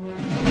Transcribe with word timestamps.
you 0.00 0.41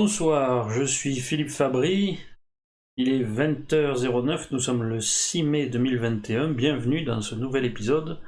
Bonsoir, 0.00 0.70
je 0.70 0.84
suis 0.84 1.16
Philippe 1.16 1.50
Fabry. 1.50 2.20
Il 2.96 3.08
est 3.08 3.24
20h09, 3.24 4.46
nous 4.52 4.60
sommes 4.60 4.84
le 4.84 5.00
6 5.00 5.42
mai 5.42 5.66
2021. 5.66 6.52
Bienvenue 6.52 7.02
dans 7.02 7.20
ce 7.20 7.34
nouvel 7.34 7.64
épisode 7.64 8.20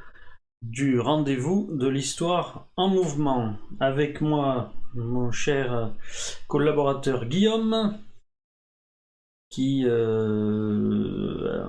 du 0.63 0.99
rendez-vous 0.99 1.69
de 1.71 1.87
l'histoire 1.87 2.67
en 2.75 2.89
mouvement. 2.89 3.55
Avec 3.79 4.21
moi, 4.21 4.73
mon 4.95 5.31
cher 5.31 5.93
collaborateur 6.49 7.27
Guillaume, 7.27 7.97
qui 9.49 9.85
euh, 9.87 11.65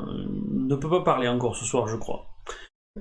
ne 0.50 0.75
peut 0.78 0.89
pas 0.89 1.03
parler 1.03 1.28
encore 1.28 1.56
ce 1.56 1.63
soir, 1.63 1.88
je 1.88 1.97
crois. 1.97 2.25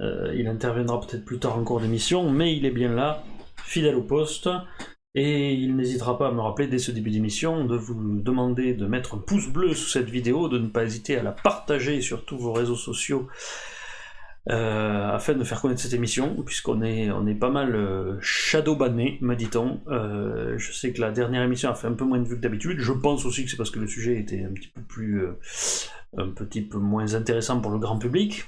Euh, 0.00 0.34
il 0.36 0.46
interviendra 0.48 1.00
peut-être 1.00 1.24
plus 1.24 1.38
tard 1.38 1.56
en 1.56 1.64
cours 1.64 1.80
d'émission, 1.80 2.30
mais 2.30 2.54
il 2.54 2.66
est 2.66 2.70
bien 2.70 2.92
là, 2.92 3.24
fidèle 3.56 3.96
au 3.96 4.02
poste. 4.02 4.50
Et 5.14 5.54
il 5.54 5.74
n'hésitera 5.74 6.16
pas 6.18 6.28
à 6.28 6.32
me 6.32 6.40
rappeler 6.40 6.68
dès 6.68 6.78
ce 6.78 6.92
début 6.92 7.10
d'émission 7.10 7.64
de 7.64 7.76
vous 7.76 8.20
demander 8.20 8.74
de 8.74 8.86
mettre 8.86 9.16
un 9.16 9.18
pouce 9.18 9.48
bleu 9.48 9.74
sous 9.74 9.88
cette 9.88 10.08
vidéo, 10.08 10.48
de 10.48 10.58
ne 10.58 10.68
pas 10.68 10.84
hésiter 10.84 11.16
à 11.16 11.22
la 11.22 11.32
partager 11.32 12.00
sur 12.00 12.24
tous 12.24 12.38
vos 12.38 12.52
réseaux 12.52 12.76
sociaux 12.76 13.28
euh, 14.48 15.08
afin 15.10 15.34
de 15.34 15.44
faire 15.44 15.60
connaître 15.60 15.80
cette 15.80 15.92
émission, 15.92 16.42
puisqu'on 16.44 16.80
est, 16.82 17.10
on 17.10 17.26
est 17.26 17.34
pas 17.34 17.50
mal 17.50 17.74
euh, 17.74 18.16
shadow 18.20 18.76
banné, 18.76 19.18
me 19.20 19.34
dit-on. 19.34 19.80
Euh, 19.88 20.56
je 20.58 20.72
sais 20.72 20.92
que 20.92 21.00
la 21.00 21.10
dernière 21.10 21.42
émission 21.42 21.70
a 21.70 21.74
fait 21.74 21.88
un 21.88 21.92
peu 21.92 22.04
moins 22.04 22.18
de 22.18 22.28
vues 22.28 22.36
que 22.36 22.40
d'habitude. 22.40 22.78
Je 22.78 22.92
pense 22.92 23.24
aussi 23.26 23.44
que 23.44 23.50
c'est 23.50 23.56
parce 23.56 23.70
que 23.70 23.80
le 23.80 23.88
sujet 23.88 24.18
était 24.18 24.44
un 24.44 24.52
petit 24.52 24.68
peu 24.68 24.80
plus, 24.80 25.26
un 26.16 26.28
petit 26.28 26.62
peu 26.62 26.78
moins 26.78 27.14
intéressant 27.14 27.60
pour 27.60 27.72
le 27.72 27.78
grand 27.78 27.98
public. 27.98 28.44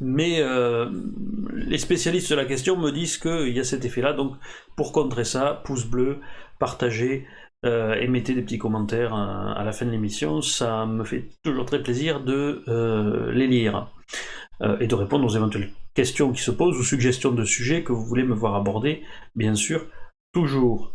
Mais 0.00 0.40
euh, 0.40 0.90
les 1.54 1.78
spécialistes 1.78 2.30
de 2.30 2.36
la 2.36 2.44
question 2.44 2.76
me 2.76 2.90
disent 2.90 3.18
qu'il 3.18 3.56
y 3.56 3.60
a 3.60 3.64
cet 3.64 3.84
effet-là, 3.84 4.12
donc 4.12 4.34
pour 4.76 4.92
contrer 4.92 5.24
ça, 5.24 5.62
pouce 5.64 5.86
bleu, 5.86 6.20
partagez 6.58 7.26
euh, 7.64 7.94
et 7.94 8.06
mettez 8.06 8.34
des 8.34 8.42
petits 8.42 8.58
commentaires 8.58 9.14
euh, 9.14 9.52
à, 9.54 9.64
la 9.64 9.72
fin 9.72 9.86
de 9.86 9.90
l'émission, 9.90 10.42
ça 10.42 10.86
me 10.86 11.04
fait 11.04 11.28
toujours 11.42 11.64
très 11.64 11.82
plaisir 11.82 12.20
de 12.20 12.62
les 13.32 13.46
lire 13.46 13.90
et 14.80 14.86
de 14.88 14.94
répondre 14.94 15.24
aux 15.24 15.36
éventuelles 15.36 15.70
questions 15.94 16.32
qui 16.32 16.42
se 16.42 16.50
posent 16.50 16.78
ou 16.78 16.82
suggestions 16.82 17.32
de 17.32 17.44
sujets 17.44 17.82
que 17.82 17.92
vous 17.92 18.04
voulez 18.04 18.24
me 18.24 18.34
voir 18.34 18.54
aborder, 18.54 19.02
bien 19.34 19.54
sûr, 19.54 19.86
toujours. 20.32 20.92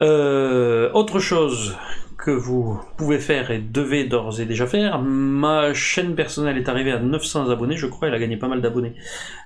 autre 0.00 1.18
chose 1.18 1.76
que 2.18 2.32
vous 2.32 2.80
pouvez 2.96 3.20
faire 3.20 3.50
et 3.52 3.60
devez 3.60 4.04
d'ores 4.04 4.40
et 4.40 4.44
déjà 4.44 4.66
faire, 4.66 5.00
ma 5.00 5.72
chaîne 5.72 6.16
personnelle 6.16 6.58
est 6.58 6.68
arrivée 6.68 6.90
à 6.90 6.98
900 6.98 7.48
abonnés, 7.48 7.76
je 7.76 7.86
crois, 7.86 8.08
elle 8.08 8.14
a 8.14 8.18
gagné 8.18 8.36
pas 8.36 8.48
mal 8.48 8.60
d'abonnés 8.60 8.94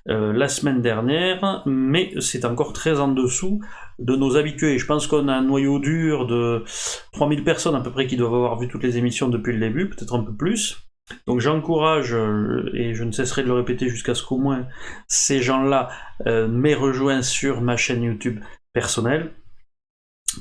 euh, 0.08 0.32
la 0.32 0.48
semaine 0.48 0.80
dernière, 0.80 1.62
mais 1.66 2.12
c'est 2.20 2.46
encore 2.46 2.72
très 2.72 2.98
en 2.98 3.08
dessous 3.08 3.60
de 3.98 4.16
nos 4.16 4.36
habitués. 4.36 4.78
Je 4.78 4.86
pense 4.86 5.06
qu'on 5.06 5.28
a 5.28 5.34
un 5.34 5.42
noyau 5.42 5.78
dur 5.78 6.26
de 6.26 6.64
3000 7.12 7.44
personnes 7.44 7.74
à 7.74 7.80
peu 7.80 7.92
près 7.92 8.06
qui 8.06 8.16
doivent 8.16 8.34
avoir 8.34 8.58
vu 8.58 8.68
toutes 8.68 8.82
les 8.82 8.96
émissions 8.96 9.28
depuis 9.28 9.52
le 9.52 9.60
début, 9.60 9.90
peut-être 9.90 10.14
un 10.14 10.24
peu 10.24 10.34
plus. 10.34 10.78
Donc 11.26 11.40
j'encourage, 11.40 12.14
euh, 12.14 12.70
et 12.74 12.94
je 12.94 13.04
ne 13.04 13.12
cesserai 13.12 13.42
de 13.42 13.48
le 13.48 13.54
répéter 13.54 13.88
jusqu'à 13.88 14.14
ce 14.14 14.24
qu'au 14.24 14.38
moins 14.38 14.66
ces 15.08 15.42
gens-là 15.42 15.90
euh, 16.26 16.48
m'aient 16.48 16.74
rejoint 16.74 17.20
sur 17.20 17.60
ma 17.60 17.76
chaîne 17.76 18.02
YouTube 18.02 18.40
personnelle. 18.72 19.34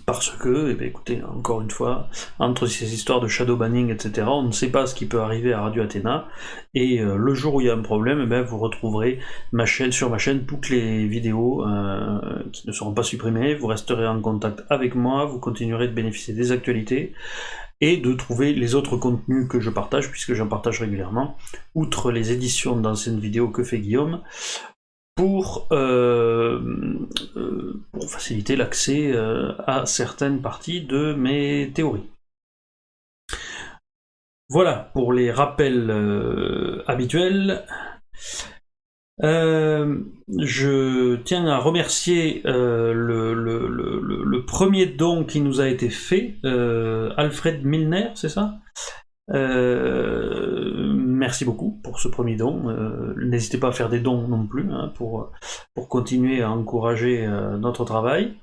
Parce 0.05 0.29
que, 0.29 0.71
eh 0.71 0.75
bien, 0.75 0.87
écoutez, 0.87 1.21
encore 1.23 1.61
une 1.61 1.71
fois, 1.71 2.07
entre 2.39 2.65
ces 2.65 2.93
histoires 2.93 3.19
de 3.19 3.27
shadow 3.27 3.55
banning, 3.55 3.89
etc., 3.89 4.27
on 4.29 4.43
ne 4.43 4.51
sait 4.51 4.69
pas 4.69 4.87
ce 4.87 4.95
qui 4.95 5.05
peut 5.05 5.21
arriver 5.21 5.53
à 5.53 5.61
Radio 5.61 5.83
Athéna, 5.83 6.27
et 6.73 7.01
euh, 7.01 7.15
le 7.15 7.33
jour 7.33 7.55
où 7.55 7.61
il 7.61 7.67
y 7.67 7.69
a 7.69 7.73
un 7.73 7.81
problème, 7.81 8.21
eh 8.23 8.25
bien, 8.25 8.41
vous 8.41 8.57
retrouverez 8.57 9.19
ma 9.51 9.65
chaîne, 9.65 9.91
sur 9.91 10.09
ma 10.09 10.17
chaîne 10.17 10.45
toutes 10.45 10.69
les 10.69 11.07
vidéos 11.07 11.65
euh, 11.67 12.19
qui 12.51 12.67
ne 12.67 12.71
seront 12.71 12.93
pas 12.93 13.03
supprimées, 13.03 13.55
vous 13.55 13.67
resterez 13.67 14.07
en 14.07 14.21
contact 14.21 14.63
avec 14.69 14.95
moi, 14.95 15.25
vous 15.25 15.39
continuerez 15.39 15.87
de 15.87 15.93
bénéficier 15.93 16.33
des 16.33 16.51
actualités, 16.51 17.13
et 17.81 17.97
de 17.97 18.13
trouver 18.13 18.53
les 18.53 18.75
autres 18.75 18.95
contenus 18.95 19.47
que 19.49 19.59
je 19.59 19.71
partage, 19.71 20.11
puisque 20.11 20.35
j'en 20.35 20.47
partage 20.47 20.79
régulièrement, 20.79 21.35
outre 21.73 22.11
les 22.11 22.31
éditions 22.31 22.75
d'anciennes 22.75 23.19
vidéos 23.19 23.49
que 23.49 23.63
fait 23.63 23.79
Guillaume, 23.79 24.21
pour, 25.15 25.67
euh, 25.71 26.59
euh, 27.35 27.81
pour 27.91 28.09
faciliter 28.09 28.55
l'accès 28.55 29.11
euh, 29.13 29.53
à 29.67 29.85
certaines 29.85 30.41
parties 30.41 30.81
de 30.81 31.13
mes 31.13 31.71
théories. 31.73 32.09
Voilà 34.49 34.91
pour 34.93 35.13
les 35.13 35.31
rappels 35.31 35.89
habituels. 36.85 37.63
je 39.21 41.15
tiens 41.23 41.47
à 41.47 41.57
remercier 41.57 42.41
le, 42.43 44.45
premier 44.45 44.87
don 44.87 45.23
qui 45.23 45.39
nous 45.39 45.61
a 45.61 45.69
été 45.69 45.89
fait, 45.89 46.35
Alfred 46.43 47.63
Milner, 47.63 48.09
c'est 48.15 48.27
ça? 48.27 48.59
Euh, 49.33 50.93
merci 50.95 51.45
beaucoup 51.45 51.79
pour 51.83 51.99
ce 51.99 52.07
premier 52.07 52.35
don. 52.35 52.69
Euh, 52.69 53.13
n'hésitez 53.17 53.57
pas 53.57 53.69
à 53.69 53.71
faire 53.71 53.89
des 53.89 53.99
dons 53.99 54.27
non 54.27 54.45
plus 54.45 54.69
hein, 54.71 54.91
pour, 54.95 55.31
pour 55.73 55.87
continuer 55.87 56.41
à 56.41 56.51
encourager 56.51 57.25
euh, 57.25 57.57
notre 57.57 57.85
travail. 57.85 58.33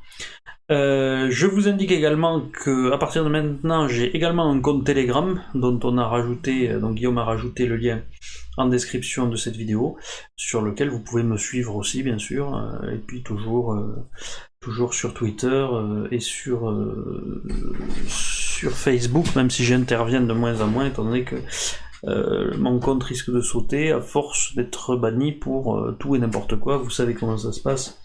je 0.71 1.47
vous 1.47 1.69
indique 1.69 1.93
également 1.93 2.41
que 2.41 2.93
à 2.93 2.99
partir 2.99 3.25
de 3.25 3.29
maintenant, 3.29 3.89
j'ai 3.89 4.15
également 4.17 4.51
un 4.51 4.61
compte 4.61 4.85
Telegram 4.85 5.43
dont 5.55 5.79
on 5.83 5.99
a 5.99 6.07
rajouté, 6.07 6.69
donc 6.81 6.97
Guillaume 6.97 7.19
a 7.19 7.25
rajouté 7.25 7.67
le 7.67 7.77
lien 7.77 8.03
en 8.57 8.67
description 8.67 9.29
de 9.29 9.37
cette 9.37 9.57
vidéo, 9.57 9.97
sur 10.37 10.63
lequel 10.63 10.91
vous 10.91 11.01
pouvez 11.01 11.23
me 11.23 11.37
suivre 11.37 11.77
aussi, 11.77 12.03
bien 12.03 12.19
sûr, 12.19 12.61
et 12.93 12.99
puis 12.99 13.23
toujours, 13.23 13.79
toujours 14.61 14.95
sur 14.95 15.15
Twitter 15.15 15.65
et 16.11 16.19
sur 16.19 16.75
sur 18.09 18.48
Facebook, 18.67 19.35
même 19.37 19.51
si 19.51 19.65
j'interviens 19.65 20.21
de 20.21 20.33
moins 20.33 20.61
en 20.61 20.67
moins, 20.67 20.87
étant 20.87 21.05
donné 21.05 21.25
que 21.25 21.37
euh, 22.05 22.57
mon 22.57 22.79
compte 22.79 23.03
risque 23.03 23.31
de 23.31 23.41
sauter 23.41 23.91
à 23.91 24.01
force 24.01 24.55
d'être 24.55 24.97
banni 24.97 25.33
pour 25.33 25.77
euh, 25.77 25.97
tout 25.99 26.15
et 26.15 26.19
n'importe 26.19 26.57
quoi. 26.57 26.77
Vous 26.77 26.91
savez 26.91 27.15
comment 27.15 27.37
ça 27.37 27.53
se 27.53 27.61
passe 27.61 27.99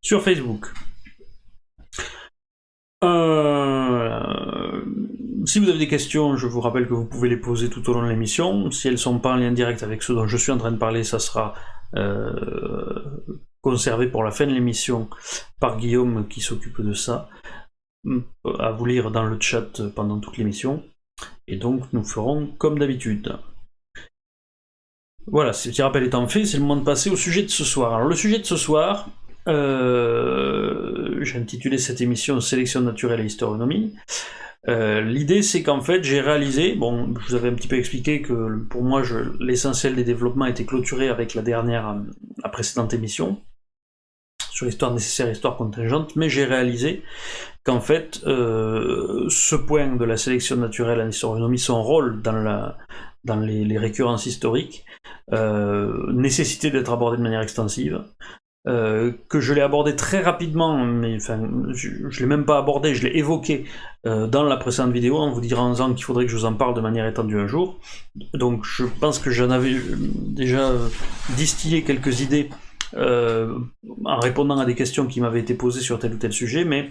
sur 0.00 0.22
Facebook. 0.22 0.72
Euh, 3.02 4.20
si 5.46 5.58
vous 5.58 5.68
avez 5.68 5.78
des 5.78 5.88
questions, 5.88 6.36
je 6.36 6.46
vous 6.46 6.60
rappelle 6.60 6.86
que 6.86 6.94
vous 6.94 7.06
pouvez 7.06 7.28
les 7.28 7.36
poser 7.36 7.68
tout 7.68 7.88
au 7.90 7.94
long 7.94 8.02
de 8.02 8.08
l'émission. 8.08 8.70
Si 8.70 8.88
elles 8.88 8.98
sont 8.98 9.18
pas 9.18 9.32
en 9.32 9.36
lien 9.36 9.52
direct 9.52 9.82
avec 9.82 10.02
ce 10.02 10.12
dont 10.12 10.26
je 10.26 10.36
suis 10.36 10.52
en 10.52 10.58
train 10.58 10.72
de 10.72 10.78
parler, 10.78 11.04
ça 11.04 11.18
sera 11.18 11.54
conservé 13.60 14.08
pour 14.08 14.24
la 14.24 14.32
fin 14.32 14.46
de 14.46 14.52
l'émission 14.52 15.08
par 15.60 15.78
Guillaume 15.78 16.26
qui 16.26 16.40
s'occupe 16.40 16.80
de 16.80 16.92
ça 16.92 17.28
à 18.58 18.72
vous 18.72 18.86
lire 18.86 19.10
dans 19.10 19.24
le 19.24 19.38
chat 19.40 19.82
pendant 19.94 20.18
toute 20.18 20.36
l'émission. 20.36 20.82
Et 21.46 21.56
donc 21.56 21.92
nous 21.92 22.04
ferons 22.04 22.46
comme 22.58 22.78
d'habitude. 22.78 23.36
Voilà, 25.26 25.52
ce 25.52 25.68
petit 25.70 25.82
rappel 25.82 26.04
étant 26.04 26.28
fait, 26.28 26.44
c'est 26.44 26.58
le 26.58 26.62
moment 26.62 26.76
de 26.76 26.84
passer 26.84 27.08
au 27.10 27.16
sujet 27.16 27.42
de 27.42 27.48
ce 27.48 27.64
soir. 27.64 27.94
Alors 27.94 28.08
le 28.08 28.14
sujet 28.14 28.38
de 28.38 28.44
ce 28.44 28.56
soir, 28.56 29.08
euh, 29.48 31.18
j'ai 31.22 31.38
intitulé 31.38 31.78
cette 31.78 32.00
émission 32.00 32.40
Sélection 32.40 32.80
naturelle 32.80 33.20
et 33.20 33.24
historionomie. 33.24 33.94
Euh, 34.68 35.02
l'idée 35.02 35.42
c'est 35.42 35.62
qu'en 35.62 35.82
fait 35.82 36.02
j'ai 36.02 36.20
réalisé, 36.22 36.74
bon 36.74 37.14
je 37.20 37.28
vous 37.28 37.34
avais 37.34 37.48
un 37.48 37.54
petit 37.54 37.68
peu 37.68 37.76
expliqué 37.76 38.22
que 38.22 38.56
pour 38.70 38.82
moi 38.82 39.02
l'essentiel 39.38 39.94
des 39.94 40.04
développements 40.04 40.46
était 40.46 40.64
clôturé 40.64 41.08
avec 41.08 41.34
la 41.34 41.42
dernière, 41.42 41.96
la 42.42 42.48
précédente 42.48 42.94
émission, 42.94 43.42
sur 44.54 44.66
l'histoire 44.66 44.94
nécessaire 44.94 45.26
et 45.26 45.30
l'histoire 45.30 45.56
contingente, 45.56 46.14
mais 46.14 46.28
j'ai 46.28 46.44
réalisé 46.44 47.02
qu'en 47.64 47.80
fait, 47.80 48.20
euh, 48.24 49.26
ce 49.28 49.56
point 49.56 49.96
de 49.96 50.04
la 50.04 50.16
sélection 50.16 50.56
naturelle 50.56 51.00
en 51.00 51.08
historionomie, 51.08 51.58
son 51.58 51.82
rôle 51.82 52.22
dans, 52.22 52.32
la, 52.32 52.78
dans 53.24 53.40
les, 53.40 53.78
récurrences 53.78 54.26
historiques, 54.26 54.84
euh, 55.32 56.12
nécessitait 56.12 56.70
d'être 56.70 56.92
abordé 56.92 57.16
de 57.16 57.22
manière 57.22 57.40
extensive. 57.40 58.04
Euh, 58.66 59.12
que 59.28 59.40
je 59.40 59.52
l'ai 59.52 59.60
abordé 59.60 59.94
très 59.94 60.22
rapidement, 60.22 60.78
mais 60.78 61.16
enfin, 61.16 61.38
je, 61.74 61.88
ne 61.88 62.18
l'ai 62.20 62.26
même 62.26 62.46
pas 62.46 62.56
abordé, 62.56 62.94
je 62.94 63.06
l'ai 63.06 63.18
évoqué 63.18 63.64
dans 64.04 64.42
la 64.42 64.56
précédente 64.56 64.92
vidéo 64.92 65.16
en 65.16 65.30
vous 65.30 65.40
disant 65.40 65.92
qu'il 65.94 66.04
faudrait 66.04 66.26
que 66.26 66.30
je 66.30 66.36
vous 66.36 66.44
en 66.44 66.54
parle 66.54 66.74
de 66.74 66.80
manière 66.80 67.06
étendue 67.06 67.38
un 67.38 67.46
jour. 67.46 67.78
Donc 68.34 68.64
je 68.64 68.84
pense 69.00 69.18
que 69.18 69.30
j'en 69.30 69.50
avais 69.50 69.74
déjà 69.96 70.72
distillé 71.36 71.82
quelques 71.82 72.20
idées 72.20 72.50
en 72.96 74.20
répondant 74.20 74.58
à 74.58 74.64
des 74.64 74.74
questions 74.74 75.06
qui 75.06 75.20
m'avaient 75.20 75.40
été 75.40 75.54
posées 75.54 75.80
sur 75.80 75.98
tel 75.98 76.14
ou 76.14 76.16
tel 76.16 76.32
sujet, 76.32 76.64
mais 76.64 76.90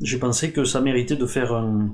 j'ai 0.00 0.18
pensé 0.18 0.52
que 0.52 0.64
ça 0.64 0.80
méritait 0.80 1.16
de 1.16 1.26
faire 1.26 1.52
un, 1.52 1.90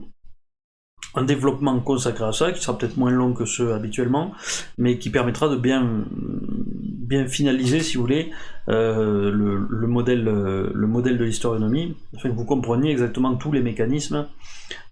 développement 1.22 1.80
consacré 1.80 2.24
à 2.24 2.32
ça, 2.32 2.52
qui 2.52 2.62
sera 2.62 2.76
peut-être 2.76 2.98
moins 2.98 3.10
long 3.10 3.32
que 3.32 3.46
ceux 3.46 3.72
habituellement, 3.72 4.32
mais 4.76 4.98
qui 4.98 5.08
permettra 5.08 5.48
de 5.48 5.56
bien, 5.56 6.04
bien 6.12 7.26
finaliser, 7.26 7.80
si 7.80 7.96
vous 7.96 8.02
voulez, 8.02 8.30
euh, 8.68 9.30
le, 9.30 9.86
modèle, 9.86 10.24
le 10.24 10.86
modèle 10.86 11.16
de 11.16 11.24
l'historionomie, 11.24 11.96
afin 12.14 12.28
que 12.28 12.34
vous 12.34 12.44
compreniez 12.44 12.90
exactement 12.90 13.34
tous 13.34 13.50
les 13.50 13.62
mécanismes 13.62 14.26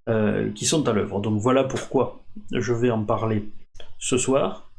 euh, 0.09 0.51
qui 0.53 0.67
sont 0.67 0.87
à 0.87 0.93
l'œuvre. 0.93 1.21
Donc 1.21 1.41
voilà 1.41 1.65
pourquoi 1.65 2.25
je 2.53 2.75
vais 2.75 2.91
en 2.91 3.05
parler 3.05 3.49
ce 3.99 4.19
soir 4.19 4.71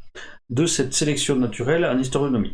de 0.51 0.67
cette 0.67 0.93
sélection 0.93 1.35
naturelle 1.35 1.83
en 1.83 1.97
historionomie. 1.97 2.53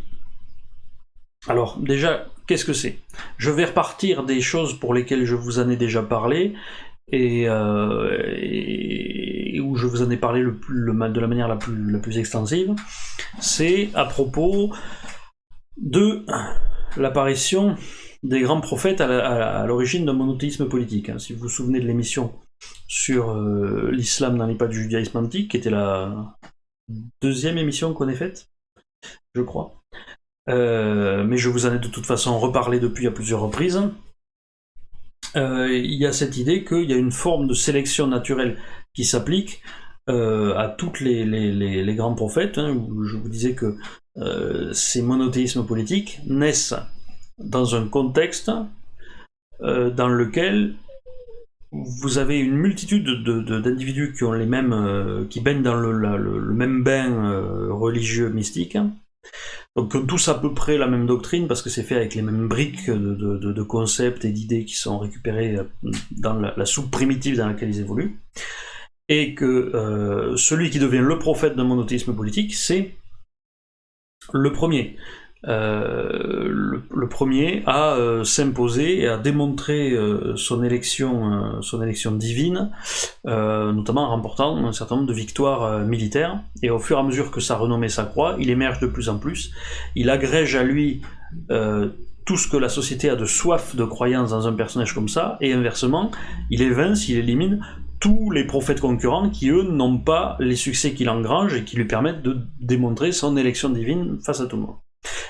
Alors 1.48 1.80
déjà, 1.80 2.28
qu'est-ce 2.48 2.66
que 2.66 2.74
c'est? 2.74 3.00
Je 3.38 3.50
vais 3.52 3.66
repartir 3.66 4.24
des 4.24 4.42
choses 4.42 4.80
pour 4.80 4.94
lesquelles 4.94 5.26
je 5.26 5.36
vous 5.36 5.60
en 5.60 5.70
ai 5.70 5.76
déjà 5.76 6.04
parlé 6.04 6.54
et, 7.12 7.48
euh, 7.48 8.18
où 9.62 9.76
je 9.76 9.88
vous 9.88 10.02
en 10.04 10.10
ai 10.10 10.18
parlé 10.18 10.44
de 10.44 11.20
la 11.20 11.28
manière 11.28 11.48
la 11.48 11.56
plus, 11.56 11.92
la 11.92 12.00
plus 12.00 12.18
extensive. 12.18 12.76
C'est 13.40 13.90
à 13.94 14.06
propos 14.06 14.74
de 15.78 16.26
l'apparition 16.98 17.76
des 18.24 18.42
grands 18.42 18.62
prophètes 18.62 19.02
à 19.02 19.66
l'origine 19.66 20.06
d'un 20.06 20.14
monothéisme 20.14 20.68
politique. 20.68 21.10
Hein. 21.10 21.18
Si 21.18 21.34
vous 21.34 21.42
vous 21.42 21.50
souvenez 21.50 21.80
de 21.80 21.88
l'émission 21.88 22.34
sur 22.88 23.32
euh, 23.32 23.90
l'islam 23.92 24.38
dans 24.38 24.46
les 24.46 24.56
pas 24.56 24.68
du 24.68 24.84
judaïsme 24.84 25.18
antique, 25.18 25.52
qui 25.52 25.58
était 25.58 25.72
la 25.72 26.38
deuxième 27.22 27.58
émission 27.58 27.94
qu'on 27.94 28.10
ait 28.10 28.16
faite, 28.16 28.50
je 29.34 29.42
crois. 29.42 29.82
Euh, 30.50 31.24
mais 31.24 31.38
je 31.38 31.50
vous 31.50 31.66
en 31.66 31.74
ai 31.74 31.80
de 31.80 31.88
toute 31.88 32.06
façon 32.06 32.40
reparlé 32.40 32.80
depuis 32.80 33.08
à 33.08 33.12
plusieurs 33.12 33.42
reprises. 33.42 33.82
Euh, 35.36 35.72
il 35.72 35.94
y 35.94 36.06
a 36.06 36.12
cette 36.12 36.38
idée 36.38 36.64
qu'il 36.64 36.90
y 36.90 36.94
a 36.94 36.98
une 36.98 37.12
forme 37.12 37.48
de 37.48 37.54
sélection 37.54 38.08
naturelle 38.08 38.58
qui 38.94 39.06
s'applique 39.06 39.62
euh, 40.10 40.58
à 40.58 40.68
tous 40.68 41.00
les, 41.00 41.96
grands 41.96 42.16
prophètes. 42.16 42.58
Hein, 42.58 42.72
où 42.72 43.04
je 43.04 43.18
vous 43.18 43.30
disais 43.30 43.54
que 43.54 43.78
ces 44.74 45.02
monothéismes 45.02 45.66
politiques 45.66 46.20
naissent 46.28 46.76
dans 47.38 47.76
un 47.76 47.88
contexte 47.88 48.52
dans 49.62 50.10
lequel 50.10 50.76
vous 51.72 52.18
avez 52.18 52.38
une 52.40 52.58
multitude 52.58 53.06
d'individus 53.24 54.14
qui 54.18 54.26
ont 54.26 54.34
les 54.34 54.46
mêmes, 54.46 55.28
qui 55.30 55.40
baignent 55.40 55.64
dans 55.64 55.76
le, 55.76 55.94
le 55.94 56.54
même 56.54 56.84
bain 56.84 57.70
religieux 57.70 58.28
mystique, 58.30 58.76
donc 59.76 60.06
tous 60.08 60.28
à 60.28 60.40
peu 60.40 60.54
près 60.54 60.78
la 60.78 60.88
même 60.88 61.06
doctrine 61.06 61.48
parce 61.48 61.62
que 61.62 61.70
c'est 61.70 61.84
fait 61.84 61.96
avec 61.96 62.16
les 62.16 62.22
mêmes 62.22 62.48
briques 62.48 62.90
de, 62.90 63.64
concepts 63.64 64.26
et 64.26 64.32
d'idées 64.32 64.66
qui 64.66 64.76
sont 64.76 65.00
récupérées 65.00 65.58
euh, 65.58 65.92
dans 66.12 66.34
la, 66.34 66.66
soupe 66.66 66.92
primitive 66.92 67.38
dans 67.38 67.48
laquelle 67.48 67.70
ils 67.70 67.80
évoluent. 67.80 68.20
Et 69.08 69.36
que 69.36 69.46
euh, 69.46 70.38
celui 70.38 70.70
qui 70.70 70.80
devient 70.80 71.04
le 71.04 71.20
prophète 71.20 71.56
d'un 71.56 71.64
monothéisme 71.64 72.16
politique, 72.16 72.54
c'est 72.54 72.96
le 74.34 74.52
premier. 74.54 74.98
Le, 75.44 77.08
premier 77.10 77.64
à 77.66 77.98
s'imposer 78.24 79.02
et 79.02 79.08
à 79.08 79.18
démontrer 79.18 79.94
son 80.36 80.64
élection, 80.64 81.62
son 81.62 81.82
élection 81.82 82.12
divine, 82.12 82.72
notamment 83.26 84.04
en 84.04 84.10
remportant 84.10 84.58
un 84.58 84.72
certain 84.72 84.96
nombre 84.96 85.08
de 85.08 85.14
victoires 85.14 85.80
militaires. 85.80 86.42
Et 86.64 86.70
au 86.70 86.80
fur 86.80 86.98
et 86.98 87.00
à 87.00 87.04
mesure 87.04 87.32
que 87.32 87.42
sa 87.42 87.58
renommée 87.58 87.90
s'accroît, 87.90 88.36
il 88.40 88.50
émerge 88.50 88.80
de 88.80 88.88
plus 88.88 89.10
en 89.10 89.18
plus. 89.18 89.52
Il 89.96 90.10
agrège 90.10 90.56
à 90.56 90.64
lui 90.64 91.02
tout 92.26 92.38
ce 92.38 92.48
que 92.48 92.58
la 92.58 92.70
société 92.70 93.10
a 93.10 93.16
de 93.16 93.26
soif 93.26 93.76
de 93.76 93.84
croyance 93.84 94.30
dans 94.30 94.48
un 94.48 94.54
personnage 94.54 94.94
comme 94.94 95.10
ça, 95.10 95.38
et 95.42 95.54
inversement, 95.54 96.12
il 96.50 96.62
évince, 96.62 97.10
il 97.10 97.18
élimine 97.18 97.62
tous 98.00 98.32
les 98.32 98.46
prophètes 98.46 98.82
concurrents 98.82 99.30
qui, 99.30 99.50
eux, 99.50 99.64
n'ont 99.64 100.00
pas 100.00 100.36
les 100.40 100.56
succès 100.56 100.94
qu'il 100.94 101.10
engrange 101.10 101.54
et 101.54 101.64
qui 101.64 101.78
lui 101.78 101.86
permettent 101.86 102.24
de 102.24 102.40
démontrer 102.60 103.12
son 103.12 103.38
élection 103.38 103.70
divine 103.70 104.20
face 104.26 104.42
à 104.42 104.48
tout 104.48 104.56
le 104.56 104.64
monde. 104.64 104.76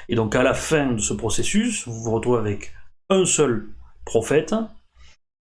Et 0.10 0.16
donc, 0.16 0.36
à 0.36 0.44
la 0.44 0.54
fin 0.54 0.94
de 0.94 1.00
ce 1.00 1.14
processus, 1.14 1.88
vous 1.88 2.04
vous 2.04 2.12
retrouvez 2.12 2.40
avec 2.40 2.74
un 3.10 3.26
seul 3.26 3.68
prophète, 4.06 4.54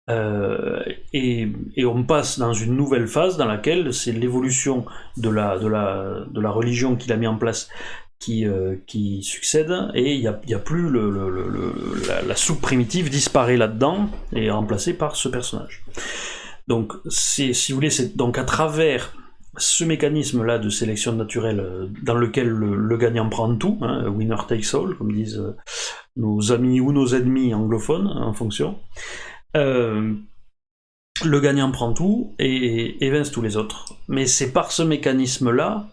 euh, 0.09 0.83
et, 1.13 1.47
on 1.85 2.03
passe 2.03 2.37
dans 2.37 2.53
une 2.53 2.75
nouvelle 2.75 3.07
phase 3.07 3.37
dans 3.37 3.45
laquelle 3.45 3.93
c'est 3.93 4.11
l'évolution 4.11 4.85
de 5.17 5.29
la, 5.29 5.55
la, 5.55 6.49
religion 6.51 6.95
qu'il 6.95 7.13
a 7.13 7.17
mis 7.17 7.27
en 7.27 7.37
place 7.37 7.69
qui, 8.19 8.45
euh, 8.45 8.75
succède 9.21 9.73
et 9.93 10.15
il 10.15 10.19
n'y 10.19 10.53
a, 10.53 10.59
plus 10.59 10.89
la, 10.91 12.35
soupe 12.35 12.61
primitive 12.61 13.09
disparaît 13.09 13.57
là-dedans 13.57 14.09
et 14.35 14.45
est 14.45 14.51
remplacée 14.51 14.93
par 14.93 15.15
ce 15.15 15.29
personnage. 15.29 15.83
Donc, 16.67 16.93
si 17.09 17.51
vous 17.69 17.75
voulez, 17.75 17.89
c'est 17.89 18.15
donc 18.15 18.37
à 18.37 18.43
travers 18.43 19.13
ce 19.57 19.83
mécanisme-là 19.83 20.57
de 20.57 20.69
sélection 20.69 21.13
naturelle 21.13 21.59
euh, 21.59 21.87
dans 22.01 22.15
lequel 22.15 22.49
le, 22.49 22.97
gagnant 22.97 23.29
prend 23.29 23.55
tout, 23.55 23.77
hein, 23.81 24.07
winner 24.07 24.35
takes 24.47 24.73
all, 24.73 24.95
comme 24.95 25.11
disent 25.11 25.39
euh, 25.39 25.55
nos 26.15 26.51
amis 26.51 26.79
ou 26.79 26.91
nos 26.91 27.07
ennemis 27.07 27.53
anglophones 27.53 28.07
hein, 28.07 28.23
en 28.23 28.33
fonction, 28.33 28.79
euh, 29.55 30.13
le 31.23 31.39
gagnant 31.39 31.71
prend 31.71 31.93
tout 31.93 32.33
et 32.39 33.05
évince 33.05 33.31
tous 33.31 33.41
les 33.41 33.57
autres. 33.57 33.85
Mais 34.07 34.25
c'est 34.25 34.51
par 34.51 34.71
ce 34.71 34.83
mécanisme-là 34.83 35.87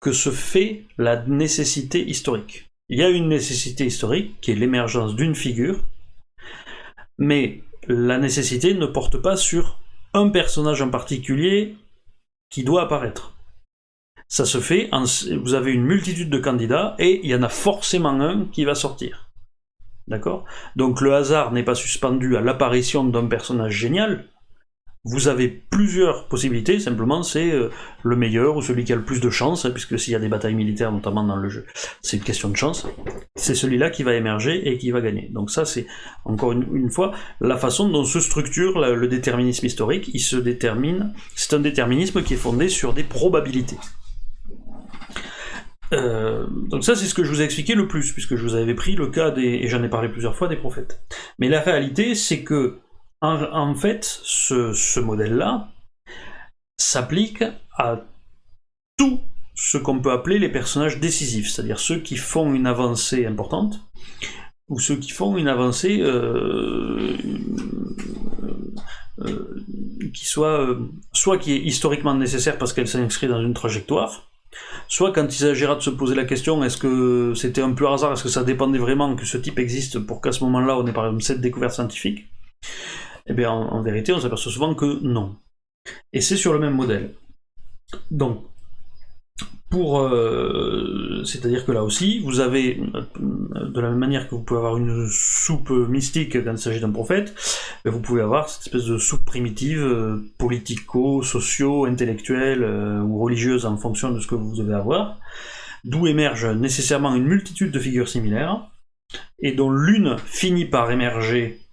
que 0.00 0.12
se 0.12 0.30
fait 0.30 0.84
la 0.98 1.24
nécessité 1.24 2.06
historique. 2.06 2.70
Il 2.88 2.98
y 2.98 3.02
a 3.02 3.08
une 3.08 3.28
nécessité 3.28 3.86
historique 3.86 4.40
qui 4.40 4.52
est 4.52 4.56
l'émergence 4.56 5.16
d'une 5.16 5.34
figure, 5.34 5.82
mais 7.18 7.62
la 7.88 8.18
nécessité 8.18 8.74
ne 8.74 8.86
porte 8.86 9.16
pas 9.16 9.36
sur 9.36 9.80
un 10.12 10.28
personnage 10.28 10.82
en 10.82 10.90
particulier 10.90 11.76
qui 12.50 12.64
doit 12.64 12.82
apparaître. 12.82 13.34
Ça 14.28 14.44
se 14.44 14.58
fait, 14.58 14.90
vous 15.40 15.54
avez 15.54 15.72
une 15.72 15.84
multitude 15.84 16.30
de 16.30 16.38
candidats 16.38 16.96
et 16.98 17.20
il 17.22 17.30
y 17.30 17.34
en 17.34 17.42
a 17.42 17.48
forcément 17.48 18.20
un 18.20 18.46
qui 18.46 18.64
va 18.64 18.74
sortir. 18.74 19.30
D'accord? 20.08 20.44
Donc 20.74 21.00
le 21.00 21.14
hasard 21.14 21.52
n'est 21.52 21.64
pas 21.64 21.74
suspendu 21.74 22.36
à 22.36 22.40
l'apparition 22.40 23.04
d'un 23.04 23.26
personnage 23.26 23.74
génial, 23.74 24.28
vous 25.06 25.28
avez 25.28 25.48
plusieurs 25.48 26.26
possibilités, 26.26 26.80
simplement 26.80 27.22
c'est 27.22 27.52
euh, 27.52 27.70
le 28.02 28.16
meilleur 28.16 28.56
ou 28.56 28.62
celui 28.62 28.84
qui 28.84 28.92
a 28.92 28.96
le 28.96 29.04
plus 29.04 29.20
de 29.20 29.30
chance, 29.30 29.64
hein, 29.64 29.70
puisque 29.70 29.98
s'il 29.98 30.12
y 30.12 30.16
a 30.16 30.18
des 30.18 30.28
batailles 30.28 30.54
militaires 30.54 30.90
notamment 30.90 31.22
dans 31.22 31.36
le 31.36 31.48
jeu, 31.48 31.64
c'est 32.02 32.16
une 32.16 32.24
question 32.24 32.48
de 32.48 32.56
chance, 32.56 32.88
c'est 33.36 33.54
celui-là 33.54 33.90
qui 33.90 34.02
va 34.02 34.14
émerger 34.14 34.68
et 34.68 34.78
qui 34.78 34.90
va 34.90 35.00
gagner. 35.00 35.28
Donc 35.32 35.50
ça 35.50 35.64
c'est 35.64 35.86
encore 36.24 36.52
une, 36.52 36.90
fois 36.90 37.12
la 37.40 37.56
façon 37.56 37.88
dont 37.88 38.04
se 38.04 38.20
structure 38.20 38.80
le 38.80 39.06
déterminisme 39.06 39.66
historique, 39.66 40.10
il 40.12 40.20
se 40.20 40.36
détermine, 40.36 41.12
c'est 41.36 41.54
un 41.54 41.60
déterminisme 41.60 42.22
qui 42.22 42.34
est 42.34 42.38
fondé 42.38 42.68
sur 42.68 42.92
des 42.92 43.04
probabilités. 43.04 43.78
Euh, 45.92 46.46
donc 46.68 46.82
ça 46.82 46.96
c'est 46.96 47.06
ce 47.06 47.14
que 47.14 47.22
je 47.22 47.30
vous 47.30 47.42
ai 47.42 47.44
expliqué 47.44 47.76
le 47.76 47.86
plus, 47.86 48.12
puisque 48.12 48.34
je 48.34 48.42
vous 48.42 48.56
avais 48.56 48.74
pris 48.74 48.96
le 48.96 49.06
cas 49.06 49.30
des, 49.30 49.60
et 49.62 49.68
j'en 49.68 49.84
ai 49.84 49.88
parlé 49.88 50.08
plusieurs 50.08 50.34
fois, 50.34 50.48
des 50.48 50.56
prophètes. 50.56 51.00
Mais 51.38 51.48
la 51.48 51.60
réalité 51.60 52.16
c'est 52.16 52.42
que 52.42 52.80
en, 53.20 53.74
fait, 53.74 54.04
ce, 54.04 55.00
modèle-là 55.00 55.68
s'applique 56.78 57.44
à 57.76 58.00
tout 58.96 59.20
ce 59.54 59.78
qu'on 59.78 60.00
peut 60.00 60.12
appeler 60.12 60.38
les 60.38 60.50
personnages 60.50 61.00
décisifs, 61.00 61.50
c'est-à-dire 61.50 61.80
ceux 61.80 62.00
qui 62.00 62.16
font 62.16 62.52
une 62.54 62.66
avancée 62.66 63.24
importante, 63.24 63.80
ou 64.68 64.78
ceux 64.78 64.96
qui 64.96 65.10
font 65.10 65.36
une 65.36 65.48
avancée 65.48 66.00
euh, 66.00 67.16
euh, 69.20 69.64
qui 70.12 70.26
soit 70.26 70.76
soit 71.12 71.38
qui 71.38 71.52
est 71.52 71.60
historiquement 71.60 72.14
nécessaire 72.14 72.58
parce 72.58 72.72
qu'elle 72.72 72.88
s'inscrit 72.88 73.28
dans 73.28 73.40
une 73.40 73.54
trajectoire, 73.54 74.30
soit 74.88 75.12
quand 75.12 75.24
il 75.24 75.32
s'agira 75.32 75.76
de 75.76 75.80
se 75.80 75.90
poser 75.90 76.14
la 76.14 76.24
question 76.24 76.62
est-ce 76.64 76.76
que 76.76 77.32
c'était 77.34 77.62
un 77.62 77.72
peu 77.72 77.88
hasard, 77.88 78.12
est-ce 78.12 78.24
que 78.24 78.28
ça 78.28 78.44
dépendait 78.44 78.78
vraiment 78.78 79.14
que 79.16 79.24
ce 79.24 79.38
type 79.38 79.58
existe 79.58 80.00
pour 80.00 80.20
qu'à 80.20 80.32
ce 80.32 80.44
moment-là 80.44 80.76
on 80.76 80.86
ait 80.86 80.92
par 80.92 81.06
exemple 81.06 81.22
cette 81.22 81.40
découverte 81.40 81.72
scientifique, 81.72 82.26
eh 83.26 83.34
bien, 83.34 83.50
en, 83.50 83.82
vérité, 83.82 84.12
on 84.12 84.20
s'aperçoit 84.20 84.52
souvent 84.52 84.74
que 84.74 85.00
non. 85.02 85.36
Et 86.12 86.20
c'est 86.20 86.36
sur 86.36 86.52
le 86.52 86.58
même 86.58 86.74
modèle. 86.74 87.14
Donc, 88.10 88.44
pour, 89.68 90.00
euh, 90.00 91.22
c'est-à-dire 91.24 91.66
que 91.66 91.72
là 91.72 91.82
aussi, 91.82 92.20
vous 92.20 92.38
avez, 92.40 92.80
euh, 92.94 93.68
de 93.68 93.80
la 93.80 93.90
même 93.90 93.98
manière 93.98 94.28
que 94.28 94.34
vous 94.34 94.42
pouvez 94.42 94.58
avoir 94.58 94.76
une 94.76 95.08
soupe 95.10 95.70
mystique 95.70 96.42
quand 96.44 96.52
il 96.52 96.58
s'agit 96.58 96.80
d'un 96.80 96.90
prophète, 96.90 97.34
ben, 97.84 97.90
vous 97.90 98.00
pouvez 98.00 98.22
avoir 98.22 98.48
cette 98.48 98.66
espèce 98.66 98.86
de 98.86 98.96
soupe 98.98 99.24
primitive, 99.24 99.82
euh, 99.82 100.24
politico, 100.38 101.22
socio, 101.22 101.84
intellectuelle 101.84 102.64
ou 103.02 103.18
religieuse 103.18 103.66
en 103.66 103.76
fonction 103.76 104.12
de 104.12 104.20
ce 104.20 104.26
que 104.26 104.36
vous 104.36 104.56
devez 104.56 104.74
avoir, 104.74 105.18
d'où 105.84 106.06
émerge 106.06 106.46
nécessairement 106.46 107.14
une 107.14 107.26
multitude 107.26 107.72
de 107.72 107.78
figures 107.80 108.08
similaires, 108.08 108.68
et 109.40 109.52
dont 109.52 109.70
l'une 109.70 110.16
finit 110.18 110.64
par 110.64 110.90
émerger 110.90 111.65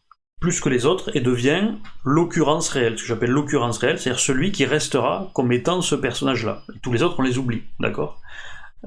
plus 0.43 0.59
que 0.59 0.67
les 0.67 0.85
autres 0.85 1.15
et 1.15 1.21
devient 1.21 1.71
l'occurrence 2.03 2.67
réelle, 2.67 2.97
ce 2.97 3.03
que 3.03 3.07
j'appelle 3.07 3.31
l'occurrence 3.31 3.77
réelle, 3.77 3.97
c'est-à-dire 3.97 4.19
celui 4.19 4.51
qui 4.51 4.65
restera 4.65 5.31
comme 5.33 5.53
étant 5.53 5.81
ce 5.81 5.95
personnage-là. 5.95 6.63
Tous 6.81 6.91
les 6.91 7.01
autres, 7.01 7.15
on 7.19 7.21
les 7.21 7.37
oublie, 7.37 7.61
d'accord? 7.79 8.19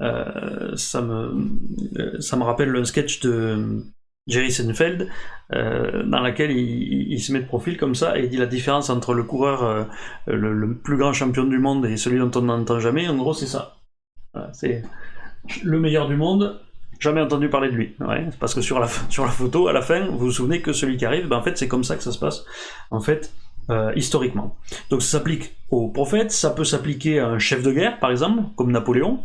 Euh, 0.02 0.76
ça, 0.76 1.00
me, 1.00 1.48
euh, 1.98 2.20
ça 2.20 2.36
me 2.36 2.42
rappelle 2.42 2.68
le 2.68 2.84
sketch 2.84 3.20
de 3.20 3.82
Jerry 4.26 4.52
Seinfeld, 4.52 5.08
euh, 5.54 6.02
dans 6.02 6.20
laquelle 6.20 6.50
il, 6.50 7.18
se 7.22 7.32
met 7.32 7.40
de 7.40 7.46
profil 7.46 7.78
comme 7.78 7.94
ça 7.94 8.18
et 8.18 8.24
il 8.24 8.28
dit 8.28 8.36
la 8.36 8.44
différence 8.44 8.90
entre 8.90 9.14
le 9.14 9.22
coureur, 9.22 9.88
le, 10.26 10.74
plus 10.74 10.98
grand 10.98 11.14
champion 11.14 11.44
du 11.44 11.58
monde 11.58 11.86
et 11.86 11.96
celui 11.96 12.18
dont 12.18 12.30
on 12.34 12.42
n'entend 12.42 12.80
jamais, 12.80 13.08
en 13.08 13.16
gros 13.16 13.32
c'est 13.32 13.46
ça. 13.46 13.78
c'est 14.52 14.82
le 15.64 15.80
meilleur 15.80 16.06
du 16.06 16.16
monde, 16.16 16.60
Jamais 16.98 17.20
entendu 17.20 17.48
parler 17.48 17.70
de 17.70 17.74
lui. 17.74 17.94
Ouais, 18.00 18.28
parce 18.40 18.54
que 18.54 18.60
sur 18.60 18.78
la, 18.78 18.88
sur 19.08 19.24
la 19.24 19.30
photo, 19.30 19.68
à 19.68 19.72
la 19.72 19.82
fin, 19.82 20.06
vous 20.06 20.18
vous 20.18 20.32
souvenez 20.32 20.62
que 20.62 20.72
celui 20.72 20.96
qui 20.96 21.04
arrive, 21.04 21.28
ben 21.28 21.36
en 21.36 21.42
fait, 21.42 21.56
c'est 21.58 21.68
comme 21.68 21.84
ça 21.84 21.96
que 21.96 22.02
ça 22.02 22.12
se 22.12 22.18
passe, 22.18 22.44
en 22.90 23.00
fait, 23.00 23.32
euh, 23.70 23.92
historiquement. 23.96 24.56
Donc 24.90 25.02
ça 25.02 25.18
s'applique 25.18 25.56
aux 25.70 25.88
prophètes, 25.88 26.32
ça 26.32 26.50
peut 26.50 26.64
s'appliquer 26.64 27.18
à 27.18 27.28
un 27.28 27.38
chef 27.38 27.62
de 27.62 27.72
guerre, 27.72 27.98
par 27.98 28.10
exemple, 28.10 28.44
comme 28.56 28.70
Napoléon, 28.70 29.20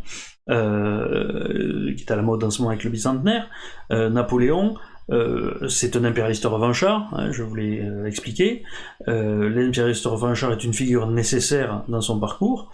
euh, 0.50 1.94
qui 1.96 2.04
est 2.04 2.12
à 2.12 2.16
la 2.16 2.22
mode 2.22 2.44
en 2.44 2.50
ce 2.50 2.62
moment 2.62 2.72
avec 2.72 2.84
le 2.84 2.90
bicentenaire. 2.90 3.48
Euh, 3.92 4.10
Napoléon, 4.10 4.76
euh, 5.12 5.68
c'est 5.68 5.96
un 5.96 6.04
impérialiste 6.04 6.46
revanchard, 6.46 7.10
hein, 7.14 7.32
je 7.32 7.44
vous 7.44 7.56
l'ai 7.56 7.82
euh, 7.82 8.06
expliqué. 8.06 8.64
L'impérialiste 9.06 10.06
revanchard 10.06 10.54
est 10.54 10.64
une 10.64 10.74
figure 10.74 11.08
nécessaire 11.08 11.84
dans 11.88 12.02
son 12.02 12.20
parcours. 12.20 12.72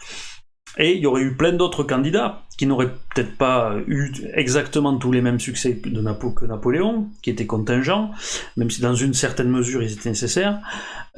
Et 0.77 0.95
il 0.95 0.99
y 1.01 1.07
aurait 1.07 1.23
eu 1.23 1.35
plein 1.35 1.53
d'autres 1.53 1.83
candidats 1.83 2.43
qui 2.57 2.65
n'auraient 2.65 2.91
peut-être 3.13 3.37
pas 3.37 3.75
eu 3.87 4.11
exactement 4.33 4.97
tous 4.97 5.11
les 5.11 5.21
mêmes 5.21 5.39
succès 5.39 5.75
que, 5.77 6.45
Napoléon, 6.45 7.07
qui 7.21 7.29
étaient 7.29 7.45
contingents, 7.45 8.11
même 8.57 8.71
si 8.71 8.81
dans 8.81 8.95
une 8.95 9.13
certaine 9.13 9.49
mesure 9.49 9.83
ils 9.83 9.93
étaient 9.93 10.09
nécessaires. 10.09 10.59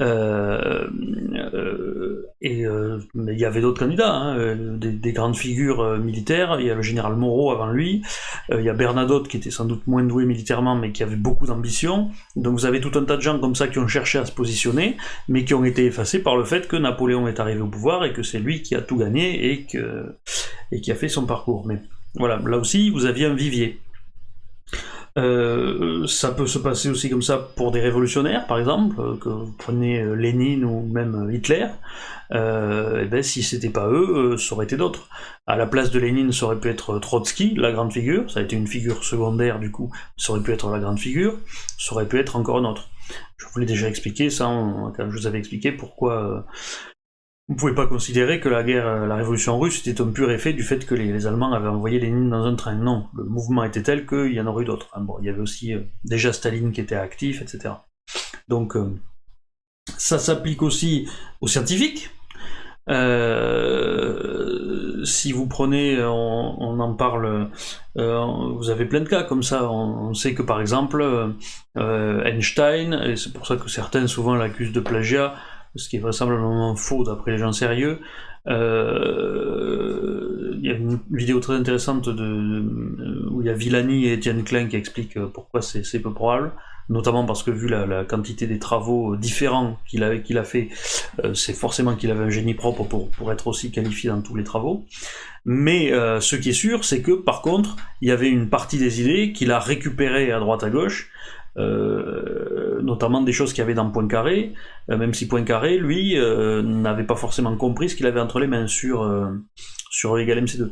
Euh, 0.02 0.88
euh, 1.54 2.26
euh, 2.46 3.00
mais 3.14 3.34
il 3.34 3.40
y 3.40 3.46
avait 3.46 3.60
d'autres 3.60 3.80
candidats, 3.80 4.14
hein, 4.14 4.58
des, 4.78 5.12
grandes 5.12 5.36
figures 5.36 5.98
militaires. 5.98 6.58
Il 6.60 6.68
y 6.68 6.72
a 6.72 6.76
le 6.76 6.82
général 6.82 7.16
Moreau 7.16 7.52
avant 7.52 7.68
lui. 7.68 8.02
il 8.50 8.62
y 8.62 8.70
a 8.70 8.74
Bernadotte 8.74 9.28
qui 9.28 9.38
était 9.38 9.52
sans 9.52 9.66
doute 9.66 9.86
moins 9.88 10.04
doué 10.04 10.26
militairement, 10.26 10.76
mais 10.76 10.92
qui 10.92 11.04
avait 11.04 11.16
beaucoup 11.16 11.46
d'ambition. 11.48 12.12
Donc 12.36 12.54
vous 12.54 12.66
avez 12.66 12.80
tout 12.80 12.98
un 12.98 13.04
tas 13.04 13.18
de 13.18 13.22
gens 13.22 13.40
comme 13.40 13.56
ça 13.56 13.68
qui 13.68 13.80
ont 13.80 13.88
cherché 13.88 14.20
à 14.20 14.26
se 14.26 14.32
positionner, 14.32 14.98
mais 15.28 15.44
qui 15.44 15.54
ont 15.54 15.66
été 15.66 15.86
effacés 15.86 16.24
par 16.24 16.38
le 16.38 16.46
fait 16.46 16.68
que 16.68 16.78
Napoléon 16.78 17.28
est 17.28 17.40
arrivé 17.40 17.62
au 17.62 17.68
pouvoir 17.68 18.06
et 18.06 18.14
que 18.14 18.24
c'est 18.24 18.40
lui 18.40 18.62
qui 18.62 18.76
a 18.76 18.82
tout 18.82 18.98
gagné 18.98 19.52
et 19.52 19.66
qui 19.66 20.92
a 20.92 20.96
fait 20.96 21.10
son 21.10 21.26
parcours. 21.26 21.66
Mais 21.68 21.82
voilà, 22.16 22.40
là 22.46 22.58
aussi, 22.58 22.90
vous 22.90 23.06
aviez 23.06 23.26
un 23.26 23.36
vivier. 23.36 23.80
Euh, 25.18 26.06
ça 26.08 26.32
peut 26.32 26.48
se 26.48 26.60
passer 26.60 26.90
aussi 26.90 27.10
comme 27.10 27.22
ça 27.22 27.38
pour 27.38 27.72
des 27.72 27.80
révolutionnaires, 27.80 28.46
par 28.48 28.60
exemple, 28.60 28.96
euh, 29.00 29.16
que 29.18 29.30
vous 29.30 29.54
prenez 29.58 30.02
euh, 30.02 30.14
Lénine 30.14 30.64
ou 30.64 30.88
même 30.88 31.30
Hitler. 31.32 31.68
et 32.32 33.06
ben, 33.06 33.24
si 33.24 33.42
c'était 33.44 33.70
pas 33.70 33.88
eux, 33.90 34.38
ça 34.38 34.56
aurait 34.56 34.66
été 34.66 34.78
d'autres. 34.78 35.10
À 35.48 35.56
la 35.56 35.66
place 35.66 35.92
de 35.92 36.00
Lénine, 36.00 36.32
ça 36.32 36.46
aurait 36.46 36.60
pu 36.60 36.70
être 36.70 37.00
Trotsky, 37.00 37.56
la 37.56 37.72
grande 37.72 37.92
figure. 37.92 38.30
Ça 38.30 38.40
a 38.40 38.44
été 38.44 38.56
une 38.56 38.68
figure 38.68 39.04
secondaire, 39.04 39.60
du 39.60 39.72
coup, 39.72 39.92
ça 40.16 40.34
aurait 40.34 40.44
pu 40.44 40.52
être 40.52 40.70
la 40.70 40.80
grande 40.80 41.00
figure. 41.00 41.34
Ça 41.78 41.94
aurait 41.94 42.08
pu 42.08 42.20
être 42.20 42.36
encore 42.36 42.58
un 42.58 42.66
autre. 42.66 42.90
Je 43.38 43.46
vous 43.52 43.60
l'ai 43.60 43.66
déjà 43.66 43.88
expliqué 43.90 44.30
ça, 44.30 44.46
quand 44.46 45.10
je 45.10 45.18
vous 45.18 45.26
avais 45.26 45.40
expliqué 45.40 45.72
pourquoi 45.72 46.46
Vous 47.50 47.56
pouvez 47.56 47.74
pas 47.74 47.88
considérer 47.88 48.40
que 48.40 48.48
la 48.48 48.62
guerre, 48.62 49.08
la 49.08 49.16
révolution 49.16 49.60
russe 49.60 49.88
était 49.88 50.00
un 50.02 50.12
pur 50.12 50.30
effet 50.30 50.54
du 50.54 50.62
fait 50.62 50.86
que 50.86 50.94
les, 50.94 51.26
Allemands 51.26 51.52
avaient 51.52 51.68
envoyé 51.68 52.00
Lénine 52.00 52.30
dans 52.30 52.46
un 52.46 52.54
train. 52.54 52.76
Non, 52.76 53.08
le 53.18 53.24
mouvement 53.24 53.64
était 53.64 53.82
tel 53.82 54.06
qu'il 54.06 54.34
y 54.34 54.40
en 54.40 54.46
aurait 54.46 54.66
d'autres. 54.66 54.88
Bon, 55.00 55.18
il 55.20 55.26
y 55.26 55.30
avait 55.30 55.42
aussi 55.42 55.74
euh, 55.74 55.80
déjà 56.04 56.32
Staline 56.32 56.72
qui 56.72 56.80
était 56.80 56.94
actif, 56.94 57.42
etc. 57.42 57.74
Donc, 58.50 58.76
euh, 58.76 58.94
ça 59.98 60.20
s'applique 60.20 60.62
aussi 60.62 61.10
aux 61.42 61.48
scientifiques. 61.48 62.12
Euh, 62.88 65.04
si 65.04 65.32
vous 65.32 65.48
prenez, 65.48 66.00
on, 66.04 66.80
en 66.80 66.94
parle, 66.94 67.50
vous 67.96 68.70
avez 68.70 68.86
plein 68.86 69.02
de 69.02 69.10
cas 69.10 69.24
comme 69.24 69.42
ça. 69.42 69.72
On, 69.72 70.14
sait 70.14 70.36
que 70.36 70.44
par 70.44 70.62
exemple, 70.62 71.34
Einstein, 71.76 72.94
et 72.94 73.16
c'est 73.16 73.34
pour 73.34 73.48
ça 73.48 73.58
que 73.58 73.68
certains 73.70 74.06
souvent 74.06 74.36
l'accusent 74.36 74.72
de 74.72 74.80
plagiat, 74.80 75.34
ce 75.76 75.90
qui 75.90 75.98
est 75.98 76.00
vraisemblablement 76.00 76.76
faux 76.76 77.04
d'après 77.04 77.32
les 77.32 77.38
gens 77.38 77.52
sérieux. 77.52 78.00
Euh, 78.48 80.56
il 80.58 80.66
y 80.66 80.72
a 80.72 80.74
une 80.74 81.00
vidéo 81.12 81.40
très 81.40 81.54
intéressante 81.54 82.10
de, 82.10 82.64
où 83.30 83.42
il 83.42 83.48
y 83.48 83.50
a 83.50 83.54
Villani 83.54 84.08
et 84.08 84.16
Etienne 84.16 84.44
Klein 84.44 84.68
qui 84.68 84.76
expliquent 84.76 85.18
euh, 85.18 85.30
pourquoi 85.32 85.62
c'est 85.62 86.00
peu 86.00 86.14
probable, 86.14 86.52
notamment 86.90 87.26
parce 87.26 87.44
que 87.44 87.52
vu 87.52 87.68
la, 87.68 88.04
quantité 88.06 88.48
des 88.48 88.60
travaux 88.60 89.16
différents 89.16 89.78
qu'il 89.88 90.04
a, 90.04 90.44
fait, 90.44 90.70
euh, 91.24 91.34
c'est 91.34 91.54
forcément 91.54 91.96
qu'il 91.96 92.12
avait 92.12 92.24
un 92.24 92.30
génie 92.30 92.56
propre 92.56 92.84
pour 92.84 93.32
être 93.32 93.48
aussi 93.48 93.72
qualifié 93.72 94.10
dans 94.10 94.22
tous 94.22 94.36
les 94.36 94.44
travaux. 94.44 94.86
Mais 95.46 95.92
ce 96.20 96.36
qui 96.36 96.50
est 96.50 96.54
sûr, 96.54 96.84
c'est 96.84 97.02
que 97.02 97.14
par 97.14 97.42
contre, 97.42 97.78
il 98.02 98.10
y 98.10 98.12
avait 98.12 98.30
une 98.30 98.50
partie 98.50 98.78
des 98.78 99.02
idées 99.02 99.32
qu'il 99.32 99.52
a 99.52 99.60
récupérées 99.60 100.34
à 100.34 100.40
droite 100.40 100.64
à 100.64 100.70
gauche, 100.70 101.10
euh, 101.60 102.82
notamment 102.82 103.22
des 103.22 103.34
choses 103.34 103.52
qu'il 103.52 103.60
y 103.60 103.64
avait 103.64 103.74
dans 103.74 103.90
Poincaré, 103.92 104.54
euh, 104.90 104.98
même 104.98 105.14
si 105.14 105.28
Poincaré, 105.28 105.78
lui, 105.78 106.18
euh, 106.18 106.62
n'avait 106.62 107.04
pas 107.04 107.16
forcément 107.16 107.56
compris 107.58 107.90
ce 107.90 107.96
qu'il 107.96 108.08
avait 108.08 108.22
entre 108.22 108.40
les 108.40 108.48
mains 108.48 108.68
sur, 108.68 109.10
sur 109.92 110.16
E 110.16 110.22
égale 110.22 110.44
MC2, 110.44 110.72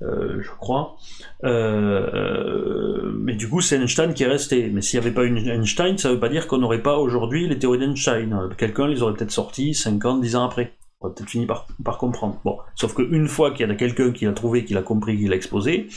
je 0.00 0.50
crois. 0.58 0.96
mais 1.42 3.34
du 3.34 3.48
coup, 3.48 3.60
c'est 3.60 3.76
Einstein 3.76 4.14
qui 4.14 4.22
est 4.22 4.28
resté. 4.28 4.70
Mais 4.72 4.80
s'il 4.80 4.98
n'y 4.98 5.06
avait 5.06 5.14
pas 5.14 5.24
une 5.24 5.38
Einstein, 5.38 5.98
ça 5.98 6.08
ne 6.08 6.14
veut 6.14 6.20
pas 6.20 6.28
dire 6.28 6.46
qu'on 6.46 6.58
n'aurait 6.58 6.82
pas 6.82 6.96
aujourd'hui 6.96 7.46
les 7.48 7.58
théories 7.58 7.78
d'Einstein. 7.78 8.48
Quelqu'un 8.56 8.88
les 8.88 9.02
aurait 9.02 9.14
peut-être 9.14 9.30
sorties 9.30 9.74
5 9.74 10.04
ans, 10.06 10.18
10 10.18 10.36
ans 10.36 10.44
après 10.44 10.74
on 11.02 11.08
va 11.08 11.14
peut-être 11.14 11.30
finir 11.30 11.48
par, 11.48 11.66
par, 11.84 11.98
comprendre. 11.98 12.40
Bon, 12.44 12.58
sauf 12.74 12.94
qu'une 12.94 13.26
fois 13.26 13.50
qu'il 13.50 13.66
y 13.66 13.70
a 13.70 13.74
quelqu'un 13.74 14.12
qui 14.12 14.24
l'a 14.24 14.32
trouvé, 14.32 14.64
qui 14.64 14.72
l'a 14.72 14.82
compris, 14.82 15.18
qui 15.18 15.26
l'a 15.26 15.34
exposé, 15.36 15.88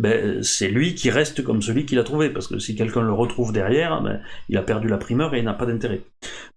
ben, 0.00 0.42
c'est 0.42 0.68
lui 0.68 0.94
qui 0.94 1.10
reste 1.10 1.44
comme 1.44 1.60
celui 1.60 1.84
qui 1.84 1.94
l'a 1.94 2.04
trouvé, 2.04 2.30
parce 2.30 2.46
que 2.46 2.58
si 2.58 2.74
quelqu'un 2.74 3.02
le 3.02 3.12
retrouve 3.12 3.52
derrière, 3.52 4.00
ben, 4.00 4.20
il 4.48 4.56
a 4.56 4.62
perdu 4.62 4.88
la 4.88 4.96
primeur 4.96 5.34
et 5.34 5.40
il 5.40 5.44
n'a 5.44 5.52
pas 5.52 5.66
d'intérêt. 5.66 6.00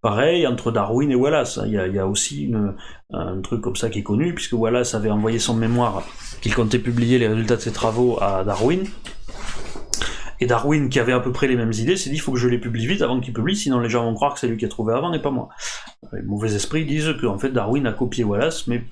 Pareil 0.01 0.47
entre 0.47 0.71
Darwin 0.71 1.11
et 1.11 1.15
Wallace, 1.15 1.59
il 1.65 1.73
y 1.73 1.77
a, 1.77 1.87
il 1.87 1.93
y 1.93 1.99
a 1.99 2.07
aussi 2.07 2.53
un 3.11 3.41
truc 3.41 3.59
comme 3.59 3.75
ça 3.75 3.89
qui 3.89 3.99
est 3.99 4.03
connu, 4.03 4.33
puisque 4.33 4.53
Wallace 4.53 4.95
avait 4.95 5.11
envoyé 5.11 5.39
son 5.39 5.55
mémoire 5.55 6.07
qu'il 6.41 6.55
comptait 6.55 6.79
publier 6.79 7.19
les 7.19 7.27
résultats 7.27 7.57
de 7.57 7.61
ses 7.61 7.73
travaux 7.73 8.17
à 8.21 8.45
Darwin, 8.45 8.85
et 10.43 10.45
Darwin, 10.45 10.89
qui 10.89 10.99
avait 10.99 11.13
à 11.13 11.21
peu 11.21 11.31
près 11.31 11.47
les 11.47 11.55
mêmes 11.55 11.71
idées, 11.71 11.95
s'est 11.95 12.09
dit 12.09 12.17
il 12.17 12.19
faut 12.19 12.33
que 12.33 12.37
je 12.37 12.49
les 12.49 12.57
publie 12.57 12.85
vite 12.85 13.01
avant 13.01 13.21
qu'il 13.21 13.31
publie, 13.31 13.55
sinon 13.55 13.79
les 13.79 13.89
gens 13.89 14.03
vont 14.03 14.13
croire 14.13 14.33
que 14.33 14.41
c'est 14.41 14.47
lui 14.47 14.57
qui 14.57 14.65
a 14.65 14.67
trouvé 14.67 14.93
avant 14.93 15.13
et 15.13 15.21
pas 15.21 15.31
moi. 15.31 15.47
Les 16.11 16.21
mauvais 16.21 16.53
esprits 16.53 16.85
disent 16.85 17.15
que 17.19 17.25
en 17.25 17.39
fait 17.39 17.49
Darwin 17.51 17.87
a 17.87 17.93
copié 17.93 18.25
Wallace, 18.25 18.67
mais 18.67 18.83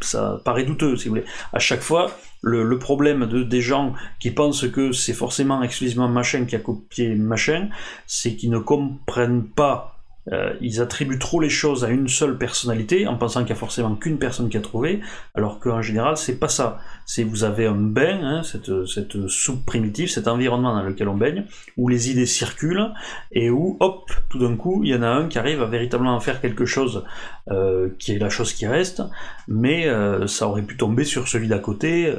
ça 0.00 0.40
paraît 0.44 0.64
douteux, 0.64 0.96
si 0.96 1.04
vous 1.04 1.14
voulez. 1.14 1.24
À 1.52 1.60
chaque 1.60 1.80
fois, 1.80 2.10
le, 2.42 2.76
problème 2.78 3.26
de, 3.26 3.44
des 3.44 3.60
gens 3.60 3.94
qui 4.18 4.32
pensent 4.32 4.68
que 4.68 4.90
c'est 4.90 5.12
forcément 5.12 5.62
exclusivement 5.62 6.08
machin 6.08 6.44
qui 6.44 6.56
a 6.56 6.58
copié 6.58 7.14
machin, 7.14 7.68
c'est 8.08 8.34
qu'ils 8.34 8.50
ne 8.50 8.58
comprennent 8.58 9.44
pas 9.44 9.95
euh, 10.32 10.54
ils 10.60 10.80
attribuent 10.80 11.18
trop 11.18 11.40
les 11.40 11.48
choses 11.48 11.84
à 11.84 11.88
une 11.88 12.08
seule 12.08 12.36
personnalité 12.36 13.06
en 13.06 13.16
pensant 13.16 13.40
qu'il 13.40 13.52
n'y 13.52 13.58
a 13.58 13.60
forcément 13.60 13.94
qu'une 13.94 14.18
personne 14.18 14.48
qui 14.48 14.56
a 14.56 14.60
trouvé, 14.60 15.00
alors 15.34 15.60
qu'en 15.60 15.82
général 15.82 16.16
c'est 16.16 16.38
pas 16.38 16.48
ça. 16.48 16.80
C'est 17.04 17.22
vous 17.22 17.44
avez 17.44 17.66
un 17.66 17.74
bain, 17.74 18.20
hein, 18.22 18.42
cette, 18.42 18.86
cette, 18.86 19.28
soupe 19.28 19.64
primitive, 19.64 20.08
cet 20.10 20.26
environnement 20.26 20.74
dans 20.74 20.82
lequel 20.82 21.08
on 21.08 21.16
baigne, 21.16 21.44
où 21.76 21.88
les 21.88 22.10
idées 22.10 22.26
circulent 22.26 22.92
et 23.30 23.50
où 23.50 23.76
hop, 23.78 24.10
tout 24.28 24.40
d'un 24.40 24.56
coup 24.56 24.82
il 24.82 24.90
y 24.90 24.94
en 24.96 25.02
a 25.02 25.08
un 25.08 25.28
qui 25.28 25.38
arrive 25.38 25.62
à 25.62 25.66
véritablement 25.66 26.18
faire 26.18 26.40
quelque 26.40 26.66
chose 26.66 27.04
euh, 27.50 27.90
qui 28.00 28.12
est 28.12 28.18
la 28.18 28.28
chose 28.28 28.52
qui 28.52 28.66
reste, 28.66 29.02
mais 29.46 29.86
euh, 29.86 30.26
ça 30.26 30.48
aurait 30.48 30.62
pu 30.62 30.76
tomber 30.76 31.04
sur 31.04 31.28
celui 31.28 31.46
d'à 31.46 31.60
côté. 31.60 32.12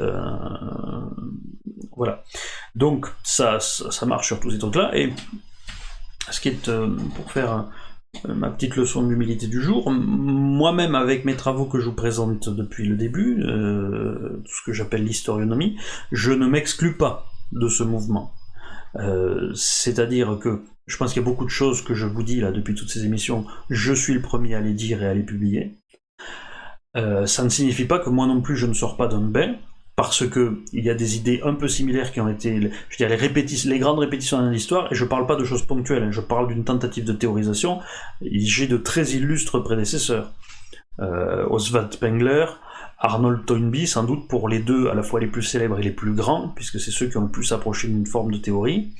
voilà. 1.96 2.24
Donc 2.76 3.08
ça, 3.24 3.60
ça, 3.60 4.06
marche 4.06 4.28
sur 4.28 4.40
tous 4.40 4.52
ces 4.52 4.60
trucs-là 4.60 4.92
et 4.96 5.12
ce 6.30 6.40
qui 6.40 6.50
est 6.50 6.72
pour 7.16 7.32
faire 7.32 7.66
ma 8.28 8.50
petite 8.50 8.76
leçon 8.76 9.06
d'humilité 9.06 9.48
du 9.48 9.62
jour. 9.62 9.92
Moi-même, 9.92 10.96
avec 10.96 11.26
mes 11.26 11.36
travaux 11.36 11.66
que 11.66 11.80
je 11.80 11.86
vous 11.86 11.96
présente 11.96 12.50
depuis 12.50 12.88
le 12.88 12.96
début, 12.96 13.44
euh, 13.44 14.42
ce 14.46 14.64
que 14.66 14.74
j'appelle 14.74 15.04
l'historionomie, 15.04 15.78
je 16.12 16.32
ne 16.32 16.48
m'exclus 16.48 16.98
pas 16.98 17.28
de 17.52 17.68
ce 17.68 17.84
mouvement. 17.84 18.34
Euh, 18.96 19.52
c'est-à-dire 19.54 20.40
que 20.40 20.64
je 20.86 20.98
pense 20.98 21.14
qu'il 21.14 21.22
y 21.22 21.26
a 21.26 21.30
beaucoup 21.30 21.46
de 21.46 21.50
choses 21.50 21.82
que 21.82 21.94
je 21.94 22.06
vous 22.06 22.24
dis 22.24 22.40
là 22.40 22.52
depuis 22.52 22.74
toutes 22.74 22.90
ces 22.90 23.06
émissions, 23.06 23.46
je 23.70 23.94
suis 23.94 24.14
le 24.14 24.22
premier 24.22 24.56
à 24.56 24.62
les 24.62 24.74
dire 24.74 25.04
et 25.04 25.08
à 25.08 25.14
les 25.14 25.24
publier. 25.24 25.78
ça 26.96 27.44
ne 27.44 27.50
signifie 27.50 27.86
pas 27.86 28.00
que 28.00 28.10
moi 28.10 28.26
non 28.26 28.42
plus 28.42 28.56
je 28.56 28.66
ne 28.66 28.74
sors 28.74 28.98
pas 28.98 29.08
d'un 29.08 29.22
bain, 29.22 29.56
parce 29.98 30.30
que 30.30 30.60
il 30.74 30.86
y 30.86 30.92
a 30.92 30.94
des 30.94 31.18
idées 31.18 31.42
un 31.44 31.56
peu 31.56 31.68
similaires 31.68 32.12
qui 32.12 32.22
ont 32.22 32.30
été, 32.30 32.72
je 32.90 32.98
dire, 32.98 33.10
les, 33.10 33.80
grandes 33.80 33.98
répétitions 33.98 34.38
dans 34.38 34.50
l'histoire, 34.50 34.92
et 34.92 34.96
je 34.96 35.04
parle 35.04 35.26
pas 35.26 35.36
de 35.36 35.44
choses 35.44 35.64
ponctuelles, 35.64 36.04
hein, 36.04 36.12
je 36.12 36.22
parle 36.22 36.48
d'une 36.48 36.64
tentative 36.64 37.04
de 37.04 37.14
théorisation. 37.14 37.80
J'ai 38.22 38.68
de 38.68 38.78
très 38.78 39.10
illustres 39.10 39.62
prédécesseurs. 39.64 40.32
Euh, 41.00 41.48
Oswald 41.50 41.92
Spengler, 41.94 42.46
Arnold 43.00 43.46
Toynbee, 43.48 43.88
sans 43.88 44.04
doute 44.04 44.28
pour 44.28 44.48
les 44.50 44.60
deux 44.60 44.88
à 44.88 44.94
la 44.94 45.02
fois 45.02 45.20
les 45.20 45.28
plus 45.28 45.42
célèbres 45.42 45.80
et 45.80 45.84
les 45.84 45.92
plus 45.92 46.14
grands, 46.14 46.50
puisque 46.50 46.80
c'est 46.80 46.92
ceux 46.92 47.08
qui 47.08 47.18
ont 47.18 47.24
le 47.24 47.32
plus 47.32 47.52
approché 47.52 47.88
d'une 47.88 48.06
forme 48.06 48.32
de 48.32 48.38
théorie. 48.38 48.94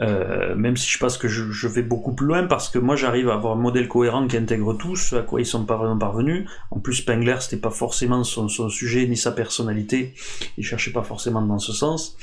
Euh, 0.00 0.54
même 0.54 0.76
si 0.76 0.90
je 0.90 0.98
pense 0.98 1.16
que 1.16 1.28
je, 1.28 1.68
vais 1.68 1.82
beaucoup 1.82 2.14
plus 2.14 2.26
loin 2.26 2.44
parce 2.46 2.68
que 2.68 2.78
moi 2.78 2.96
j'arrive 2.96 3.30
à 3.30 3.34
avoir 3.34 3.54
un 3.54 3.60
modèle 3.60 3.88
cohérent 3.88 4.26
qui 4.26 4.36
intègre 4.36 4.74
tous, 4.74 5.14
à 5.14 5.22
quoi 5.22 5.40
ils 5.40 5.46
sont 5.46 5.64
pas 5.64 5.76
vraiment 5.76 5.98
parvenus. 5.98 6.48
En 6.70 6.80
plus, 6.80 6.94
Spengler 6.94 7.36
c'était 7.40 7.56
pas 7.56 7.70
forcément 7.70 8.22
son, 8.24 8.48
sujet 8.68 9.06
ni 9.06 9.16
sa 9.16 9.32
personnalité, 9.32 10.14
il 10.58 10.64
cherchait 10.64 10.92
pas 10.92 11.02
forcément 11.02 11.42
dans 11.42 11.58
ce 11.58 11.72
sens. 11.72 12.16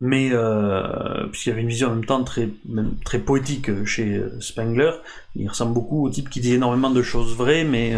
Mais 0.00 0.30
euh, 0.32 1.26
puisqu'il 1.28 1.50
y 1.50 1.52
avait 1.52 1.60
une 1.60 1.68
vision 1.68 1.88
en 1.88 1.94
même 1.94 2.04
temps 2.06 2.24
très, 2.24 2.48
très 3.04 3.18
poétique 3.18 3.84
chez 3.84 4.22
Spengler, 4.40 4.92
il 5.36 5.48
ressemble 5.48 5.74
beaucoup 5.74 6.06
au 6.06 6.10
type 6.10 6.30
qui 6.30 6.40
dit 6.40 6.54
énormément 6.54 6.90
de 6.90 7.02
choses 7.02 7.36
vraies, 7.36 7.64
mais, 7.64 7.94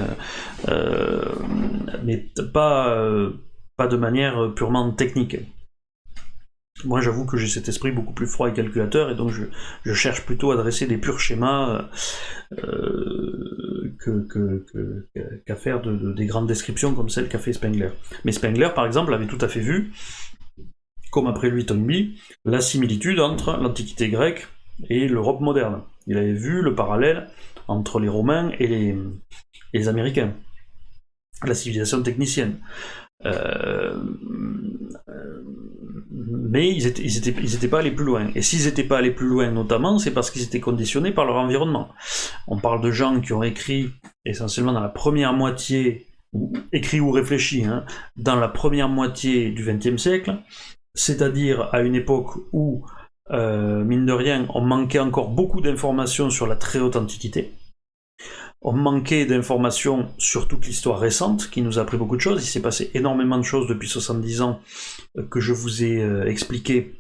euh, 0.69 1.25
mais 2.03 2.27
pas, 2.53 2.97
pas 3.77 3.87
de 3.87 3.97
manière 3.97 4.53
purement 4.55 4.91
technique. 4.91 5.37
Moi, 6.85 7.01
j'avoue 7.01 7.25
que 7.25 7.37
j'ai 7.37 7.49
cet 7.49 7.69
esprit 7.69 7.93
beaucoup 7.93 8.13
plus 8.13 8.27
froid 8.27 8.49
et 8.49 8.53
calculateur, 8.53 9.11
et 9.11 9.15
donc 9.15 9.31
je, 9.31 9.93
cherche 9.95 10.25
plutôt 10.25 10.51
à 10.51 10.57
dresser 10.57 10.87
des 10.87 10.99
purs 10.99 11.21
schémas 11.21 11.89
euh, 12.59 13.93
qu'à 15.47 15.57
faire 15.57 15.81
des 15.81 16.27
grandes 16.27 16.49
descriptions 16.49 16.95
comme 16.95 17.09
celle 17.09 17.29
qu'a 17.29 17.39
fait 17.39 17.53
Spengler. 17.53 17.91
Mais 18.25 18.33
Spengler, 18.33 18.71
par 18.75 18.87
exemple, 18.87 19.15
avait 19.15 19.27
tout 19.27 19.39
à 19.41 19.49
fait 19.49 19.61
vu, 19.61 19.93
comme 21.11 21.27
après 21.27 21.51
lui 21.51 21.67
Toynbee, 21.67 22.19
la 22.45 22.61
similitude 22.61 23.21
entre 23.21 23.57
l'Antiquité 23.59 24.09
grecque 24.09 24.49
et 24.89 25.07
l'Europe 25.09 25.41
moderne. 25.41 25.83
Il 26.07 26.17
avait 26.17 26.33
vu 26.33 26.63
le 26.63 26.75
parallèle 26.75 27.29
entre 27.69 28.01
les 28.01 28.09
Romains 28.09 28.51
et 28.59 28.97
les, 29.73 29.89
Américains, 29.89 30.35
la 31.45 31.55
civilisation 31.55 32.03
technicienne. 32.03 32.59
Euh, 33.25 34.03
mais 36.33 36.69
ils 36.69 36.87
étaient, 36.87 37.03
ils 37.03 37.19
étaient, 37.19 37.35
ils 37.41 37.55
étaient 37.55 37.69
pas 37.69 37.81
allés 37.81 37.91
plus 37.91 38.05
loin. 38.05 38.31
Et 38.35 38.43
s'ils 38.43 38.65
n'étaient 38.65 38.85
pas 38.85 38.99
allés 38.99 39.11
plus 39.11 39.27
loin, 39.29 39.51
notamment, 39.51 39.99
c'est 39.99 40.13
parce 40.13 40.31
qu'ils 40.31 40.43
étaient 40.43 40.61
conditionnés 40.61 41.13
par 41.13 41.25
leur 41.25 41.37
environnement. 41.37 41.89
On 42.49 42.59
parle 42.59 42.81
de 42.81 42.91
gens 42.91 43.21
qui 43.21 43.33
ont 43.33 43.43
écrit 43.43 43.91
essentiellement 44.25 44.73
dans 44.73 44.81
la 44.81 44.89
première 44.89 45.33
moitié, 45.33 46.07
écrit 46.73 47.01
ou 47.01 47.11
réfléchi, 47.11 47.65
hein, 47.65 47.85
dans 48.17 48.37
la 48.37 48.49
première 48.49 48.89
moitié 48.89 49.51
du 49.51 49.65
XXe 49.65 50.01
siècle, 50.01 50.37
c'est-à-dire 50.95 51.69
à 51.73 51.81
une 51.81 51.95
époque 51.95 52.37
où, 52.53 52.85
euh, 53.31 53.85
mine 53.85 54.07
de 54.07 54.13
rien, 54.13 54.47
on 54.55 54.61
manquait 54.61 54.99
encore 54.99 55.31
beaucoup 55.31 55.61
d'informations 55.61 56.31
sur 56.31 56.47
la 56.47 56.57
très 56.57 56.79
haute 56.79 56.97
antiquité 56.97 57.53
on 58.65 58.73
manquait 58.73 59.27
d'informations 59.27 60.09
sur 60.19 60.47
toute 60.47 60.67
l'histoire 60.67 60.99
récente, 60.99 61.51
qui 61.51 61.63
nous 61.63 61.79
a 61.79 61.83
appris 61.83 61.97
beaucoup 61.97 62.17
de 62.17 62.21
choses. 62.21 62.45
Il 62.45 62.49
s'est 62.49 62.63
passé 62.63 62.91
énormément 62.95 63.39
de 63.39 63.43
choses 63.43 63.67
depuis 63.67 63.89
70 63.89 64.43
ans 64.43 64.61
euh, 65.19 65.27
que 65.27 65.41
je 65.41 65.53
vous 65.53 65.83
ai 65.83 66.01
euh, 66.01 66.29
expliqué 66.29 66.95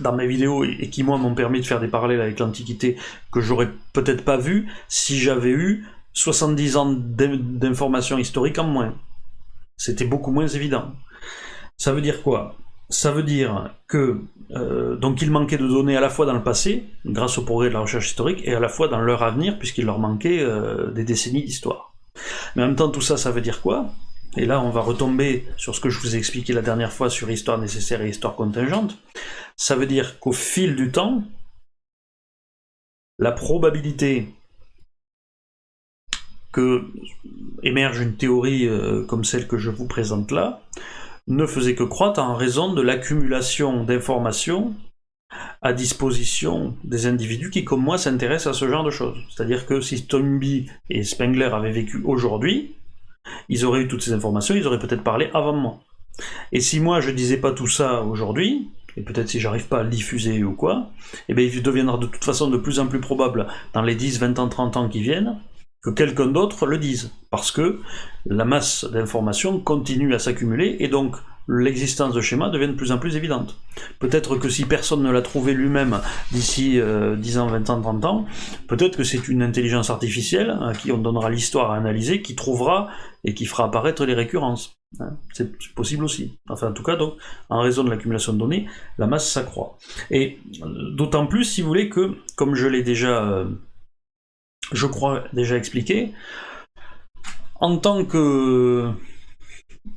dans 0.00 0.14
mes 0.14 0.26
vidéos 0.26 0.64
et 0.64 0.88
qui 0.88 1.02
moi 1.02 1.18
m'ont 1.18 1.34
permis 1.34 1.60
de 1.60 1.66
faire 1.66 1.80
des 1.80 1.88
parallèles 1.88 2.20
avec 2.20 2.38
l'Antiquité 2.38 2.96
que 3.32 3.40
j'aurais 3.40 3.68
peut-être 3.92 4.24
pas 4.24 4.38
vu 4.38 4.68
si 4.88 5.18
j'avais 5.18 5.50
eu 5.50 5.84
70 6.14 6.76
ans 6.76 6.92
d'informations 6.92 8.16
historiques 8.16 8.58
en 8.58 8.64
moins. 8.64 8.94
C'était 9.76 10.04
beaucoup 10.04 10.30
moins 10.30 10.48
évident. 10.48 10.92
Ça 11.76 11.92
veut 11.92 12.00
dire 12.00 12.22
quoi? 12.22 12.56
Ça 12.88 13.10
veut 13.10 13.22
dire 13.22 13.74
que 13.88 14.22
euh, 14.54 14.96
donc 14.96 15.22
il 15.22 15.30
manquait 15.30 15.58
de 15.58 15.66
données 15.66 15.96
à 15.96 16.00
la 16.00 16.10
fois 16.10 16.26
dans 16.26 16.34
le 16.34 16.42
passé, 16.42 16.84
grâce 17.06 17.38
au 17.38 17.42
progrès 17.42 17.68
de 17.68 17.74
la 17.74 17.80
recherche 17.80 18.06
historique, 18.06 18.40
et 18.44 18.54
à 18.54 18.60
la 18.60 18.68
fois 18.68 18.88
dans 18.88 19.00
leur 19.00 19.22
avenir, 19.22 19.58
puisqu'il 19.58 19.86
leur 19.86 19.98
manquait 19.98 20.40
euh, 20.40 20.90
des 20.90 21.04
décennies 21.04 21.42
d'histoire. 21.42 21.94
Mais 22.54 22.62
en 22.62 22.66
même 22.66 22.76
temps, 22.76 22.90
tout 22.90 23.00
ça, 23.00 23.16
ça 23.16 23.30
veut 23.30 23.40
dire 23.40 23.62
quoi? 23.62 23.86
Et 24.36 24.46
là, 24.46 24.60
on 24.60 24.70
va 24.70 24.80
retomber 24.80 25.46
sur 25.56 25.74
ce 25.74 25.80
que 25.80 25.90
je 25.90 25.98
vous 25.98 26.14
ai 26.14 26.18
expliqué 26.18 26.52
la 26.52 26.62
dernière 26.62 26.92
fois 26.92 27.10
sur 27.10 27.30
histoire 27.30 27.58
nécessaire 27.58 28.02
et 28.02 28.08
histoire 28.08 28.34
contingente. 28.34 28.96
Ça 29.56 29.76
veut 29.76 29.86
dire 29.86 30.18
qu'au 30.20 30.32
fil 30.32 30.74
du 30.74 30.90
temps, 30.90 31.22
la 33.18 33.32
probabilité 33.32 34.34
que 36.50 36.84
émerge 37.62 38.00
une 38.00 38.16
théorie 38.16 38.66
euh, 38.66 39.04
comme 39.04 39.24
celle 39.24 39.48
que 39.48 39.56
je 39.56 39.70
vous 39.70 39.86
présente 39.86 40.30
là 40.30 40.62
ne 41.28 41.46
faisait 41.46 41.74
que 41.74 41.84
croître 41.84 42.20
en 42.20 42.34
raison 42.34 42.72
de 42.72 42.82
l'accumulation 42.82 43.84
d'informations 43.84 44.74
à 45.62 45.72
disposition 45.72 46.76
des 46.84 47.06
individus 47.06 47.50
qui, 47.50 47.64
comme 47.64 47.82
moi, 47.82 47.96
s'intéressent 47.96 48.54
à 48.54 48.58
ce 48.58 48.68
genre 48.68 48.84
de 48.84 48.90
choses. 48.90 49.18
C'est-à-dire 49.30 49.66
que 49.66 49.80
si 49.80 50.06
Toynbee 50.06 50.66
et 50.90 51.04
Spengler 51.04 51.50
avaient 51.52 51.70
vécu 51.70 52.02
aujourd'hui, 52.04 52.74
ils 53.48 53.64
auraient 53.64 53.82
eu 53.82 53.88
toutes 53.88 54.02
ces 54.02 54.12
informations, 54.12 54.54
ils 54.54 54.66
auraient 54.66 54.78
peut-être 54.78 55.04
parlé 55.04 55.30
avant 55.32 55.52
moi. 55.52 55.80
Et 56.50 56.60
si 56.60 56.80
moi 56.80 57.00
je 57.00 57.10
disais 57.10 57.38
pas 57.38 57.52
tout 57.52 57.68
ça 57.68 58.02
aujourd'hui, 58.02 58.68
et 58.96 59.02
peut-être 59.02 59.28
si 59.28 59.40
j'arrive 59.40 59.68
pas 59.68 59.80
à 59.80 59.82
le 59.82 59.88
diffuser 59.88 60.42
ou 60.44 60.54
quoi, 60.54 60.90
eh 61.28 61.34
bien 61.34 61.46
il 61.46 61.62
deviendra 61.62 61.96
de 61.96 62.06
toute 62.06 62.24
façon 62.24 62.50
de 62.50 62.58
plus 62.58 62.78
en 62.78 62.86
plus 62.86 63.00
probable 63.00 63.46
dans 63.72 63.82
les 63.82 63.94
10, 63.94 64.18
20 64.20 64.38
ans, 64.38 64.48
30 64.48 64.76
ans 64.76 64.88
qui 64.88 65.00
viennent, 65.00 65.38
que 65.82 65.90
quelqu'un 65.90 66.26
d'autre 66.26 66.66
le 66.66 66.78
dise. 66.78 67.12
Parce 67.30 67.50
que 67.50 67.80
la 68.26 68.44
masse 68.44 68.84
d'informations 68.84 69.58
continue 69.58 70.14
à 70.14 70.18
s'accumuler 70.18 70.76
et 70.80 70.88
donc 70.88 71.16
l'existence 71.48 72.14
de 72.14 72.20
schémas 72.20 72.50
devient 72.50 72.68
de 72.68 72.74
plus 72.74 72.92
en 72.92 72.98
plus 72.98 73.16
évidente. 73.16 73.56
Peut-être 73.98 74.36
que 74.36 74.48
si 74.48 74.64
personne 74.64 75.02
ne 75.02 75.10
l'a 75.10 75.22
trouvé 75.22 75.54
lui-même 75.54 76.00
d'ici 76.30 76.72
10 76.72 76.78
euh, 76.80 77.40
ans, 77.40 77.46
20 77.48 77.70
ans, 77.70 77.80
30 77.80 78.04
ans, 78.04 78.26
peut-être 78.68 78.96
que 78.96 79.04
c'est 79.04 79.28
une 79.28 79.42
intelligence 79.42 79.90
artificielle 79.90 80.56
à 80.62 80.72
qui 80.72 80.92
on 80.92 80.98
donnera 80.98 81.30
l'histoire 81.30 81.72
à 81.72 81.76
analyser 81.76 82.22
qui 82.22 82.36
trouvera 82.36 82.88
et 83.24 83.34
qui 83.34 83.46
fera 83.46 83.64
apparaître 83.64 84.04
les 84.04 84.14
récurrences. 84.14 84.74
Hein. 85.00 85.16
c'est 85.32 85.56
possible 85.74 86.04
aussi. 86.04 86.38
Enfin, 86.50 86.68
en 86.68 86.72
tout 86.72 86.82
cas, 86.82 86.96
donc, 86.96 87.14
en 87.48 87.60
raison 87.60 87.82
de 87.82 87.88
l'accumulation 87.88 88.34
de 88.34 88.38
données, 88.38 88.66
la 88.98 89.06
masse 89.06 89.30
s'accroît. 89.30 89.78
Et 90.10 90.38
euh, 90.62 90.94
d'autant 90.94 91.26
plus, 91.26 91.44
si 91.44 91.62
vous 91.62 91.68
voulez, 91.68 91.88
que, 91.88 92.14
comme 92.36 92.54
je 92.54 92.68
l'ai 92.68 92.82
déjà, 92.82 93.24
euh, 93.24 93.46
je 94.76 94.86
crois, 94.86 95.24
déjà 95.32 95.56
expliqué, 95.56 96.12
en 97.60 97.78
tant 97.78 98.04
que 98.04 98.90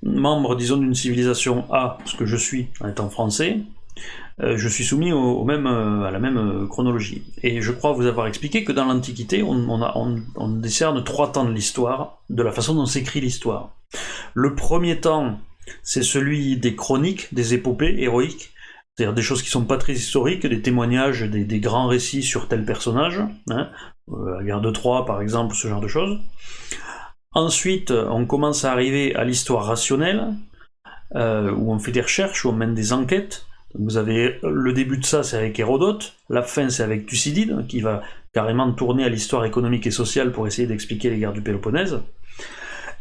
membre, 0.03 0.55
disons, 0.55 0.77
d'une 0.77 0.95
civilisation 0.95 1.65
A, 1.71 1.97
ce 2.05 2.15
que 2.15 2.25
je 2.25 2.35
suis 2.35 2.67
en 2.81 2.87
étant 2.87 3.09
français, 3.09 3.59
euh, 4.41 4.57
je 4.57 4.67
suis 4.67 4.83
soumis 4.83 5.13
au, 5.13 5.43
même, 5.45 5.65
euh, 5.65 6.03
à 6.03 6.11
la 6.11 6.19
même 6.19 6.37
euh, 6.37 6.67
chronologie. 6.67 7.23
Et 7.41 7.61
je 7.61 7.71
crois 7.71 7.93
vous 7.93 8.05
avoir 8.05 8.27
expliqué 8.27 8.63
que 8.63 8.71
dans 8.71 8.85
l'Antiquité, 8.85 9.43
on, 9.43 10.49
décerne 10.49 11.03
trois 11.03 11.31
temps 11.31 11.45
de 11.45 11.53
l'histoire, 11.53 12.21
de 12.29 12.43
la 12.43 12.51
façon 12.51 12.75
dont 12.75 12.85
s'écrit 12.85 13.21
l'histoire. 13.21 13.75
Le 14.33 14.55
premier 14.55 14.99
temps, 14.99 15.39
c'est 15.83 16.03
celui 16.03 16.57
des 16.57 16.75
chroniques, 16.75 17.33
des 17.33 17.53
épopées 17.53 17.95
héroïques, 17.99 18.51
c'est-à-dire 18.95 19.13
des 19.13 19.21
choses 19.21 19.43
qui 19.43 19.49
sont 19.49 19.65
pas 19.65 19.77
très 19.77 19.93
historiques, 19.93 20.45
des 20.45 20.61
témoignages, 20.61 21.23
des, 21.23 21.59
grands 21.59 21.87
récits 21.87 22.23
sur 22.23 22.47
tel 22.47 22.63
personnage, 22.65 23.21
hein, 23.49 23.69
la 24.07 24.43
guerre 24.43 24.61
de 24.61 24.71
Troie 24.71 25.05
par 25.05 25.21
exemple, 25.21 25.55
ce 25.55 25.67
genre 25.67 25.81
de 25.81 25.87
choses. 25.87 26.19
Ensuite, 27.33 27.91
on 27.91 28.25
commence 28.25 28.63
à 28.63 28.71
arriver 28.71 29.13
à 29.15 29.25
l'histoire 29.25 29.65
rationnelle, 29.65 30.33
euh, 31.15 31.51
où 31.51 31.73
on 31.73 31.79
fait 31.79 31.91
des 31.91 32.01
recherches, 32.01 32.45
où 32.45 32.49
on 32.49 32.53
mène 32.53 32.73
des 32.73 32.93
enquêtes. 32.93 33.45
vous 33.73 33.97
avez 33.97 34.39
le 34.43 34.71
début 34.71 34.97
de 34.97 35.05
ça, 35.05 35.23
c'est 35.23 35.35
avec 35.35 35.59
Hérodote, 35.59 36.15
la 36.29 36.41
fin, 36.41 36.69
c'est 36.69 36.83
avec 36.83 37.05
Thucydide, 37.05 37.67
qui 37.67 37.81
va 37.81 38.01
carrément 38.33 38.71
tourner 38.71 39.03
à 39.03 39.09
l'histoire 39.09 39.43
économique 39.43 39.85
et 39.87 39.91
sociale 39.91 40.31
pour 40.31 40.47
essayer 40.47 40.67
d'expliquer 40.67 41.09
les 41.09 41.19
guerres 41.19 41.33
du 41.33 41.41
Péloponnèse. 41.41 42.01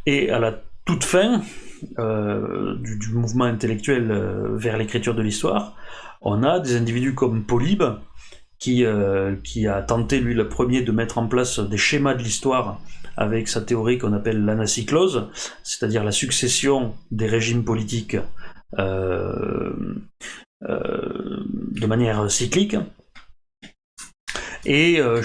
Et 0.07 0.31
à 0.31 0.39
la 0.41 0.61
toute 0.85 1.05
fin 1.05 1.43
euh, 1.99 2.77
du, 2.79 3.13
mouvement 3.13 3.45
intellectuel 3.45 4.11
euh, 4.11 4.57
vers 4.57 4.77
l'écriture 4.77 5.15
de 5.15 5.23
l'histoire, 5.23 5.75
on 6.21 6.43
a 6.43 6.61
des 6.61 6.77
individus 6.77 7.15
comme 7.15 7.45
Polybe, 7.45 7.85
qui, 8.59 8.83
qui 9.43 9.67
a 9.67 9.83
tenté, 9.83 10.21
lui, 10.21 10.33
le 10.33 10.49
premier, 10.49 10.81
de 10.81 10.91
mettre 10.91 11.19
en 11.19 11.27
place 11.27 11.61
des 11.61 11.77
schémas 11.77 12.15
de 12.15 12.23
l'histoire 12.23 12.81
avec 13.17 13.49
sa 13.49 13.61
théorie 13.61 13.99
qu'on 13.99 14.13
appelle 14.15 14.45
l'anacyclose, 14.45 15.29
c'est-à-dire 15.63 16.03
la 16.03 16.13
succession 16.13 16.95
des 17.11 17.27
régimes 17.27 17.65
politiques 17.65 18.17
euh, 18.79 19.73
euh, 20.69 21.45
de 21.47 21.87
manière 21.87 22.31
cyclique. 22.31 22.77
Et 24.67 24.99
euh, 24.99 25.23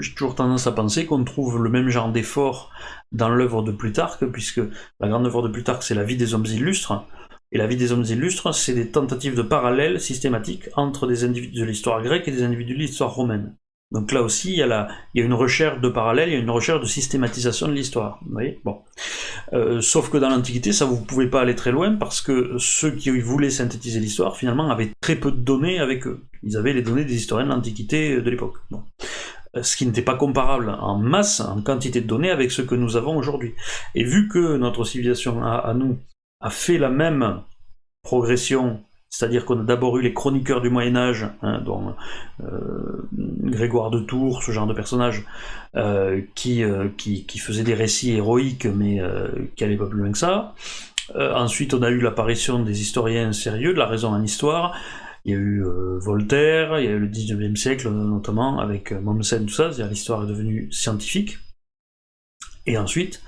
j'ai 0.00 0.14
toujours 0.14 0.34
tendance 0.34 0.66
à 0.66 0.72
penser 0.72 1.06
qu'on 1.06 1.22
trouve 1.22 1.62
le 1.62 1.70
même 1.70 1.88
genre 1.88 2.10
d'effort 2.10 2.70
dans 3.12 3.28
l'œuvre 3.28 3.62
de 3.62 3.72
Plutarque, 3.72 4.24
puisque 4.26 4.60
la 5.00 5.08
grande 5.08 5.26
œuvre 5.26 5.42
de 5.42 5.48
Plutarque, 5.48 5.82
c'est 5.82 5.94
la 5.94 6.04
vie 6.04 6.16
des 6.16 6.34
hommes 6.34 6.46
illustres. 6.46 7.04
Et 7.52 7.58
la 7.58 7.66
vie 7.66 7.76
des 7.76 7.90
hommes 7.90 8.04
illustres, 8.04 8.54
c'est 8.54 8.74
des 8.74 8.90
tentatives 8.90 9.34
de 9.34 9.42
parallèle 9.42 10.00
systématiques 10.00 10.68
entre 10.76 11.08
des 11.08 11.24
individus 11.24 11.60
de 11.60 11.64
l'histoire 11.64 12.00
grecque 12.02 12.28
et 12.28 12.32
des 12.32 12.44
individus 12.44 12.74
de 12.74 12.78
l'histoire 12.78 13.12
romaine. 13.12 13.56
Donc 13.92 14.12
là 14.12 14.22
aussi, 14.22 14.52
il 14.52 14.58
y, 14.58 14.62
a 14.62 14.88
une 15.14 15.34
recherche 15.34 15.80
de 15.80 15.88
parallèle, 15.88 16.28
il 16.28 16.32
y 16.34 16.36
a 16.36 16.40
une 16.40 16.50
recherche 16.50 16.80
de 16.80 16.86
systématisation 16.86 17.66
de 17.66 17.72
l'histoire. 17.72 18.20
Vous 18.24 18.32
voyez? 18.32 18.60
Bon. 18.64 18.82
Euh, 19.52 19.80
sauf 19.80 20.10
que 20.10 20.16
dans 20.16 20.28
l'Antiquité, 20.28 20.72
ça 20.72 20.84
vous 20.84 21.04
pouvez 21.04 21.26
pas 21.26 21.40
aller 21.40 21.56
très 21.56 21.72
loin 21.72 21.96
parce 21.96 22.20
que 22.20 22.54
ceux 22.58 22.92
qui 22.92 23.10
voulaient 23.18 23.50
synthétiser 23.50 23.98
l'histoire, 23.98 24.36
finalement, 24.36 24.70
avaient 24.70 24.92
très 25.00 25.16
peu 25.16 25.32
de 25.32 25.38
données 25.38 25.80
avec 25.80 26.06
eux. 26.06 26.24
Ils 26.44 26.56
avaient 26.56 26.72
les 26.72 26.82
données 26.82 27.04
des 27.04 27.16
historiens 27.16 27.46
de 27.46 27.52
l'Antiquité 27.52 28.20
de 28.20 28.30
l'époque. 28.30 28.58
Ce 29.60 29.76
qui 29.76 29.86
n'était 29.86 30.02
pas 30.02 30.14
comparable 30.14 30.70
en 30.80 30.96
masse, 30.98 31.40
en 31.40 31.60
quantité 31.60 32.00
de 32.00 32.06
données 32.06 32.30
avec 32.30 32.52
ce 32.52 32.62
que 32.62 32.74
nous 32.74 32.96
avons 32.96 33.16
aujourd'hui. 33.16 33.54
Et 33.94 34.04
vu 34.04 34.28
que 34.28 34.56
notre 34.56 34.84
civilisation 34.84 35.42
à 35.44 35.74
nous 35.74 35.98
a 36.40 36.50
fait 36.50 36.78
la 36.78 36.88
même 36.88 37.42
progression 38.02 38.80
c'est-à-dire 39.10 39.44
qu'on 39.44 39.58
a 39.58 39.64
d'abord 39.64 39.98
eu 39.98 40.02
les 40.02 40.14
chroniqueurs 40.14 40.60
du 40.60 40.70
Moyen 40.70 40.94
Âge, 40.94 41.26
hein, 41.42 41.60
dont 41.64 41.94
euh, 42.44 43.08
Grégoire 43.12 43.90
de 43.90 43.98
Tours, 43.98 44.44
ce 44.44 44.52
genre 44.52 44.68
de 44.68 44.72
personnage, 44.72 45.24
euh, 45.74 46.20
qui, 46.36 46.62
euh, 46.62 46.88
qui, 46.96 47.26
qui, 47.26 47.38
faisaient 47.40 47.64
des 47.64 47.74
récits 47.74 48.12
héroïques, 48.12 48.66
mais 48.66 49.02
qui 49.56 49.64
n'allaient 49.64 49.76
pas 49.76 49.86
plus 49.86 49.98
loin 49.98 50.12
que 50.12 50.18
ça. 50.18 50.54
ensuite, 51.16 51.74
on 51.74 51.82
a 51.82 51.90
eu 51.90 52.00
l'apparition 52.00 52.60
des 52.60 52.80
historiens 52.80 53.32
sérieux, 53.32 53.74
de 53.74 53.78
la 53.78 53.86
raison 53.86 54.10
en 54.10 54.22
histoire. 54.22 54.74
Il 55.24 55.32
y 55.32 55.34
a 55.34 55.38
eu 55.38 55.64
Voltaire, 55.98 56.78
il 56.78 56.84
y 56.84 56.88
a 56.88 56.92
eu 56.92 56.98
le 56.98 57.08
19e 57.08 57.56
siècle 57.56 57.90
notamment, 57.90 58.58
avec 58.58 58.92
Mommsen, 58.92 59.46
tout 59.46 59.52
ça, 59.52 59.70
c'est-à-dire 59.70 59.88
l'histoire 59.88 60.24
est 60.24 60.26
devenue 60.26 60.72
scientifique. 60.72 61.38
Et 62.66 62.78
ensuite, 62.78 63.22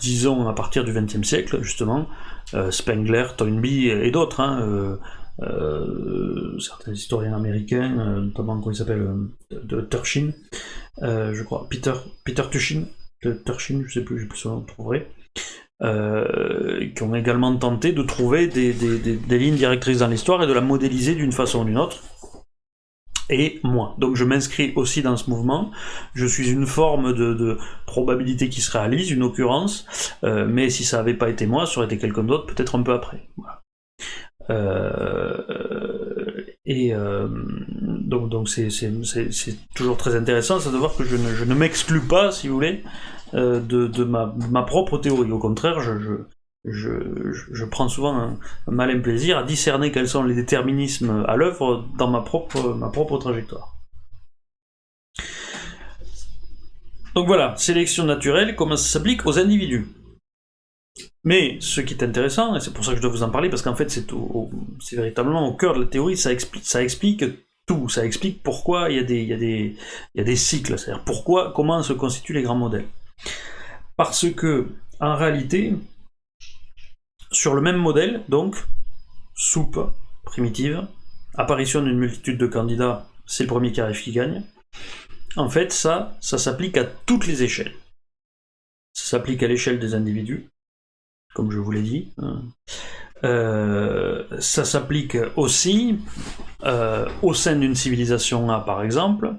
disons 0.00 0.48
à 0.48 0.52
partir 0.52 0.84
du 0.84 0.92
XXe 0.92 1.22
siècle, 1.26 1.62
justement, 1.62 2.08
euh, 2.54 2.70
Spengler, 2.70 3.26
Toynbee 3.36 3.88
et 3.88 4.10
d'autres, 4.10 4.40
hein, 4.40 4.60
euh, 4.62 4.96
euh, 5.42 6.58
certains 6.58 6.92
historiens 6.92 7.34
américains, 7.34 7.88
notamment 8.20 8.60
comment 8.60 8.74
s'appelle, 8.74 9.08
de 9.50 9.80
Turshin, 9.82 10.32
je 11.00 11.42
crois, 11.44 11.66
Peter, 11.70 11.94
Peter 12.24 12.42
Tushin, 12.50 12.84
Turshin, 13.44 13.82
je 13.86 13.92
sais 13.92 14.04
plus, 14.04 14.18
je 14.18 14.22
sais 14.22 14.28
plus 14.28 14.38
son 14.38 14.50
nom, 14.50 14.60
trouverai. 14.62 15.10
Qui 15.80 17.02
ont 17.02 17.14
également 17.14 17.56
tenté 17.56 17.92
de 17.92 18.02
trouver 18.02 18.46
des, 18.46 18.72
lignes 19.38 19.54
directrices 19.54 19.98
dans 19.98 20.08
l'histoire 20.08 20.42
et 20.42 20.46
de 20.46 20.52
la 20.52 20.60
modéliser 20.60 21.14
d'une 21.14 21.32
façon 21.32 21.62
ou 21.62 21.64
d'une 21.64 21.78
autre 21.78 22.02
et 23.30 23.60
moi. 23.62 23.94
Donc 23.98 24.16
je 24.16 24.24
m'inscris 24.24 24.72
aussi 24.76 25.02
dans 25.02 25.16
ce 25.16 25.30
mouvement. 25.30 25.70
Je 26.14 26.26
suis 26.26 26.50
une 26.50 26.66
forme 26.66 27.14
de, 27.14 27.58
probabilité 27.86 28.48
qui 28.48 28.60
se 28.60 28.70
réalise, 28.70 29.10
une 29.10 29.22
occurrence, 29.22 29.86
euh, 30.24 30.46
mais 30.46 30.70
si 30.70 30.84
ça 30.84 30.98
n'avait 30.98 31.14
pas 31.14 31.28
été 31.28 31.46
moi, 31.46 31.66
ça 31.66 31.78
aurait 31.78 31.86
été 31.86 31.98
quelqu'un 31.98 32.24
d'autre, 32.24 32.46
peut-être 32.46 32.76
un 32.76 32.82
peu 32.82 32.92
après. 32.92 33.28
Euh, 34.48 35.36
et 36.66 36.94
euh, 36.94 37.28
donc 37.30 38.48
c'est 38.48 38.68
toujours 39.74 39.96
très 39.96 40.16
intéressant 40.16 40.58
de 40.58 40.76
voir 40.76 40.96
que 40.96 41.04
je 41.04 41.16
ne, 41.16 41.54
m'exclus 41.54 42.00
pas, 42.00 42.32
si 42.32 42.48
vous 42.48 42.54
voulez, 42.54 42.82
de, 43.32 44.04
ma, 44.04 44.62
propre 44.62 44.98
théorie. 44.98 45.30
Au 45.30 45.38
contraire, 45.38 45.80
je, 46.64 47.64
prends 47.64 47.88
souvent 47.88 48.14
un, 48.14 48.38
malin 48.66 49.00
plaisir 49.00 49.38
à 49.38 49.42
discerner 49.42 49.92
quels 49.92 50.08
sont 50.08 50.22
les 50.22 50.34
déterminismes 50.34 51.24
à 51.26 51.36
l'œuvre 51.36 51.84
dans 51.98 52.08
ma 52.08 52.20
propre, 52.20 53.18
trajectoire. 53.18 53.76
Donc 57.14 57.26
voilà, 57.26 57.56
sélection 57.56 58.04
naturelle, 58.04 58.54
comment 58.54 58.76
ça 58.76 58.98
s'applique 58.98 59.26
aux 59.26 59.38
individus. 59.38 59.88
Mais 61.24 61.58
ce 61.60 61.80
qui 61.80 61.94
est 61.94 62.02
intéressant, 62.02 62.56
et 62.56 62.60
c'est 62.60 62.72
pour 62.72 62.84
ça 62.84 62.92
que 62.92 62.96
je 62.96 63.02
dois 63.02 63.10
vous 63.10 63.22
en 63.22 63.30
parler, 63.30 63.50
parce 63.50 63.62
qu'en 63.62 63.74
fait 63.74 63.90
c'est, 63.90 64.06
véritablement 64.96 65.46
au 65.46 65.54
cœur 65.54 65.74
de 65.74 65.80
la 65.80 65.86
théorie, 65.86 66.16
ça 66.16 66.32
explique, 66.32 67.24
tout, 67.66 67.88
ça 67.88 68.04
explique 68.04 68.42
pourquoi 68.42 68.90
il 68.90 68.96
y 68.96 69.00
a 69.00 69.02
des, 69.02 69.76
y 70.14 70.20
a 70.20 70.24
des 70.24 70.36
cycles, 70.36 70.78
c'est-à-dire 70.78 71.04
pourquoi, 71.04 71.52
comment 71.54 71.82
se 71.82 71.92
constituent 71.92 72.32
les 72.32 72.42
grands 72.42 72.56
modèles. 72.56 72.86
Parce 73.96 74.30
que, 74.30 74.68
en 75.00 75.16
réalité, 75.16 75.74
sur 77.30 77.54
le 77.54 77.60
même 77.60 77.76
modèle, 77.76 78.22
donc, 78.28 78.56
soupe 79.34 79.80
primitive, 80.24 80.86
apparition 81.34 81.82
d'une 81.82 81.98
multitude 81.98 82.38
de 82.38 82.46
candidats, 82.46 83.06
c'est 83.26 83.44
le 83.44 83.48
premier 83.48 83.72
qui 83.72 83.80
arrive 83.80 84.00
qui 84.00 84.12
gagne. 84.12 84.42
En 85.36 85.48
fait, 85.48 85.72
ça, 85.72 86.16
ça 86.20 86.38
s'applique 86.38 86.76
à 86.76 86.84
toutes 86.84 87.26
les 87.26 87.42
échelles. 87.42 87.74
ça 88.92 89.18
s'applique 89.18 89.42
à 89.42 89.48
l'échelle 89.48 89.78
des 89.78 89.94
individus, 89.94 90.48
comme 91.34 91.50
je 91.50 91.58
vous 91.58 91.70
l'ai 91.70 91.82
dit. 91.82 92.12
Hein. 92.18 92.42
Euh, 93.22 94.24
ça 94.40 94.64
s'applique 94.64 95.16
aussi 95.36 95.98
euh, 96.64 97.08
au 97.22 97.34
sein 97.34 97.56
d'une 97.56 97.74
civilisation 97.74 98.50
A, 98.50 98.60
par 98.60 98.82
exemple. 98.82 99.34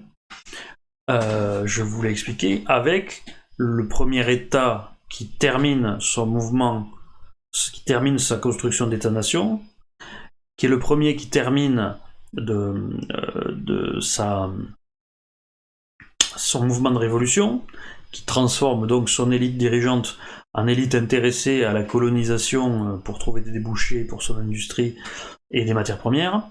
Euh, 1.09 1.65
je 1.65 1.83
vous 1.83 2.01
l'ai 2.01 2.11
expliqué, 2.11 2.63
avec 2.67 3.23
le 3.61 3.87
premier 3.87 4.31
État 4.31 4.95
qui 5.07 5.27
termine 5.27 5.97
son 5.99 6.25
mouvement, 6.25 6.89
qui 7.53 7.83
termine 7.83 8.17
sa 8.17 8.37
construction 8.37 8.87
d'État-nation, 8.87 9.61
qui 10.57 10.65
est 10.65 10.69
le 10.69 10.79
premier 10.79 11.15
qui 11.15 11.29
termine 11.29 11.95
sa, 14.01 14.49
son 16.35 16.65
mouvement 16.65 16.91
de 16.91 16.97
révolution, 16.97 17.61
qui 18.11 18.25
transforme 18.25 18.87
donc 18.87 19.09
son 19.09 19.31
élite 19.31 19.57
dirigeante 19.57 20.17
en 20.53 20.67
élite 20.67 20.95
intéressée 20.95 21.63
à 21.63 21.71
la 21.71 21.83
colonisation 21.83 22.87
euh, 22.87 22.97
pour 22.97 23.19
trouver 23.19 23.41
des 23.41 23.51
débouchés 23.51 24.03
pour 24.03 24.21
son 24.23 24.37
industrie 24.37 24.97
et 25.49 25.63
des 25.63 25.73
matières 25.73 25.99
premières, 25.99 26.43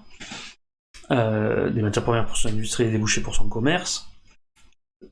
euh, 1.11 1.69
des 1.69 1.81
matières 1.81 2.03
premières 2.03 2.25
pour 2.25 2.37
son 2.37 2.49
industrie 2.49 2.83
et 2.83 2.85
des 2.87 2.93
débouchés 2.93 3.21
pour 3.21 3.35
son 3.35 3.47
commerce. 3.47 4.10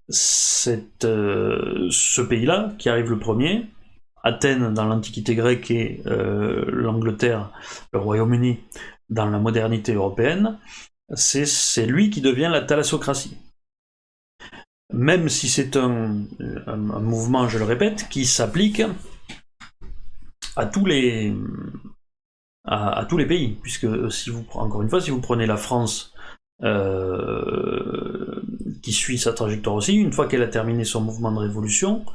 C'est 0.10 1.06
euh, 1.06 1.88
ce 1.92 2.22
pays-là 2.22 2.74
qui 2.78 2.90
arrive 2.90 3.10
le 3.10 3.20
premier. 3.20 3.66
Athènes 4.24 4.74
dans 4.74 4.86
l'Antiquité 4.86 5.34
grecque 5.34 5.72
et 5.72 6.02
l'Angleterre, 6.04 7.52
le 7.94 8.00
Royaume-Uni 8.00 8.60
dans 9.10 9.28
la 9.28 9.40
modernité 9.40 9.94
européenne, 9.94 10.60
c'est 11.14 11.86
lui 11.86 12.10
qui 12.10 12.20
devient 12.20 12.50
la 12.52 12.62
thalassocratie 12.62 13.38
même 14.92 15.30
si 15.30 15.50
c'est 15.50 15.78
un, 15.78 16.26
mouvement, 16.68 17.48
je 17.48 17.58
le 17.58 17.66
répète, 17.66 18.10
qui 18.10 18.26
s'applique 18.26 18.82
à 20.56 20.66
tous 20.66 20.86
les 20.86 21.34
à, 22.66 23.06
tous 23.08 23.18
les 23.18 23.26
pays, 23.26 23.58
puisque 23.62 23.88
si 24.12 24.30
vous 24.30 24.46
encore 24.54 24.82
une 24.82 24.90
fois, 24.90 25.02
si 25.02 25.10
vous 25.10 25.22
prenez 25.22 25.46
la 25.46 25.58
France 25.58 26.14
euh, 26.64 28.42
qui 28.82 28.92
suit 28.92 29.18
sa 29.18 29.34
trajectoire 29.34 29.76
aussi, 29.76 29.96
une 29.96 30.14
fois 30.14 30.28
qu'elle 30.28 30.44
a 30.44 30.48
terminé 30.48 30.84
son 30.84 31.02
mouvement 31.02 31.32
de 31.32 31.40
révolution, 31.40 32.06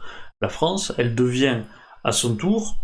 la 0.41 0.49
France, 0.49 0.93
elle 0.99 1.15
devient 1.15 1.63
à 2.03 2.13
son 2.13 2.37
tour 2.37 2.77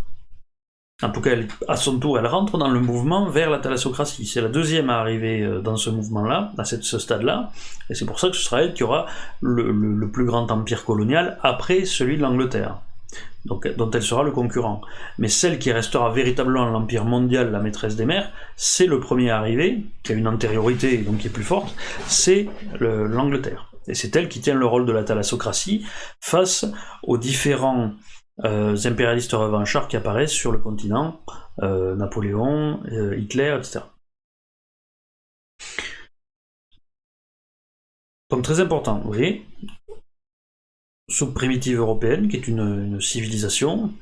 en 1.02 1.10
tout 1.10 1.20
cas, 1.22 1.30
à 1.66 1.76
son 1.76 1.98
tour, 1.98 2.18
elle 2.18 2.26
rentre 2.26 2.58
dans 2.58 2.68
le 2.68 2.80
mouvement 2.80 3.26
vers 3.30 3.48
la 3.48 3.58
thalassocratie. 3.58 4.26
C'est 4.26 4.42
la 4.42 4.48
deuxième 4.48 4.90
à 4.90 4.98
arriver 4.98 5.40
euh, 5.40 5.60
dans 5.60 5.76
ce 5.76 5.88
mouvement-là, 5.88 6.52
à 6.58 6.64
ce 6.64 6.98
stade-là, 6.98 7.50
et 7.88 7.94
c'est 7.94 8.04
pour 8.04 8.20
ça 8.20 8.28
que 8.28 8.36
ce 8.36 8.42
sera 8.42 8.62
elle 8.62 8.74
qui 8.74 8.84
aura 8.84 9.06
le, 9.40 10.10
plus 10.12 10.26
grand 10.26 10.50
empire 10.50 10.84
colonial 10.84 11.38
après 11.42 11.84
celui 11.84 12.16
de 12.16 12.22
l'Angleterre, 12.22 12.78
donc, 13.44 13.66
dont 13.76 13.90
elle 13.90 14.02
sera 14.02 14.22
le 14.22 14.30
concurrent. 14.30 14.80
Mais 15.18 15.28
celle 15.28 15.58
qui 15.58 15.72
restera 15.72 16.10
véritablement 16.12 16.66
l'empire 16.66 17.04
mondial, 17.04 17.50
la 17.50 17.60
maîtresse 17.60 17.96
des 17.96 18.04
mers, 18.04 18.30
c'est 18.56 18.86
le 18.86 19.00
premier 19.00 19.30
à 19.30 19.38
arriver, 19.38 19.84
qui 20.02 20.12
a 20.12 20.14
une 20.14 20.28
antériorité 20.28 20.98
donc 20.98 21.18
qui 21.18 21.28
est 21.28 21.30
plus 21.30 21.44
forte, 21.44 21.74
c'est 22.06 22.48
l'Angleterre. 22.80 23.72
Et 23.86 23.94
c'est 23.94 24.14
elle 24.14 24.28
qui 24.28 24.40
tient 24.40 24.54
le 24.54 24.66
rôle 24.66 24.86
de 24.86 24.92
la 24.92 25.04
thalassocratie 25.04 25.84
face 26.20 26.66
aux 27.02 27.18
différents 27.18 27.92
euh, 28.44 28.76
impérialistes 28.84 29.32
revanchards 29.32 29.88
qui 29.88 29.96
apparaissent 29.96 30.32
sur 30.32 30.52
le 30.52 30.58
continent, 30.58 31.20
euh, 31.62 31.94
Napoléon, 31.96 32.80
euh, 32.92 33.16
Hitler, 33.18 33.56
etc. 33.58 33.80
Donc 38.30 38.44
très 38.44 38.60
important, 38.60 39.00
vous 39.00 39.12
voyez, 39.12 39.44
sous 41.10 41.32
primitive 41.32 41.78
européenne, 41.78 42.28
qui 42.28 42.36
est 42.36 42.48
une, 42.48 43.00
civilisation, 43.00 43.92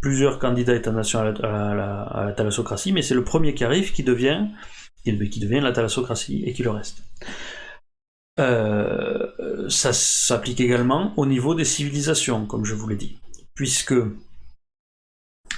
plusieurs 0.00 0.38
candidats 0.38 0.76
étant 0.76 0.92
nationaux 0.92 1.34
à 1.42 1.74
la, 1.74 2.32
thalassocratie, 2.36 2.92
mais 2.92 3.02
c'est 3.02 3.14
le 3.14 3.24
premier 3.24 3.54
qui 3.54 3.64
arrive 3.64 3.92
qui 3.92 4.04
devient, 4.04 4.46
qui 5.04 5.40
devient 5.40 5.60
la 5.60 5.72
thalassocratie 5.72 6.44
et 6.44 6.52
qui 6.52 6.62
le 6.62 6.70
reste. 6.70 7.02
ça 8.36 9.92
s'applique 9.92 10.60
également 10.60 11.12
au 11.16 11.26
niveau 11.26 11.54
des 11.56 11.64
civilisations, 11.64 12.46
comme 12.46 12.64
je 12.64 12.74
vous 12.74 12.88
l'ai 12.88 12.96
dit 12.96 13.18
puisque 13.58 13.94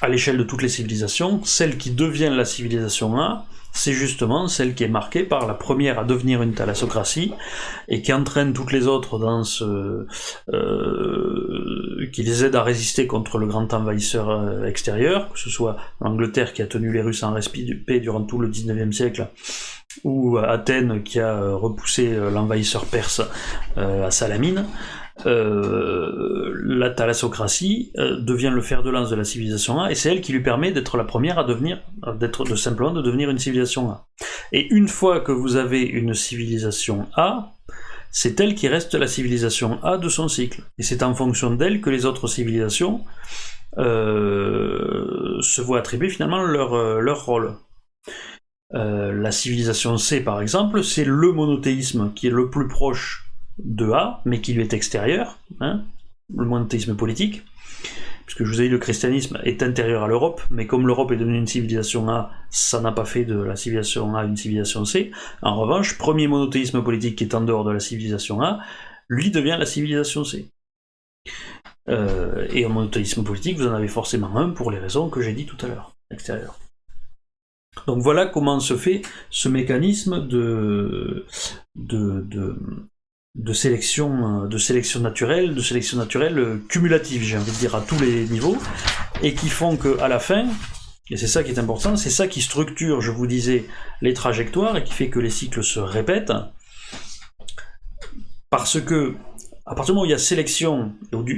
à 0.01 0.09
l'échelle 0.09 0.39
de 0.39 0.43
toutes 0.43 0.63
les 0.63 0.71
civilisations, 0.71 1.45
celle 1.45 1.77
qui 1.77 1.91
devient 1.91 2.33
la 2.35 2.47
civilisation 2.47 3.21
A, 3.21 3.45
c'est 3.73 3.93
justement 3.93 4.49
celle 4.49 4.75
qui 4.75 4.85
est 4.85 4.89
marquée 4.89 5.23
par 5.23 5.47
la 5.47 5.55
première 5.55 5.99
à 5.99 6.05
devenir 6.05 6.43
une 6.43 6.55
thalassocratie 6.55 7.33
et 7.89 8.03
qui 8.03 8.13
entraîne 8.13 8.53
toutes 8.53 8.73
les 8.73 8.87
autres 8.87 9.19
dans 9.19 9.45
ce, 9.45 10.07
euh, 10.53 12.11
qui 12.13 12.23
les 12.23 12.45
aide 12.45 12.57
à 12.57 12.63
résister 12.63 13.07
contre 13.07 13.39
le 13.39 13.47
grand 13.47 13.73
envahisseur 13.73 14.31
euh, 14.31 14.65
extérieur, 14.65 15.33
que 15.33 15.39
ce 15.39 15.51
soit 15.51 15.77
l'Angleterre 16.01 16.53
qui 16.53 16.63
a 16.63 16.67
tenu 16.67 16.93
les 16.93 17.03
Russes 17.03 17.23
en 17.23 17.35
paix 17.87 18.01
durant 18.01 18.23
tout 18.23 18.39
le 18.39 18.49
19e 18.49 18.93
siècle, 18.93 19.29
ou 20.05 20.39
Athènes 20.39 21.03
qui 21.03 21.21
a 21.21 21.35
euh, 21.35 21.55
repoussé 21.55 22.15
l'envahisseur 22.33 22.87
perse 22.87 23.23
à 23.77 24.11
Salamine. 24.11 24.65
Euh, 25.27 26.53
la 26.65 26.91
thalassocratie 26.91 27.93
euh, 27.99 28.21
devient 28.21 28.53
le 28.53 28.63
fer 28.63 28.83
de 28.83 28.91
lance 28.91 29.11
de 29.11 29.17
la 29.17 29.25
civilisation 29.25 29.81
A, 29.81 29.91
et 29.91 29.95
c'est 29.95 30.11
elle 30.11 30.21
qui 30.21 30.33
lui 30.33 30.43
permet 30.43 30.73
d'être 30.73 30.97
la 30.97 31.05
première 31.05 31.39
à 31.39 31.45
devenir, 31.45 31.81
d'être 32.19 32.45
de 32.45 32.55
simplement 32.55 32.93
de 32.93 33.03
devenir 33.03 33.31
une 33.31 33.39
civilisation 33.39 33.91
A. 33.91 34.07
Et 34.53 34.69
une 34.73 34.89
fois 34.89 35.21
que 35.21 35.33
vous 35.33 35.57
avez 35.57 35.83
une 35.83 36.15
civilisation 36.15 37.07
A, 37.15 37.53
c'est 38.11 38.41
elle 38.41 38.55
qui 38.55 38.69
reste 38.69 38.95
la 38.95 39.07
civilisation 39.07 39.83
A 39.85 39.97
de 39.97 40.09
son 40.09 40.29
cycle. 40.29 40.63
Et 40.79 40.83
c'est 40.83 41.03
en 41.03 41.15
fonction 41.15 41.51
d'elle 41.55 41.81
que 41.81 41.91
les 41.91 42.07
autres 42.07 42.27
civilisations 42.27 43.03
euh, 43.79 45.41
se 45.41 45.61
voient 45.61 45.79
attribuer 45.79 46.09
finalement 46.09 46.43
leur, 46.43 47.01
leur 47.01 47.25
rôle. 47.25 47.55
la 48.73 49.33
civilisation 49.33 49.97
C, 49.97 50.21
par 50.21 50.41
exemple, 50.41 50.83
c'est 50.83 51.05
le 51.05 51.33
monothéisme 51.33 52.13
qui 52.15 52.27
est 52.27 52.31
le 52.31 52.51
plus 52.51 52.67
proche 52.67 53.30
de 53.59 53.91
A, 53.91 54.23
mais 54.25 54.41
qui 54.41 54.53
lui 54.53 54.63
est 54.63 54.73
extérieur, 54.73 55.39
hein, 55.61 55.85
le 56.35 56.45
monothéisme 56.45 56.97
politique, 56.97 57.43
puisque 58.27 58.45
je 58.45 58.51
vous 58.53 58.61
ai 58.61 58.65
dit 58.65 58.71
le 58.71 58.79
christianisme 58.79 59.41
est 59.45 59.63
intérieur 59.63 60.05
à 60.05 60.09
l'Europe, 60.09 60.41
mais 60.51 60.67
comme 60.67 60.87
l'Europe 60.87 61.11
est 61.13 61.17
devenue 61.17 61.39
une 61.39 61.47
civilisation 61.47 62.09
A, 62.09 62.31
ça 62.51 62.81
n'a 62.81 62.93
pas 62.93 63.05
fait 63.05 63.25
de 63.25 63.41
la 63.41 63.57
civilisation 63.57 64.15
A 64.15 64.25
une 64.25 64.37
civilisation 64.37 64.85
C. 64.85 65.11
En 65.43 65.57
revanche, 65.57 65.99
premier 65.99 66.29
monothéisme 66.29 66.83
politique 66.83 67.17
qui 67.17 67.25
est 67.25 67.35
en 67.35 67.41
dehors 67.41 67.65
de 67.65 67.73
la 67.73 67.81
civilisation 67.81 68.41
A, 68.43 68.61
lui 69.09 69.31
devient 69.31 69.57
la 69.59 69.67
civilisation 69.67 70.25
C. 70.25 70.49
Euh, 71.89 72.47
et 72.51 72.65
un 72.65 72.69
monothéisme 72.69 73.25
politique, 73.25 73.59
vous 73.59 73.67
en 73.67 73.75
avez 73.75 73.89
forcément 73.89 74.37
un 74.37 74.51
pour 74.51 74.71
les 74.71 74.79
raisons 74.79 75.09
que 75.09 75.21
j'ai 75.21 75.33
dit 75.33 75.47
tout 75.47 75.57
à 75.65 75.69
l'heure, 75.69 75.97
extérieur. 76.13 76.57
Donc 77.87 78.03
voilà 78.03 78.27
comment 78.27 78.61
se 78.61 78.77
fait 78.77 79.03
ce 79.31 79.49
mécanisme 79.49 80.27
de, 80.27 81.27
euh, 83.39 84.47
de 84.49 84.59
sélection 84.59 85.01
naturelle, 85.01 85.55
de 85.55 85.61
sélection 85.61 85.99
naturelle 85.99 86.39
euh, 86.39 86.63
cumulative, 86.69 87.23
j'ai 87.23 87.37
envie 87.37 87.53
de 87.53 87.57
dire, 87.57 87.75
à 87.75 87.81
tous 87.81 87.99
les 87.99 88.25
niveaux, 88.27 88.59
et 89.23 89.35
qui 89.35 89.49
font 89.49 89.77
que 89.77 89.99
à 90.01 90.09
la 90.09 90.19
fin, 90.19 90.49
et 91.11 91.17
c'est 91.17 91.27
ça 91.27 91.43
qui 91.43 91.51
est 91.51 91.59
important, 91.59 91.97
c'est 91.97 92.11
ça 92.11 92.27
qui 92.27 92.41
structure, 92.41 93.01
je 93.01 93.11
vous 93.11 93.27
disais, 93.27 93.67
les 94.01 94.15
trajectoires 94.15 94.77
et 94.77 94.85
qui 94.85 94.93
fait 94.93 95.09
que 95.09 95.21
les 95.21 95.31
cycles 95.31 95.63
se 95.63 95.81
répètent, 95.81 96.33
parce 98.51 98.81
que 98.81 99.15
à 99.67 99.77
partir 99.77 99.95
du 99.95 99.97
moment 99.97 100.03
où 100.03 100.07
il 100.07 100.11
y 100.11 100.15
a 100.15 100.19
sélection, 100.19 100.93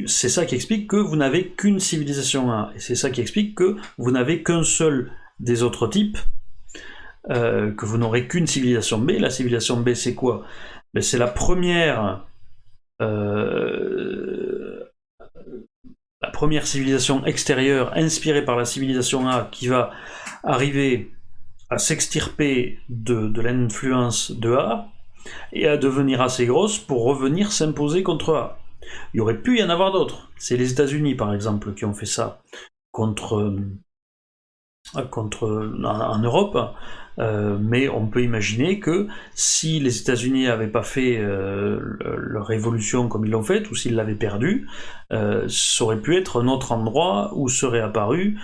c'est 0.07 0.31
ça 0.31 0.47
qui 0.47 0.55
explique 0.55 0.89
que 0.89 0.97
vous 0.97 1.17
n'avez 1.17 1.49
qu'une 1.49 1.79
civilisation 1.79 2.51
A, 2.51 2.73
et 2.75 2.81
c'est 2.81 2.95
ça 2.95 3.11
qui 3.11 3.21
explique 3.21 3.55
que 3.55 3.77
vous 3.99 4.11
n'avez 4.11 4.43
qu'un 4.43 4.65
seul 4.65 5.13
des 5.39 5.63
autres 5.63 5.87
types, 5.87 6.17
euh, 7.31 7.71
que 7.73 7.87
vous 7.87 7.99
n'aurez 7.99 8.27
qu'une 8.27 8.49
civilisation 8.49 8.99
B. 8.99 9.13
La 9.19 9.31
civilisation 9.31 9.79
B, 9.79 9.95
c'est 9.95 10.15
quoi? 10.15 10.45
C'est 11.01 11.19
la 11.19 11.29
première 11.29 12.27
euh, 13.01 14.85
la 16.23 16.31
première 16.31 16.67
civilisation 16.67 17.25
extérieure 17.27 17.93
inspirée 17.97 18.45
par 18.45 18.57
la 18.57 18.65
civilisation 18.65 19.29
A 19.29 19.49
qui 19.51 19.67
va 19.67 19.91
arriver 20.45 21.13
à 21.69 21.79
s'extirper 21.79 22.79
de, 22.89 23.41
l'influence 23.41 24.31
de 24.31 24.55
A 24.55 24.89
et 25.53 25.67
à 25.67 25.77
devenir 25.77 26.21
assez 26.21 26.47
grosse 26.47 26.79
pour 26.79 27.05
revenir 27.05 27.51
s'imposer 27.51 28.03
contre 28.03 28.35
A. 28.35 28.59
Il 29.15 29.19
y 29.19 29.21
aurait 29.21 29.41
pu 29.41 29.59
y 29.59 29.65
en 29.65 29.71
avoir 29.71 29.91
d'autres. 29.91 30.31
C'est 30.37 30.57
les 30.57 30.73
États-Unis, 30.73 31.15
par 31.15 31.35
exemple, 31.35 31.75
qui 31.75 31.85
ont 31.85 31.95
fait 31.95 32.07
ça 32.07 32.43
contre, 32.93 33.57
contre 35.11 35.73
en 35.85 36.19
Europe. 36.19 36.75
Euh, 37.19 37.59
mais 37.61 37.89
on 37.89 38.07
peut 38.07 38.23
imaginer 38.23 38.81
que 38.81 39.07
si 39.35 39.81
les 39.81 40.01
États-Unis 40.01 40.45
n'avaient 40.45 40.69
pas 40.69 40.83
fait 40.83 41.19
euh, 41.19 41.79
leur 42.01 42.47
révolution 42.47 43.09
comme 43.09 43.25
ils 43.27 43.31
l'ont 43.31 43.43
fait, 43.43 43.71
ou 43.71 43.75
s'ils 43.75 43.95
l'avaient 43.95 44.15
perdue, 44.15 44.67
euh, 45.13 45.47
ça 45.49 45.85
aurait 45.85 46.01
pu 46.01 46.17
être 46.17 46.43
un 46.43 46.49
autre 46.49 46.73
endroit 46.73 47.33
où 47.35 47.49
serait 47.49 47.81
apparu 47.81 48.39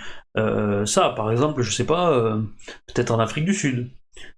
ça. 0.85 1.09
Par 1.17 1.31
exemple, 1.31 1.61
je 1.63 1.71
sais 1.71 1.85
pas, 1.85 2.39
peut-être 2.87 3.11
en 3.11 3.19
Afrique 3.19 3.43
du 3.43 3.53
Sud. 3.53 3.89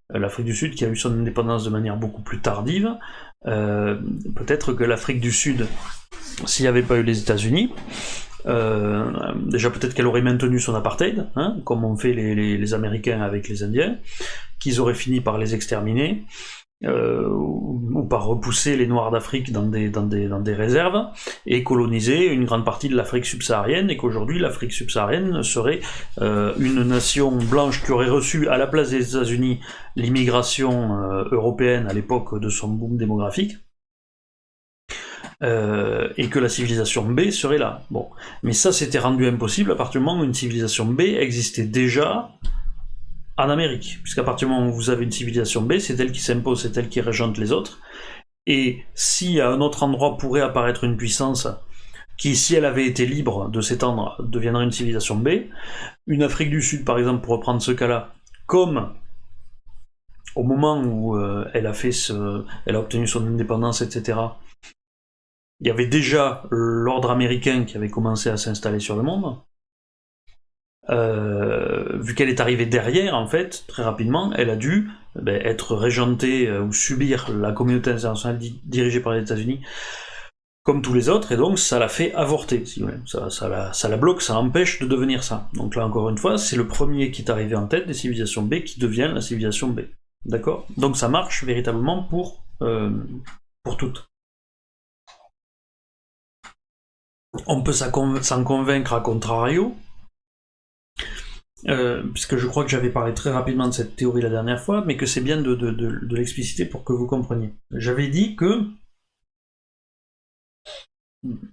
L'Afrique 0.10 0.48
du 0.48 0.56
Sud 0.56 0.74
qui 0.74 0.84
a 0.84 0.88
eu 0.88 0.96
son 0.96 1.14
indépendance 1.14 1.64
de 1.64 1.70
manière 1.70 1.96
beaucoup 1.96 2.24
plus 2.24 2.40
tardive, 2.40 2.98
peut-être 3.46 4.74
que 4.74 4.84
l'Afrique 4.84 5.20
du 5.20 5.32
Sud 5.32 5.68
s'il 6.46 6.64
n'y 6.64 6.70
avait 6.70 6.82
pas 6.82 6.98
eu 6.98 7.04
les 7.04 7.20
États-Unis, 7.20 7.74
euh, 8.46 9.12
déjà 9.46 9.70
peut-être 9.70 9.94
qu'elle 9.94 10.08
aurait 10.08 10.22
maintenu 10.22 10.60
son 10.60 10.76
apartheid, 10.76 11.28
hein, 11.36 11.58
comme 11.64 11.84
ont 11.84 11.98
fait 11.98 12.14
les, 12.14 12.74
Américains 12.74 13.22
avec 13.22 13.50
les 13.50 13.64
Indiens, 13.64 13.98
qu'ils 14.60 14.80
auraient 14.80 14.94
fini 14.94 15.22
par 15.22 15.38
les 15.38 15.56
exterminer. 15.56 16.24
Euh, 16.84 17.30
ou, 17.30 18.08
par 18.10 18.26
repousser 18.26 18.76
les 18.76 18.88
Noirs 18.88 19.12
d'Afrique 19.12 19.52
dans 19.52 19.68
des 19.68 20.54
réserves 20.56 21.10
et 21.46 21.62
coloniser 21.62 22.26
une 22.26 22.46
grande 22.46 22.66
partie 22.66 22.90
de 22.90 22.96
l'Afrique 22.96 23.28
subsaharienne 23.28 23.92
et 23.92 23.98
qu'aujourd'hui 23.98 24.40
l'Afrique 24.40 24.74
subsaharienne 24.74 25.44
serait 25.44 25.82
euh, 26.22 26.56
une 26.58 26.82
nation 26.82 27.38
blanche 27.38 27.84
qui 27.84 27.92
aurait 27.92 28.10
reçu 28.10 28.48
à 28.48 28.58
la 28.58 28.66
place 28.66 28.90
des 28.90 29.16
États-Unis 29.16 29.60
l'immigration 29.96 30.98
européenne 31.32 31.86
à 31.88 31.94
l'époque 31.94 32.40
de 32.40 32.50
son 32.50 32.70
boom 32.70 32.98
démographique 32.98 33.58
euh, 35.44 36.10
et 36.18 36.28
que 36.28 36.38
la 36.38 36.50
civilisation 36.50 37.04
B 37.04 37.32
serait 37.32 37.58
là. 37.58 37.82
Bon, 37.90 38.10
mais 38.44 38.54
ça 38.54 38.72
c'était 38.72 39.00
rendu 39.00 39.28
impossible 39.28 39.72
à 39.72 39.76
partir 39.76 40.00
du 40.00 40.06
moment 40.06 40.22
où 40.22 40.24
une 40.24 40.36
civilisation 40.36 40.86
B 40.86 41.02
existait 41.02 41.64
déjà 41.64 42.30
en 43.38 43.50
Amérique, 43.50 44.00
puisqu'à 44.04 44.24
partir 44.24 44.48
du 44.48 44.54
moment 44.54 44.68
où 44.68 44.74
vous 44.74 44.92
avez 44.92 45.04
une 45.04 45.12
civilisation 45.12 45.64
B, 45.64 45.80
c'est 45.80 46.00
elle 46.00 46.12
qui 46.12 46.20
s'impose, 46.20 46.62
c'est 46.62 46.78
elle 46.78 46.90
qui 46.90 47.02
régente 47.02 47.40
les 47.40 47.52
autres. 47.52 47.80
Et 48.46 48.84
si 48.94 49.42
à 49.42 49.50
un 49.50 49.62
autre 49.62 49.82
endroit 49.82 50.18
pourrait 50.18 50.42
apparaître 50.42 50.84
une 50.84 50.96
puissance 50.96 51.48
qui, 52.20 52.36
si 52.36 52.54
elle 52.54 52.66
avait 52.66 52.86
été 52.86 53.08
libre 53.08 53.50
de 53.50 53.62
s'étendre, 53.62 54.18
deviendrait 54.20 54.64
une 54.64 54.72
civilisation 54.72 55.16
B, 55.16 55.48
une 56.06 56.22
Afrique 56.22 56.52
du 56.52 56.62
Sud, 56.62 56.86
par 56.86 57.00
exemple, 57.00 57.24
pour 57.24 57.34
reprendre 57.34 57.64
ce 57.64 57.72
cas-là, 57.72 58.14
comme 58.46 58.94
au 60.36 60.44
moment 60.44 60.80
où 60.80 61.18
euh, 61.18 61.50
elle 61.54 61.66
a 61.66 62.80
obtenu 62.80 63.08
son 63.08 63.26
indépendance, 63.26 63.82
etc 63.82 64.18
il 65.62 65.68
y 65.68 65.72
avait 65.72 65.88
déjà 65.88 66.44
l'ordre 66.50 67.12
américain 67.12 67.64
qui 67.66 67.78
avait 67.78 67.90
commencé 67.90 68.30
à 68.30 68.38
s'installer 68.38 68.80
sur 68.80 68.96
le 68.96 69.04
monde. 69.04 69.38
Euh, 70.90 72.00
vu 72.02 72.16
qu'elle 72.16 72.30
est 72.30 72.40
arrivée 72.40 72.66
derrière, 72.66 73.14
en 73.14 73.28
fait, 73.28 73.64
très 73.68 73.84
rapidement, 73.84 74.34
elle 74.36 74.50
a 74.50 74.56
dû 74.56 74.90
ben, 75.16 75.40
être 75.46 75.76
régentée 75.76 76.48
euh, 76.48 76.64
ou 76.64 76.74
subir 76.74 77.30
la 77.32 77.52
communauté 77.52 77.92
internationale 77.92 78.40
dirigée 78.66 79.00
par 79.00 79.14
les 79.14 79.22
États-Unis, 79.22 79.62
comme 80.64 80.82
tous 80.82 80.94
les 80.94 81.10
autres, 81.10 81.32
et 81.32 81.38
donc 81.38 81.60
ça 81.60 81.78
l'a 81.78 81.88
fait 81.88 82.12
avorter, 82.16 82.66
si 82.66 82.80
vous 82.80 82.88
voulez. 82.88 83.00
Ça, 83.06 83.30
ça, 83.30 83.48
la, 83.48 83.72
ça 83.74 83.88
la 83.88 83.98
bloque, 83.98 84.24
ça 84.24 84.38
empêche 84.38 84.80
de 84.80 84.88
devenir 84.88 85.24
ça. 85.24 85.48
Donc 85.54 85.76
là, 85.76 85.86
encore 85.86 86.10
une 86.10 86.18
fois, 86.18 86.40
c'est 86.40 86.56
le 86.56 86.68
premier 86.68 87.12
qui 87.12 87.22
est 87.22 87.30
arrivé 87.30 87.56
en 87.56 87.68
tête 87.68 87.86
des 87.86 87.94
civilisations 87.94 88.42
B 88.42 88.64
qui 88.64 88.80
devient 88.80 89.12
la 89.14 89.22
civilisation 89.22 89.70
B. 89.70 89.82
D'accord? 90.26 90.66
Donc 90.78 90.98
ça 90.98 91.08
marche 91.08 91.44
véritablement 91.44 92.04
pour, 92.04 92.44
euh, 92.64 92.92
pour 93.64 93.78
toutes. 93.78 94.11
On 97.48 97.64
peut 97.64 97.74
s'en 97.74 98.44
convaincre 98.44 98.94
à 98.94 99.02
contrario, 99.02 99.76
euh, 101.68 102.04
puisque 102.14 102.38
je 102.38 102.48
crois 102.48 102.64
que 102.64 102.70
j'avais 102.70 102.90
parlé 102.90 103.14
très 103.14 103.32
rapidement 103.32 103.68
de 103.68 103.74
cette 103.74 103.96
théorie 103.96 104.22
la 104.22 104.30
dernière 104.30 104.62
fois, 104.62 104.84
mais 104.86 104.98
que 104.98 105.06
c'est 105.06 105.22
bien 105.22 105.40
de, 105.42 106.16
l'expliciter 106.16 106.66
pour 106.66 106.84
que 106.84 106.94
vous 106.94 107.08
compreniez. 107.08 107.54
J'avais 107.72 108.08
dit 108.08 108.36
que 108.36 108.66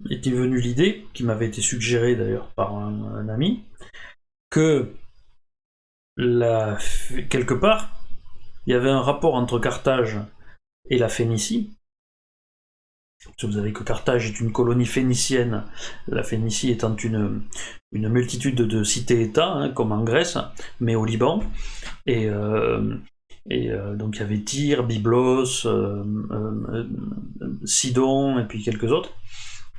était 0.09 0.31
venue 0.31 0.59
l'idée, 0.59 1.05
qui 1.13 1.23
m'avait 1.23 1.45
été 1.45 1.61
suggérée 1.61 2.15
d'ailleurs 2.15 2.47
par 2.55 2.75
un, 2.75 3.29
ami, 3.29 3.63
que 4.49 4.95
quelque 6.17 7.53
part, 7.53 8.03
il 8.65 8.73
y 8.73 8.75
avait 8.75 8.89
un 8.89 9.01
rapport 9.01 9.35
entre 9.35 9.59
Carthage 9.59 10.17
et 10.89 10.97
la 10.97 11.07
Phénicie, 11.07 11.78
vous 13.43 13.51
savez 13.53 13.73
que 13.73 13.83
Carthage 13.83 14.27
est 14.27 14.39
une 14.39 14.51
colonie 14.51 14.85
phénicienne, 14.85 15.63
la 16.07 16.23
Phénicie 16.23 16.71
étant 16.71 16.95
une, 16.95 17.41
une 17.91 18.09
multitude 18.09 18.55
de 18.55 18.83
cités-États, 18.83 19.51
hein, 19.51 19.69
comme 19.69 19.91
en 19.91 20.03
Grèce, 20.03 20.37
mais 20.79 20.95
au 20.95 21.05
Liban. 21.05 21.43
Et, 22.05 22.27
euh, 22.29 22.95
et 23.49 23.71
euh, 23.71 23.95
donc 23.95 24.17
il 24.17 24.19
y 24.19 24.23
avait 24.23 24.39
Tyr, 24.39 24.83
Byblos, 24.83 25.65
euh, 25.65 26.03
Sidon, 27.65 28.39
et 28.39 28.45
puis 28.45 28.63
quelques 28.63 28.91
autres. 28.91 29.11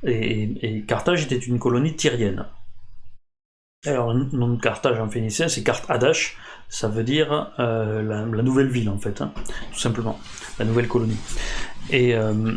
Et, 0.03 0.83
Carthage 0.87 1.23
était 1.23 1.37
une 1.37 1.59
colonie 1.59 1.95
tyrienne. 1.95 2.45
Alors, 3.85 4.13
le 4.13 4.25
nom 4.33 4.49
de 4.49 4.61
Carthage 4.61 4.99
en 4.99 5.09
phénicien, 5.09 5.47
c'est 5.47 5.67
Adash, 5.89 6.37
ça 6.69 6.87
veut 6.87 7.03
dire 7.03 7.51
la, 7.57 8.25
nouvelle 8.25 8.69
ville 8.69 8.89
en 8.89 8.99
fait, 8.99 9.21
hein, 9.21 9.33
tout 9.73 9.79
simplement, 9.79 10.19
la 10.59 10.65
nouvelle 10.65 10.87
colonie. 10.87 11.17
Et, 11.89 12.15
euh, 12.15 12.53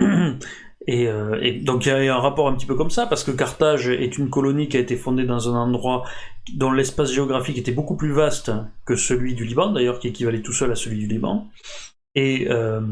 euh, 0.02 1.60
donc 1.62 1.86
il 1.86 1.88
y 1.88 2.08
a 2.08 2.14
un 2.14 2.20
rapport 2.20 2.48
un 2.48 2.54
petit 2.54 2.66
peu 2.66 2.74
comme 2.74 2.90
ça, 2.90 3.06
parce 3.06 3.24
que 3.24 3.30
Carthage 3.30 3.88
est 3.88 4.18
une 4.18 4.30
colonie 4.30 4.68
qui 4.68 4.76
a 4.76 4.80
été 4.80 4.96
fondée 4.96 5.24
dans 5.24 5.48
un 5.48 5.58
endroit 5.58 6.04
dont 6.54 6.72
l'espace 6.72 7.12
géographique 7.12 7.58
était 7.58 7.72
beaucoup 7.72 7.96
plus 7.96 8.12
vaste 8.12 8.52
que 8.84 8.96
celui 8.96 9.34
du 9.34 9.44
Liban, 9.44 9.72
d'ailleurs, 9.72 9.98
qui 9.98 10.08
équivalait 10.08 10.42
tout 10.42 10.52
seul 10.52 10.70
à 10.70 10.76
celui 10.76 10.98
du 10.98 11.06
Liban, 11.06 11.48
et, 12.14 12.48
euh, 12.50 12.82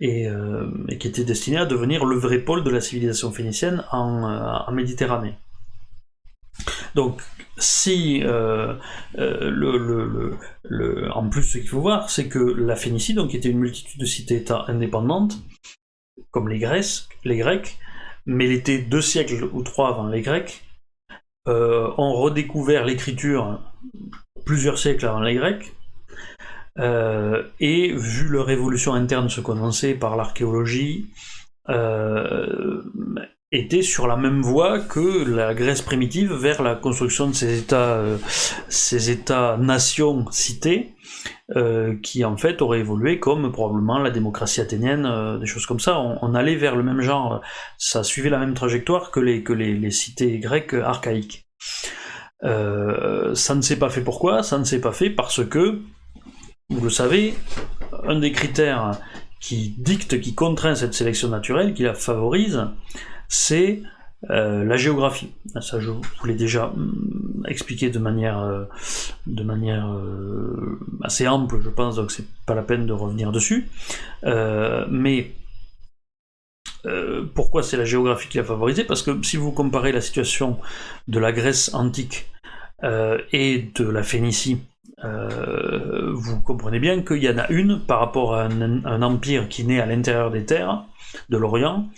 qui 0.00 1.08
était 1.08 1.24
destiné 1.24 1.58
à 1.58 1.66
devenir 1.66 2.06
le 2.06 2.16
vrai 2.16 2.38
pôle 2.38 2.64
de 2.64 2.70
la 2.70 2.80
civilisation 2.80 3.30
phénicienne 3.30 3.84
en, 3.92 4.64
en 4.66 4.72
Méditerranée. 4.72 5.34
Donc 6.94 7.20
si 7.60 8.22
euh, 8.24 8.74
euh, 9.18 9.50
le, 9.50 10.36
le, 10.64 11.12
en 11.12 11.28
plus 11.28 11.42
ce 11.42 11.58
qu'il 11.58 11.68
faut 11.68 11.80
voir, 11.80 12.10
c'est 12.10 12.28
que 12.28 12.38
la 12.38 12.74
Phénicie, 12.74 13.14
donc 13.14 13.34
était 13.34 13.50
une 13.50 13.58
multitude 13.58 14.00
de 14.00 14.06
cités-États 14.06 14.64
indépendantes, 14.68 15.38
comme 16.30 16.48
les, 16.48 16.58
Grecs, 16.58 17.08
les 17.24 17.36
Grecs, 17.36 17.78
mais 18.26 18.46
elle 18.46 18.52
était 18.52 18.78
deux 18.78 19.02
siècles 19.02 19.48
ou 19.52 19.62
trois 19.62 19.90
avant 19.90 20.08
les 20.08 20.22
Grecs, 20.22 20.64
euh, 21.48 21.90
ont 21.98 22.14
redécouvert 22.14 22.84
l'écriture 22.84 23.60
plusieurs 24.44 24.78
siècles 24.78 25.06
avant 25.06 25.20
les 25.20 25.34
Grecs, 25.34 25.72
et 26.78 27.92
vu 27.92 28.28
leur 28.28 28.48
évolution 28.48 28.94
interne 28.94 29.28
se 29.28 29.42
condenser 29.42 29.94
par 29.94 30.16
l'archéologie, 30.16 31.10
était 33.52 33.82
sur 33.82 34.06
la 34.06 34.16
même 34.16 34.42
voie 34.42 34.78
que 34.78 35.24
la 35.28 35.54
Grèce 35.54 35.82
primitive 35.82 36.32
vers 36.32 36.62
la 36.62 36.76
construction 36.76 37.28
de 37.28 37.34
ces 37.34 37.58
États, 37.58 37.96
euh, 37.96 38.18
États-nations 38.92 40.24
cités, 40.30 40.94
euh, 41.56 41.96
qui 42.00 42.24
en 42.24 42.36
fait 42.36 42.62
auraient 42.62 42.78
évolué 42.78 43.18
comme 43.18 43.50
probablement 43.50 43.98
la 43.98 44.10
démocratie 44.10 44.60
athénienne, 44.60 45.04
euh, 45.04 45.38
des 45.38 45.46
choses 45.46 45.66
comme 45.66 45.80
ça. 45.80 45.98
On, 45.98 46.34
allait 46.34 46.54
vers 46.54 46.76
le 46.76 46.84
même 46.84 47.00
genre, 47.00 47.40
ça 47.76 48.04
suivait 48.04 48.30
la 48.30 48.38
même 48.38 48.54
trajectoire 48.54 49.10
que 49.10 49.18
les, 49.18 49.42
que 49.42 49.52
les, 49.52 49.90
cités 49.90 50.38
grecques 50.38 50.74
archaïques. 50.74 51.48
ça 52.42 53.54
ne 53.56 53.62
s'est 53.62 53.78
pas 53.78 53.90
fait 53.90 54.02
pourquoi? 54.02 54.44
Ça 54.44 54.58
ne 54.58 54.64
s'est 54.64 54.80
pas 54.80 54.92
fait 54.92 55.10
parce 55.10 55.44
que, 55.44 55.80
vous 56.68 56.84
le 56.84 56.90
savez, 56.90 57.34
un 58.04 58.20
des 58.20 58.30
critères 58.30 58.92
qui 59.40 59.74
dicte, 59.76 60.20
qui 60.20 60.36
contraint 60.36 60.76
cette 60.76 60.94
sélection 60.94 61.28
naturelle, 61.28 61.74
qui 61.74 61.82
la 61.82 61.94
favorise, 61.94 62.68
c'est 63.30 63.80
euh, 64.28 64.64
la 64.64 64.76
géographie. 64.76 65.32
Ça, 65.62 65.80
je 65.80 65.90
vous 65.90 66.26
l'ai 66.26 66.34
déjà 66.34 66.72
mm, 66.76 67.44
expliqué 67.48 67.88
de 67.88 67.98
manière, 67.98 68.38
euh, 68.40 68.64
euh, 69.28 70.78
assez 71.02 71.26
ample, 71.26 71.60
je 71.62 71.70
pense, 71.70 71.96
donc 71.96 72.10
c'est 72.10 72.26
pas 72.44 72.54
la 72.54 72.62
peine 72.62 72.86
de 72.86 72.92
revenir 72.92 73.32
dessus. 73.32 73.70
mais 74.90 75.32
pourquoi 77.34 77.62
c'est 77.62 77.76
la 77.76 77.84
géographie 77.84 78.28
qui 78.28 78.38
a 78.38 78.44
favorisé? 78.44 78.84
Parce 78.84 79.02
que 79.02 79.22
si 79.22 79.36
vous 79.36 79.52
comparez 79.52 79.92
la 79.92 80.00
situation 80.00 80.58
de 81.08 81.18
la 81.18 81.30
Grèce 81.32 81.72
antique 81.74 82.26
et 82.82 83.70
de 83.74 83.84
la 83.84 84.02
Phénicie, 84.02 84.58
vous 85.02 86.40
comprenez 86.40 86.80
bien 86.80 87.02
qu'il 87.02 87.22
y 87.22 87.28
en 87.28 87.36
a 87.36 87.48
une 87.50 87.80
par 87.80 88.00
rapport 88.00 88.34
à 88.34 88.44
un 88.44 89.02
empire 89.02 89.48
qui 89.48 89.64
naît 89.64 89.80
à 89.80 89.86
l'intérieur 89.86 90.30
des 90.30 90.46
terres 90.46 90.84
de 91.28 91.36
l'Orient 91.36 91.90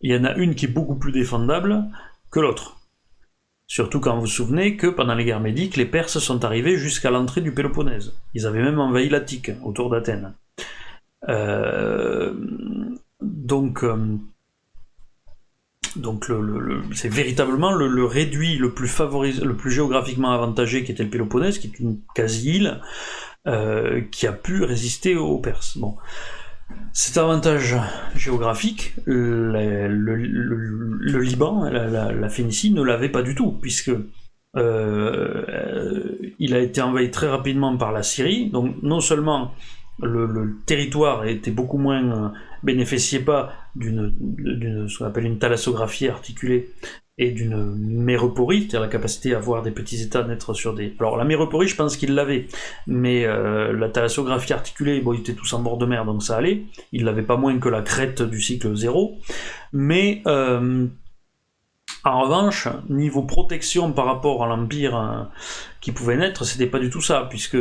il 0.00 0.12
y 0.12 0.16
en 0.16 0.24
a 0.24 0.34
une 0.34 0.54
qui 0.54 0.66
est 0.66 0.68
beaucoup 0.68 0.96
plus 0.96 1.12
défendable 1.12 1.84
que 2.30 2.40
l'autre. 2.40 2.76
Surtout 3.66 4.00
quand 4.00 4.16
vous 4.16 4.22
vous 4.22 4.26
souvenez 4.26 4.76
que 4.76 4.88
pendant 4.88 5.14
les 5.14 5.24
guerres 5.24 5.40
médiques, 5.40 5.76
les 5.76 5.86
Perses 5.86 6.18
sont 6.18 6.44
arrivés 6.44 6.76
jusqu'à 6.76 7.10
l'entrée 7.10 7.40
du 7.40 7.52
Péloponnèse. 7.52 8.14
Ils 8.34 8.46
avaient 8.46 8.62
même 8.62 8.80
envahi 8.80 9.08
l'Attique, 9.08 9.52
autour 9.62 9.90
d'Athènes. 9.90 10.34
Euh, 11.28 12.34
donc, 13.20 13.84
euh, 13.84 14.18
c'est 16.94 17.08
véritablement 17.08 17.72
le, 17.72 18.04
réduit 18.04 18.56
le 18.56 18.72
plus 18.72 18.88
favorisé, 18.88 19.44
le 19.44 19.56
plus 19.56 19.70
géographiquement 19.70 20.32
avantagé 20.32 20.82
qui 20.82 20.92
était 20.92 21.04
le 21.04 21.10
Péloponnèse, 21.10 21.58
qui 21.58 21.68
est 21.68 21.78
une 21.78 22.00
quasi-île, 22.14 22.80
euh, 23.46 24.00
qui 24.10 24.26
a 24.26 24.32
pu 24.32 24.64
résister 24.64 25.14
aux 25.14 25.38
Perses. 25.38 25.78
Cet 26.92 27.16
avantage 27.18 27.76
géographique, 28.16 28.94
le, 29.06 29.86
Liban, 31.20 31.64
la, 31.70 32.28
Phénicie, 32.28 32.72
ne 32.72 32.82
l'avait 32.82 33.08
pas 33.08 33.22
du 33.22 33.34
tout, 33.34 33.52
puisque 33.52 33.92
euh, 34.56 36.16
il 36.38 36.54
a 36.54 36.58
été 36.58 36.80
envahi 36.80 37.10
très 37.10 37.28
rapidement 37.28 37.76
par 37.76 37.92
la 37.92 38.02
Syrie. 38.02 38.50
Donc 38.50 38.82
non 38.82 39.00
seulement 39.00 39.54
le, 40.02 40.56
territoire 40.66 41.26
était 41.26 41.50
beaucoup 41.50 41.78
moins 41.78 42.32
bénéficiait 42.62 43.20
pas 43.20 43.52
d'une, 43.76 44.88
ce 44.88 44.98
qu'on 44.98 45.06
appelle 45.06 45.26
une 45.26 45.38
thalassographie 45.38 46.08
articulée 46.08 46.70
et 47.20 47.32
d'une 47.32 47.74
méroporie, 47.76 48.62
c'est-à-dire 48.62 48.80
la 48.80 48.88
capacité 48.88 49.34
à 49.34 49.38
voir 49.38 49.62
des 49.62 49.70
petits 49.70 50.00
états 50.00 50.24
naître 50.24 50.54
sur 50.54 50.74
des... 50.74 50.96
Alors 50.98 51.18
la 51.18 51.24
méroporie, 51.24 51.68
je 51.68 51.76
pense 51.76 51.98
qu'il 51.98 52.14
l'avait, 52.14 52.46
mais 52.86 53.26
euh, 53.26 53.74
la 53.74 53.90
thalassographie 53.90 54.54
articulée, 54.54 55.02
bon, 55.02 55.12
ils 55.12 55.20
étaient 55.20 55.34
tous 55.34 55.52
en 55.52 55.60
bord 55.60 55.76
de 55.76 55.84
mer, 55.84 56.06
donc 56.06 56.22
ça 56.22 56.38
allait. 56.38 56.62
Il 56.92 57.04
l'avait 57.04 57.22
pas 57.22 57.36
moins 57.36 57.58
que 57.58 57.68
la 57.68 57.82
crête 57.82 58.22
du 58.22 58.40
cycle 58.40 58.74
zéro. 58.74 59.18
Mais 59.74 60.22
euh, 60.26 60.86
en 62.04 62.22
revanche, 62.22 62.68
niveau 62.88 63.22
protection 63.22 63.92
par 63.92 64.06
rapport 64.06 64.42
à 64.42 64.48
l'empire 64.48 64.96
euh, 64.96 65.22
qui 65.82 65.92
pouvait 65.92 66.16
naître, 66.16 66.44
c'était 66.44 66.68
pas 66.68 66.78
du 66.78 66.88
tout 66.88 67.02
ça, 67.02 67.26
puisque 67.28 67.58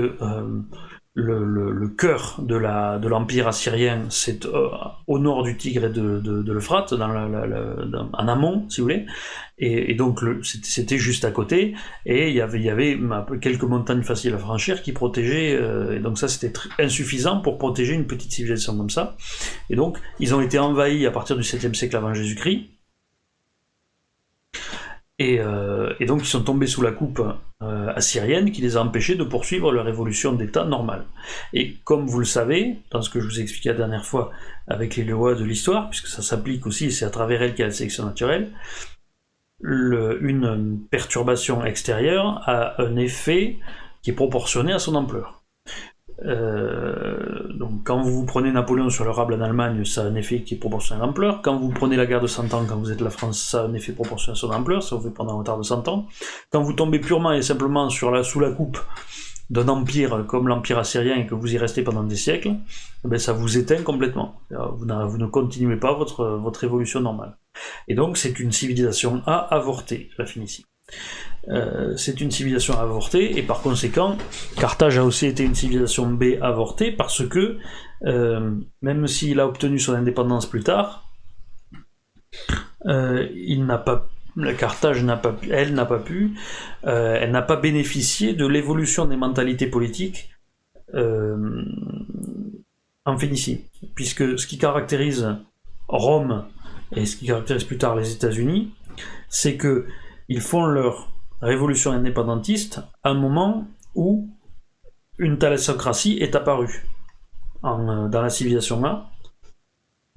le, 1.20 1.88
cœur 1.90 2.38
de 2.40 3.08
l'empire 3.08 3.48
assyrien, 3.48 4.06
c'est 4.10 4.46
euh, 4.46 4.70
au 5.08 5.20
nord 5.20 5.44
du 5.44 5.58
Tigre 5.58 5.86
et 5.86 5.90
de, 5.90 6.52
l'Euphrate, 6.52 6.94
en 6.94 8.28
amont, 8.28 8.70
si 8.70 8.82
vous 8.82 8.86
voulez, 8.86 9.06
et, 9.58 9.94
donc 9.96 10.22
c'était 10.44 10.98
juste 10.98 11.26
à 11.26 11.32
côté, 11.32 11.76
et 12.06 12.30
il 12.30 12.36
y 12.36 12.42
avait, 12.42 12.62
y 12.62 12.70
avait 12.70 12.98
quelques 13.42 13.64
montagnes 13.64 14.04
faciles 14.04 14.34
à 14.34 14.38
franchir 14.38 14.82
qui 14.82 14.94
protégeaient, 14.94 15.56
euh, 15.56 15.98
et 15.98 16.00
donc 16.00 16.18
ça 16.18 16.28
c'était 16.28 16.54
insuffisant 16.80 17.42
pour 17.42 17.58
protéger 17.58 17.94
une 17.94 18.08
petite 18.08 18.32
civilisation 18.32 18.78
comme 18.78 18.90
ça, 18.90 19.18
et 19.70 19.76
donc 19.76 19.98
ils 20.20 20.34
ont 20.34 20.42
été 20.42 20.60
envahis 20.60 21.06
à 21.06 21.12
partir 21.12 21.36
du 21.36 21.44
7e 21.44 21.74
siècle 21.74 21.96
avant 21.96 22.14
Jésus-Christ, 22.14 22.79
euh, 25.22 25.94
et, 26.00 26.06
donc 26.06 26.22
ils 26.22 26.28
sont 26.28 26.44
tombés 26.44 26.68
sous 26.68 26.82
la 26.82 26.92
coupe 26.92 27.22
euh, 27.62 27.94
assyrienne 27.94 28.52
qui 28.52 28.62
les 28.62 28.78
a 28.78 28.82
empêchés 28.82 29.16
de 29.16 29.24
poursuivre 29.24 29.72
leur 29.72 29.88
évolution 29.88 30.34
d'état 30.34 30.64
normale. 30.64 31.06
Et 31.54 31.76
comme 31.84 32.06
vous 32.06 32.20
le 32.20 32.26
savez, 32.26 32.78
dans 32.92 33.02
ce 33.02 33.10
que 33.10 33.20
je 33.20 33.28
vous 33.28 33.40
ai 33.40 33.44
expliqué 33.44 33.70
la 33.70 33.76
dernière 33.76 34.06
fois 34.06 34.32
avec 34.68 34.96
les 34.96 35.04
lois 35.04 35.36
de 35.36 35.44
l'histoire, 35.44 35.90
puisque 35.90 36.08
ça 36.08 36.22
s'applique 36.22 36.66
aussi, 36.66 36.92
c'est 36.92 37.06
à 37.06 37.10
travers 37.10 37.42
elles 37.42 37.52
qu'il 37.52 37.62
y 37.62 37.64
a 37.64 37.68
la 37.68 37.74
sélection 37.74 38.06
naturelle, 38.06 38.52
une 39.62 40.80
perturbation 40.90 41.66
extérieure 41.66 42.42
a 42.46 42.82
un 42.82 42.96
effet 42.96 43.58
qui 44.02 44.12
est 44.12 44.14
proportionné 44.14 44.72
à 44.72 44.80
son 44.80 44.96
ampleur. 44.96 45.39
Euh, 46.26 47.48
donc 47.54 47.84
quand 47.86 48.02
vous 48.02 48.26
prenez 48.26 48.52
Napoléon 48.52 48.90
sur 48.90 49.06
le 49.06 49.12
Rable 49.12 49.36
en 49.36 49.42
Allemagne, 49.42 49.86
ça 49.86 50.02
a 50.02 50.06
un 50.06 50.16
effet 50.16 50.42
qui 50.42 50.56
est 50.56 50.58
proportionnel 50.58 51.04
à 51.04 51.06
l'ampleur. 51.08 51.42
Quand 51.42 51.58
vous 51.58 51.70
prenez 51.70 51.96
la 51.96 52.06
guerre 52.06 52.22
de 52.22 52.28
100 52.28 52.54
ans, 52.54 52.66
quand 52.68 52.78
vous 52.78 52.92
êtes 52.92 53.02
la 53.02 53.10
France, 53.10 53.40
ça 53.40 53.62
a 53.62 53.66
un 53.66 53.74
effet 53.74 53.94
proportionnel 53.94 54.38
à 54.38 54.40
son 54.40 54.52
ampleur, 54.52 54.84
ça 54.84 54.96
vous 54.96 55.04
fait 55.04 55.14
pendant 55.14 55.36
un 55.36 55.40
retard 55.40 55.58
de 55.58 55.64
100 55.64 55.88
ans. 55.88 56.08
Quand 56.52 56.62
vous 56.62 56.74
tombez 56.74 57.00
purement 57.00 57.32
et 57.32 57.42
simplement 57.42 57.90
sur 57.90 58.12
la, 58.12 58.24
sous 58.24 58.40
la 58.40 58.52
coupe 58.52 58.80
d'un 59.50 59.68
empire 59.68 60.26
comme 60.28 60.48
l'empire 60.48 60.78
assyrien 60.78 61.16
et 61.16 61.26
que 61.26 61.34
vous 61.34 61.54
y 61.54 61.58
restez 61.58 61.82
pendant 61.84 62.04
des 62.04 62.16
siècles, 62.16 62.54
eh 63.04 63.08
ben 63.08 63.18
ça 63.18 63.34
vous 63.34 63.58
éteint 63.58 63.82
complètement. 63.82 64.42
Vous, 64.52 64.86
vous 64.86 65.18
ne 65.18 65.26
continuez 65.26 65.78
pas 65.78 65.94
votre, 65.94 66.26
votre 66.26 66.64
évolution 66.64 67.00
normale. 67.00 67.38
Et 67.88 67.96
donc 67.96 68.18
c'est 68.18 68.40
une 68.40 68.52
civilisation 68.52 69.24
à 69.26 69.38
avorter, 69.38 70.12
la 70.18 70.26
Phénicie. 70.26 70.66
Euh, 71.50 71.96
c'est 71.98 72.22
une 72.22 72.32
civilisation 72.32 72.80
avortée, 72.80 73.38
et 73.38 73.44
par 73.44 73.62
conséquent, 73.62 74.18
Carthage 74.58 75.00
a 75.00 75.04
aussi 75.04 75.26
été 75.26 75.44
une 75.44 75.56
civilisation 75.56 76.12
B 76.12 76.36
avortée, 76.42 76.92
parce 76.92 77.28
que, 77.28 77.58
euh, 78.06 78.56
même 78.82 79.08
s'il 79.08 79.40
a 79.40 79.48
obtenu 79.48 79.80
son 79.80 79.94
indépendance 79.94 80.46
plus 80.46 80.64
tard, 80.64 81.10
euh, 82.86 83.28
il 83.34 83.66
n'a 83.66 83.78
pas 83.78 84.08
Carthage 84.58 85.04
n'a 85.04 85.18
pas 85.18 85.36
elle 85.50 85.74
n'a 85.74 85.86
pas 85.86 86.00
pu, 86.00 86.32
elle 86.84 87.32
n'a 87.32 87.42
pas 87.42 87.58
bénéficié 87.58 88.34
de 88.34 88.46
l'évolution 88.46 89.06
des 89.06 89.18
mentalités 89.18 89.68
politiques 89.68 90.30
en 90.94 91.58
Phénicie, 93.18 93.66
puisque 93.96 94.40
ce 94.40 94.48
qui 94.48 94.58
caractérise 94.58 95.36
Rome 95.90 96.46
et 96.96 97.06
ce 97.06 97.18
qui 97.18 97.26
caractérise 97.26 97.66
plus 97.66 97.80
tard 97.80 97.98
les 97.98 98.14
États-Unis, 98.14 98.72
c'est 99.28 99.58
que 99.58 99.88
ils 100.30 100.42
font 100.42 100.66
leur 100.66 101.12
révolution 101.42 101.92
indépendantiste 101.92 102.82
un 103.04 103.14
moment 103.14 103.68
où 103.96 104.30
une 105.18 105.38
thalassocratie 105.38 106.18
est 106.20 106.36
apparue 106.36 106.86
euh, 107.64 108.08
dans 108.08 108.22
la 108.22 108.30
civilisation 108.30 108.84
A. 108.86 109.10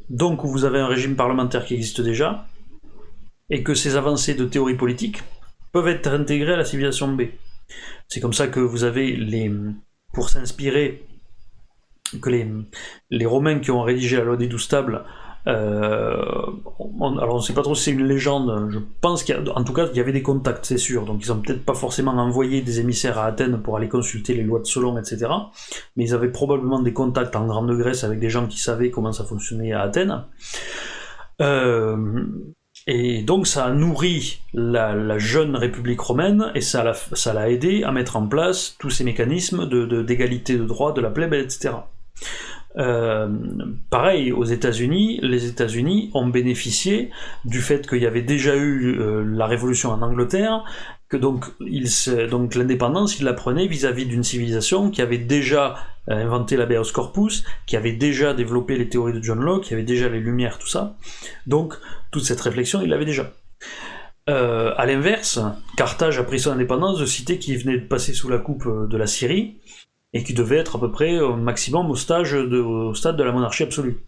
Donc 0.09 0.45
vous 0.45 0.65
avez 0.65 0.81
un 0.81 0.87
régime 0.87 1.17
parlementaire 1.17 1.65
qui 1.65 1.75
existe 1.75 2.01
déjà, 2.01 2.47
et 3.51 3.63
que 3.63 3.75
ces 3.75 3.97
avancées 3.97 4.35
de 4.35 4.45
théorie 4.45 4.77
politique 4.77 5.23
peuvent 5.73 5.89
être 5.89 6.09
intégrées 6.09 6.55
à 6.55 6.57
la 6.57 6.65
civilisation 6.65 7.09
B. 7.13 7.23
C'est 8.09 8.21
comme 8.21 8.33
ça 8.33 8.49
que 8.49 8.61
vous 8.61 8.85
avez 8.85 9.17
les. 9.17 9.51
pour 10.13 10.29
s'inspirer, 10.29 11.07
que 12.21 12.29
les, 12.29 12.47
les 13.11 13.27
Romains 13.27 13.61
qui 13.61 13.71
ont 13.71 13.83
rédigé 13.83 14.17
la 14.19 14.25
loi 14.25 14.37
des 14.37 14.49
douze 14.49 14.69
tables 14.69 15.05
euh, 15.49 16.23
alors 17.01 17.35
on 17.35 17.37
ne 17.37 17.41
sait 17.41 17.53
pas 17.53 17.63
trop 17.63 17.75
si 17.75 17.85
c'est 17.85 17.91
une 17.91 18.07
légende, 18.07 18.69
je 18.71 18.79
pense 19.01 19.25
qu'en 19.25 19.65
tout 19.65 19.73
cas 19.73 19.89
il 19.93 19.97
y 19.97 20.01
avait 20.01 20.13
des 20.13 20.23
contacts, 20.23 20.65
c'est 20.67 20.79
sûr, 20.79 21.05
donc 21.05 21.21
ils 21.25 21.33
ont 21.33 21.41
peut-être 21.41 21.65
pas 21.65 21.75
forcément 21.75 22.13
envoyé 22.13 22.63
des 22.63 22.79
émissaires 22.79 23.19
à 23.19 23.27
Athènes 23.27 23.61
pour 23.61 23.77
aller 23.77 23.89
consulter 23.89 24.35
les 24.35 24.45
lois 24.45 24.61
de 24.61 24.67
Solon, 24.67 24.99
etc. 24.99 25.27
Mais 25.97 26.05
ils 26.05 26.15
avaient 26.15 26.31
probablement 26.31 26.81
des 26.81 26.93
contacts 26.93 27.35
en 27.35 27.47
Grande 27.47 27.77
Grèce 27.77 28.05
avec 28.05 28.21
des 28.21 28.31
gens 28.31 28.47
qui 28.47 28.59
savaient 28.59 28.91
comment 28.91 29.13
ça 29.13 29.25
fonctionnait 29.25 29.73
à 29.73 29.83
Athènes. 29.83 30.25
Euh, 31.41 32.25
et 32.87 33.23
donc 33.23 33.47
ça 33.47 33.67
a 33.67 33.71
nourri 33.71 34.41
la, 34.55 35.19
jeune 35.19 35.57
République 35.57 36.01
romaine 36.01 36.51
et 36.55 36.61
ça 36.61 36.85
l'a, 36.85 37.51
aidé 37.51 37.85
à 37.85 37.93
mettre 37.93 38.17
en 38.17 38.27
place 38.27 38.77
tous 38.79 38.91
ces 38.91 39.05
mécanismes 39.05 39.69
de, 39.69 40.03
d'égalité 40.03 40.57
de 40.57 40.65
droit 40.65 40.93
de 40.93 41.01
la 41.01 41.11
plèbe, 41.11 41.35
etc. 41.35 41.75
Euh, 42.79 43.29
pareil, 43.91 44.33
aux 44.33 44.45
États-Unis, 44.45 45.21
les 45.23 45.47
États-Unis 45.47 46.11
ont 46.15 46.27
bénéficié 46.27 47.11
du 47.45 47.61
fait 47.61 47.87
qu'il 47.87 48.03
y 48.03 48.07
avait 48.07 48.23
déjà 48.23 48.57
eu 48.57 48.99
euh, 48.99 49.23
la 49.25 49.47
révolution 49.47 49.91
en 49.91 50.01
Angleterre, 50.01 50.65
que 51.09 51.19
donc, 51.19 51.45
l'indépendance, 52.57 53.21
ils 53.21 53.25
la 53.25 53.35
prenaient 53.35 53.67
vis-à-vis 53.67 54.07
d'une 54.07 54.23
civilisation 54.23 54.91
qui 54.91 55.03
avait 55.03 55.19
déjà 55.19 55.77
euh, 56.09 56.15
inventé 56.15 56.57
l'habeas 56.57 56.91
corpus, 56.93 57.45
qui 57.67 57.77
avait 57.77 57.93
déjà 57.93 58.33
développé 58.33 58.77
les 58.77 58.89
théories 58.89 59.13
de 59.13 59.23
John 59.23 59.41
Locke, 59.41 59.65
qui 59.65 59.75
avait 59.75 59.83
déjà 59.83 60.09
les 60.09 60.21
Lumières, 60.21 60.59
tout 60.59 60.69
ça. 60.69 60.97
Donc, 61.47 61.75
toute 62.11 62.25
cette 62.25 62.41
réflexion, 62.41 62.81
ils 62.81 62.89
l'avaient 62.89 63.05
déjà. 63.05 63.31
Euh, 64.31 64.73
à 64.77 64.87
l'inverse, 64.87 65.41
Carthage 65.77 66.19
a 66.19 66.23
pris 66.23 66.41
son 66.41 66.53
indépendance 66.53 66.99
de 66.99 67.07
cités 67.07 67.39
qui 67.39 67.57
venaient 67.57 67.79
de 67.79 67.87
passer 67.87 68.15
sous 68.15 68.31
la 68.31 68.39
coupe 68.39 68.67
de 68.89 68.97
la 68.97 69.07
Syrie, 69.07 69.59
et 70.13 70.25
qui 70.25 70.35
devait 70.35 70.59
être 70.59 70.77
à 70.77 70.81
peu 70.81 70.91
près 70.91 71.21
au 71.21 71.37
maximum 71.37 71.91
au, 71.91 71.97
stade 71.97 72.27
de 72.27 73.23
la 73.23 73.33
monarchie 73.33 73.63
absolue. 73.63 73.99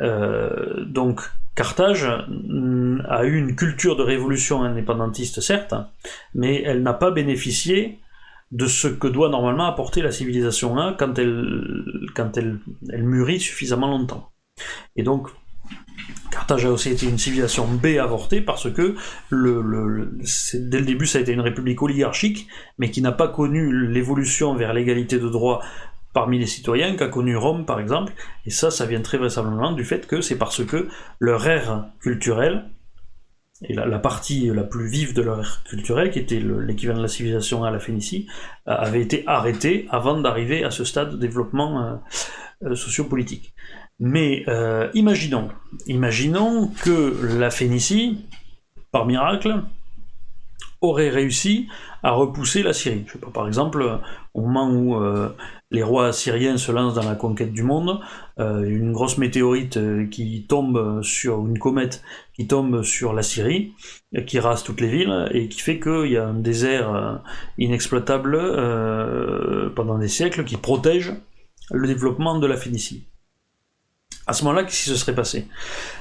Euh, 0.00 0.84
donc 0.84 1.20
Carthage 1.54 2.04
a 2.04 3.24
eu 3.24 3.36
une 3.36 3.54
culture 3.54 3.96
de 3.96 4.02
révolution 4.02 4.62
indépendantiste, 4.62 5.40
certes, 5.40 5.74
mais 6.34 6.62
elle 6.62 6.82
n'a 6.82 6.94
pas 6.94 7.10
bénéficié 7.10 7.98
de 8.50 8.66
ce 8.66 8.88
que 8.88 9.06
doit 9.06 9.28
normalement 9.28 9.66
apporter 9.66 10.02
la 10.02 10.10
civilisation 10.10 10.78
1 10.78 10.94
quand 10.94 11.18
elle, 11.18 11.84
quand 12.14 12.36
elle 12.36 12.58
mûrit 13.02 13.40
suffisamment 13.40 13.88
longtemps. 13.88 14.30
Et 14.96 15.02
donc, 15.02 15.28
Carthage 16.34 16.66
a 16.66 16.72
aussi 16.72 16.90
été 16.90 17.06
une 17.06 17.16
civilisation 17.16 17.68
B 17.68 17.98
avortée 18.00 18.40
parce 18.40 18.68
que 18.68 18.96
le, 19.30 20.10
dès 20.54 20.80
le 20.80 20.84
début 20.84 21.06
ça 21.06 21.18
a 21.18 21.20
été 21.20 21.30
une 21.30 21.40
république 21.40 21.80
oligarchique, 21.80 22.48
mais 22.76 22.90
qui 22.90 23.02
n'a 23.02 23.12
pas 23.12 23.28
connu 23.28 23.86
l'évolution 23.86 24.56
vers 24.56 24.74
l'égalité 24.74 25.20
de 25.20 25.28
droit 25.28 25.62
parmi 26.12 26.40
les 26.40 26.46
citoyens 26.46 26.96
qu'a 26.96 27.06
connu 27.06 27.36
Rome 27.36 27.66
par 27.66 27.78
exemple, 27.78 28.12
et 28.46 28.50
ça 28.50 28.72
ça 28.72 28.84
vient 28.84 29.00
très 29.00 29.16
vraisemblablement 29.16 29.70
du 29.70 29.84
fait 29.84 30.08
que 30.08 30.20
c'est 30.20 30.36
parce 30.36 30.64
que 30.64 30.88
leur 31.20 31.46
ère 31.46 31.86
culturelle, 32.00 32.64
et 33.62 33.74
la, 33.74 33.98
partie 34.00 34.48
la 34.48 34.64
plus 34.64 34.88
vive 34.88 35.14
de 35.14 35.22
leur 35.22 35.38
ère 35.38 35.62
culturelle, 35.62 36.10
qui 36.10 36.18
était 36.18 36.40
l'équivalent 36.40 36.98
de 36.98 37.04
la 37.04 37.08
civilisation 37.08 37.62
à 37.62 37.70
la 37.70 37.78
Phénicie, 37.78 38.26
avait 38.66 39.00
été 39.00 39.22
arrêtée 39.28 39.86
avant 39.90 40.20
d'arriver 40.20 40.64
à 40.64 40.72
ce 40.72 40.84
stade 40.84 41.12
de 41.12 41.16
développement 41.16 41.80
euh, 41.80 41.94
euh, 42.64 42.74
sociopolitique. 42.74 43.54
Mais 44.00 44.44
euh, 44.48 44.90
imaginons, 44.94 45.48
imaginons 45.86 46.68
que 46.82 47.36
la 47.38 47.50
Phénicie, 47.50 48.26
par 48.90 49.06
miracle, 49.06 49.62
aurait 50.80 51.10
réussi 51.10 51.68
à 52.02 52.10
repousser 52.10 52.62
la 52.62 52.72
Syrie. 52.72 53.06
Par 53.32 53.46
exemple, 53.46 54.00
au 54.34 54.42
moment 54.42 54.68
où 54.68 54.96
euh, 54.96 55.30
les 55.70 55.82
rois 55.82 56.12
syriens 56.12 56.58
se 56.58 56.72
lancent 56.72 56.94
dans 56.94 57.08
la 57.08 57.14
conquête 57.14 57.52
du 57.52 57.62
monde, 57.62 58.00
euh, 58.38 58.64
une 58.64 58.92
grosse 58.92 59.16
météorite 59.16 59.78
qui 60.10 60.44
tombe 60.46 61.02
sur 61.02 61.46
une 61.46 61.58
comète 61.58 62.02
qui 62.34 62.46
tombe 62.46 62.82
sur 62.82 63.14
la 63.14 63.22
Syrie, 63.22 63.72
qui 64.26 64.38
rase 64.40 64.64
toutes 64.64 64.80
les 64.80 64.90
villes 64.90 65.28
et 65.30 65.48
qui 65.48 65.60
fait 65.60 65.80
qu'il 65.80 66.10
y 66.10 66.18
a 66.18 66.26
un 66.26 66.34
désert 66.34 67.22
inexploitable 67.56 68.36
pendant 69.74 69.98
des 69.98 70.08
siècles 70.08 70.44
qui 70.44 70.56
protège 70.56 71.14
le 71.70 71.86
développement 71.86 72.38
de 72.38 72.46
la 72.46 72.56
Phénicie. 72.56 73.06
À 74.26 74.32
ce 74.32 74.44
moment-là, 74.44 74.64
qu'est-ce 74.64 74.84
qui 74.84 74.90
se 74.90 74.96
serait 74.96 75.14
passé? 75.14 75.46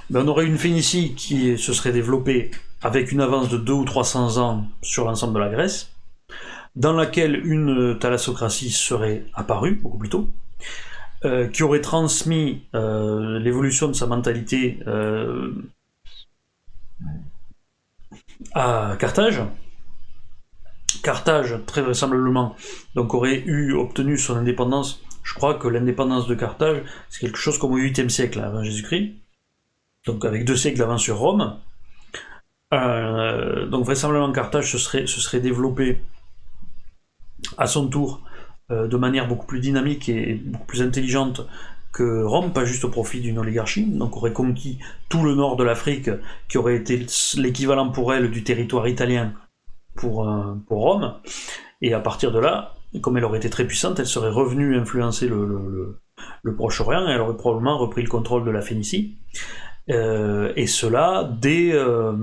Ben, 0.09 0.21
On 0.23 0.27
aurait 0.27 0.45
une 0.45 0.57
Phénicie 0.57 1.13
qui 1.15 1.57
se 1.57 1.73
serait 1.73 1.91
développée 1.91 2.51
avec 2.81 3.11
une 3.11 3.21
avance 3.21 3.49
de 3.49 3.57
2 3.57 3.73
ou 3.73 3.85
300 3.85 4.37
ans 4.37 4.65
sur 4.81 5.05
l'ensemble 5.05 5.33
de 5.33 5.39
la 5.39 5.49
Grèce, 5.49 5.89
dans 6.75 6.93
laquelle 6.93 7.45
une 7.45 7.97
thalassocratie 7.99 8.71
serait 8.71 9.25
apparue 9.33 9.75
beaucoup 9.75 9.97
plus 9.97 10.09
tôt, 10.09 10.29
qui 11.53 11.63
aurait 11.63 11.81
transmis 11.81 12.63
l'évolution 12.73 13.87
de 13.87 13.93
sa 13.93 14.07
mentalité 14.07 14.79
à 18.53 18.95
Carthage. 18.99 19.41
Carthage, 21.03 21.57
très 21.65 21.81
vraisemblablement, 21.81 22.55
donc 22.95 23.13
aurait 23.13 23.39
eu 23.45 23.73
obtenu 23.73 24.17
son 24.17 24.35
indépendance. 24.37 25.01
Je 25.23 25.33
crois 25.33 25.55
que 25.55 25.67
l'indépendance 25.67 26.27
de 26.27 26.35
Carthage, 26.35 26.83
c'est 27.09 27.21
quelque 27.21 27.37
chose 27.37 27.57
comme 27.57 27.71
au 27.71 27.79
8e 27.79 28.09
siècle 28.09 28.39
avant 28.39 28.63
Jésus-Christ, 28.63 29.13
donc 30.05 30.25
avec 30.25 30.45
deux 30.45 30.57
siècles 30.57 30.79
d'avance 30.79 31.01
sur 31.01 31.17
Rome. 31.17 31.57
Euh, 32.73 33.67
donc 33.67 33.85
vraisemblablement 33.85 34.33
Carthage 34.33 34.71
se 34.71 34.77
serait, 34.77 35.07
se 35.07 35.21
serait 35.21 35.39
développé 35.39 36.01
à 37.57 37.67
son 37.67 37.87
tour 37.87 38.21
euh, 38.71 38.87
de 38.87 38.97
manière 38.97 39.27
beaucoup 39.27 39.45
plus 39.45 39.59
dynamique 39.59 40.09
et 40.09 40.35
beaucoup 40.35 40.65
plus 40.65 40.81
intelligente 40.81 41.41
que 41.93 42.23
Rome, 42.23 42.51
pas 42.51 42.65
juste 42.65 42.83
au 42.85 42.89
profit 42.89 43.21
d'une 43.21 43.37
oligarchie, 43.37 43.85
donc 43.85 44.17
aurait 44.17 44.33
conquis 44.33 44.79
tout 45.09 45.23
le 45.23 45.35
nord 45.35 45.55
de 45.55 45.63
l'Afrique, 45.63 46.09
qui 46.49 46.57
aurait 46.57 46.75
été 46.75 47.05
l'équivalent 47.35 47.89
pour 47.91 48.13
elle 48.13 48.31
du 48.31 48.43
territoire 48.43 48.87
italien 48.87 49.33
pour, 49.95 50.27
euh, 50.27 50.55
pour 50.67 50.81
Rome, 50.81 51.13
et 51.81 51.93
à 51.93 51.99
partir 51.99 52.31
de 52.31 52.39
là, 52.39 52.73
comme 53.01 53.17
elle 53.17 53.25
aurait 53.25 53.39
été 53.39 53.49
très 53.49 53.65
puissante, 53.65 53.99
elle 53.99 54.07
serait 54.07 54.29
revenue 54.29 54.77
influencer 54.77 55.27
le, 55.27 55.99
Proche-Orient, 56.55 57.07
et 57.07 57.11
elle 57.11 57.21
aurait 57.21 57.37
probablement 57.37 57.77
repris 57.77 58.03
le 58.03 58.09
contrôle 58.09 58.45
de 58.45 58.51
la 58.51 58.61
Phénicie, 58.61 59.17
euh, 59.89 60.53
et 60.55 60.67
cela 60.67 61.29
dès, 61.41 61.71
euh, 61.73 62.13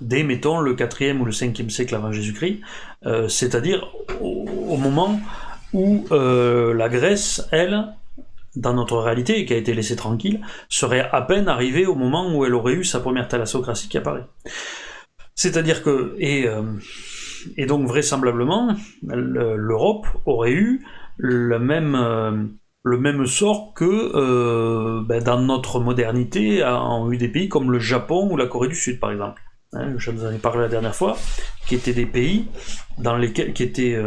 dès, 0.00 0.22
mettons, 0.22 0.60
le 0.60 0.74
4e 0.74 1.18
ou 1.18 1.24
le 1.24 1.32
5e 1.32 1.70
siècle 1.70 1.94
avant 1.94 2.12
Jésus-Christ, 2.12 2.60
c'est-à-dire 3.28 3.86
au 4.20 4.76
moment 4.76 5.20
où 5.74 6.06
euh, 6.12 6.72
la 6.72 6.88
Grèce, 6.88 7.46
elle, 7.50 7.94
dans 8.56 8.72
notre 8.72 8.96
réalité, 8.98 9.44
qui 9.44 9.52
a 9.52 9.56
été 9.56 9.74
laissée 9.74 9.96
tranquille, 9.96 10.40
serait 10.70 11.08
à 11.12 11.20
peine 11.20 11.48
arrivée 11.48 11.84
au 11.84 11.96
moment 11.96 12.34
où 12.34 12.46
elle 12.46 12.54
aurait 12.54 12.74
eu 12.74 12.84
sa 12.84 13.00
première 13.00 13.28
thalassocratie 13.28 13.88
qui 13.88 13.98
apparaît. 13.98 14.24
C'est-à-dire 15.34 15.82
que, 15.82 16.14
et, 16.18 16.46
euh, 16.46 16.62
et 17.56 17.66
donc 17.66 17.86
vraisemblablement, 17.86 18.74
l'Europe 19.02 20.06
aurait 20.26 20.52
eu 20.52 20.84
le 21.16 21.58
même, 21.58 21.94
euh, 21.94 22.44
le 22.82 22.98
même 22.98 23.26
sort 23.26 23.72
que 23.74 25.02
ben, 25.04 25.22
dans 25.22 25.40
notre 25.40 25.80
modernité 25.80 26.64
ont 26.64 27.10
eu 27.12 27.16
des 27.16 27.28
pays 27.28 27.48
comme 27.48 27.70
le 27.70 27.78
Japon 27.78 28.28
ou 28.30 28.36
la 28.36 28.46
Corée 28.46 28.68
du 28.68 28.74
Sud, 28.74 29.00
par 29.00 29.10
exemple. 29.12 29.40
Hein, 29.72 29.94
je 29.96 30.10
vous 30.10 30.24
en 30.24 30.30
ai 30.30 30.38
parlé 30.38 30.60
la 30.62 30.68
dernière 30.68 30.94
fois, 30.94 31.16
qui 31.66 31.74
étaient 31.74 31.92
des 31.92 32.06
pays 32.06 32.46
dans 32.98 33.16
lesquels, 33.16 33.52
qui 33.52 33.62
étaient 33.62 33.98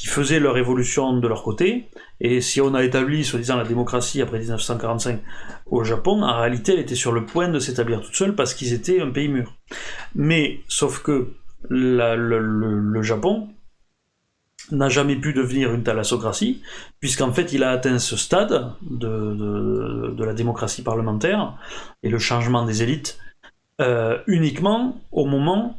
qui 0.00 0.06
faisaient 0.06 0.40
leur 0.40 0.56
évolution 0.56 1.18
de 1.18 1.28
leur 1.28 1.42
côté. 1.42 1.90
Et 2.20 2.40
si 2.40 2.62
on 2.62 2.74
a 2.74 2.82
établi, 2.82 3.22
soi-disant, 3.22 3.58
la 3.58 3.64
démocratie 3.64 4.22
après 4.22 4.38
1945 4.38 5.20
au 5.66 5.84
Japon, 5.84 6.22
en 6.22 6.40
réalité, 6.40 6.72
elle 6.72 6.80
était 6.80 6.94
sur 6.94 7.12
le 7.12 7.26
point 7.26 7.48
de 7.48 7.58
s'établir 7.58 8.00
toute 8.00 8.14
seule 8.14 8.34
parce 8.34 8.54
qu'ils 8.54 8.72
étaient 8.72 9.02
un 9.02 9.10
pays 9.10 9.28
mûr. 9.28 9.52
Mais, 10.14 10.60
sauf 10.68 11.02
que 11.02 11.34
le, 11.68 13.02
Japon 13.02 13.48
n'a 14.72 14.88
jamais 14.88 15.16
pu 15.16 15.32
devenir 15.32 15.72
une 15.72 15.82
thalassocratie, 15.82 16.62
puisqu'en 17.00 17.32
fait, 17.32 17.52
il 17.52 17.64
a 17.64 17.70
atteint 17.70 17.98
ce 17.98 18.16
stade 18.16 18.72
de, 18.82 20.24
la 20.24 20.34
démocratie 20.34 20.82
parlementaire 20.82 21.56
et 22.02 22.08
le 22.08 22.18
changement 22.18 22.64
des 22.64 22.82
élites 22.82 23.18
euh, 23.80 24.18
uniquement 24.26 25.00
au 25.10 25.24
moment 25.24 25.78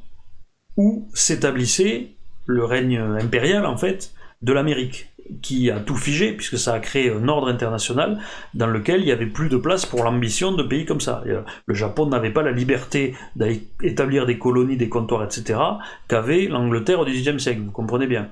où 0.77 1.07
s'établissait 1.13 2.09
le 2.47 2.65
règne 2.65 2.97
impérial 2.97 3.65
en 3.65 3.77
fait 3.77 4.11
de 4.41 4.53
l'Amérique, 4.53 5.10
qui 5.41 5.71
a 5.71 5.79
tout 5.79 5.95
figé, 5.95 6.33
puisque 6.33 6.57
ça 6.57 6.73
a 6.73 6.79
créé 6.79 7.11
un 7.11 7.27
ordre 7.27 7.47
international 7.47 8.19
dans 8.53 8.67
lequel 8.67 9.01
il 9.01 9.05
n'y 9.05 9.11
avait 9.11 9.25
plus 9.25 9.49
de 9.49 9.57
place 9.57 9.85
pour 9.85 10.03
l'ambition 10.03 10.51
de 10.51 10.63
pays 10.63 10.85
comme 10.85 11.01
ça. 11.01 11.23
Euh, 11.27 11.41
le 11.65 11.73
Japon 11.73 12.05
n'avait 12.07 12.31
pas 12.31 12.43
la 12.43 12.51
liberté 12.51 13.15
d'établir 13.35 14.25
des 14.25 14.37
colonies, 14.37 14.77
des 14.77 14.89
comptoirs, 14.89 15.23
etc., 15.23 15.59
qu'avait 16.07 16.47
l'Angleterre 16.47 16.99
au 16.99 17.05
XVIIIe 17.05 17.39
siècle, 17.39 17.61
vous 17.65 17.71
comprenez 17.71 18.07
bien. 18.07 18.29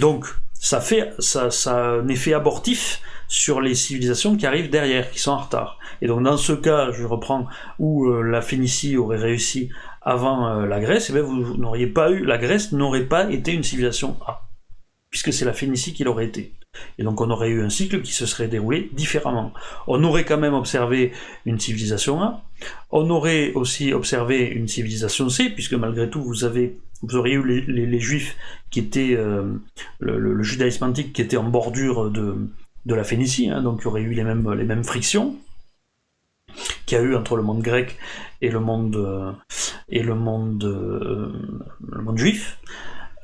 Donc, 0.00 0.26
ça 0.54 0.80
fait 0.80 1.10
ça, 1.18 1.50
ça 1.50 1.90
un 1.90 2.08
effet 2.08 2.34
abortif 2.34 3.00
sur 3.26 3.60
les 3.60 3.74
civilisations 3.74 4.36
qui 4.36 4.46
arrivent 4.46 4.70
derrière, 4.70 5.10
qui 5.10 5.18
sont 5.18 5.32
en 5.32 5.38
retard. 5.38 5.78
Et 6.02 6.06
donc 6.06 6.22
dans 6.22 6.36
ce 6.36 6.52
cas, 6.52 6.92
je 6.92 7.04
reprends, 7.04 7.46
où 7.78 8.06
euh, 8.06 8.22
la 8.22 8.42
Phénicie 8.42 8.96
aurait 8.96 9.16
réussi 9.16 9.70
avant 10.02 10.46
euh, 10.46 10.66
la 10.66 10.80
Grèce, 10.80 11.08
et 11.08 11.12
eh 11.12 11.14
bien 11.14 11.22
vous 11.22 11.56
n'auriez 11.56 11.86
pas 11.86 12.10
eu, 12.10 12.24
la 12.24 12.38
Grèce 12.38 12.72
n'aurait 12.72 13.06
pas 13.06 13.30
été 13.30 13.52
une 13.52 13.64
civilisation 13.64 14.16
A, 14.26 14.42
puisque 15.12 15.32
c'est 15.32 15.44
la 15.44 15.52
Phénicie 15.52 15.92
qui 15.92 16.02
l'aurait 16.02 16.24
été. 16.24 16.52
Et 16.98 17.04
donc 17.04 17.20
on 17.20 17.30
aurait 17.30 17.50
eu 17.50 17.62
un 17.62 17.68
cycle 17.68 18.00
qui 18.02 18.12
se 18.12 18.26
serait 18.26 18.48
déroulé 18.48 18.90
différemment. 18.94 19.52
On 19.86 20.02
aurait 20.02 20.24
quand 20.24 20.38
même 20.38 20.54
observé 20.54 21.12
une 21.44 21.60
civilisation 21.60 22.20
A, 22.22 22.42
on 22.90 23.08
aurait 23.10 23.52
aussi 23.52 23.92
observé 23.92 24.46
une 24.46 24.66
civilisation 24.66 25.28
C, 25.28 25.50
puisque 25.50 25.74
malgré 25.74 26.08
tout 26.10 26.22
vous 26.22 26.44
avez 26.44 26.78
auriez 27.14 27.34
eu 27.34 27.62
les, 27.66 28.00
juifs 28.00 28.36
qui 28.70 28.78
étaient 28.78 29.14
euh, 29.16 29.54
le, 29.98 30.42
judaïsme 30.42 30.84
antique 30.84 31.12
qui 31.12 31.20
était 31.20 31.36
en 31.36 31.44
bordure 31.44 32.10
de, 32.10 32.48
la 32.86 33.04
Phénicie, 33.04 33.50
hein, 33.50 33.62
donc 33.62 33.80
il 33.80 33.84
y 33.84 33.86
aurait 33.88 34.02
eu 34.02 34.12
les 34.12 34.24
mêmes, 34.24 34.84
frictions 34.84 35.36
qu'il 36.86 36.98
y 36.98 37.00
a 37.00 37.04
eu 37.04 37.16
entre 37.16 37.36
le 37.36 37.42
monde 37.42 37.62
grec 37.62 37.98
et 38.40 38.50
le 38.50 38.60
monde, 38.60 38.96
euh, 38.96 39.32
et 39.88 40.02
le 40.02 40.14
monde, 40.14 40.64
euh, 40.64 41.32
le 41.88 42.02
monde 42.02 42.18
juif. 42.18 42.58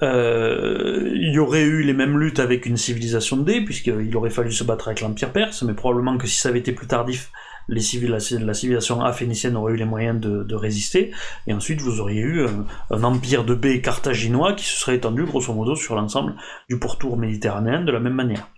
Euh, 0.02 1.10
il 1.14 1.32
y 1.32 1.38
aurait 1.38 1.62
eu 1.62 1.82
les 1.82 1.92
mêmes 1.92 2.18
luttes 2.18 2.38
avec 2.38 2.66
une 2.66 2.76
civilisation 2.76 3.36
D, 3.36 3.62
puisqu'il 3.62 4.16
aurait 4.16 4.30
fallu 4.30 4.52
se 4.52 4.64
battre 4.64 4.88
avec 4.88 5.00
l'Empire 5.00 5.32
perse, 5.32 5.62
mais 5.62 5.74
probablement 5.74 6.18
que 6.18 6.26
si 6.26 6.36
ça 6.36 6.50
avait 6.50 6.60
été 6.60 6.72
plus 6.72 6.86
tardif, 6.86 7.30
la, 7.68 7.80
civilisation 7.80 9.02
aphénicienne 9.02 9.56
aurait 9.56 9.74
eu 9.74 9.76
les 9.76 9.84
moyens 9.84 10.20
de, 10.20 10.54
résister, 10.54 11.12
et 11.46 11.52
ensuite 11.52 11.80
vous 11.80 12.00
auriez 12.00 12.22
eu 12.22 12.46
un, 12.90 13.02
empire 13.02 13.44
de 13.44 13.54
B 13.54 13.80
carthaginois 13.82 14.54
qui 14.54 14.64
se 14.64 14.76
serait 14.76 14.96
étendu 14.96 15.24
grosso 15.24 15.52
modo 15.52 15.76
sur 15.76 15.94
l'ensemble 15.94 16.34
du 16.68 16.78
pourtour 16.78 17.16
méditerranéen 17.16 17.82
de 17.82 17.92
la 17.92 18.00
même 18.00 18.14
manière 18.14 18.48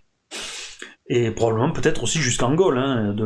et 1.12 1.32
probablement 1.32 1.72
peut-être 1.72 2.04
aussi 2.04 2.20
jusqu'en 2.20 2.54
Gaule, 2.54 2.78
hein, 2.78 3.16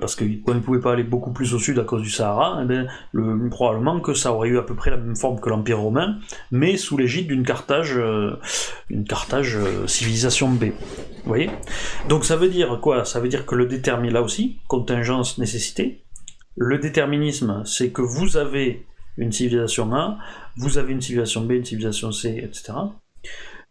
parce 0.00 0.14
qu'on 0.14 0.54
ne 0.54 0.60
pouvait 0.60 0.78
pas 0.78 0.92
aller 0.92 1.02
beaucoup 1.02 1.32
plus 1.32 1.54
au 1.54 1.58
sud 1.58 1.76
à 1.80 1.82
cause 1.82 2.00
du 2.00 2.08
Sahara, 2.08 2.60
eh 2.62 2.66
bien, 2.66 2.86
le, 3.10 3.50
probablement 3.50 3.98
que 3.98 4.14
ça 4.14 4.32
aurait 4.32 4.48
eu 4.48 4.58
à 4.58 4.62
peu 4.62 4.76
près 4.76 4.92
la 4.92 4.96
même 4.96 5.16
forme 5.16 5.40
que 5.40 5.48
l'Empire 5.50 5.80
romain, 5.80 6.18
mais 6.52 6.76
sous 6.76 6.96
l'égide 6.96 7.26
d'une 7.26 7.44
Carthage, 7.44 7.96
euh, 7.96 8.38
Carthage 9.08 9.56
euh, 9.56 9.88
civilisation 9.88 10.50
B. 10.50 10.66
Vous 10.66 10.70
voyez? 11.24 11.50
Donc 12.08 12.24
ça 12.24 12.36
veut 12.36 12.48
dire 12.48 12.78
quoi? 12.80 13.04
Ça 13.04 13.18
veut 13.18 13.28
dire 13.28 13.44
que 13.44 13.56
le 13.56 13.66
déterminisme, 13.66 14.14
là 14.14 14.22
aussi, 14.22 14.60
contingence, 14.68 15.38
nécessité, 15.38 16.04
le 16.54 16.78
déterminisme, 16.78 17.64
c'est 17.66 17.90
que 17.90 18.02
vous 18.02 18.36
avez 18.36 18.86
une 19.16 19.32
civilisation 19.32 19.92
A, 19.92 20.16
vous 20.56 20.78
avez 20.78 20.92
une 20.92 21.00
civilisation 21.00 21.40
B, 21.40 21.52
une 21.52 21.64
civilisation 21.64 22.12
C, 22.12 22.40
etc. 22.40 22.74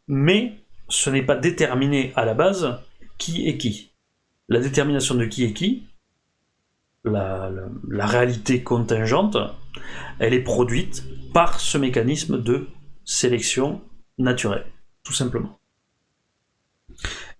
Mais 0.09 0.57
ce 0.89 1.09
n'est 1.09 1.23
pas 1.23 1.37
déterminé 1.37 2.11
à 2.17 2.25
la 2.25 2.33
base 2.33 2.77
qui 3.21 3.47
est 3.47 3.57
qui. 3.57 3.91
La 4.49 4.59
détermination 4.59 5.13
de 5.13 5.25
qui 5.25 5.43
est 5.45 5.53
qui, 5.53 5.83
la, 7.03 7.51
réalité 8.07 8.63
contingente, 8.63 9.37
elle 10.17 10.33
est 10.33 10.41
produite 10.41 11.03
par 11.31 11.59
ce 11.59 11.77
mécanisme 11.77 12.41
de 12.41 12.67
sélection 13.05 13.81
naturelle, 14.17 14.65
tout 15.03 15.13
simplement. 15.13 15.59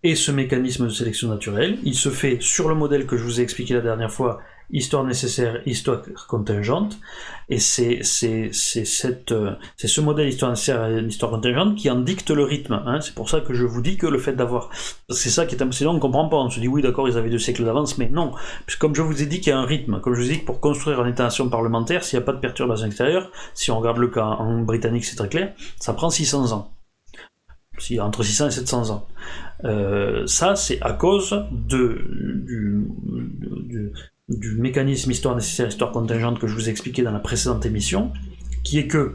Et 0.04 0.16
ce 0.16 0.32
mécanisme 0.32 0.86
de 0.86 0.92
sélection 0.92 1.30
naturelle, 1.30 1.80
il 1.84 1.96
se 1.96 2.10
fait 2.10 2.38
sur 2.40 2.70
le 2.70 2.76
modèle 2.76 3.08
que 3.08 3.18
je 3.18 3.24
vous 3.24 3.40
ai 3.40 3.44
expliqué 3.44 3.74
la 3.74 3.82
dernière 3.82 4.12
fois, 4.12 4.40
histoire 4.72 5.04
nécessaire, 5.04 5.62
histoire 5.66 6.02
contingente, 6.28 6.98
et 7.50 7.60
c'est 7.60 8.04
ce 8.04 10.02
modèle 10.02 10.30
histoire 10.30 10.52
nécessaire, 10.52 10.90
histoire 11.02 11.32
contingente 11.32 11.76
qui 11.76 11.90
en 11.90 12.00
dicte 12.00 12.32
le 12.32 12.44
rythme. 12.44 12.82
Hein. 12.86 13.02
C'est 13.02 13.14
pour 13.14 13.30
ça 13.30 13.42
que 13.42 13.54
je 13.54 13.66
vous 13.66 13.82
dis 13.82 13.98
que 13.98 14.08
le 14.08 14.18
fait 14.18 14.34
d'avoir, 14.34 14.70
c'est 15.10 15.30
ça 15.30 15.46
qui 15.46 15.56
est 15.56 15.62
important, 15.62 15.92
on 15.92 15.96
ne 15.96 16.00
comprend 16.00 16.30
pas, 16.30 16.38
on 16.38 16.50
se 16.50 16.60
dit 16.60 16.68
oui 16.68 16.82
d'accord 16.82 17.08
ils 17.08 17.18
avaient 17.18 17.30
deux 17.30 17.40
siècles 17.40 17.66
d'avance, 17.66 17.98
mais 17.98 18.10
non, 18.10 18.32
Puisque 18.66 18.80
comme 18.80 18.96
je 18.96 19.02
vous 19.02 19.22
ai 19.22 19.26
dit 19.26 19.42
qu'il 19.42 19.52
y 19.52 19.54
a 19.54 19.60
un 19.60 19.66
rythme, 19.66 20.00
comme 20.00 20.14
je 20.14 20.22
vous 20.22 20.30
ai 20.30 20.34
dit 20.34 20.40
que 20.42 20.46
pour 20.46 20.60
construire 20.60 21.02
une 21.04 21.12
état-nation 21.12 21.50
parlementaire, 21.50 22.04
s'il 22.04 22.18
n'y 22.18 22.24
a 22.24 22.26
pas 22.26 22.34
de 22.34 22.40
perturbation 22.40 22.88
extérieure, 22.88 23.32
si 23.54 23.72
on 23.72 23.80
regarde 23.80 23.98
le 23.98 24.08
cas 24.08 24.26
en 24.26 24.62
britannique 24.62 25.06
c'est 25.06 25.16
très 25.16 25.30
clair, 25.30 25.54
ça 25.80 25.94
prend 25.94 26.10
600 26.10 26.54
ans 26.54 26.72
entre 28.00 28.24
600 28.24 28.48
et 28.48 28.52
700 28.52 28.90
ans. 28.92 29.08
Euh, 29.64 30.26
ça, 30.28 30.56
c'est 30.56 30.82
à 30.82 30.94
cause 30.94 31.46
de, 31.52 32.06
du, 32.46 32.88
mécanisme 34.58 35.12
histoire 35.12 35.36
nécessaire, 35.36 35.68
histoire 35.68 35.92
contingente 35.92 36.40
que 36.40 36.48
je 36.48 36.54
vous 36.54 36.68
ai 36.68 36.72
expliqué 36.72 37.02
dans 37.02 37.12
la 37.12 37.20
précédente 37.20 37.66
émission, 37.66 38.12
qui 38.64 38.80
est 38.80 38.88
que 38.88 39.14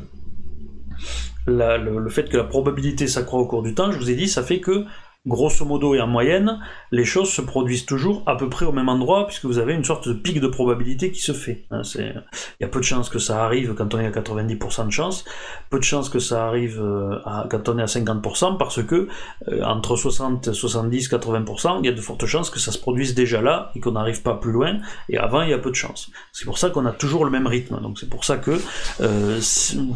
le, 1.47 2.09
fait 2.09 2.29
que 2.29 2.37
la 2.37 2.45
probabilité 2.45 3.07
s'accroît 3.07 3.41
au 3.41 3.47
cours 3.47 3.63
du 3.63 3.75
temps, 3.75 3.93
je 3.93 3.99
vous 3.99 4.11
ai 4.11 4.15
dit, 4.15 4.29
ça 4.29 4.43
fait 4.43 4.61
que 4.61 4.85
grosso 5.27 5.65
modo 5.65 5.95
et 5.95 6.01
en 6.01 6.07
moyenne, 6.07 6.61
les 6.93 7.05
choses 7.05 7.31
se 7.31 7.43
produisent 7.43 7.87
toujours 7.87 8.23
à 8.27 8.37
peu 8.37 8.49
près 8.49 8.65
au 8.65 8.73
même 8.73 8.89
endroit, 8.89 9.27
puisque 9.27 9.45
vous 9.45 9.59
avez 9.59 9.75
une 9.75 9.85
sorte 9.85 10.09
de 10.09 10.15
pic 10.15 10.41
de 10.41 10.47
probabilité 10.47 11.11
qui 11.11 11.21
se 11.21 11.33
fait. 11.33 11.65
Hein, 11.71 11.83
il 11.97 12.23
y 12.61 12.65
a 12.65 12.69
peu 12.69 12.79
de 12.79 12.85
chances 12.85 13.09
que 13.09 13.19
ça 13.19 13.45
arrive 13.45 13.75
quand 13.75 13.95
on 13.95 13.99
est 13.99 14.07
à 14.07 14.11
90% 14.11 14.87
de 14.87 14.91
chance, 14.91 15.25
peu 15.71 15.79
de 15.79 15.85
chances 15.85 16.09
que 16.09 16.19
ça 16.19 16.47
arrive 16.47 16.81
euh, 16.81 17.19
quand 17.51 17.69
on 17.69 17.79
est 17.79 17.83
à 17.83 17.87
50%, 17.87 18.57
parce 18.57 18.83
que 18.83 19.09
euh, 19.49 19.63
entre 19.65 19.97
60, 19.97 20.53
70, 20.53 21.11
80%, 21.11 21.81
il 21.81 21.87
y 21.87 21.89
a 21.89 21.93
de 21.93 22.01
fortes 22.01 22.27
chances 22.27 22.51
que 22.51 22.61
ça 22.61 22.73
se 22.73 22.79
produise 22.79 23.15
déjà 23.15 23.43
là 23.43 23.73
et 23.75 23.81
qu'on 23.81 23.93
n'arrive 23.93 24.23
pas 24.23 24.35
plus 24.35 24.53
loin, 24.53 24.79
et 25.09 25.19
avant 25.19 25.43
il 25.43 25.51
y 25.51 25.55
a 25.55 25.59
peu 25.59 25.71
de 25.71 25.77
chances. 25.77 26.11
C'est 26.33 26.45
pour 26.45 26.59
ça 26.59 26.71
qu'on 26.71 26.87
a 26.87 26.93
toujours 26.93 27.25
le 27.25 27.31
même 27.31 27.47
rythme. 27.47 27.81
Donc 27.81 27.99
c'est 27.99 28.09
pour 28.09 28.25
ça 28.25 28.37
que, 28.37 28.61
euh, 29.01 29.41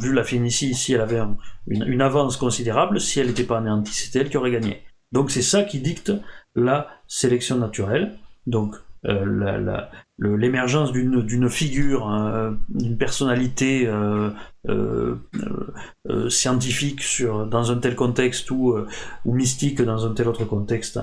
vu 0.00 0.12
la 0.12 0.24
Phénicie, 0.24 0.74
si 0.74 0.92
elle 0.92 1.00
avait 1.00 1.20
une, 1.68 1.84
une 1.86 2.02
avance 2.02 2.36
considérable, 2.36 3.00
si 3.00 3.20
elle 3.20 3.28
n'était 3.28 3.44
pas 3.44 3.58
anéantie, 3.58 3.94
c'était 3.94 4.20
elle 4.20 4.30
qui 4.30 4.36
aurait 4.36 4.50
gagné. 4.50 4.82
Donc 5.12 5.30
c'est 5.30 5.42
ça 5.42 5.62
qui 5.62 5.80
dicte 5.80 6.12
la 6.54 6.88
sélection 7.06 7.56
naturelle. 7.56 8.18
Donc 8.46 8.76
euh, 9.06 9.86
l'émergence 10.18 10.92
d'une 10.92 11.48
figure, 11.48 12.06
hein, 12.06 12.58
d'une 12.68 12.98
personnalité 12.98 13.86
euh, 13.86 14.30
euh, 14.68 16.28
scientifique 16.28 17.02
dans 17.50 17.72
un 17.72 17.76
tel 17.76 17.96
contexte 17.96 18.50
ou, 18.50 18.76
ou 19.24 19.34
mystique 19.34 19.80
dans 19.80 20.06
un 20.06 20.12
tel 20.12 20.28
autre 20.28 20.44
contexte, 20.44 21.00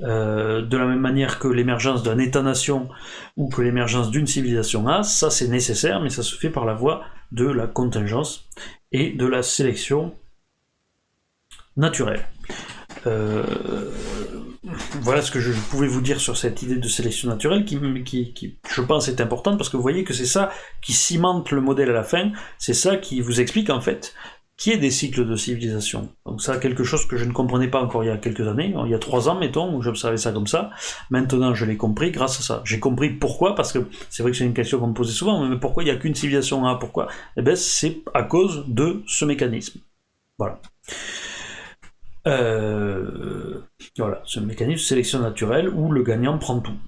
de 0.00 0.76
la 0.76 0.86
même 0.86 1.00
manière 1.00 1.40
que 1.40 1.48
l'émergence 1.48 2.04
d'un 2.04 2.18
État-nation 2.18 2.88
ou 3.36 3.48
que 3.48 3.62
l'émergence 3.62 4.10
d'une 4.10 4.28
civilisation 4.28 4.86
A, 4.86 5.02
ça 5.02 5.30
c'est 5.30 5.48
nécessaire, 5.48 6.00
mais 6.00 6.10
ça 6.10 6.22
se 6.22 6.36
fait 6.36 6.50
par 6.50 6.64
la 6.64 6.74
voie 6.74 7.02
de 7.32 7.46
la 7.46 7.66
contingence 7.66 8.48
et 8.92 9.10
de 9.10 9.26
la 9.26 9.42
sélection 9.42 10.14
naturelle. 11.76 12.24
Euh, 13.06 13.44
voilà 15.02 15.22
ce 15.22 15.30
que 15.30 15.40
je 15.40 15.52
pouvais 15.70 15.86
vous 15.86 16.00
dire 16.00 16.20
sur 16.20 16.36
cette 16.36 16.62
idée 16.62 16.76
de 16.76 16.88
sélection 16.88 17.28
naturelle 17.28 17.64
qui, 17.64 17.78
je 18.68 18.80
pense, 18.80 19.08
est 19.08 19.20
importante 19.20 19.58
parce 19.58 19.68
que 19.68 19.76
vous 19.76 19.82
voyez 19.82 20.04
que 20.04 20.14
c'est 20.14 20.26
ça 20.26 20.50
qui 20.82 20.92
cimente 20.92 21.50
le 21.50 21.60
modèle 21.60 21.90
à 21.90 21.92
la 21.92 22.02
fin, 22.02 22.32
c'est 22.58 22.74
ça 22.74 22.96
qui 22.96 23.20
vous 23.20 23.40
explique 23.40 23.70
en 23.70 23.80
fait 23.80 24.14
qui 24.56 24.70
est 24.70 24.78
des 24.78 24.90
cycles 24.90 25.26
de 25.26 25.34
civilisation. 25.34 26.10
Donc 26.24 26.40
ça, 26.40 26.58
quelque 26.58 26.84
chose 26.84 27.06
que 27.06 27.16
je 27.16 27.24
ne 27.24 27.32
comprenais 27.32 27.68
pas 27.68 27.82
encore 27.82 28.04
il 28.04 28.06
y 28.06 28.10
a 28.10 28.16
quelques 28.16 28.46
années, 28.46 28.72
il 28.84 28.90
y 28.90 28.94
a 28.94 28.98
trois 28.98 29.28
ans, 29.28 29.34
mettons, 29.34 29.74
où 29.74 29.82
j'observais 29.82 30.16
ça 30.16 30.30
comme 30.30 30.46
ça. 30.46 30.70
Maintenant, 31.10 31.54
je 31.54 31.64
l'ai 31.64 31.76
compris 31.76 32.12
grâce 32.12 32.38
à 32.38 32.42
ça. 32.42 32.62
J'ai 32.64 32.78
compris 32.78 33.10
pourquoi, 33.10 33.56
parce 33.56 33.72
que 33.72 33.80
c'est 34.10 34.22
vrai 34.22 34.30
que 34.30 34.38
c'est 34.38 34.44
une 34.44 34.54
question 34.54 34.78
qu'on 34.78 34.88
me 34.88 34.94
posait 34.94 35.12
souvent, 35.12 35.44
mais 35.44 35.58
pourquoi 35.58 35.82
il 35.82 35.86
n'y 35.86 35.92
a 35.92 35.96
qu'une 35.96 36.14
civilisation 36.14 36.64
A 36.66 36.76
Pourquoi? 36.76 37.08
Eh 37.36 37.42
bien, 37.42 37.56
c'est 37.56 38.02
à 38.14 38.22
cause 38.22 38.64
de 38.68 39.02
ce 39.08 39.24
mécanisme. 39.24 39.80
Voilà. 40.38 40.60
Euh, 42.26 43.60
voilà, 43.98 44.22
ce 44.24 44.40
mécanisme 44.40 44.80
de 44.80 44.86
sélection 44.86 45.18
naturelle 45.20 45.68
où 45.68 45.92
le 45.92 46.02
gagnant 46.02 46.38
prend 46.38 46.60
tout. 46.60 46.78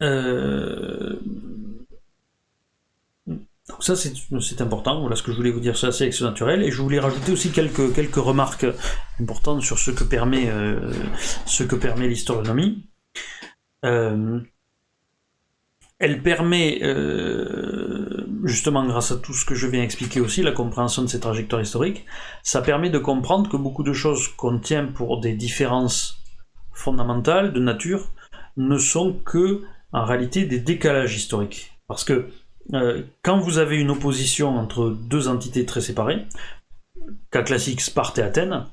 Euh, 0.00 1.16
donc 3.26 3.84
ça 3.84 3.94
c'est 3.94 4.60
important, 4.60 5.00
voilà 5.00 5.14
ce 5.14 5.22
que 5.22 5.30
je 5.30 5.36
voulais 5.36 5.52
vous 5.52 5.60
dire 5.60 5.76
sur 5.76 5.86
la 5.86 5.92
sélection 5.92 6.26
naturelle, 6.26 6.62
et 6.62 6.70
je 6.70 6.82
voulais 6.82 6.98
rajouter 6.98 7.30
aussi 7.32 7.52
quelques, 7.52 7.94
quelques 7.94 8.16
remarques 8.16 8.66
importantes 9.20 9.62
sur 9.62 9.78
ce 9.78 9.92
que 9.92 10.02
permet, 10.02 10.50
euh, 10.50 10.92
ce 11.46 11.62
que 11.62 11.76
permet 11.76 12.08
l'historionomie. 12.08 12.88
Elle 16.02 16.22
permet 16.22 16.80
justement 18.44 18.84
grâce 18.86 19.12
à 19.12 19.16
tout 19.16 19.32
ce 19.32 19.44
que 19.44 19.54
je 19.54 19.66
viens 19.66 19.82
expliquer 19.82 20.20
aussi, 20.20 20.42
la 20.42 20.52
compréhension 20.52 21.02
de 21.02 21.06
ces 21.06 21.20
trajectoires 21.20 21.62
historiques, 21.62 22.04
ça 22.42 22.60
permet 22.60 22.90
de 22.90 22.98
comprendre 22.98 23.48
que 23.48 23.56
beaucoup 23.56 23.84
de 23.84 23.92
choses 23.92 24.28
qu'on 24.28 24.58
tient 24.58 24.86
pour 24.86 25.20
des 25.20 25.34
différences 25.34 26.18
fondamentales 26.72 27.52
de 27.52 27.60
nature 27.60 28.10
ne 28.56 28.78
sont 28.78 29.14
que 29.24 29.62
en 29.92 30.04
réalité 30.04 30.44
des 30.44 30.58
décalages 30.58 31.16
historiques. 31.16 31.72
Parce 31.86 32.04
que 32.04 32.28
euh, 32.74 33.02
quand 33.22 33.38
vous 33.38 33.58
avez 33.58 33.76
une 33.76 33.90
opposition 33.90 34.56
entre 34.58 34.90
deux 34.90 35.28
entités 35.28 35.66
très 35.66 35.80
séparées, 35.80 36.26
cas 37.30 37.42
classique 37.42 37.80
Sparte 37.80 38.18
et 38.18 38.22
Athènes, 38.22 38.66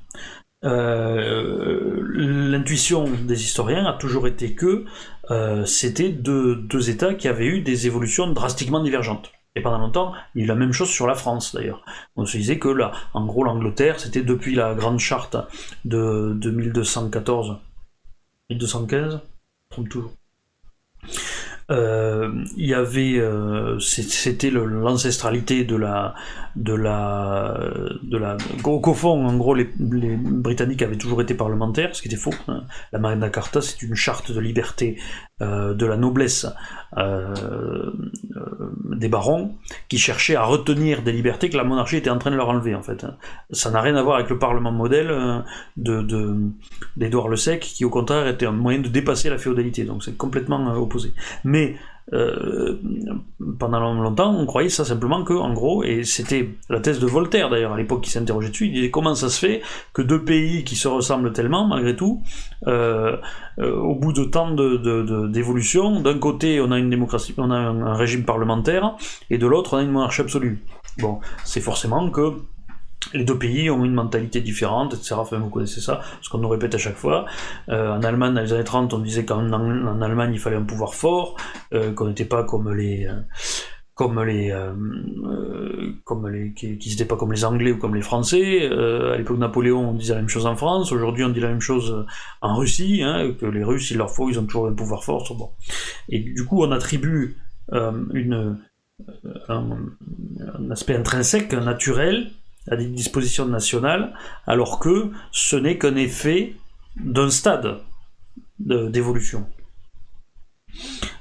euh, 0.66 2.03
l'intuition 2.14 3.05
des 3.10 3.43
historiens 3.43 3.86
a 3.86 3.93
toujours 3.93 4.28
été 4.28 4.53
que 4.53 4.86
euh, 5.32 5.66
c'était 5.66 6.10
deux 6.10 6.89
États 6.89 7.14
qui 7.14 7.28
avaient 7.28 7.45
eu 7.45 7.62
des 7.62 7.88
évolutions 7.88 8.28
drastiquement 8.32 8.84
divergentes. 8.84 9.32
Et 9.55 9.62
pendant 9.62 9.80
longtemps, 9.80 10.14
il 10.36 10.39
y 10.39 10.41
a 10.41 10.45
eu 10.45 10.47
la 10.47 10.55
même 10.55 10.74
chose 10.74 10.89
sur 10.89 11.07
la 11.07 11.16
France 11.16 11.55
d'ailleurs. 11.55 11.84
On 12.16 12.26
se 12.26 12.38
disait 12.38 12.60
que 12.60 12.70
là, 12.70 12.91
en 13.14 13.26
gros, 13.26 13.43
l'Angleterre, 13.43 13.99
c'était 13.99 14.22
depuis 14.22 14.55
la 14.55 14.76
Grande 14.76 14.99
Charte 14.99 15.38
de, 15.86 16.34
de 16.36 16.51
1214, 16.51 17.57
1215, 18.49 19.20
trompe 19.70 19.89
toujours. 19.89 20.12
Euh, 21.70 22.32
il 22.57 22.67
y 22.67 22.74
avait, 22.74 23.20
euh, 23.20 23.78
c'était 23.80 24.49
l'ancestralité 24.49 25.65
de 25.65 25.76
la, 25.76 26.15
de 26.55 26.74
la, 26.74 27.59
de 28.01 28.17
la. 28.17 28.38
Au 28.63 28.93
fond, 28.93 29.28
en 29.28 29.38
gros, 29.38 29.53
les, 29.53 29.70
Britanniques 29.78 30.82
avaient 30.82 30.97
toujours 30.97 31.22
été 31.22 31.36
parlementaires, 31.36 31.95
ce 31.95 32.01
qui 32.01 32.07
était 32.07 32.17
faux. 32.17 32.34
Hein. 32.47 32.63
La 32.91 32.97
Magna 32.97 33.30
Carta, 33.30 33.61
c'est 33.61 33.84
une 33.84 33.93
charte 33.93 34.32
de 34.32 34.39
liberté 34.39 34.97
euh, 35.41 35.74
de 35.76 35.86
la 35.86 35.97
noblesse 35.97 36.47
des 38.95 39.09
barons 39.09 39.55
qui 39.89 39.99
cherchaient 39.99 40.36
à 40.36 40.43
retenir 40.43 41.03
des 41.03 41.11
libertés 41.11 41.49
que 41.49 41.55
la 41.55 41.63
monarchie 41.63 41.97
était 41.97 42.09
en 42.09 42.17
train 42.17 42.32
de 42.32 42.36
leur 42.36 42.49
enlever 42.49 42.74
en 42.74 42.82
fait. 42.82 43.05
Ça 43.51 43.70
n'a 43.70 43.80
rien 43.80 43.95
à 43.95 44.01
voir 44.01 44.15
avec 44.15 44.30
le 44.32 44.39
parlement 44.39 44.72
modèle 44.72 45.43
de, 45.78 46.36
d'Édouard 46.97 47.28
le 47.28 47.36
Sec 47.36 47.59
qui 47.61 47.86
au 47.86 47.91
contraire 47.91 48.28
était 48.28 48.47
un 48.47 48.51
moyen 48.51 48.80
de 48.80 48.88
dépasser 48.88 49.30
la 49.30 49.38
féodalité, 49.38 49.84
donc 49.84 50.03
c'est 50.03 50.17
complètement 50.17 50.74
opposé. 50.74 51.13
Mais 51.43 51.59
euh, 52.14 52.80
pendant 53.60 53.93
longtemps, 53.93 54.36
on 54.36 54.45
croyait 54.45 54.70
ça 54.70 54.84
simplement 54.84 55.24
que, 55.24 55.34
en 55.34 55.53
gros, 55.53 55.84
et 55.84 56.03
c'était 56.03 56.49
la 56.70 56.80
thèse 56.80 56.99
de 56.99 57.05
Voltaire 57.05 57.49
d'ailleurs 57.49 57.74
à 57.74 57.78
l'époque 57.78 58.01
qui 58.01 58.10
s'interrogeait 58.10 58.49
dessus, 58.49 58.66
il 58.68 58.74
disait 58.74 58.89
comment 58.89 59.14
ça 59.14 59.30
se 59.30 59.39
fait 59.39 59.62
que 59.93 60.01
deux 60.01 60.24
pays 60.24 60.64
qui 60.64 60.76
se 60.76 60.88
ressemblent 60.88 61.32
tellement, 61.34 61.68
malgré 61.68 61.95
tout, 61.95 62.24
euh, 62.68 63.18
euh, 63.60 63.76
au 63.76 63.95
bout 63.95 64.14
de 64.14 64.24
tant 64.24 64.51
d'évolution, 64.51 66.01
d'un 66.01 66.18
côté 66.18 66.60
on 66.62 66.72
a 66.72 66.80
une 66.80 66.89
démocratie, 66.89 67.36
on 67.38 67.51
a 67.51 67.57
un 67.57 67.93
régime 67.93 68.24
parlementaire, 68.24 68.95
et 69.30 69.38
de 69.38 69.45
l'autre 69.45 69.76
on 69.76 69.78
a 69.78 69.84
une 69.84 69.91
monarchie 69.91 70.22
absolue. 70.22 70.64
Bon, 70.97 71.20
c'est 71.43 71.62
forcément 71.62 72.10
que 72.10 72.34
les 73.14 73.24
deux 73.24 73.38
pays 73.38 73.70
ont 73.70 73.84
une 73.86 73.93
mentalité 73.93 74.41
différente, 74.41 74.93
etc. 74.93 75.16
Enfin, 75.18 75.38
vous 75.38 75.49
connaissez 75.49 75.82
ça, 75.82 76.01
ce 76.22 76.30
qu'on 76.30 76.39
nous 76.39 76.49
répète 76.49 76.76
à 76.76 76.78
chaque 76.78 76.95
fois. 76.95 77.26
Euh, 77.70 77.91
en 77.91 78.03
Allemagne, 78.03 78.34
dans 78.34 78.41
les 78.41 78.53
années 78.53 78.64
30, 78.64 78.93
on 78.93 78.99
disait 78.99 79.26
qu'en 79.26 79.51
en 79.51 80.01
Allemagne, 80.01 80.32
il 80.34 80.39
fallait 80.39 80.57
un 80.57 80.64
pouvoir 80.64 80.93
fort, 80.93 81.36
euh, 81.74 81.93
qu'on 81.93 82.07
n'était 82.07 82.26
pas 82.26 82.43
comme 82.43 82.74
les... 82.74 83.05
Euh, 83.05 83.20
comme 83.95 84.24
les, 84.24 84.57
comme 86.05 86.30
les, 86.30 86.53
qui 86.53 86.80
n'étaient 86.89 87.03
pas 87.03 87.18
comme 87.18 87.34
les 87.34 87.43
Anglais 87.43 87.74
ou 87.74 87.78
comme 87.78 87.95
les 87.95 88.01
Français. 88.01 88.66
à 88.66 89.18
l'époque 89.18 89.36
de 89.36 89.41
Napoléon, 89.41 89.89
on 89.89 89.93
disait 89.93 90.14
la 90.14 90.22
même 90.22 90.30
chose 90.30 90.45
en 90.45 90.55
France. 90.55 90.93
Aujourd'hui, 90.93 91.26
on 91.26 91.30
dit 91.30 91.41
la 91.41 91.49
même 91.49 91.60
chose 91.60 92.05
en 92.39 92.55
Russie, 92.55 93.01
hein, 93.03 93.34
que 93.38 93.45
les 93.45 93.62
Russes, 93.62 93.91
il 93.91 93.97
leur 93.97 94.10
faut, 94.10 94.30
ils 94.30 94.39
ont 94.39 94.45
toujours 94.45 94.68
un 94.68 94.74
pouvoir 94.74 95.03
fort. 95.03 95.36
Bon. 95.38 95.49
Et 96.07 96.20
du 96.20 96.45
coup, 96.45 96.64
on 96.64 96.72
attribue 96.72 97.36
une, 97.74 98.57
un, 99.49 99.70
un, 100.39 100.72
aspect 100.72 100.95
intrinsèque, 100.95 101.51
naturel, 101.53 102.32
à 102.68 102.76
des 102.76 102.88
dispositions 102.88 103.45
nationales, 103.45 104.14
alors 104.45 104.80
que 104.80 105.12
ce 105.32 105.55
n'est 105.55 105.78
qu'un 105.78 105.95
effet 105.95 106.55
d'un 106.97 107.30
stade 107.30 107.80
d'évolution. 108.60 109.45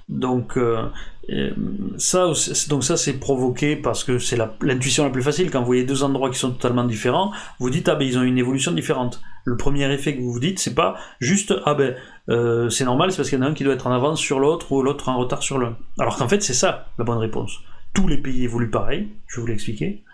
Donc, 0.09 0.57
euh, 0.57 0.89
euh, 1.31 1.51
ça, 1.99 2.33
donc 2.71 2.83
ça 2.83 2.97
c'est 2.97 3.15
provoqué 3.15 3.77
parce 3.77 4.03
que 4.03 4.19
c'est 4.19 4.39
l'intuition 4.63 5.05
la, 5.05 5.11
plus 5.11 5.23
facile. 5.23 5.51
Quand 5.51 5.61
vous 5.61 5.67
voyez 5.67 5.85
deux 5.85 6.03
endroits 6.03 6.31
qui 6.31 6.39
sont 6.39 6.53
totalement 6.53 6.85
différents, 6.85 7.33
vous 7.59 7.69
dites 7.69 7.89
ah 7.89 7.97
ben 7.97 8.07
ils 8.07 8.17
ont 8.17 8.23
une 8.23 8.39
évolution 8.39 8.73
différente. 8.73 9.21
Le 9.45 9.57
premier 9.57 9.93
effet 9.93 10.17
que 10.17 10.21
vous 10.21 10.33
vous 10.33 10.41
dites, 10.41 10.59
c'est 10.59 10.75
pas 10.75 10.97
juste 11.21 11.55
ah 11.67 11.75
ben 11.75 11.95
euh, 12.31 12.71
c'est 12.71 12.85
normal, 12.85 13.11
c'est 13.11 13.19
parce 13.19 13.29
qu'il 13.29 13.39
y 13.39 13.43
en 13.43 13.45
a 13.45 13.51
un 13.51 13.55
qui 13.55 13.65
doit 13.65 13.75
être 13.75 13.87
en 13.87 13.93
avance 13.93 14.21
sur 14.21 14.41
l'autre 14.41 14.73
ou 14.73 14.83
l'autre 14.83 15.11
en 15.11 15.19
retard 15.19 15.43
sur 15.43 15.59
l'un. 15.59 15.77
Alors 15.99 16.17
qu'en 16.17 16.29
fait 16.29 16.43
c'est 16.43 16.55
ça 16.55 16.87
la 16.99 17.05
bonne 17.05 17.19
réponse. 17.19 17.59
Tous 17.93 18.09
les 18.09 18.19
pays 18.19 18.45
évoluent 18.45 18.71
pareil, 18.71 19.09
je 19.27 19.41
vous 19.41 19.47
l'expliquer. 19.47 20.05
Euh, 20.07 20.08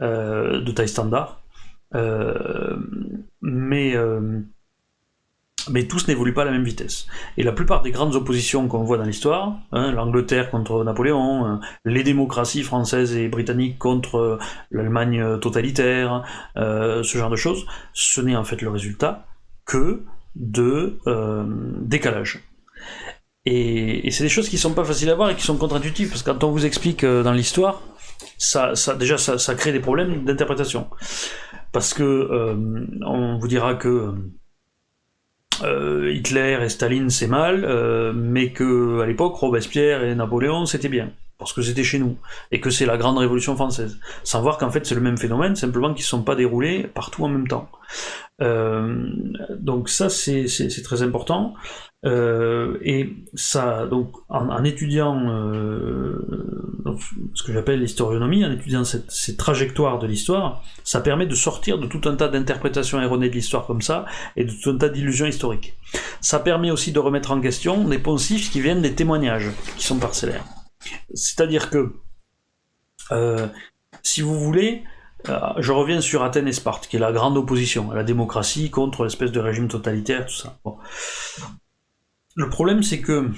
de 0.00 0.70
taille 0.72 0.88
standard. 0.88 1.42
Euh, 1.94 2.76
mais 3.42 3.94
euh, 3.96 4.40
mais 5.70 5.86
tous 5.86 6.08
n'évoluent 6.08 6.34
pas 6.34 6.42
à 6.42 6.44
la 6.46 6.50
même 6.50 6.64
vitesse. 6.64 7.06
Et 7.36 7.44
la 7.44 7.52
plupart 7.52 7.82
des 7.82 7.92
grandes 7.92 8.16
oppositions 8.16 8.66
qu'on 8.66 8.82
voit 8.82 8.96
dans 8.98 9.04
l'histoire, 9.04 9.58
hein, 9.70 9.92
l'Angleterre 9.92 10.50
contre 10.50 10.82
Napoléon, 10.82 11.60
les 11.84 12.02
démocraties 12.02 12.64
françaises 12.64 13.14
et 13.14 13.28
britanniques 13.28 13.78
contre 13.78 14.40
l'Allemagne 14.72 15.38
totalitaire, 15.38 16.24
ce 16.56 17.16
genre 17.16 17.30
de 17.30 17.36
choses, 17.36 17.64
ce 17.92 18.20
n'est 18.20 18.34
en 18.34 18.42
fait 18.42 18.60
le 18.60 18.70
résultat 18.70 19.24
que 19.64 20.02
de 20.34 20.98
décalage. 21.80 22.40
Et, 23.44 24.08
et 24.08 24.10
c'est 24.10 24.24
des 24.24 24.30
choses 24.30 24.48
qui 24.48 24.58
sont 24.58 24.74
pas 24.74 24.84
faciles 24.84 25.10
à 25.10 25.14
voir 25.14 25.30
et 25.30 25.36
qui 25.36 25.42
sont 25.42 25.56
contre-intuitives, 25.56 26.08
parce 26.08 26.24
que 26.24 26.30
quand 26.32 26.42
on 26.42 26.50
vous 26.50 26.66
explique 26.66 27.04
dans 27.04 27.32
l'histoire, 27.32 27.82
ça, 28.44 28.94
déjà, 28.94 29.18
ça, 29.18 29.54
crée 29.54 29.72
des 29.72 29.80
problèmes 29.80 30.24
d'interprétation. 30.24 30.88
parce 31.72 31.94
que 31.94 32.54
on 33.04 33.38
vous 33.38 33.48
dira 33.48 33.74
que 33.74 34.14
Hitler 35.62 36.58
et 36.62 36.68
Staline 36.68 37.10
c'est 37.10 37.28
mal, 37.28 38.12
mais 38.14 38.52
que 38.52 39.00
à 39.00 39.06
l'époque 39.06 39.36
Robespierre 39.36 40.04
et 40.04 40.14
Napoléon 40.14 40.66
c'était 40.66 40.88
bien 40.88 41.12
parce 41.42 41.52
que 41.52 41.62
c'était 41.62 41.82
chez 41.82 41.98
nous, 41.98 42.16
et 42.52 42.60
que 42.60 42.70
c'est 42.70 42.86
la 42.86 42.96
grande 42.96 43.18
révolution 43.18 43.56
française. 43.56 43.98
Sans 44.22 44.40
voir 44.42 44.58
qu'en 44.58 44.70
fait 44.70 44.86
c'est 44.86 44.94
le 44.94 45.00
même 45.00 45.18
phénomène, 45.18 45.56
simplement 45.56 45.92
qu'ils 45.92 46.04
ne 46.04 46.06
sont 46.06 46.22
pas 46.22 46.36
déroulés 46.36 46.84
partout 46.84 47.24
en 47.24 47.28
même 47.28 47.48
temps. 47.48 47.68
Euh, 48.40 49.10
donc 49.50 49.88
ça 49.88 50.08
c'est 50.08 50.46
très 50.84 51.02
important. 51.02 51.54
Euh, 52.04 52.78
et 52.82 53.14
ça, 53.34 53.86
donc 53.86 54.16
en, 54.28 54.64
étudiant 54.64 55.28
euh, 55.28 56.18
ce 57.34 57.44
que 57.44 57.52
j'appelle 57.52 57.80
l'historionomie, 57.80 58.44
en 58.44 58.50
étudiant 58.50 58.82
ces 58.84 59.36
trajectoires 59.36 60.00
de 60.00 60.06
l'histoire, 60.08 60.64
ça 60.82 61.00
permet 61.00 61.26
de 61.26 61.34
sortir 61.34 61.78
de 61.78 61.86
tout 61.86 62.08
un 62.08 62.16
tas 62.16 62.28
d'interprétations 62.28 63.00
erronées 63.00 63.28
de 63.28 63.34
l'histoire 63.34 63.66
comme 63.66 63.82
ça, 63.82 64.04
et 64.36 64.44
de 64.44 64.52
tout 64.52 64.70
un 64.70 64.78
tas 64.78 64.88
d'illusions 64.88 65.26
historiques. 65.26 65.76
Ça 66.20 66.40
permet 66.40 66.72
aussi 66.72 66.90
de 66.90 66.98
remettre 66.98 67.30
en 67.30 67.40
question 67.40 67.86
des 67.86 67.98
poncifs 67.98 68.50
qui 68.50 68.60
viennent 68.60 68.82
des 68.82 68.94
témoignages, 68.94 69.50
qui 69.76 69.86
sont 69.86 69.98
parcellaires. 69.98 70.44
C'est-à-dire 71.14 71.70
que, 71.70 71.92
euh, 73.12 73.46
si 74.02 74.22
vous 74.22 74.38
voulez, 74.40 74.82
je 75.58 75.70
reviens 75.70 76.00
sur 76.00 76.24
Athènes 76.24 76.48
et 76.48 76.52
Sparte, 76.52 76.88
qui 76.88 76.96
est 76.96 76.98
la 76.98 77.12
grande 77.12 77.36
opposition 77.36 77.92
à 77.92 77.94
la 77.94 78.02
démocratie 78.02 78.70
contre 78.70 79.04
l'espèce 79.04 79.30
de 79.30 79.38
régime 79.38 79.68
totalitaire, 79.68 80.26
tout 80.26 80.34
ça. 80.34 80.58
Le 82.34 82.48
problème, 82.48 82.82
c'est 82.82 83.00
que 83.00 83.30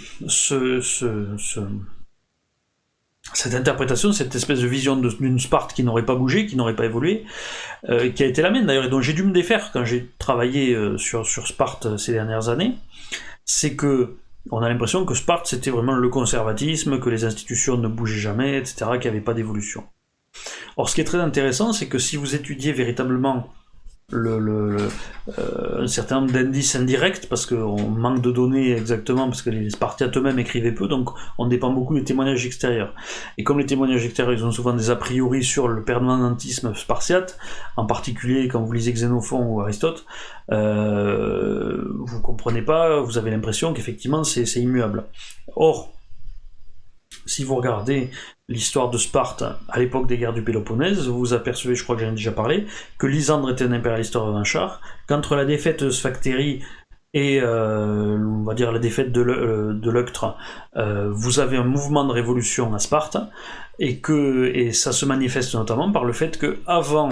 cette 3.32 3.54
interprétation, 3.54 4.12
cette 4.12 4.34
espèce 4.34 4.60
de 4.60 4.66
vision 4.66 4.96
d'une 4.96 5.40
Sparte 5.40 5.72
qui 5.72 5.82
n'aurait 5.82 6.04
pas 6.04 6.14
bougé, 6.14 6.46
qui 6.46 6.56
n'aurait 6.56 6.76
pas 6.76 6.84
évolué, 6.84 7.24
euh, 7.88 8.10
qui 8.10 8.22
a 8.22 8.26
été 8.26 8.40
la 8.42 8.50
mienne 8.50 8.66
d'ailleurs, 8.66 8.84
et 8.84 8.90
dont 8.90 9.00
j'ai 9.00 9.14
dû 9.14 9.24
me 9.24 9.32
défaire 9.32 9.70
quand 9.72 9.84
j'ai 9.84 10.10
travaillé 10.18 10.78
sur, 10.96 11.26
sur 11.26 11.46
Sparte 11.48 11.96
ces 11.96 12.12
dernières 12.12 12.48
années, 12.48 12.76
c'est 13.44 13.74
que 13.74 14.16
on 14.50 14.60
a 14.60 14.68
l'impression 14.68 15.04
que 15.06 15.14
Sparte 15.14 15.46
c'était 15.46 15.70
vraiment 15.70 15.94
le 15.94 16.08
conservatisme, 16.08 17.00
que 17.00 17.08
les 17.08 17.24
institutions 17.24 17.76
ne 17.76 17.88
bougeaient 17.88 18.20
jamais, 18.20 18.58
etc., 18.58 18.86
qu'il 18.92 19.10
n'y 19.10 19.16
avait 19.16 19.24
pas 19.24 19.34
d'évolution. 19.34 19.84
Or, 20.76 20.88
ce 20.88 20.94
qui 20.94 21.00
est 21.00 21.04
très 21.04 21.20
intéressant, 21.20 21.72
c'est 21.72 21.86
que 21.86 21.98
si 21.98 22.16
vous 22.16 22.34
étudiez 22.34 22.72
véritablement 22.72 23.48
euh, 24.16 24.88
un 25.82 25.86
certain 25.86 26.20
nombre 26.20 26.32
d'indices 26.32 26.76
indirects, 26.76 27.28
parce 27.28 27.46
qu'on 27.46 27.88
manque 27.88 28.20
de 28.20 28.30
données 28.30 28.72
exactement, 28.72 29.26
parce 29.26 29.42
que 29.42 29.50
les 29.50 29.70
Spartiates 29.70 30.16
eux-mêmes 30.16 30.38
écrivaient 30.38 30.72
peu, 30.72 30.88
donc 30.88 31.10
on 31.38 31.46
dépend 31.46 31.72
beaucoup 31.72 31.94
des 31.94 32.04
témoignages 32.04 32.44
extérieurs. 32.46 32.94
Et 33.38 33.44
comme 33.44 33.58
les 33.58 33.66
témoignages 33.66 34.04
extérieurs, 34.04 34.34
ils 34.34 34.44
ont 34.44 34.50
souvent 34.50 34.74
des 34.74 34.90
a 34.90 34.96
priori 34.96 35.42
sur 35.42 35.68
le 35.68 35.82
permanentisme 35.82 36.74
spartiate, 36.74 37.38
en 37.76 37.86
particulier 37.86 38.48
quand 38.48 38.62
vous 38.62 38.72
lisez 38.72 38.92
Xénophon 38.92 39.44
ou 39.46 39.60
Aristote, 39.60 40.04
euh, 40.52 41.84
vous 42.00 42.20
comprenez 42.20 42.62
pas, 42.62 43.00
vous 43.00 43.18
avez 43.18 43.30
l'impression 43.30 43.72
qu'effectivement 43.72 44.24
c'est 44.24 44.44
immuable. 44.60 45.04
Or, 45.56 45.93
si 47.26 47.44
vous 47.44 47.56
regardez 47.56 48.10
l'histoire 48.48 48.90
de 48.90 48.98
Sparte 48.98 49.42
à 49.68 49.78
l'époque 49.78 50.06
des 50.06 50.18
guerres 50.18 50.34
du 50.34 50.42
Péloponnèse, 50.42 51.08
vous 51.08 51.32
apercevez, 51.32 51.74
je 51.74 51.82
crois 51.82 51.96
que 51.96 52.02
j'en 52.02 52.08
ai 52.08 52.12
déjà 52.12 52.32
parlé, 52.32 52.66
que 52.98 53.06
Lysandre 53.06 53.50
était 53.50 53.64
un 53.64 53.72
impérialiste 53.72 54.14
revanchard, 54.14 54.80
qu'entre 55.06 55.36
la 55.36 55.44
défaite 55.44 55.82
de 55.84 55.90
Sphactérie 55.90 56.62
et 57.14 57.40
euh, 57.40 58.18
on 58.18 58.42
va 58.42 58.54
dire 58.54 58.72
la 58.72 58.80
défaite 58.80 59.12
de 59.12 59.20
l'Euctre, 59.90 60.36
euh, 60.76 61.10
vous 61.12 61.38
avez 61.38 61.56
un 61.56 61.64
mouvement 61.64 62.04
de 62.04 62.12
révolution 62.12 62.74
à 62.74 62.80
Sparte, 62.80 63.16
et 63.78 64.02
et 64.08 64.72
ça 64.72 64.92
se 64.92 65.06
manifeste 65.06 65.54
notamment 65.54 65.90
par 65.92 66.04
le 66.04 66.12
fait 66.12 66.38
que 66.38 66.58
avant, 66.66 67.10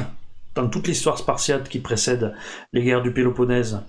dans 0.54 0.68
toute 0.68 0.88
l'histoire 0.88 1.18
spartiate 1.18 1.68
qui 1.68 1.78
précède 1.78 2.34
les 2.72 2.82
guerres 2.82 3.02
du 3.02 3.12
Péloponnèse, 3.12 3.80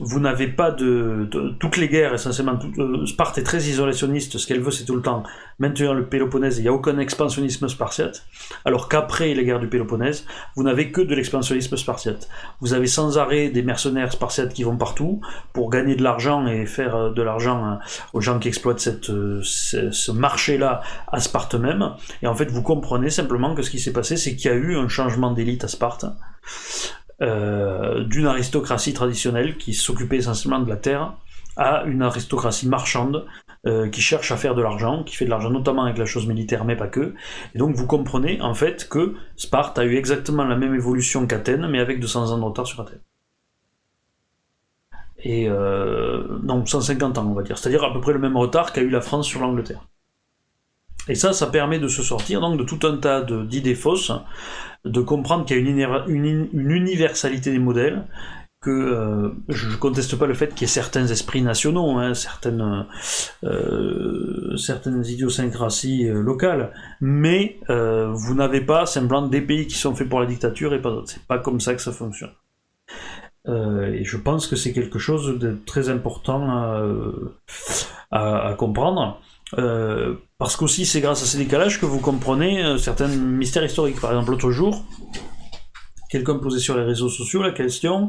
vous 0.00 0.20
n'avez 0.20 0.48
pas 0.48 0.70
de, 0.70 1.28
toutes 1.58 1.76
les 1.76 1.88
guerres 1.88 2.14
essentiellement 2.14 2.58
euh, 2.78 3.06
Sparte 3.06 3.38
est 3.38 3.42
très 3.42 3.62
isolationniste 3.64 4.38
ce 4.38 4.46
qu'elle 4.46 4.60
veut 4.60 4.70
c'est 4.70 4.84
tout 4.84 4.96
le 4.96 5.02
temps 5.02 5.22
maintenir 5.58 5.94
le 5.94 6.06
Péloponnèse 6.06 6.58
il 6.58 6.62
n'y 6.62 6.68
a 6.68 6.72
aucun 6.72 6.98
expansionnisme 6.98 7.68
spartiate 7.68 8.26
alors 8.64 8.88
qu'après 8.88 9.34
les 9.34 9.44
guerres 9.44 9.60
du 9.60 9.68
Péloponnèse 9.68 10.26
vous 10.56 10.62
n'avez 10.62 10.90
que 10.90 11.00
de 11.00 11.14
l'expansionnisme 11.14 11.76
spartiate. 11.76 12.28
Vous 12.60 12.74
avez 12.74 12.86
sans 12.86 13.18
arrêt 13.18 13.48
des 13.48 13.62
mercenaires 13.62 14.12
spartiates 14.12 14.52
qui 14.52 14.62
vont 14.62 14.76
partout 14.76 15.20
pour 15.52 15.70
gagner 15.70 15.96
de 15.96 16.02
l'argent 16.02 16.46
et 16.46 16.66
faire 16.66 16.96
euh, 16.96 17.10
de 17.10 17.22
l'argent 17.22 17.64
hein, 17.64 17.80
aux 18.12 18.20
gens 18.20 18.38
qui 18.38 18.48
exploitent 18.48 19.10
euh, 19.10 19.40
ce 19.42 20.10
marché 20.10 20.58
là 20.58 20.82
à 21.08 21.20
Sparte 21.20 21.54
même. 21.54 21.94
Et 22.22 22.26
en 22.26 22.34
fait 22.34 22.50
vous 22.50 22.62
comprenez 22.62 23.10
simplement 23.10 23.54
que 23.54 23.62
ce 23.62 23.70
qui 23.70 23.78
s'est 23.78 23.92
passé 23.92 24.16
c'est 24.16 24.36
qu'il 24.36 24.50
y 24.50 24.54
a 24.54 24.56
eu 24.56 24.76
un 24.76 24.88
changement 24.88 25.32
d'élite 25.32 25.64
à 25.64 25.68
Sparte 25.68 26.06
euh, 27.22 28.04
d'une 28.04 28.26
aristocratie 28.26 28.94
traditionnelle 28.94 29.56
qui 29.58 29.74
s'occupait 29.74 30.16
essentiellement 30.16 30.60
de 30.60 30.68
la 30.68 30.76
terre 30.76 31.14
à 31.56 31.84
une 31.84 32.00
aristocratie 32.02 32.68
marchande 32.68 33.26
euh, 33.66 33.90
qui 33.90 34.00
cherche 34.00 34.32
à 34.32 34.38
faire 34.38 34.54
de 34.54 34.62
l'argent, 34.62 35.04
qui 35.04 35.16
fait 35.16 35.26
de 35.26 35.30
l'argent 35.30 35.50
notamment 35.50 35.84
avec 35.84 35.98
la 35.98 36.06
chose 36.06 36.26
militaire, 36.26 36.64
mais 36.64 36.76
pas 36.76 36.88
que. 36.88 37.14
Et 37.54 37.58
donc 37.58 37.74
vous 37.76 37.86
comprenez 37.86 38.40
en 38.40 38.54
fait 38.54 38.88
que 38.88 39.14
Sparte 39.36 39.78
a 39.78 39.84
eu 39.84 39.96
exactement 39.96 40.44
la 40.44 40.56
même 40.56 40.74
évolution 40.74 41.26
qu'Athènes, 41.26 41.66
mais 41.68 41.78
avec 41.78 42.00
200 42.00 42.30
ans 42.30 42.38
de 42.38 42.44
retard 42.44 42.66
sur 42.66 42.80
Athènes. 42.80 43.02
Et 45.22 45.46
euh, 45.50 46.38
non, 46.42 46.64
150 46.64 47.18
ans 47.18 47.26
on 47.26 47.34
va 47.34 47.42
dire, 47.42 47.58
c'est-à-dire 47.58 47.84
à 47.84 47.92
peu 47.92 48.00
près 48.00 48.14
le 48.14 48.18
même 48.18 48.38
retard 48.38 48.72
qu'a 48.72 48.80
eu 48.80 48.88
la 48.88 49.02
France 49.02 49.26
sur 49.26 49.40
l'Angleterre. 49.42 49.86
Et 51.10 51.16
ça, 51.16 51.32
ça 51.32 51.48
permet 51.48 51.80
de 51.80 51.88
se 51.88 52.04
sortir 52.04 52.40
donc 52.40 52.56
de 52.56 52.62
tout 52.62 52.86
un 52.86 52.96
tas 52.96 53.20
d'idées 53.22 53.74
fausses 53.74 54.12
de 54.84 55.00
comprendre 55.00 55.44
qu'il 55.44 55.56
y 55.56 55.84
a 55.84 56.04
une, 56.06 56.48
universalité 56.52 57.50
des 57.50 57.58
modèles, 57.58 58.06
que 58.62 58.70
euh, 58.70 59.30
je 59.48 59.68
ne 59.68 59.74
conteste 59.74 60.16
pas 60.16 60.26
le 60.26 60.34
fait 60.34 60.48
qu'il 60.48 60.62
y 60.62 60.64
ait 60.64 60.68
certains 60.68 61.06
esprits 61.06 61.42
nationaux, 61.42 61.98
hein, 61.98 62.14
certaines, 62.14 62.86
euh, 63.42 64.56
certaines 64.56 65.04
idiosyncrasies 65.04 66.08
euh, 66.08 66.20
locales, 66.20 66.72
mais 67.00 67.58
vous 67.68 68.34
n'avez 68.34 68.60
pas 68.60 68.86
simplement 68.86 69.26
des 69.26 69.40
pays 69.40 69.66
qui 69.66 69.76
sont 69.76 69.96
faits 69.96 70.08
pour 70.08 70.20
la 70.20 70.26
dictature 70.26 70.72
et 70.74 70.80
pas 70.80 70.90
d'autres. 70.90 71.10
C'est 71.10 71.26
pas 71.26 71.38
comme 71.38 71.60
ça 71.60 71.74
que 71.74 71.82
ça 71.82 71.92
fonctionne. 71.92 72.32
et 73.48 74.04
je 74.04 74.16
pense 74.16 74.46
que 74.46 74.54
c'est 74.54 74.72
quelque 74.72 75.00
chose 75.00 75.38
de 75.38 75.58
très 75.66 75.88
important 75.88 76.94
à 78.12 78.54
comprendre. 78.56 79.20
Euh, 79.58 80.14
parce 80.38 80.56
qu'aussi 80.56 80.86
c'est 80.86 81.00
grâce 81.00 81.22
à 81.22 81.26
ces 81.26 81.38
décalages 81.38 81.80
que 81.80 81.86
vous 81.86 81.98
comprenez 81.98 82.64
euh, 82.64 82.78
certains 82.78 83.08
mystères 83.08 83.64
historiques. 83.64 84.00
Par 84.00 84.10
exemple, 84.10 84.30
l'autre 84.30 84.50
jour, 84.50 84.84
quelqu'un 86.10 86.38
posait 86.38 86.60
sur 86.60 86.76
les 86.76 86.84
réseaux 86.84 87.08
sociaux 87.08 87.42
la 87.42 87.52
question 87.52 88.08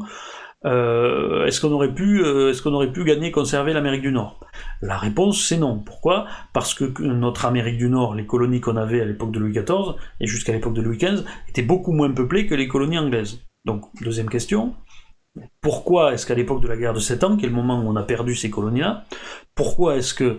euh, 0.64 1.44
est-ce 1.46 1.60
qu'on 1.60 1.72
aurait 1.72 1.92
pu, 1.92 2.24
est-ce 2.24 2.62
qu'on 2.62 2.72
aurait 2.72 2.92
pu 2.92 3.02
gagner, 3.02 3.32
conserver 3.32 3.72
l'Amérique 3.72 4.02
du 4.02 4.12
Nord? 4.12 4.38
La 4.80 4.96
réponse 4.96 5.44
c'est 5.44 5.56
non. 5.56 5.80
Pourquoi? 5.80 6.26
Parce 6.52 6.72
que 6.72 7.02
notre 7.02 7.46
Amérique 7.46 7.78
du 7.78 7.88
Nord, 7.88 8.14
les 8.14 8.26
colonies 8.26 8.60
qu'on 8.60 8.76
avait 8.76 9.00
à 9.00 9.04
l'époque 9.04 9.32
de 9.32 9.40
Louis 9.40 9.52
XIV 9.52 9.96
et 10.20 10.26
jusqu'à 10.28 10.52
l'époque 10.52 10.74
de 10.74 10.82
Louis 10.82 10.98
XV, 10.98 11.24
étaient 11.48 11.62
beaucoup 11.62 11.90
moins 11.90 12.12
peuplées 12.12 12.46
que 12.46 12.54
les 12.54 12.68
colonies 12.68 12.98
anglaises. 12.98 13.40
Donc 13.64 13.86
deuxième 14.02 14.30
question. 14.30 14.74
Pourquoi 15.60 16.12
est-ce 16.12 16.26
qu'à 16.26 16.34
l'époque 16.34 16.62
de 16.62 16.68
la 16.68 16.76
guerre 16.76 16.92
de 16.92 17.00
Sept 17.00 17.24
Ans, 17.24 17.36
qui 17.36 17.46
est 17.46 17.48
le 17.48 17.54
moment 17.54 17.80
où 17.80 17.88
on 17.88 17.96
a 17.96 18.02
perdu 18.02 18.34
ces 18.34 18.50
colonies-là, 18.50 19.04
pourquoi 19.54 19.96
est-ce 19.96 20.12
que 20.12 20.38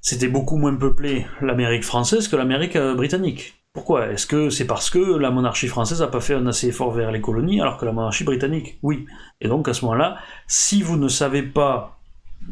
c'était 0.00 0.28
beaucoup 0.28 0.56
moins 0.56 0.74
peuplé 0.74 1.26
l'Amérique 1.40 1.84
française 1.84 2.28
que 2.28 2.36
l'Amérique 2.36 2.76
euh, 2.76 2.94
britannique. 2.94 3.54
Pourquoi? 3.72 4.08
Est-ce 4.08 4.26
que 4.26 4.50
c'est 4.50 4.66
parce 4.66 4.90
que 4.90 5.16
la 5.18 5.30
monarchie 5.30 5.68
française 5.68 6.00
n'a 6.00 6.08
pas 6.08 6.20
fait 6.20 6.34
un 6.34 6.46
assez 6.46 6.68
effort 6.68 6.90
vers 6.90 7.12
les 7.12 7.20
colonies 7.20 7.60
alors 7.60 7.76
que 7.76 7.84
la 7.84 7.92
monarchie 7.92 8.24
britannique? 8.24 8.78
Oui. 8.82 9.06
Et 9.40 9.46
donc 9.46 9.68
à 9.68 9.74
ce 9.74 9.84
moment-là, 9.84 10.16
si 10.48 10.82
vous 10.82 10.96
ne 10.96 11.08
savez 11.08 11.42
pas 11.42 12.00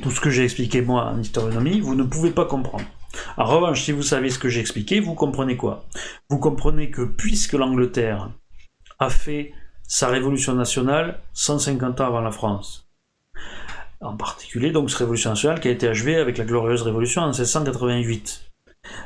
tout 0.03 0.11
ce 0.11 0.21
que 0.21 0.31
j'ai 0.31 0.45
expliqué 0.45 0.81
moi 0.81 1.07
en 1.07 1.19
historionomie, 1.19 1.81
vous 1.81 1.97
ne 1.97 2.05
pouvez 2.05 2.31
pas 2.31 2.45
comprendre. 2.45 2.85
En 3.37 3.47
revanche, 3.47 3.83
si 3.83 3.93
vous 3.93 4.03
savez 4.03 4.31
ce 4.31 4.39
que 4.39 4.49
j'ai 4.49 4.61
expliqué, 4.61 5.01
vous 5.01 5.15
comprenez 5.15 5.57
quoi? 5.57 5.87
Vous 6.31 6.39
comprenez 6.39 6.91
que 6.91 7.03
puisque 7.03 7.55
l'Angleterre 7.55 8.31
a 9.01 9.11
fait 9.11 9.53
sa 9.89 10.09
révolution 10.09 10.55
nationale 10.55 11.21
150 11.33 12.01
ans 12.01 12.07
avant 12.07 12.21
la 12.21 12.31
France, 12.31 12.88
en 14.01 14.17
particulier 14.17 14.71
donc 14.71 14.91
cette 14.91 15.01
révolution 15.01 15.31
nationale 15.31 15.61
qui 15.61 15.69
a 15.69 15.71
été 15.71 15.89
achevée 15.89 16.17
avec 16.17 16.39
la 16.39 16.45
glorieuse 16.45 16.83
révolution 16.83 17.23
en 17.23 17.29
1788. 17.29 18.43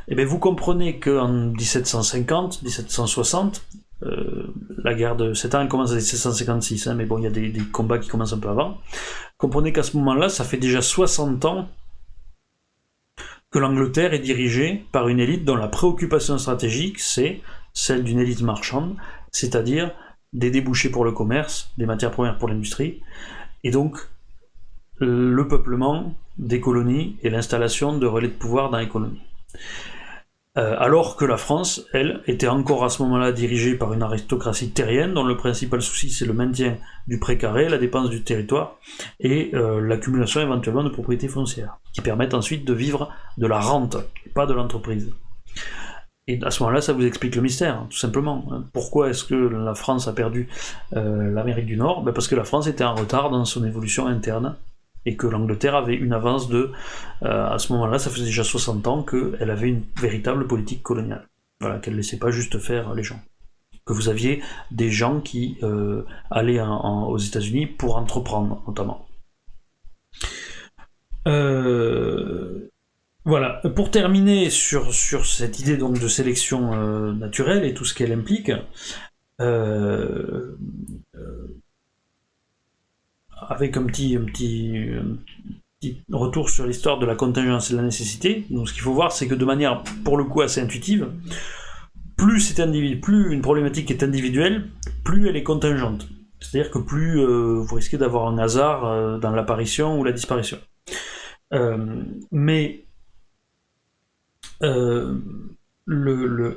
Et 0.08 0.14
bien 0.14 0.24
vous 0.24 0.38
comprenez 0.38 1.00
qu'en 1.00 1.28
1750, 1.28 2.62
1760, 2.62 3.62
euh, 4.04 4.52
la 4.82 4.94
guerre 4.94 5.16
de 5.16 5.32
7 5.32 5.54
ans 5.54 5.68
commence 5.68 5.92
en 5.92 5.94
1756, 5.94 6.86
hein, 6.88 6.94
mais 6.94 7.04
bon, 7.04 7.18
il 7.18 7.24
y 7.24 7.26
a 7.26 7.30
des, 7.30 7.52
combats 7.72 7.98
qui 7.98 8.08
commencent 8.08 8.32
un 8.32 8.38
peu 8.38 8.48
avant. 8.48 8.78
Comprenez 9.38 9.72
qu'à 9.72 9.82
ce 9.82 9.96
moment-là, 9.96 10.28
ça 10.28 10.44
fait 10.44 10.56
déjà 10.56 10.82
60 10.82 11.44
ans 11.44 11.68
que 13.50 13.58
l'Angleterre 13.58 14.14
est 14.14 14.18
dirigée 14.18 14.84
par 14.92 15.08
une 15.08 15.20
élite 15.20 15.44
dont 15.44 15.56
la 15.56 15.68
préoccupation 15.68 16.38
stratégique, 16.38 16.98
c'est 16.98 17.40
celle 17.74 18.02
d'une 18.02 18.18
élite 18.18 18.42
marchande, 18.42 18.96
c'est-à-dire 19.30 19.92
des 20.32 20.50
débouchés 20.50 20.90
pour 20.90 21.04
le 21.04 21.12
commerce, 21.12 21.70
des 21.76 21.86
matières 21.86 22.10
premières 22.10 22.38
pour 22.38 22.48
l'industrie, 22.48 23.02
et 23.62 23.70
donc 23.70 24.08
le 25.04 25.48
peuplement 25.48 26.14
des 26.38 26.60
colonies 26.60 27.16
et 27.22 27.30
l'installation 27.30 27.98
de 27.98 28.06
relais 28.06 28.28
de 28.28 28.32
pouvoir 28.32 28.70
dans 28.70 28.78
les 28.78 28.88
colonies. 28.88 29.20
Euh, 30.58 30.76
alors 30.78 31.16
que 31.16 31.24
la 31.24 31.38
France, 31.38 31.86
elle, 31.94 32.22
était 32.26 32.48
encore 32.48 32.84
à 32.84 32.90
ce 32.90 33.02
moment-là 33.02 33.32
dirigée 33.32 33.74
par 33.74 33.94
une 33.94 34.02
aristocratie 34.02 34.70
terrienne 34.70 35.14
dont 35.14 35.24
le 35.24 35.36
principal 35.38 35.80
souci 35.80 36.10
c'est 36.10 36.26
le 36.26 36.34
maintien 36.34 36.76
du 37.06 37.18
précaré, 37.18 37.70
la 37.70 37.78
dépense 37.78 38.10
du 38.10 38.22
territoire 38.22 38.76
et 39.18 39.50
euh, 39.54 39.80
l'accumulation 39.80 40.42
éventuellement 40.42 40.84
de 40.84 40.90
propriétés 40.90 41.28
foncières, 41.28 41.78
qui 41.94 42.02
permettent 42.02 42.34
ensuite 42.34 42.66
de 42.66 42.74
vivre 42.74 43.10
de 43.38 43.46
la 43.46 43.60
rente, 43.60 43.96
pas 44.34 44.44
de 44.44 44.52
l'entreprise. 44.52 45.10
Et 46.28 46.38
à 46.44 46.50
ce 46.50 46.62
moment-là, 46.62 46.82
ça 46.82 46.92
vous 46.92 47.04
explique 47.06 47.34
le 47.34 47.42
mystère, 47.42 47.86
tout 47.88 47.96
simplement. 47.96 48.46
Pourquoi 48.74 49.08
est-ce 49.08 49.24
que 49.24 49.34
la 49.34 49.74
France 49.74 50.06
a 50.06 50.12
perdu 50.12 50.48
euh, 50.94 51.32
l'Amérique 51.32 51.66
du 51.66 51.78
Nord? 51.78 52.04
Ben 52.04 52.12
Parce 52.12 52.28
que 52.28 52.36
la 52.36 52.44
France 52.44 52.66
était 52.66 52.84
en 52.84 52.94
retard 52.94 53.30
dans 53.30 53.44
son 53.44 53.64
évolution 53.64 54.06
interne 54.06 54.56
et 55.06 55.16
que 55.16 55.26
l'Angleterre 55.26 55.74
avait 55.74 55.94
une 55.94 56.12
avance 56.12 56.48
de, 56.48 56.70
euh, 57.22 57.46
à 57.48 57.58
ce 57.58 57.72
moment-là, 57.72 57.98
ça 57.98 58.10
faisait 58.10 58.24
déjà 58.24 58.44
60 58.44 58.86
ans 58.86 59.02
qu'elle 59.02 59.50
avait 59.50 59.68
une 59.68 59.82
véritable 60.00 60.46
politique 60.46 60.82
coloniale. 60.82 61.28
Voilà, 61.60 61.78
qu'elle 61.78 61.94
ne 61.94 61.98
laissait 61.98 62.18
pas 62.18 62.30
juste 62.30 62.58
faire 62.58 62.94
les 62.94 63.02
gens. 63.02 63.20
Que 63.84 63.92
vous 63.92 64.08
aviez 64.08 64.42
des 64.70 64.90
gens 64.90 65.20
qui 65.20 65.58
euh, 65.62 66.04
allaient 66.30 66.60
aux 66.60 67.18
États-Unis 67.18 67.66
pour 67.66 67.96
entreprendre, 67.96 68.62
notamment. 68.66 69.06
Euh, 71.26 72.68
voilà. 73.24 73.60
Pour 73.74 73.90
terminer 73.90 74.50
sur, 74.50 74.92
sur 74.94 75.26
cette 75.26 75.58
idée 75.60 75.76
donc 75.76 76.00
de 76.00 76.08
sélection 76.08 77.12
naturelle 77.12 77.64
et 77.64 77.74
tout 77.74 77.84
ce 77.84 77.94
qu'elle 77.94 78.12
implique, 78.12 78.52
avec 83.48 83.76
un 83.76 83.84
petit, 83.84 84.16
un 84.16 84.24
petit, 84.24 85.02
retour 86.12 86.48
sur 86.48 86.64
l'histoire 86.64 86.98
de 86.98 87.06
la 87.06 87.16
contingence 87.16 87.70
et 87.70 87.72
de 87.72 87.78
la 87.78 87.84
nécessité. 87.84 88.46
Donc 88.50 88.68
ce 88.68 88.72
qu'il 88.72 88.82
faut 88.82 88.92
voir, 88.92 89.10
c'est 89.10 89.26
que 89.26 89.34
de 89.34 89.44
manière, 89.44 89.82
pour 90.04 90.16
le 90.16 90.24
coup, 90.24 90.40
assez 90.40 90.60
intuitive, 90.60 91.08
plus 92.16 92.40
c'est 92.40 93.00
plus 93.00 93.32
une 93.32 93.42
problématique 93.42 93.90
est 93.90 94.02
individuelle, 94.04 94.70
plus 95.04 95.28
elle 95.28 95.36
est 95.36 95.42
contingente. 95.42 96.06
C'est-à-dire 96.42 96.70
que 96.70 96.78
plus 96.78 97.20
euh, 97.20 97.60
vous 97.60 97.74
risquez 97.74 97.98
d'avoir 97.98 98.28
un 98.28 98.38
hasard 98.38 98.84
euh, 98.84 99.18
dans 99.18 99.30
l'apparition 99.30 99.98
ou 99.98 100.04
la 100.04 100.12
disparition. 100.12 100.58
Euh, 101.52 102.04
mais 102.30 102.84
le, 104.60 106.56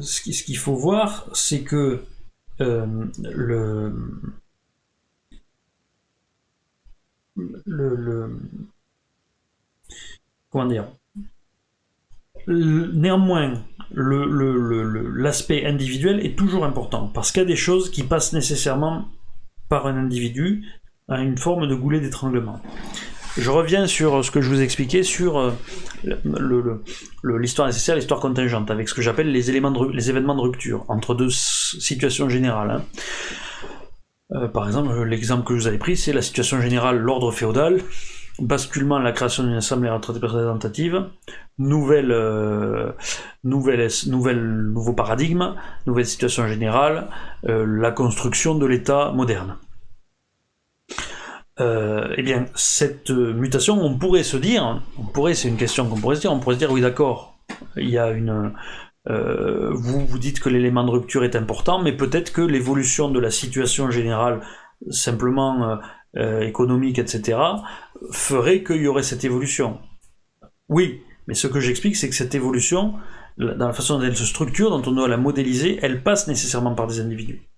ce 0.00 0.20
qu'il 0.20 0.56
faut 0.56 0.74
voir, 0.74 1.28
c'est 1.34 1.62
que 1.62 2.00
le, 2.58 3.92
comment 10.50 10.66
dire 10.66 10.84
néanmoins 12.46 13.62
l'aspect 13.90 15.64
individuel 15.66 16.24
est 16.24 16.36
toujours 16.36 16.64
important 16.64 17.10
parce 17.12 17.32
qu'il 17.32 17.42
y 17.42 17.44
a 17.44 17.48
des 17.48 17.56
choses 17.56 17.90
qui 17.90 18.02
passent 18.02 18.32
nécessairement 18.32 19.08
par 19.68 19.86
un 19.86 19.96
individu 19.96 20.64
à 21.08 21.20
une 21.20 21.38
forme 21.38 21.66
de 21.66 21.74
goulet 21.74 22.00
d'étranglement. 22.00 22.60
Je 23.36 23.50
reviens 23.50 23.86
sur 23.86 24.24
ce 24.24 24.30
que 24.30 24.40
je 24.40 24.48
vous 24.48 24.60
expliquais 24.60 25.02
sur 25.02 25.38
euh, 25.38 25.52
l'histoire 27.22 27.68
nécessaire, 27.68 27.94
l'histoire 27.94 28.20
contingente, 28.20 28.70
avec 28.70 28.88
ce 28.88 28.94
que 28.94 29.02
j'appelle 29.02 29.30
les 29.30 29.50
événements 29.50 29.70
de 30.34 30.40
rupture 30.40 30.84
entre 30.88 31.14
deux 31.14 31.30
situations 31.30 32.28
générales. 32.28 32.70
Hein. 32.70 32.84
Euh, 34.34 34.48
par 34.48 34.66
exemple, 34.66 35.02
l'exemple 35.04 35.44
que 35.44 35.52
vous 35.52 35.66
avais 35.66 35.78
pris, 35.78 35.96
c'est 35.96 36.12
la 36.12 36.22
situation 36.22 36.60
générale, 36.60 36.98
l'ordre 36.98 37.32
féodal, 37.32 37.80
basculement 38.38 38.98
la 38.98 39.12
création 39.12 39.42
d'une 39.42 39.54
assemblée 39.54 39.90
représentative, 39.90 41.06
nouvelle, 41.58 42.12
euh, 42.12 42.92
nouvelle, 43.42 43.88
nouveau 44.04 44.92
paradigme, 44.92 45.54
nouvelle 45.86 46.06
situation 46.06 46.46
générale, 46.46 47.08
euh, 47.48 47.64
la 47.66 47.90
construction 47.90 48.54
de 48.54 48.66
l'État 48.66 49.12
moderne. 49.12 49.56
eh 51.60 52.22
bien, 52.22 52.46
cette 52.54 53.10
mutation, 53.10 53.82
on 53.82 53.98
pourrait 53.98 54.22
se 54.22 54.36
dire, 54.36 54.80
on 54.98 55.02
pourrait, 55.04 55.34
c'est 55.34 55.48
une 55.48 55.56
question 55.56 55.88
qu'on 55.88 56.00
pourrait 56.00 56.16
se 56.16 56.20
dire, 56.20 56.32
on 56.32 56.38
pourrait 56.38 56.54
se 56.54 56.60
dire, 56.60 56.70
oui 56.70 56.80
d'accord, 56.80 57.36
il 57.76 57.90
y 57.90 57.98
a 57.98 58.10
une, 58.10 58.52
euh, 59.08 59.70
vous 59.72 60.06
vous 60.06 60.18
dites 60.18 60.40
que 60.40 60.48
l'élément 60.48 60.84
de 60.84 60.90
rupture 60.90 61.24
est 61.24 61.36
important, 61.36 61.80
mais 61.80 61.96
peut-être 61.96 62.32
que 62.32 62.42
l'évolution 62.42 63.08
de 63.10 63.18
la 63.18 63.30
situation 63.30 63.90
générale, 63.90 64.40
simplement 64.90 65.70
euh, 65.70 65.76
euh, 66.16 66.40
économique, 66.42 66.98
etc., 66.98 67.38
ferait 68.12 68.62
qu'il 68.62 68.82
y 68.82 68.86
aurait 68.86 69.02
cette 69.02 69.24
évolution. 69.24 69.78
Oui, 70.68 71.02
mais 71.26 71.34
ce 71.34 71.46
que 71.46 71.60
j'explique, 71.60 71.96
c'est 71.96 72.08
que 72.08 72.14
cette 72.14 72.34
évolution, 72.34 72.94
dans 73.38 73.66
la 73.66 73.72
façon 73.72 73.98
dont 73.98 74.04
elle 74.04 74.16
se 74.16 74.26
structure, 74.26 74.70
dont 74.70 74.82
on 74.90 74.94
doit 74.94 75.08
la 75.08 75.16
modéliser, 75.16 75.78
elle 75.80 76.02
passe 76.02 76.28
nécessairement 76.28 76.74
par 76.74 76.86
des 76.86 77.00
individus. 77.00 77.48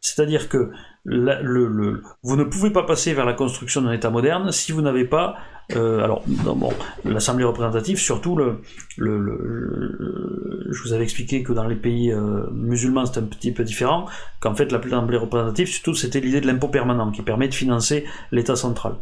C'est-à-dire 0.00 0.48
que 0.48 0.70
vous 1.04 2.36
ne 2.36 2.44
pouvez 2.44 2.70
pas 2.70 2.82
passer 2.82 3.14
vers 3.14 3.24
la 3.24 3.34
construction 3.34 3.82
d'un 3.82 3.92
État 3.92 4.10
moderne 4.10 4.52
si 4.52 4.72
vous 4.72 4.82
n'avez 4.82 5.04
pas 5.04 5.36
euh, 5.76 6.02
alors, 6.02 6.22
bon, 6.26 6.72
l'Assemblée 7.04 7.44
représentative, 7.44 7.98
surtout, 7.98 8.36
le, 8.36 8.62
le, 8.96 10.66
je 10.70 10.82
vous 10.82 10.94
avais 10.94 11.04
expliqué 11.04 11.42
que 11.42 11.52
dans 11.52 11.66
les 11.66 11.76
pays 11.76 12.10
euh, 12.10 12.46
musulmans, 12.52 13.04
c'est 13.04 13.20
un 13.20 13.24
petit 13.24 13.52
peu 13.52 13.64
différent, 13.64 14.06
qu'en 14.40 14.54
fait, 14.54 14.72
l'Assemblée 14.72 15.18
représentative, 15.18 15.66
surtout, 15.66 15.94
c'était 15.94 16.20
l'idée 16.20 16.40
de 16.40 16.46
l'impôt 16.46 16.68
permanent, 16.68 17.10
qui 17.10 17.20
permet 17.20 17.48
de 17.48 17.54
financer 17.54 18.06
l'État 18.32 18.56
central. 18.56 18.94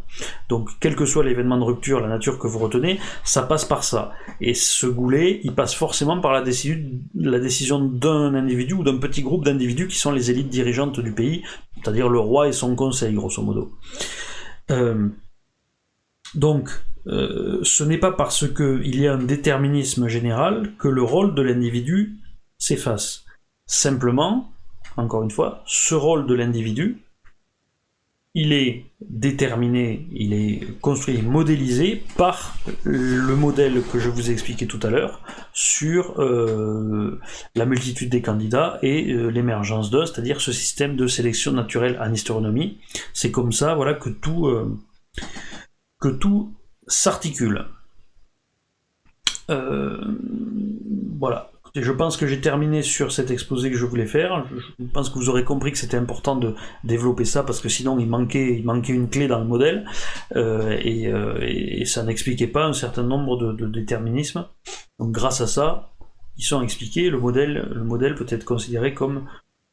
Donc, 0.49 0.69
quel 0.81 0.97
que 0.97 1.05
soit 1.05 1.23
l'événement 1.23 1.57
de 1.57 1.63
rupture, 1.63 2.01
la 2.01 2.09
nature 2.09 2.37
que 2.37 2.47
vous 2.47 2.59
retenez, 2.59 2.99
ça 3.23 3.43
passe 3.43 3.63
par 3.63 3.85
ça. 3.85 4.11
Et 4.41 4.53
ce 4.53 4.87
goulet, 4.87 5.39
il 5.45 5.53
passe 5.55 5.73
forcément 5.73 6.19
par 6.19 6.33
la 6.33 6.41
décision, 6.41 6.77
la 7.15 7.39
décision 7.39 7.79
d'un 7.79 8.35
individu 8.35 8.73
ou 8.73 8.83
d'un 8.83 8.97
petit 8.97 9.21
groupe 9.21 9.45
d'individus 9.45 9.87
qui 9.87 9.97
sont 9.97 10.11
les 10.11 10.31
élites 10.31 10.49
dirigeantes 10.49 10.99
du 10.99 11.13
pays, 11.13 11.43
c'est-à-dire 11.81 12.09
le 12.09 12.19
roi 12.19 12.49
et 12.49 12.51
son 12.51 12.75
conseil, 12.75 13.13
grosso 13.13 13.41
modo. 13.41 13.71
Euh, 14.69 15.07
donc, 16.35 16.69
euh, 17.07 17.59
ce 17.63 17.83
n'est 17.83 17.97
pas 17.97 18.11
parce 18.11 18.47
qu'il 18.53 18.99
y 18.99 19.07
a 19.07 19.13
un 19.13 19.23
déterminisme 19.23 20.07
général 20.07 20.73
que 20.77 20.87
le 20.87 21.03
rôle 21.03 21.35
de 21.35 21.41
l'individu 21.41 22.17
s'efface. 22.57 23.23
Simplement, 23.65 24.51
encore 24.97 25.23
une 25.23 25.31
fois, 25.31 25.63
ce 25.65 25.95
rôle 25.95 26.27
de 26.27 26.33
l'individu, 26.33 26.97
il 28.33 28.53
est 28.53 28.85
déterminé, 29.01 30.07
il 30.11 30.33
est 30.33 30.79
construit, 30.79 31.21
modélisé 31.23 32.03
par 32.17 32.55
le 32.83 33.35
modèle 33.35 33.81
que 33.91 33.99
je 33.99 34.09
vous 34.09 34.29
ai 34.29 34.33
expliqué 34.33 34.67
tout 34.67 34.79
à 34.83 34.91
l'heure 34.91 35.21
sur 35.53 36.21
euh, 36.21 37.19
la 37.55 37.65
multitude 37.65 38.09
des 38.09 38.21
candidats 38.21 38.77
et 38.83 39.11
euh, 39.11 39.29
l'émergence 39.29 39.89
d'eux, 39.89 40.05
c'est-à-dire 40.05 40.39
ce 40.39 40.51
système 40.51 40.95
de 40.95 41.07
sélection 41.07 41.51
naturelle 41.51 41.97
en 41.99 42.13
astronomie. 42.13 42.77
C'est 43.13 43.31
comme 43.31 43.51
ça, 43.51 43.73
voilà, 43.73 43.95
que 43.95 44.09
tout 44.09 44.47
que 45.99 46.09
tout 46.09 46.53
s'articule. 46.87 47.65
Euh, 49.49 49.97
voilà. 51.19 51.51
Je 51.75 51.91
pense 51.91 52.17
que 52.17 52.25
j'ai 52.25 52.41
terminé 52.41 52.81
sur 52.81 53.11
cet 53.11 53.29
exposé 53.29 53.69
que 53.69 53.77
je 53.77 53.85
voulais 53.85 54.07
faire. 54.07 54.45
Je 54.79 54.85
pense 54.85 55.09
que 55.09 55.15
vous 55.15 55.29
aurez 55.29 55.43
compris 55.43 55.71
que 55.71 55.77
c'était 55.77 55.97
important 55.97 56.35
de 56.35 56.55
développer 56.83 57.25
ça 57.25 57.43
parce 57.43 57.59
que 57.59 57.69
sinon 57.69 57.99
il 57.99 58.07
manquait, 58.07 58.63
une 58.89 59.09
clé 59.09 59.27
dans 59.27 59.39
le 59.39 59.45
modèle 59.45 59.85
euh, 60.35 60.77
euh, 60.85 61.39
et, 61.41 61.85
ça 61.85 62.03
n'expliquait 62.03 62.47
pas 62.47 62.65
un 62.65 62.73
certain 62.73 63.03
nombre 63.03 63.37
de, 63.37 63.51
de, 63.53 63.67
déterminismes. 63.67 64.47
Donc 64.97 65.11
grâce 65.11 65.41
à 65.41 65.47
ça, 65.47 65.91
ils 66.37 66.43
sont 66.43 66.61
expliqués. 66.61 67.09
Le 67.09 67.19
modèle, 67.19 67.69
le 67.71 67.83
modèle 67.83 68.15
peut 68.15 68.25
être 68.29 68.45
considéré 68.45 68.93
comme 68.93 69.27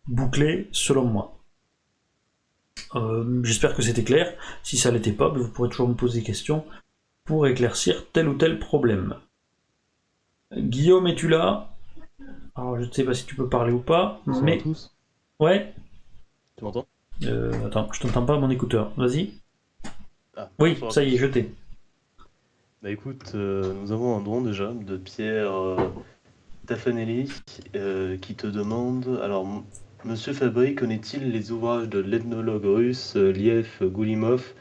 bouclé 0.07 0.69
selon 0.73 1.05
moi. 1.05 1.34
Euh, 2.95 3.41
j'espère 3.43 3.75
que 3.75 3.83
c'était 3.83 4.05
clair. 4.05 4.33
Si 4.63 4.77
ça 4.77 4.91
l'était 4.91 5.13
pas, 5.13 5.31
ben, 5.31 5.39
vous 5.39 5.49
pourrez 5.49 5.69
toujours 5.69 5.89
me 5.89 5.95
poser 5.95 6.21
des 6.21 6.27
questions 6.27 6.65
pour 7.25 7.47
éclaircir 7.47 8.05
tel 8.13 8.29
ou 8.29 8.35
tel 8.35 8.59
problème. 8.59 9.17
Guillaume, 10.57 11.07
es-tu 11.07 11.29
là? 11.29 11.71
Alors, 12.55 12.79
je 12.79 12.85
ne 12.85 12.93
sais 12.93 13.05
pas 13.05 13.15
si 13.15 13.25
tu 13.25 13.35
peux 13.35 13.49
parler 13.49 13.73
ou 13.73 13.81
pas, 13.81 14.21
mais. 14.27 14.59
Tous? 14.59 14.95
Ouais. 15.41 15.75
Tu 16.57 16.65
m'entends? 16.65 16.87
Euh, 17.25 17.67
Attends, 17.67 17.89
je 17.93 18.01
t'entends 18.01 18.25
pas 18.25 18.39
mon 18.39 18.51
écouteur. 18.51 18.93
Vas-y. 18.97 19.35
Ah, 20.37 20.49
oui, 20.59 20.79
ça 20.91 21.03
y 21.03 21.15
est, 21.15 21.19
je 21.19 21.27
t'ai. 21.27 21.53
Bah 22.83 22.91
écoute, 22.91 23.33
euh, 23.35 23.73
nous 23.73 23.93
avons 23.93 24.17
un 24.17 24.21
don 24.21 24.43
déjà 24.43 24.73
de 24.73 24.97
Pierre 24.97 25.53
Taffanelli 26.67 27.31
qui 28.21 28.35
te 28.35 28.47
demande. 28.47 29.21
Alors, 29.23 29.47
Monsieur 30.07 30.35
Fabry 30.35 30.75
connaît-il 30.75 31.31
les 31.31 31.51
ouvrages 31.51 31.89
de 31.89 31.99
l'ethnologue 31.99 32.67
russe 32.67 33.17
euh, 33.17 33.31
Liev 33.31 33.67
Goulimov 33.81 34.53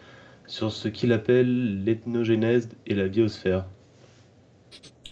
sur 0.47 0.71
ce 0.71 0.87
qu'il 0.87 1.11
appelle 1.11 1.83
l'ethnogénèse 1.83 2.69
et 2.87 2.95
la 2.95 3.09
biosphère? 3.09 3.65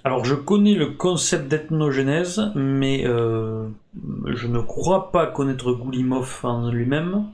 Alors 0.05 0.23
je 0.23 0.33
connais 0.33 0.73
le 0.73 0.91
concept 0.91 1.49
d'ethnogénèse, 1.49 2.53
mais 2.55 3.05
euh, 3.05 3.67
je 4.25 4.47
ne 4.47 4.61
crois 4.61 5.11
pas 5.11 5.27
connaître 5.27 5.73
Goulimov 5.73 6.39
en 6.43 6.71
lui-même. 6.71 7.25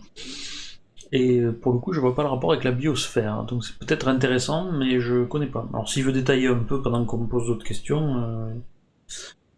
Et 1.11 1.39
euh, 1.39 1.51
pour 1.51 1.73
le 1.73 1.79
coup, 1.79 1.93
je 1.93 1.99
vois 1.99 2.15
pas 2.15 2.23
le 2.23 2.29
rapport 2.29 2.51
avec 2.51 2.63
la 2.63 2.71
biosphère. 2.71 3.43
Donc 3.43 3.63
c'est 3.63 3.77
peut-être 3.77 4.07
intéressant, 4.07 4.71
mais 4.71 4.99
je 5.01 5.23
connais 5.23 5.45
pas. 5.45 5.69
Alors 5.71 5.87
s'il 5.87 6.03
veut 6.03 6.13
détailler 6.13 6.47
un 6.47 6.63
peu 6.63 6.81
pendant 6.81 7.05
qu'on 7.05 7.19
me 7.19 7.27
pose 7.27 7.45
d'autres 7.45 7.65
questions. 7.65 8.51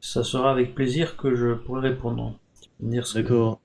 ça 0.01 0.25
sera 0.25 0.51
avec 0.51 0.75
plaisir 0.75 1.15
que 1.15 1.35
je 1.35 1.53
pourrai 1.53 1.87
répondre. 1.87 2.37
D'accord. 2.79 3.59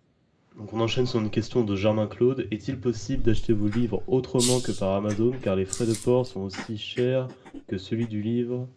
Donc 0.57 0.73
on 0.73 0.81
enchaîne 0.81 1.07
sur 1.07 1.21
une 1.21 1.31
question 1.31 1.65
de 1.65 1.75
Germain 1.75 2.07
Claude. 2.07 2.47
Est-il 2.51 2.79
possible 2.79 3.23
d'acheter 3.23 3.53
vos 3.53 3.69
livres 3.69 4.03
autrement 4.07 4.61
que 4.61 4.73
par 4.73 4.95
Amazon? 4.95 5.33
Car 5.43 5.57
les 5.57 5.65
frais 5.65 5.87
de 5.87 5.95
port 5.95 6.27
sont 6.27 6.43
aussi 6.43 6.79
chers 6.79 7.29
que 7.69 7.77
celui 7.77 8.07
du 8.07 8.23
livre 8.23 8.69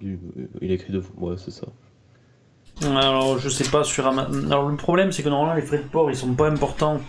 du... 0.00 0.18
Il 0.60 0.72
écrit 0.72 0.92
de 0.92 0.98
vous. 0.98 1.12
Ouais, 1.16 1.36
c'est 1.36 1.52
ça. 1.52 1.66
Alors 2.82 3.38
je 3.38 3.48
sais 3.48 3.70
pas 3.70 3.84
sur 3.84 4.06
Amazon. 4.06 4.46
Alors 4.46 4.68
le 4.68 4.76
problème 4.76 5.12
c'est 5.12 5.22
que 5.22 5.28
normalement 5.28 5.54
les 5.54 5.62
frais 5.62 5.78
de 5.78 5.88
port 5.88 6.10
ils 6.10 6.16
sont 6.16 6.34
pas 6.34 6.50
importants 6.50 7.00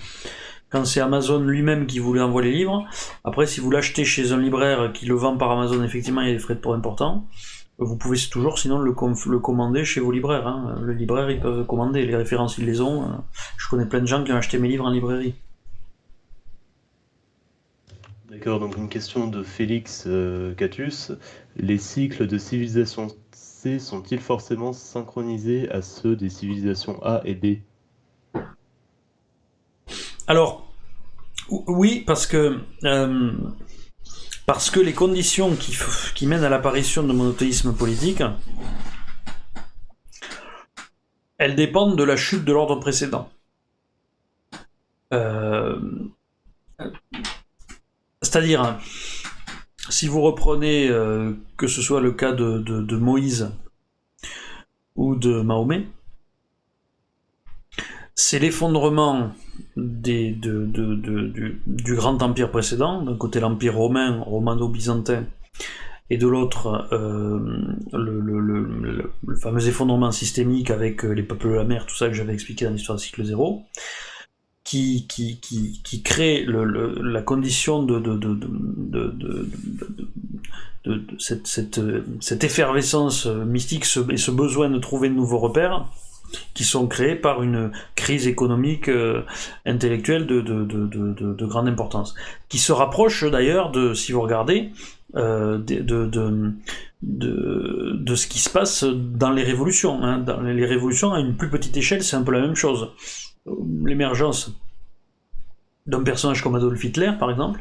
quand 0.69 0.85
c'est 0.85 0.99
Amazon 0.99 1.39
lui-même 1.39 1.87
qui 1.87 1.97
voulait 1.97 2.21
envoyer 2.21 2.51
les 2.51 2.57
livres. 2.57 2.85
Après 3.23 3.47
si 3.47 3.61
vous 3.61 3.71
l'achetez 3.71 4.05
chez 4.05 4.31
un 4.31 4.37
libraire 4.37 4.93
qui 4.93 5.07
le 5.07 5.15
vend 5.15 5.37
par 5.37 5.49
Amazon 5.51 5.83
effectivement 5.83 6.21
il 6.21 6.27
y 6.27 6.31
a 6.31 6.33
des 6.33 6.39
frais 6.39 6.55
de 6.55 6.59
port 6.59 6.75
importants. 6.75 7.27
Vous 7.77 7.97
pouvez 7.97 8.17
toujours 8.31 8.57
sinon 8.57 8.79
le, 8.79 8.91
le 8.91 9.39
commander 9.39 9.83
chez 9.83 9.99
vos 9.99 10.11
libraires. 10.11 10.47
Hein. 10.47 10.79
Le 10.81 10.93
libraire, 10.93 11.29
ils 11.29 11.41
peuvent 11.41 11.65
commander. 11.65 12.05
Les 12.05 12.15
références, 12.15 12.57
ils 12.57 12.65
les 12.65 12.79
ont. 12.79 13.23
Je 13.57 13.67
connais 13.69 13.85
plein 13.85 13.99
de 13.99 14.05
gens 14.05 14.23
qui 14.23 14.31
ont 14.31 14.37
acheté 14.37 14.57
mes 14.57 14.69
livres 14.69 14.85
en 14.85 14.91
librairie. 14.91 15.35
D'accord, 18.29 18.59
donc 18.59 18.75
une 18.77 18.89
question 18.89 19.27
de 19.27 19.43
Félix 19.43 20.05
euh, 20.07 20.53
Catus. 20.55 21.11
Les 21.57 21.77
cycles 21.77 22.27
de 22.27 22.37
civilisation 22.37 23.07
C 23.31 23.79
sont-ils 23.79 24.19
forcément 24.19 24.73
synchronisés 24.73 25.69
à 25.69 25.81
ceux 25.81 26.15
des 26.15 26.29
civilisations 26.29 27.01
A 27.03 27.21
et 27.23 27.33
B? 27.33 27.59
Alors, 30.27 30.73
oui, 31.49 32.03
parce 32.05 32.25
que 32.25 32.59
euh, 32.83 33.31
parce 34.45 34.69
que 34.69 34.79
les 34.79 34.93
conditions 34.93 35.55
qui, 35.55 36.27
mènent 36.27 36.43
à 36.43 36.49
l'apparition 36.49 37.03
de 37.03 37.13
monothéisme 37.13 37.73
politique, 37.73 38.23
elles 41.37 41.55
dépendent 41.55 41.97
de 41.97 42.03
la 42.03 42.15
chute 42.15 42.45
de 42.45 42.53
l'ordre 42.53 42.79
précédent. 42.79 43.29
Euh, 45.13 45.79
c'est-à-dire, 48.21 48.79
si 49.89 50.07
vous 50.07 50.21
reprenez 50.21 50.89
euh, 50.89 51.33
que 51.57 51.67
ce 51.67 51.81
soit 51.81 52.01
le 52.01 52.11
cas 52.11 52.31
de, 52.31 52.95
Moïse 52.95 53.51
ou 54.95 55.15
de 55.15 55.41
Mahomet, 55.41 55.87
c'est 58.15 58.39
l'effondrement 58.39 59.31
du, 59.75 60.39
grand 61.95 62.21
empire 62.21 62.49
précédent, 62.49 63.01
d'un 63.01 63.17
côté 63.17 63.41
l'empire 63.41 63.75
romain, 63.75 64.21
romano-byzantin, 64.21 65.25
et 66.09 66.17
de 66.17 66.27
l'autre 66.27 66.87
euh, 66.93 67.39
le, 67.91 69.11
fameux 69.41 69.67
effondrement 69.67 70.11
systémique 70.11 70.69
avec 70.71 71.03
euh, 71.03 71.11
les 71.11 71.23
peuples 71.23 71.49
de 71.49 71.53
la 71.55 71.63
mer, 71.65 71.85
tout 71.85 71.95
ça 71.95 72.07
que 72.07 72.13
j'avais 72.13 72.33
expliqué 72.33 72.65
dans 72.65 72.71
l'histoire 72.71 72.97
de 72.97 73.01
cycle 73.01 73.23
zéro, 73.25 73.63
qui, 74.63 75.07
crée 76.03 76.45
la 76.47 77.21
condition 77.21 77.83
de, 77.83 78.01
cette, 81.19 82.43
effervescence 82.43 83.25
mystique 83.25 83.85
et 84.09 84.17
ce 84.17 84.31
besoin 84.31 84.69
de 84.69 84.79
trouver 84.79 85.09
de 85.09 85.15
nouveaux 85.15 85.39
repères 85.39 85.87
qui 86.53 86.63
sont 86.63 86.87
créés 86.87 87.15
par 87.15 87.43
une 87.43 87.71
crise 87.95 88.27
économique 88.27 88.89
euh, 88.89 89.23
intellectuelle 89.65 90.25
de, 90.27 90.41
de, 90.41 90.63
de, 90.63 90.87
de, 91.33 91.45
grande 91.45 91.67
importance, 91.67 92.15
qui 92.49 92.57
se 92.57 92.71
rapproche 92.71 93.23
d'ailleurs 93.23 93.71
de, 93.71 93.93
si 93.93 94.11
vous 94.11 94.21
regardez, 94.21 94.71
euh, 95.15 95.57
de, 95.57 96.51
ce 98.15 98.27
qui 98.27 98.39
se 98.39 98.49
passe 98.49 98.83
dans 98.83 99.31
les 99.31 99.43
révolutions. 99.43 100.03
Hein. 100.03 100.19
Dans 100.19 100.41
les 100.41 100.65
révolutions, 100.65 101.13
à 101.13 101.19
une 101.19 101.35
plus 101.35 101.49
petite 101.49 101.77
échelle, 101.77 102.03
c'est 102.03 102.15
un 102.15 102.23
peu 102.23 102.31
la 102.31 102.41
même 102.41 102.55
chose. 102.55 102.91
L'émergence 103.85 104.51
d'un 105.87 106.01
personnage 106.01 106.41
comme 106.41 106.55
Adolf 106.55 106.83
Hitler, 106.83 107.11
par 107.19 107.29
exemple. 107.29 107.59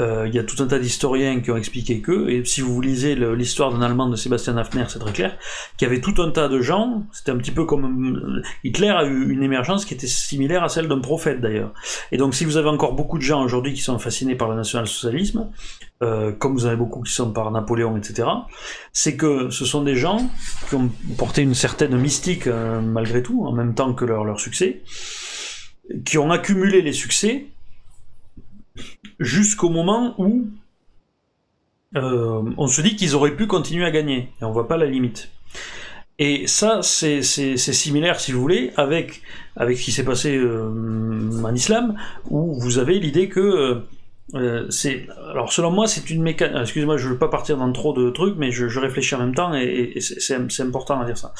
Euh, 0.00 0.26
il 0.26 0.34
y 0.34 0.38
a 0.38 0.44
tout 0.44 0.62
un 0.62 0.66
tas 0.66 0.78
d'historiens 0.78 1.40
qui 1.40 1.50
ont 1.50 1.56
expliqué 1.56 2.00
que, 2.00 2.30
et 2.30 2.42
si 2.46 2.62
vous 2.62 2.80
lisez 2.80 3.14
l'histoire 3.14 3.70
d'un 3.70 3.82
Allemand 3.82 4.08
de 4.08 4.16
Sébastien 4.16 4.56
Hafner, 4.56 4.84
c'est 4.88 4.98
très 4.98 5.12
clair, 5.12 5.36
qu'il 5.76 5.86
y 5.86 5.90
avait 5.90 6.00
tout 6.00 6.14
un 6.22 6.30
tas 6.30 6.48
de 6.48 6.62
gens, 6.62 7.04
c'était 7.12 7.30
un 7.30 7.36
petit 7.36 7.50
peu 7.50 7.66
comme... 7.66 8.16
Euh, 8.16 8.42
Hitler 8.64 8.88
a 8.88 9.04
eu 9.04 9.30
une 9.30 9.42
émergence 9.42 9.84
qui 9.84 9.92
était 9.92 10.06
similaire 10.06 10.64
à 10.64 10.70
celle 10.70 10.88
d'un 10.88 11.00
prophète, 11.00 11.42
d'ailleurs. 11.42 11.74
Et 12.10 12.16
donc 12.16 12.34
si 12.34 12.46
vous 12.46 12.56
avez 12.56 12.70
encore 12.70 12.94
beaucoup 12.94 13.18
de 13.18 13.22
gens 13.22 13.42
aujourd'hui 13.42 13.74
qui 13.74 13.82
sont 13.82 13.98
fascinés 13.98 14.34
par 14.34 14.48
le 14.48 14.56
national-socialisme, 14.56 15.50
euh, 16.02 16.32
comme 16.32 16.54
vous 16.54 16.64
avez 16.64 16.76
beaucoup 16.76 17.02
qui 17.02 17.12
sont 17.12 17.32
par 17.32 17.50
Napoléon, 17.50 17.98
etc., 17.98 18.28
c'est 18.94 19.18
que 19.18 19.50
ce 19.50 19.66
sont 19.66 19.82
des 19.82 19.94
gens 19.94 20.30
qui 20.70 20.74
ont 20.74 20.90
porté 21.18 21.42
une 21.42 21.54
certaine 21.54 21.98
mystique, 21.98 22.46
malgré 22.46 23.22
tout, 23.22 23.44
en 23.44 23.52
même 23.52 23.74
temps 23.74 23.92
que 23.92 24.06
leur, 24.06 24.24
leur 24.24 24.40
succès, 24.40 24.82
qui 26.06 26.16
ont 26.16 26.30
accumulé 26.30 26.80
les 26.80 26.92
succès, 26.92 27.48
jusqu'au 29.18 29.68
moment 29.70 30.14
où 30.18 30.46
euh, 31.96 32.42
on 32.56 32.66
se 32.66 32.80
dit 32.80 32.96
qu'ils 32.96 33.14
auraient 33.14 33.36
pu 33.36 33.46
continuer 33.46 33.84
à 33.84 33.90
gagner, 33.90 34.32
et 34.40 34.44
on 34.44 34.52
voit 34.52 34.68
pas 34.68 34.76
la 34.76 34.86
limite. 34.86 35.30
Et 36.18 36.46
ça, 36.48 36.80
c'est 36.82 37.22
similaire, 37.22 38.18
si 38.18 38.32
vous 38.32 38.40
voulez, 38.40 38.72
avec, 38.76 39.22
avec 39.56 39.78
ce 39.78 39.84
qui 39.84 39.92
s'est 39.92 40.04
passé 40.04 40.36
euh, 40.36 41.42
en 41.44 41.54
islam, 41.54 41.96
où 42.28 42.58
vous 42.60 42.78
avez 42.78 42.98
l'idée 42.98 43.28
que 43.28 43.84
euh, 44.34 44.38
euh, 44.38 44.66
c'est 44.70 45.06
alors 45.30 45.52
selon 45.52 45.70
moi 45.70 45.86
c'est 45.86 46.10
une 46.10 46.22
mécanique. 46.22 46.56
Excusez-moi, 46.60 46.96
je 46.96 47.08
veux 47.08 47.18
pas 47.18 47.28
partir 47.28 47.56
dans 47.56 47.72
trop 47.72 47.92
de 47.92 48.10
trucs, 48.10 48.36
mais 48.36 48.50
je, 48.50 48.78
réfléchis 48.78 49.14
en 49.14 49.18
même 49.18 49.34
temps 49.34 49.54
et, 49.54 49.98
c'est 50.00 50.62
important 50.62 51.00
à 51.00 51.04
dire 51.04 51.16
ça. 51.16 51.32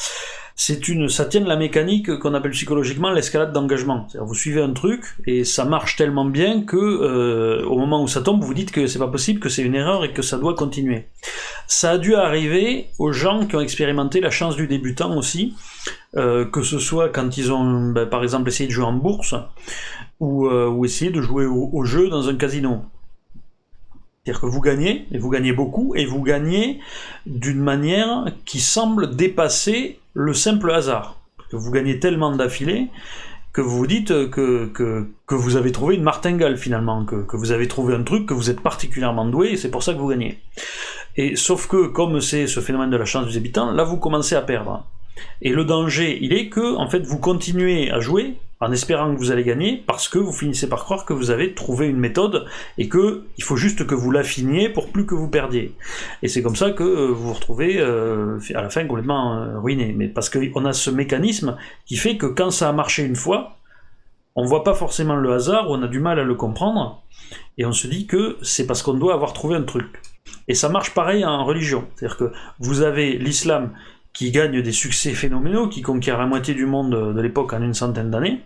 C'est 0.61 0.89
une, 0.89 1.09
ça 1.09 1.25
tient 1.25 1.41
de 1.41 1.49
la 1.49 1.57
mécanique 1.57 2.19
qu'on 2.19 2.35
appelle 2.35 2.51
psychologiquement 2.51 3.11
l'escalade 3.11 3.53
d'engagement. 3.53 4.09
Vous 4.21 4.35
suivez 4.35 4.61
un 4.61 4.73
truc 4.73 5.05
et 5.25 5.45
ça 5.45 5.65
marche 5.65 5.95
tellement 5.95 6.25
bien 6.25 6.63
que 6.63 6.77
euh, 6.77 7.65
au 7.65 7.79
moment 7.79 8.03
où 8.03 8.09
ça 8.09 8.23
tombe, 8.23 8.43
vous 8.43 8.55
dites 8.55 8.73
que 8.73 8.89
c'est 8.89 8.99
pas 8.99 9.07
possible, 9.07 9.39
que 9.39 9.49
c'est 9.49 9.63
une 9.63 9.77
erreur 9.77 10.05
et 10.05 10.13
que 10.13 10.23
ça 10.23 10.37
doit 10.37 10.55
continuer. 10.55 11.07
Ça 11.69 11.93
a 11.93 11.99
dû 11.99 12.17
arriver 12.17 12.89
aux 12.99 13.13
gens 13.13 13.47
qui 13.47 13.55
ont 13.55 13.61
expérimenté 13.61 14.21
la 14.21 14.31
chance 14.31 14.57
du 14.57 14.67
débutant 14.67 15.17
aussi, 15.17 15.55
euh, 16.17 16.45
que 16.45 16.63
ce 16.63 16.81
soit 16.81 17.11
quand 17.11 17.39
ils 17.39 17.53
ont, 17.53 17.93
ben, 17.93 18.07
par 18.07 18.25
exemple, 18.25 18.49
essayé 18.49 18.67
de 18.67 18.73
jouer 18.73 18.87
en 18.87 18.95
bourse 18.95 19.37
ou, 20.21 20.47
euh, 20.47 20.69
ou 20.69 20.85
essayer 20.85 21.11
de 21.11 21.21
jouer 21.21 21.47
au, 21.47 21.85
jeu 21.85 22.09
dans 22.09 22.29
un 22.29 22.35
casino. 22.35 22.83
C'est-à-dire 24.25 24.41
que 24.41 24.47
vous 24.47 24.61
gagnez, 24.61 25.07
et 25.13 25.19
vous 25.19 25.31
gagnez 25.31 25.53
beaucoup, 25.53 25.95
et 25.95 26.05
vous 26.05 26.23
gagnez 26.23 26.81
d'une 27.27 27.61
manière 27.61 28.27
qui 28.45 28.61
semble 28.61 29.15
dépasser 29.15 30.01
le 30.15 30.35
simple 30.35 30.71
hasard. 30.71 31.21
Que 31.51 31.57
vous 31.57 31.71
gagnez 31.71 31.99
tellement 31.99 32.35
d'affilée 32.35 32.89
que 33.55 33.63
vous 33.63 33.79
vous 33.79 33.87
dites 33.89 34.31
que, 34.31 34.67
que, 34.67 35.35
vous 35.35 35.57
avez 35.57 35.73
trouvé 35.73 35.97
une 35.97 36.03
martingale 36.03 36.57
finalement, 36.57 37.05
que, 37.05 37.25
que, 37.25 37.37
vous 37.37 37.51
avez 37.51 37.67
trouvé 37.67 37.95
un 37.95 38.05
truc, 38.05 38.27
que 38.27 38.35
vous 38.35 38.51
êtes 38.51 38.61
particulièrement 38.61 39.25
doué, 39.25 39.49
et 39.49 39.57
c'est 39.57 39.71
pour 39.71 39.83
ça 39.83 39.95
que 39.95 39.99
vous 39.99 40.09
gagnez. 40.09 40.39
Et 41.17 41.35
sauf 41.35 41.67
que, 41.67 41.89
comme 41.89 42.21
c'est 42.21 42.47
ce 42.47 42.61
phénomène 42.61 42.91
de 42.91 42.97
la 42.97 43.05
chance 43.05 43.27
des 43.27 43.37
habitants, 43.37 43.73
là 43.73 43.83
vous 43.83 43.97
commencez 43.97 44.37
à 44.37 44.43
perdre. 44.43 44.87
Et 45.43 45.51
le 45.51 45.65
danger, 45.65 46.19
il 46.23 46.33
est 46.33 46.49
que, 46.49 46.77
en 46.77 46.89
fait, 46.89 47.01
vous 47.01 47.19
continuez 47.19 47.91
à 47.91 47.99
jouer 47.99 48.37
en 48.61 48.73
espérant 48.73 49.15
que 49.15 49.19
vous 49.19 49.31
allez 49.31 49.45
gagner 49.45 49.83
parce 49.87 50.09
que 50.09 50.19
vous 50.19 50.33
finissez 50.33 50.69
par 50.69 50.85
croire 50.85 51.05
que 51.05 51.13
vous 51.13 51.31
avez 51.31 51.55
trouvé 51.55 51.87
une 51.87 51.99
méthode 51.99 52.47
et 52.77 52.89
que 52.89 53.25
il 53.37 53.45
faut 53.45 53.57
juste 53.57 53.87
que 53.87 53.95
vous 53.95 54.11
l'affiniez 54.11 54.69
pour 54.69 54.91
plus 54.91 55.07
que 55.07 55.15
vous 55.15 55.29
perdiez. 55.29 55.75
Et 56.23 56.29
c'est 56.29 56.43
comme 56.43 56.57
ça 56.57 56.73
que 56.73 56.83
euh, 56.83 57.07
vous 57.09 57.29
vous 57.29 57.35
retrouvez 57.35 57.79
euh, 57.79 58.39
à 58.55 58.63
la 58.63 58.71
fin 58.71 58.85
complètement 58.87 59.35
euh, 59.35 59.61
ruiné. 59.61 59.95
Mais 59.97 60.09
parce 60.09 60.29
qu'on 60.29 60.65
a 60.65 60.73
ce 60.73 60.91
mécanisme 60.91 61.57
qui 61.87 61.97
fait 61.97 62.17
que 62.17 62.27
quand 62.27 62.51
ça 62.51 62.69
a 62.69 62.73
marché 62.73 63.05
une 63.05 63.17
fois, 63.17 63.59
on 64.35 64.45
voit 64.45 64.65
pas 64.65 64.75
forcément 64.75 65.17
le 65.17 65.33
hasard, 65.33 65.71
on 65.71 65.83
a 65.83 65.89
du 65.89 66.01
mal 66.01 66.19
à 66.19 66.25
le 66.25 66.35
comprendre 66.35 67.03
et 67.59 67.67
on 67.67 67.73
se 67.73 67.87
dit 67.87 68.07
que 68.07 68.39
c'est 68.43 68.67
parce 68.67 68.83
qu'on 68.83 68.95
doit 68.95 69.15
avoir 69.15 69.33
trouvé 69.33 69.57
un 69.57 69.63
truc. 69.63 70.01
Et 70.47 70.55
ça 70.55 70.69
marche 70.69 70.95
pareil 70.95 71.25
en 71.25 71.45
religion. 71.45 71.87
C'est-à-dire 71.95 72.17
que 72.17 72.33
vous 72.59 72.83
avez 72.83 73.19
l'islam 73.19 73.73
qui 74.13 74.31
gagne 74.33 74.63
des 74.63 74.73
succès 74.73 75.13
phénoménaux, 75.15 75.69
qui 75.69 75.83
conquiert 75.83 76.19
la 76.19 76.27
moitié 76.27 76.55
du 76.55 76.67
monde 76.67 77.15
de 77.15 77.21
l'époque 77.21 77.53
en 77.53 77.63
une 77.63 77.75
centaine 77.75 78.11
d'années. 78.11 78.41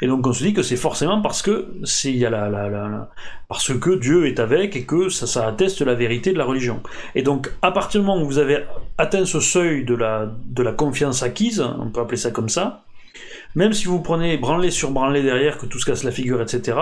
Et 0.00 0.06
donc 0.06 0.26
on 0.26 0.32
se 0.32 0.44
dit 0.44 0.54
que 0.54 0.62
c'est 0.62 0.76
forcément 0.76 1.20
parce 1.20 1.42
que 1.42 1.74
il 2.04 2.16
y 2.16 2.24
a 2.24 2.30
la, 2.30 3.08
parce 3.48 3.76
que 3.76 3.98
Dieu 3.98 4.26
est 4.26 4.38
avec 4.38 4.76
et 4.76 4.84
que 4.84 5.08
ça, 5.08 5.26
ça 5.26 5.46
atteste 5.46 5.80
la 5.80 5.94
vérité 5.94 6.32
de 6.32 6.38
la 6.38 6.44
religion. 6.44 6.82
Et 7.14 7.22
donc 7.22 7.50
à 7.62 7.72
partir 7.72 8.00
du 8.00 8.06
moment 8.06 8.22
où 8.22 8.26
vous 8.26 8.38
avez 8.38 8.64
atteint 8.96 9.24
ce 9.24 9.40
seuil 9.40 9.84
de 9.84 9.94
la, 9.94 10.30
de 10.46 10.62
la 10.62 10.72
confiance 10.72 11.22
acquise, 11.22 11.60
on 11.60 11.90
peut 11.90 12.00
appeler 12.00 12.16
ça 12.16 12.30
comme 12.30 12.48
ça, 12.48 12.84
même 13.54 13.72
si 13.72 13.86
vous 13.86 14.00
prenez 14.00 14.36
branlé 14.36 14.70
sur 14.70 14.90
branlé 14.90 15.22
derrière 15.22 15.58
que 15.58 15.66
tout 15.66 15.78
se 15.78 15.86
casse 15.86 16.04
la 16.04 16.12
figure, 16.12 16.40
etc., 16.40 16.78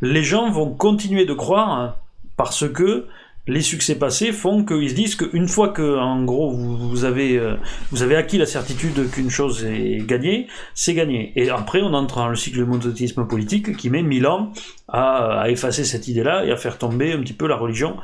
les 0.00 0.22
gens 0.22 0.50
vont 0.50 0.70
continuer 0.70 1.24
de 1.24 1.34
croire 1.34 1.96
parce 2.36 2.68
que 2.68 3.06
les 3.48 3.60
succès 3.60 3.96
passés 3.96 4.32
font 4.32 4.64
qu'ils 4.64 4.90
se 4.90 4.94
disent 4.94 5.16
qu'une 5.16 5.48
fois 5.48 5.70
que, 5.70 5.98
en 5.98 6.22
gros, 6.24 6.50
vous, 6.52 7.04
avez, 7.04 7.36
euh, 7.38 7.56
vous 7.90 8.02
avez 8.02 8.14
acquis 8.14 8.38
la 8.38 8.46
certitude 8.46 9.10
qu'une 9.10 9.30
chose 9.30 9.64
est 9.64 10.06
gagnée, 10.06 10.46
c'est 10.74 10.94
gagné. 10.94 11.32
Et 11.34 11.50
après, 11.50 11.82
on 11.82 11.92
entre 11.92 12.16
dans 12.16 12.28
le 12.28 12.36
cycle 12.36 12.58
de 12.58 12.64
monothéisme 12.64 13.26
politique 13.26 13.76
qui 13.76 13.90
met 13.90 14.02
mille 14.02 14.28
ans 14.28 14.52
à, 14.88 15.46
effacer 15.48 15.84
cette 15.84 16.06
idée-là 16.06 16.44
et 16.44 16.52
à 16.52 16.56
faire 16.56 16.78
tomber 16.78 17.12
un 17.12 17.20
petit 17.20 17.32
peu 17.32 17.48
la 17.48 17.56
religion, 17.56 17.96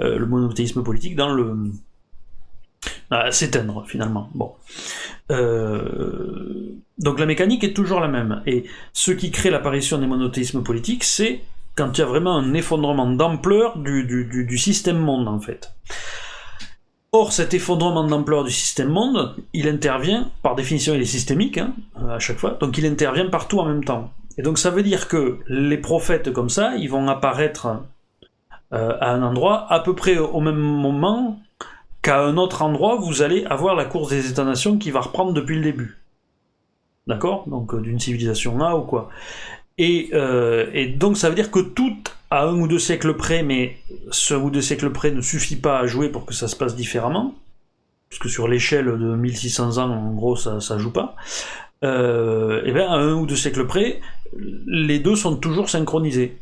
euh, 0.00 0.16
le 0.16 0.26
monothéisme 0.26 0.84
politique 0.84 1.16
dans 1.16 1.32
le, 1.32 1.56
à 3.10 3.32
s'éteindre 3.32 3.84
finalement. 3.88 4.30
Bon. 4.34 4.52
Euh, 5.30 6.74
donc 6.98 7.18
la 7.18 7.26
mécanique 7.26 7.64
est 7.64 7.74
toujours 7.74 7.98
la 7.98 8.08
même. 8.08 8.42
Et 8.46 8.64
ce 8.92 9.10
qui 9.10 9.32
crée 9.32 9.50
l'apparition 9.50 9.98
des 9.98 10.06
monothéismes 10.06 10.62
politiques, 10.62 11.02
c'est 11.02 11.40
quand 11.74 11.96
il 11.96 12.00
y 12.00 12.02
a 12.02 12.06
vraiment 12.06 12.36
un 12.36 12.54
effondrement 12.54 13.10
d'ampleur 13.10 13.78
du, 13.78 14.58
système 14.58 14.98
monde 14.98 15.28
en 15.28 15.40
fait. 15.40 15.74
Or, 17.12 17.32
cet 17.32 17.54
effondrement 17.54 18.04
d'ampleur 18.04 18.42
du 18.42 18.50
système 18.50 18.88
monde, 18.88 19.36
il 19.52 19.68
intervient, 19.68 20.30
par 20.42 20.56
définition 20.56 20.94
il 20.94 21.02
est 21.02 21.06
systémique, 21.06 21.58
hein, 21.58 21.74
à 22.08 22.18
chaque 22.18 22.38
fois, 22.38 22.56
donc 22.60 22.76
il 22.78 22.86
intervient 22.86 23.28
partout 23.28 23.60
en 23.60 23.66
même 23.66 23.84
temps. 23.84 24.10
Et 24.36 24.42
donc 24.42 24.58
ça 24.58 24.70
veut 24.70 24.82
dire 24.82 25.06
que 25.08 25.38
les 25.46 25.78
prophètes 25.78 26.32
comme 26.32 26.48
ça, 26.48 26.74
ils 26.76 26.90
vont 26.90 27.08
apparaître 27.08 27.84
euh, 28.72 28.96
à 29.00 29.12
un 29.12 29.22
endroit 29.22 29.72
à 29.72 29.80
peu 29.80 29.94
près 29.94 30.18
au 30.18 30.40
même 30.40 30.58
moment 30.58 31.38
qu'à 32.02 32.20
un 32.20 32.36
autre 32.36 32.62
endroit, 32.62 32.96
vous 32.96 33.22
allez 33.22 33.44
avoir 33.46 33.76
la 33.76 33.84
course 33.84 34.10
des 34.10 34.28
États-nations 34.30 34.78
qui 34.78 34.90
va 34.90 35.00
reprendre 35.00 35.32
depuis 35.32 35.56
le 35.56 35.62
début. 35.62 35.98
D'accord? 37.06 37.48
Donc 37.48 37.74
euh, 37.74 37.80
d'une 37.80 38.00
civilisation 38.00 38.60
A 38.60 38.74
ou 38.76 38.82
quoi. 38.82 39.10
Et, 39.78 40.10
euh, 40.12 40.70
et, 40.72 40.86
donc 40.86 41.16
ça 41.16 41.28
veut 41.28 41.34
dire 41.34 41.50
que 41.50 41.58
tout 41.58 41.96
à 42.30 42.44
un 42.44 42.54
ou 42.54 42.68
deux 42.68 42.78
siècles 42.78 43.14
près, 43.14 43.42
mais 43.42 43.76
ce 44.10 44.34
ou 44.34 44.50
deux 44.50 44.60
siècles 44.60 44.90
près 44.90 45.10
ne 45.10 45.20
suffit 45.20 45.56
pas 45.56 45.80
à 45.80 45.86
jouer 45.86 46.08
pour 46.08 46.26
que 46.26 46.34
ça 46.34 46.48
se 46.48 46.56
passe 46.56 46.76
différemment, 46.76 47.34
puisque 48.08 48.28
sur 48.28 48.46
l'échelle 48.46 48.86
de 48.86 49.14
1600 49.16 49.78
ans, 49.78 49.90
en 49.90 50.12
gros, 50.12 50.36
ça 50.36 50.58
ne 50.58 50.78
joue 50.78 50.92
pas. 50.92 51.16
Euh, 51.82 52.62
et 52.64 52.72
bien 52.72 52.88
à 52.88 52.94
un 52.94 53.14
ou 53.14 53.26
deux 53.26 53.36
siècles 53.36 53.66
près, 53.66 54.00
les 54.66 55.00
deux 55.00 55.16
sont 55.16 55.36
toujours 55.36 55.68
synchronisés. 55.68 56.38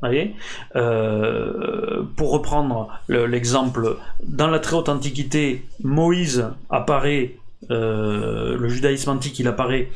Voyez? 0.00 0.34
Euh, 0.74 2.02
pour 2.16 2.32
reprendre 2.32 2.88
l'exemple, 3.08 3.96
dans 4.24 4.48
la 4.48 4.58
très 4.58 4.76
haute 4.76 4.88
antiquité, 4.88 5.64
Moïse 5.82 6.48
apparaît, 6.70 7.36
le 7.68 8.68
judaïsme 8.68 9.10
antique, 9.10 9.38
il 9.38 9.48
apparaît 9.48 9.90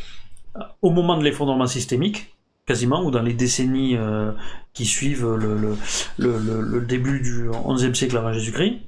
au 0.82 0.90
moment 0.90 1.18
de 1.18 1.24
l'effondrement 1.24 1.66
systémique, 1.66 2.35
quasiment, 2.66 3.04
ou 3.04 3.10
dans 3.10 3.22
les 3.22 3.32
décennies 3.32 3.96
euh, 3.96 4.32
qui 4.74 4.84
suivent 4.84 5.26
le, 5.26 6.80
début 6.80 7.20
du 7.20 7.48
XIe 7.50 7.94
siècle 7.94 8.16
avant 8.16 8.32
Jésus-Christ. 8.32 8.80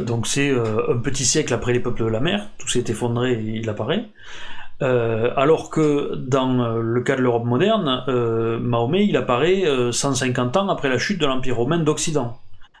donc 0.00 0.26
c'est 0.26 0.50
un 0.50 0.98
petit 0.98 1.24
siècle 1.24 1.54
après 1.54 1.72
les 1.72 1.80
peuples 1.80 2.04
de 2.04 2.08
la 2.08 2.20
mer, 2.20 2.50
tout 2.58 2.68
s'est 2.68 2.84
effondré 2.88 3.32
et 3.32 3.60
il 3.60 3.68
apparaît. 3.68 4.10
Euh, 4.82 5.30
alors 5.36 5.70
que 5.70 6.16
dans 6.16 6.60
euh, 6.60 6.80
le 6.82 7.00
cas 7.02 7.16
de 7.16 7.22
l'Europe 7.22 7.44
moderne, 7.44 8.04
euh, 8.08 8.58
Mahomet 8.58 9.06
il 9.06 9.16
apparaît 9.16 9.64
150 9.92 10.56
ans 10.56 10.68
après 10.68 10.88
la 10.88 10.98
chute 10.98 11.20
de 11.20 11.26
l'Empire 11.26 11.56
romain 11.56 11.78
d'Occident. 11.78 12.38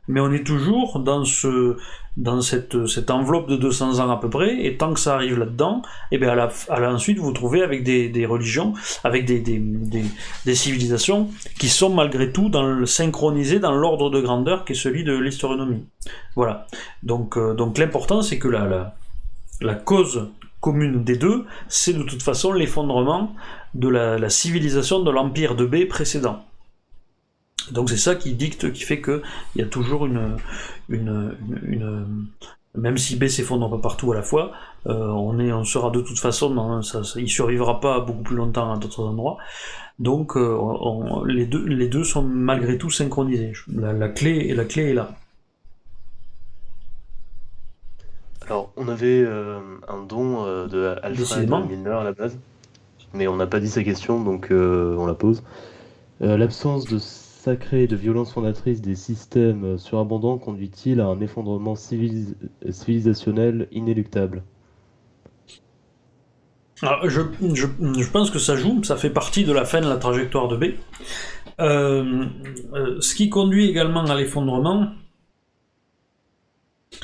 Mais 0.08 0.20
on 0.20 0.32
est 0.32 0.44
toujours 0.44 0.98
dans, 0.98 1.24
ce, 1.24 1.76
dans 2.16 2.40
cette, 2.40 2.74
enveloppe 3.10 3.48
de 3.48 3.56
200 3.56 4.00
ans 4.00 4.10
à 4.10 4.18
peu 4.18 4.28
près, 4.28 4.64
et 4.64 4.76
tant 4.76 4.92
que 4.92 5.00
ça 5.00 5.14
arrive 5.14 5.38
là-dedans, 5.38 5.82
et 6.10 6.16
eh 6.16 6.18
bien 6.18 6.30
à 6.30 6.34
la, 6.34 6.50
à 6.68 6.92
ensuite 6.92 7.18
vous, 7.18 7.32
trouvez 7.32 7.62
avec 7.62 7.82
des, 7.82 8.26
religions, 8.26 8.74
avec 9.02 9.24
des, 9.24 10.54
civilisations 10.54 11.30
qui 11.58 11.68
sont 11.68 11.90
malgré 11.90 12.32
tout 12.32 12.48
dans 12.48 12.84
synchronisées 12.86 13.58
dans 13.58 13.74
l'ordre 13.74 14.10
de 14.10 14.20
grandeur 14.20 14.64
qui 14.64 14.72
est 14.72 14.76
celui 14.76 15.04
de 15.04 15.16
l'historionomie. 15.16 15.84
Voilà. 16.36 16.66
Donc, 17.02 17.38
donc 17.38 17.78
l'important 17.78 18.22
c'est 18.22 18.38
que 18.38 18.48
la 18.48 19.74
cause 19.74 20.28
commune 20.64 21.04
des 21.04 21.16
deux, 21.16 21.44
c'est 21.68 21.92
de 21.92 22.02
toute 22.04 22.22
façon 22.22 22.50
l'effondrement 22.50 23.34
de 23.74 23.88
la, 23.88 24.30
civilisation 24.30 25.00
de 25.00 25.10
l'empire 25.10 25.56
de 25.56 25.66
B 25.66 25.86
précédent. 25.86 26.42
Donc 27.72 27.90
c'est 27.90 27.96
ça 27.96 28.14
qui 28.14 28.32
dicte, 28.34 28.72
qui 28.72 28.82
fait 28.82 29.00
qu'il 29.00 29.22
y 29.56 29.62
a 29.62 29.66
toujours 29.66 30.06
une, 30.06 30.36
une, 30.88 31.36
même 32.74 32.98
si 32.98 33.16
B 33.16 33.28
s'effondre 33.28 33.70
pas 33.70 33.78
partout 33.78 34.12
à 34.12 34.14
la 34.14 34.22
fois, 34.22 34.52
euh, 34.86 35.06
on, 35.06 35.38
est, 35.38 35.52
on 35.52 35.64
sera 35.64 35.90
de 35.90 36.00
toute 36.00 36.18
façon, 36.18 36.82
ça, 36.82 37.02
il 37.16 37.28
survivra 37.28 37.80
pas 37.80 38.00
beaucoup 38.00 38.22
plus 38.22 38.36
longtemps 38.36 38.72
à 38.72 38.78
d'autres 38.78 39.04
endroits. 39.04 39.38
Donc 40.00 40.36
euh, 40.36 40.58
les, 41.26 41.46
deux, 41.46 41.64
les 41.64 41.88
deux 41.88 42.02
sont 42.02 42.22
malgré 42.22 42.76
tout 42.76 42.90
synchronisés. 42.90 43.52
La, 43.72 44.08
clé, 44.08 44.52
la 44.54 44.64
clé 44.64 44.90
est 44.90 44.94
là. 44.94 45.14
Alors, 48.46 48.72
on 48.76 48.88
avait 48.88 49.22
euh, 49.24 49.60
un 49.88 50.02
don 50.02 50.66
de 50.66 50.96
Alfred 51.02 51.48
Milner 51.48 51.90
à 51.90 52.04
la 52.04 52.12
base, 52.12 52.36
mais 53.14 53.28
on 53.28 53.36
n'a 53.36 53.46
pas 53.46 53.60
dit 53.60 53.70
sa 53.70 53.84
question, 53.84 54.22
donc 54.22 54.48
on 54.50 55.06
la 55.06 55.14
pose. 55.14 55.44
L'absence 56.20 56.86
de 56.86 56.98
sacré 57.44 57.82
et 57.82 57.86
de 57.86 57.96
violence 57.96 58.32
fondatrice 58.32 58.80
des 58.80 58.94
systèmes 58.94 59.76
surabondants 59.76 60.38
conduit-il 60.38 61.00
à 61.00 61.06
un 61.06 61.20
effondrement 61.20 61.74
civilisationnel 61.76 63.68
inéluctable? 63.70 64.42
Je, 66.82 67.20
je, 67.54 68.10
pense 68.10 68.30
que 68.30 68.38
ça 68.38 68.56
joue, 68.56 68.82
ça 68.82 68.96
fait 68.96 69.10
partie 69.10 69.44
de 69.44 69.52
la 69.52 69.64
fin 69.64 69.80
de 69.80 69.88
la 69.88 69.96
trajectoire 69.96 70.48
de 70.48 70.56
B. 70.56 70.64
ce 71.58 73.14
qui 73.14 73.28
conduit 73.28 73.68
également 73.68 74.04
à 74.04 74.14
l'effondrement, 74.14 74.88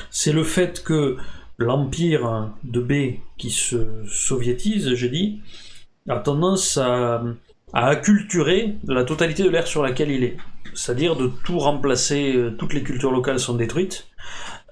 c'est 0.09 0.33
le 0.33 0.43
fait 0.43 0.83
que 0.83 1.17
l'empire 1.57 2.51
de 2.63 2.81
B 2.81 3.19
qui 3.37 3.51
se 3.51 4.05
soviétise, 4.07 4.95
j'ai 4.95 5.09
dit, 5.09 5.41
a 6.09 6.17
tendance 6.17 6.77
à, 6.77 7.23
acculturer 7.73 8.75
la 8.87 9.03
totalité 9.03 9.43
de 9.43 9.49
l'ère 9.49 9.67
sur 9.67 9.83
laquelle 9.83 10.11
il 10.11 10.23
est. 10.23 10.37
C'est-à-dire 10.73 11.15
de 11.15 11.31
tout 11.43 11.59
remplacer, 11.59 12.35
euh, 12.35 12.51
toutes 12.51 12.73
les 12.73 12.83
cultures 12.83 13.11
locales 13.11 13.39
sont 13.39 13.55
détruites, 13.55 14.07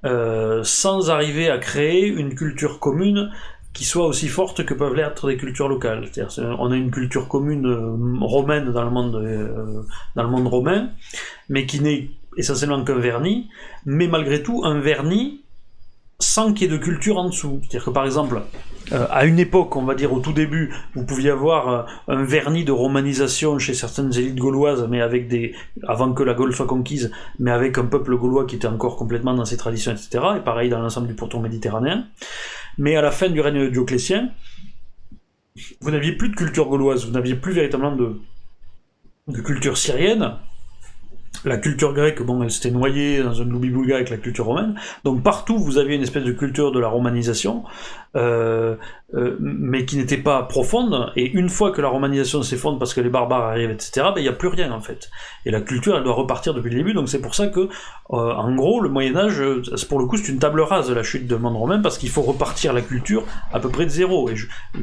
euh, 0.05 0.63
sans 0.63 1.09
arriver 1.09 1.49
à 1.49 1.57
créer 1.57 2.07
une 2.07 2.35
culture 2.35 2.79
commune 2.79 3.31
qui 3.73 3.85
soit 3.85 4.07
aussi 4.07 4.27
forte 4.27 4.65
que 4.65 4.73
peuvent 4.73 4.95
l'être 4.95 5.27
des 5.27 5.37
cultures 5.37 5.67
locales. 5.67 6.05
on 6.37 6.71
a 6.71 6.75
une 6.75 6.91
culture 6.91 7.27
commune 7.27 7.67
euh, 7.67 8.25
romaine 8.25 8.71
dans 8.71 8.83
le 8.83 8.89
monde 8.89 10.47
romain, 10.47 10.89
mais 11.49 11.65
qui 11.65 11.79
n'est 11.81 12.09
essentiellement 12.37 12.83
qu'un 12.83 12.97
vernis, 12.97 13.49
mais 13.85 14.07
malgré 14.07 14.41
tout 14.41 14.61
un 14.63 14.79
vernis 14.79 15.43
sans 16.19 16.53
qu'il 16.53 16.69
y 16.69 16.73
ait 16.73 16.77
de 16.77 16.81
culture 16.81 17.17
en 17.17 17.29
dessous. 17.29 17.59
C'est-à-dire 17.61 17.85
que 17.85 17.89
par 17.91 18.05
exemple, 18.05 18.41
euh, 18.91 19.07
à 19.09 19.25
une 19.25 19.39
époque, 19.39 19.75
on 19.75 19.83
va 19.83 19.95
dire 19.95 20.11
au 20.11 20.19
tout 20.19 20.33
début, 20.33 20.73
vous 20.93 21.05
pouviez 21.05 21.29
avoir 21.29 21.69
euh, 21.69 21.83
un 22.07 22.23
vernis 22.23 22.65
de 22.65 22.71
romanisation 22.71 23.57
chez 23.57 23.73
certaines 23.73 24.13
élites 24.17 24.37
gauloises, 24.37 24.85
mais 24.89 25.01
avec 25.01 25.27
des, 25.27 25.55
avant 25.87 26.13
que 26.13 26.23
la 26.23 26.33
Gaule 26.33 26.53
soit 26.53 26.67
conquise, 26.67 27.11
mais 27.39 27.51
avec 27.51 27.77
un 27.77 27.85
peuple 27.85 28.17
gaulois 28.17 28.45
qui 28.45 28.55
était 28.55 28.67
encore 28.67 28.97
complètement 28.97 29.33
dans 29.33 29.45
ses 29.45 29.57
traditions, 29.57 29.91
etc. 29.91 30.09
Et 30.37 30.41
pareil 30.41 30.69
dans 30.69 30.79
l'ensemble 30.79 31.07
du 31.07 31.13
pourtour 31.13 31.39
méditerranéen. 31.39 32.05
Mais 32.77 32.95
à 32.95 33.01
la 33.01 33.11
fin 33.11 33.29
du 33.29 33.39
règne 33.39 33.69
Dioclétien, 33.69 34.29
vous 35.81 35.91
n'aviez 35.91 36.13
plus 36.13 36.29
de 36.29 36.35
culture 36.35 36.67
gauloise, 36.67 37.05
vous 37.05 37.11
n'aviez 37.11 37.35
plus 37.35 37.53
véritablement 37.53 37.95
de 37.95 39.41
culture 39.41 39.77
syrienne, 39.77 40.33
la 41.45 41.57
culture 41.57 41.93
grecque, 41.93 42.21
bon, 42.21 42.43
elle 42.43 42.51
s'était 42.51 42.71
noyée 42.71 43.23
dans 43.23 43.41
un 43.41 43.45
loubi 43.45 43.93
avec 43.93 44.09
la 44.09 44.17
culture 44.17 44.45
romaine. 44.45 44.75
Donc 45.03 45.23
partout, 45.23 45.57
vous 45.57 45.77
aviez 45.77 45.95
une 45.95 46.01
espèce 46.01 46.23
de 46.23 46.31
culture 46.31 46.71
de 46.71 46.79
la 46.79 46.87
romanisation, 46.87 47.63
euh, 48.15 48.75
euh, 49.15 49.35
mais 49.39 49.85
qui 49.85 49.97
n'était 49.97 50.17
pas 50.17 50.43
profonde. 50.43 51.11
Et 51.15 51.31
une 51.31 51.49
fois 51.49 51.71
que 51.71 51.81
la 51.81 51.87
romanisation 51.87 52.43
s'effondre 52.43 52.77
parce 52.77 52.93
que 52.93 53.01
les 53.01 53.09
barbares 53.09 53.45
arrivent, 53.45 53.71
etc., 53.71 53.91
ben, 54.13 54.17
il 54.17 54.21
n'y 54.21 54.27
a 54.27 54.33
plus 54.33 54.49
rien 54.49 54.71
en 54.71 54.81
fait. 54.81 55.09
Et 55.47 55.51
la 55.51 55.61
culture, 55.61 55.97
elle 55.97 56.03
doit 56.03 56.13
repartir 56.13 56.53
depuis 56.53 56.69
le 56.69 56.75
début. 56.75 56.93
Donc 56.93 57.09
c'est 57.09 57.21
pour 57.21 57.33
ça 57.33 57.47
que, 57.47 57.61
euh, 57.61 57.67
en 58.11 58.53
gros, 58.53 58.81
le 58.81 58.89
Moyen 58.89 59.15
Âge, 59.15 59.41
pour 59.89 59.97
le 59.97 60.05
coup, 60.05 60.17
c'est 60.17 60.31
une 60.31 60.37
table 60.37 60.61
rase 60.61 60.89
de 60.89 60.93
la 60.93 61.01
chute 61.01 61.25
du 61.25 61.35
monde 61.35 61.55
romain 61.55 61.79
parce 61.79 61.97
qu'il 61.97 62.09
faut 62.09 62.21
repartir 62.21 62.71
la 62.71 62.81
culture 62.81 63.23
à 63.51 63.59
peu 63.59 63.69
près 63.69 63.85
de 63.85 63.89
zéro. 63.89 64.29
Et 64.29 64.35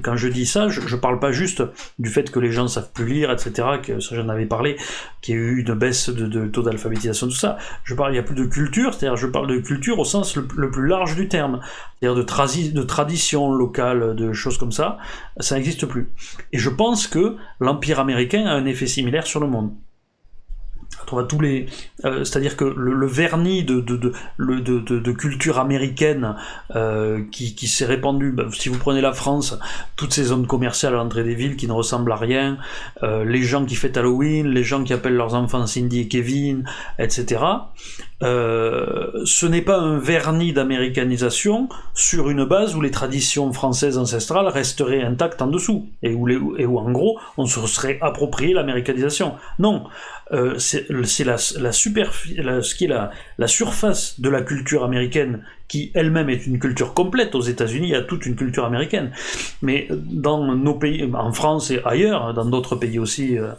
quand 0.02 0.16
je 0.16 0.26
dis 0.26 0.46
ça, 0.46 0.66
je, 0.68 0.80
ne 0.80 1.00
parle 1.00 1.20
pas 1.20 1.30
juste 1.30 1.62
du 2.00 2.10
fait 2.10 2.28
que 2.28 2.40
les 2.40 2.50
gens 2.50 2.66
savent 2.66 2.90
plus 2.92 3.06
lire, 3.06 3.30
etc., 3.30 3.52
que 3.80 4.00
ça 4.00 4.16
j'en 4.16 4.28
avais 4.28 4.46
parlé, 4.46 4.76
qu'il 5.22 5.36
y 5.36 5.38
a 5.38 5.40
eu 5.40 5.60
une 5.60 5.74
baisse 5.74 6.08
de, 6.08 6.48
taux 6.48 6.62
d'alphabétisation, 6.62 7.28
tout 7.28 7.34
ça. 7.34 7.58
Je 7.84 7.94
parle, 7.94 8.10
il 8.10 8.14
n'y 8.14 8.18
a 8.18 8.24
plus 8.24 8.34
de 8.34 8.44
culture, 8.44 8.92
c'est-à-dire 8.92 9.16
je 9.16 9.28
parle 9.28 9.46
de 9.46 9.58
culture 9.58 10.00
au 10.00 10.04
sens 10.04 10.34
le, 10.34 10.70
plus 10.70 10.88
large 10.88 11.14
du 11.14 11.28
terme, 11.28 11.60
c'est-à-dire 12.00 12.16
de, 12.16 12.72
de 12.72 12.82
tradition 12.82 13.52
locale, 13.52 14.15
de 14.16 14.32
choses 14.32 14.58
comme 14.58 14.72
ça, 14.72 14.98
ça 15.38 15.56
n'existe 15.56 15.86
plus. 15.86 16.10
Et 16.52 16.58
je 16.58 16.70
pense 16.70 17.06
que 17.06 17.36
l'Empire 17.60 18.00
américain 18.00 18.46
a 18.46 18.52
un 18.52 18.66
effet 18.66 18.86
similaire 18.86 19.26
sur 19.26 19.40
le 19.40 19.46
monde 19.46 19.72
tous 21.28 21.40
les, 21.40 21.66
euh, 22.04 22.24
c'est-à-dire 22.24 22.56
que 22.56 22.64
le, 22.64 23.06
vernis 23.06 23.64
de 23.64 23.80
de, 23.80 25.12
culture 25.12 25.58
américaine 25.58 26.36
euh, 26.74 27.22
qui, 27.30 27.54
qui 27.54 27.68
s'est 27.68 27.86
répandu, 27.86 28.32
bah, 28.32 28.46
si 28.52 28.68
vous 28.68 28.78
prenez 28.78 29.00
la 29.00 29.12
France, 29.12 29.58
toutes 29.96 30.12
ces 30.12 30.24
zones 30.24 30.46
commerciales 30.46 30.94
à 30.94 30.96
l'entrée 30.96 31.24
des 31.24 31.34
villes 31.34 31.56
qui 31.56 31.66
ne 31.66 31.72
ressemblent 31.72 32.12
à 32.12 32.16
rien, 32.16 32.58
euh, 33.02 33.24
les 33.24 33.42
gens 33.42 33.64
qui 33.64 33.76
fêtent 33.76 33.96
Halloween, 33.96 34.48
les 34.48 34.64
gens 34.64 34.84
qui 34.84 34.92
appellent 34.92 35.16
leurs 35.16 35.34
enfants 35.34 35.66
Cindy 35.66 36.00
et 36.00 36.08
Kevin, 36.08 36.64
etc. 36.98 37.40
ce 38.20 39.46
n'est 39.46 39.62
pas 39.62 39.78
un 39.78 39.98
vernis 39.98 40.52
d'américanisation 40.52 41.68
sur 41.94 42.30
une 42.30 42.44
base 42.44 42.74
où 42.74 42.80
les 42.80 42.90
traditions 42.90 43.52
françaises 43.52 43.98
ancestrales 43.98 44.48
resteraient 44.48 45.02
intactes 45.02 45.42
en 45.42 45.48
dessous 45.48 45.88
et 46.02 46.14
où, 46.14 46.26
les, 46.26 46.36
en 46.66 46.90
gros 46.90 47.18
on 47.36 47.46
se 47.46 47.66
serait 47.66 47.98
approprié 48.00 48.54
l'américanisation. 48.54 49.34
Non, 49.58 49.84
c'est 50.58 50.88
la, 51.24 51.38
ce 51.38 52.74
qui 52.74 52.84
est 52.84 52.88
la, 53.38 53.48
surface 53.48 54.20
de 54.20 54.28
la 54.28 54.42
culture 54.42 54.84
américaine 54.84 55.44
qui 55.68 55.90
elle-même 55.94 56.28
est 56.28 56.46
une 56.46 56.58
culture 56.58 56.94
complète. 56.94 57.34
Aux 57.34 57.40
États-Unis, 57.40 57.88
il 57.88 57.94
a 57.94 58.02
toute 58.02 58.26
une 58.26 58.36
culture 58.36 58.64
américaine. 58.64 59.12
Mais 59.62 59.88
dans 59.90 60.54
nos 60.54 60.74
pays, 60.74 61.08
en 61.14 61.32
France 61.32 61.70
et 61.70 61.80
ailleurs, 61.84 62.34
dans 62.34 62.44
d'autres 62.44 62.76
pays 62.76 62.98
aussi, 62.98 63.38
euh, 63.38 63.52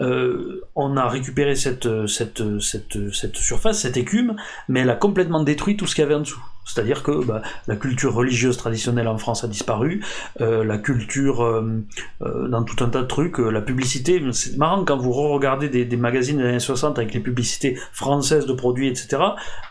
euh, 0.00 0.64
on 0.74 0.96
a 0.96 1.08
récupéré 1.08 1.54
cette, 1.54 2.06
cette, 2.06 2.42
cette, 2.60 3.12
cette 3.12 3.36
surface, 3.36 3.80
cette 3.80 3.96
écume, 3.96 4.36
mais 4.68 4.80
elle 4.80 4.90
a 4.90 4.96
complètement 4.96 5.42
détruit 5.42 5.76
tout 5.76 5.86
ce 5.86 5.94
qu'il 5.94 6.02
y 6.02 6.04
avait 6.04 6.14
en 6.14 6.20
dessous. 6.20 6.42
C'est-à-dire 6.64 7.02
que 7.02 7.24
bah, 7.24 7.42
la 7.66 7.76
culture 7.76 8.14
religieuse 8.14 8.56
traditionnelle 8.56 9.08
en 9.08 9.18
France 9.18 9.44
a 9.44 9.48
disparu, 9.48 10.04
euh, 10.40 10.64
la 10.64 10.78
culture 10.78 11.42
euh, 11.42 11.82
euh, 12.22 12.48
dans 12.48 12.62
tout 12.62 12.82
un 12.84 12.88
tas 12.88 13.02
de 13.02 13.06
trucs, 13.06 13.38
la 13.38 13.60
publicité, 13.60 14.22
c'est 14.32 14.56
marrant 14.56 14.84
quand 14.84 14.96
vous 14.96 15.12
regardez 15.12 15.68
des, 15.68 15.84
des, 15.84 15.96
magazines 15.96 16.38
des 16.38 16.44
années 16.44 16.60
60 16.60 16.98
avec 16.98 17.14
les 17.14 17.20
publicités 17.20 17.78
françaises 17.92 18.46
de 18.46 18.52
produits, 18.52 18.88
etc., 18.88 19.22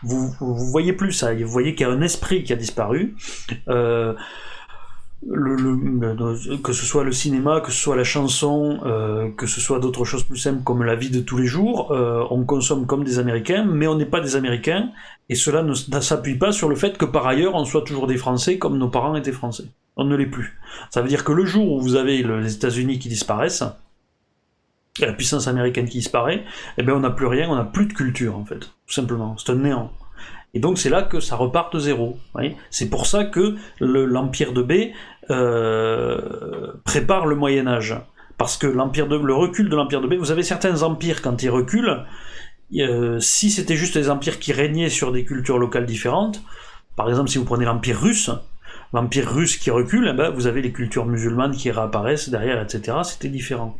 vous, 0.02 0.34
vous 0.40 0.70
voyez 0.70 0.92
plus 0.92 1.12
ça, 1.12 1.34
vous 1.34 1.48
voyez 1.48 1.74
qu'il 1.74 1.86
y 1.86 1.90
a 1.90 1.92
un 1.92 2.02
esprit 2.02 2.44
qui 2.44 2.52
a 2.52 2.56
disparu. 2.56 3.16
Que 5.24 6.72
ce 6.72 6.84
soit 6.84 7.04
le 7.04 7.12
cinéma, 7.12 7.60
que 7.60 7.70
ce 7.70 7.80
soit 7.80 7.94
la 7.94 8.02
chanson, 8.04 8.80
euh, 8.84 9.30
que 9.30 9.46
ce 9.46 9.60
soit 9.60 9.78
d'autres 9.78 10.04
choses 10.04 10.24
plus 10.24 10.38
simples 10.38 10.64
comme 10.64 10.82
la 10.82 10.96
vie 10.96 11.10
de 11.10 11.20
tous 11.20 11.38
les 11.38 11.46
jours, 11.46 11.92
euh, 11.92 12.24
on 12.30 12.44
consomme 12.44 12.86
comme 12.86 13.04
des 13.04 13.20
Américains, 13.20 13.64
mais 13.64 13.86
on 13.86 13.94
n'est 13.94 14.06
pas 14.06 14.20
des 14.20 14.34
Américains, 14.34 14.90
et 15.28 15.36
cela 15.36 15.62
ne, 15.62 15.74
s'appuie 15.74 16.34
pas 16.34 16.50
sur 16.50 16.68
le 16.68 16.74
fait 16.74 16.98
que 16.98 17.04
par 17.04 17.26
ailleurs 17.28 17.54
on 17.54 17.64
soit 17.64 17.82
toujours 17.82 18.08
des 18.08 18.16
Français 18.16 18.58
comme 18.58 18.78
nos 18.78 18.88
parents 18.88 19.14
étaient 19.14 19.32
Français. 19.32 19.66
On 19.96 20.04
ne 20.04 20.16
l'est 20.16 20.26
plus. 20.26 20.58
Ça 20.90 21.02
veut 21.02 21.08
dire 21.08 21.22
que 21.22 21.32
le 21.32 21.44
jour 21.44 21.70
où 21.70 21.80
vous 21.80 21.94
avez 21.94 22.22
les 22.22 22.54
États-Unis 22.54 22.98
qui 22.98 23.08
disparaissent, 23.08 23.64
la 24.98 25.12
puissance 25.12 25.46
américaine 25.46 25.88
qui 25.88 25.98
disparaît, 25.98 26.42
eh 26.78 26.82
bien 26.82 26.94
on 26.94 27.00
n'a 27.00 27.10
plus 27.10 27.26
rien, 27.26 27.48
on 27.48 27.54
n'a 27.54 27.64
plus 27.64 27.86
de 27.86 27.92
culture 27.92 28.36
en 28.36 28.44
fait, 28.44 28.58
tout 28.58 28.92
simplement. 28.92 29.36
C'est 29.38 29.52
un 29.52 29.56
néant. 29.56 29.92
Et 30.54 30.60
donc 30.60 30.78
c'est 30.78 30.90
là 30.90 31.02
que 31.02 31.20
ça 31.20 31.36
repart 31.36 31.72
de 31.72 31.78
zéro. 31.78 32.18
C'est 32.70 32.90
pour 32.90 33.06
ça 33.06 33.24
que 33.24 33.56
l'empire 33.80 34.52
de 34.52 34.62
B 34.62 34.72
euh, 35.32 36.72
prépare 36.84 37.26
le 37.26 37.36
Moyen 37.36 37.66
Âge. 37.66 37.96
Parce 38.38 38.56
que 38.56 38.66
l'empire 38.66 39.08
de, 39.08 39.16
le 39.16 39.34
recul 39.34 39.68
de 39.68 39.76
l'empire 39.76 40.00
de 40.00 40.06
B, 40.06 40.14
vous 40.14 40.30
avez 40.30 40.42
certains 40.42 40.82
empires 40.82 41.22
quand 41.22 41.42
ils 41.42 41.50
reculent, 41.50 42.04
euh, 42.74 43.20
si 43.20 43.50
c'était 43.50 43.76
juste 43.76 43.96
des 43.96 44.10
empires 44.10 44.38
qui 44.38 44.52
régnaient 44.52 44.88
sur 44.88 45.12
des 45.12 45.24
cultures 45.24 45.58
locales 45.58 45.86
différentes, 45.86 46.42
par 46.96 47.08
exemple 47.08 47.28
si 47.28 47.38
vous 47.38 47.44
prenez 47.44 47.64
l'empire 47.64 48.00
russe, 48.00 48.30
l'empire 48.92 49.30
russe 49.30 49.56
qui 49.56 49.70
recule, 49.70 50.08
eh 50.10 50.16
ben, 50.16 50.30
vous 50.30 50.46
avez 50.46 50.62
les 50.62 50.72
cultures 50.72 51.06
musulmanes 51.06 51.52
qui 51.52 51.70
réapparaissent 51.70 52.30
derrière, 52.30 52.60
etc. 52.60 52.98
C'était 53.04 53.28
différent. 53.28 53.76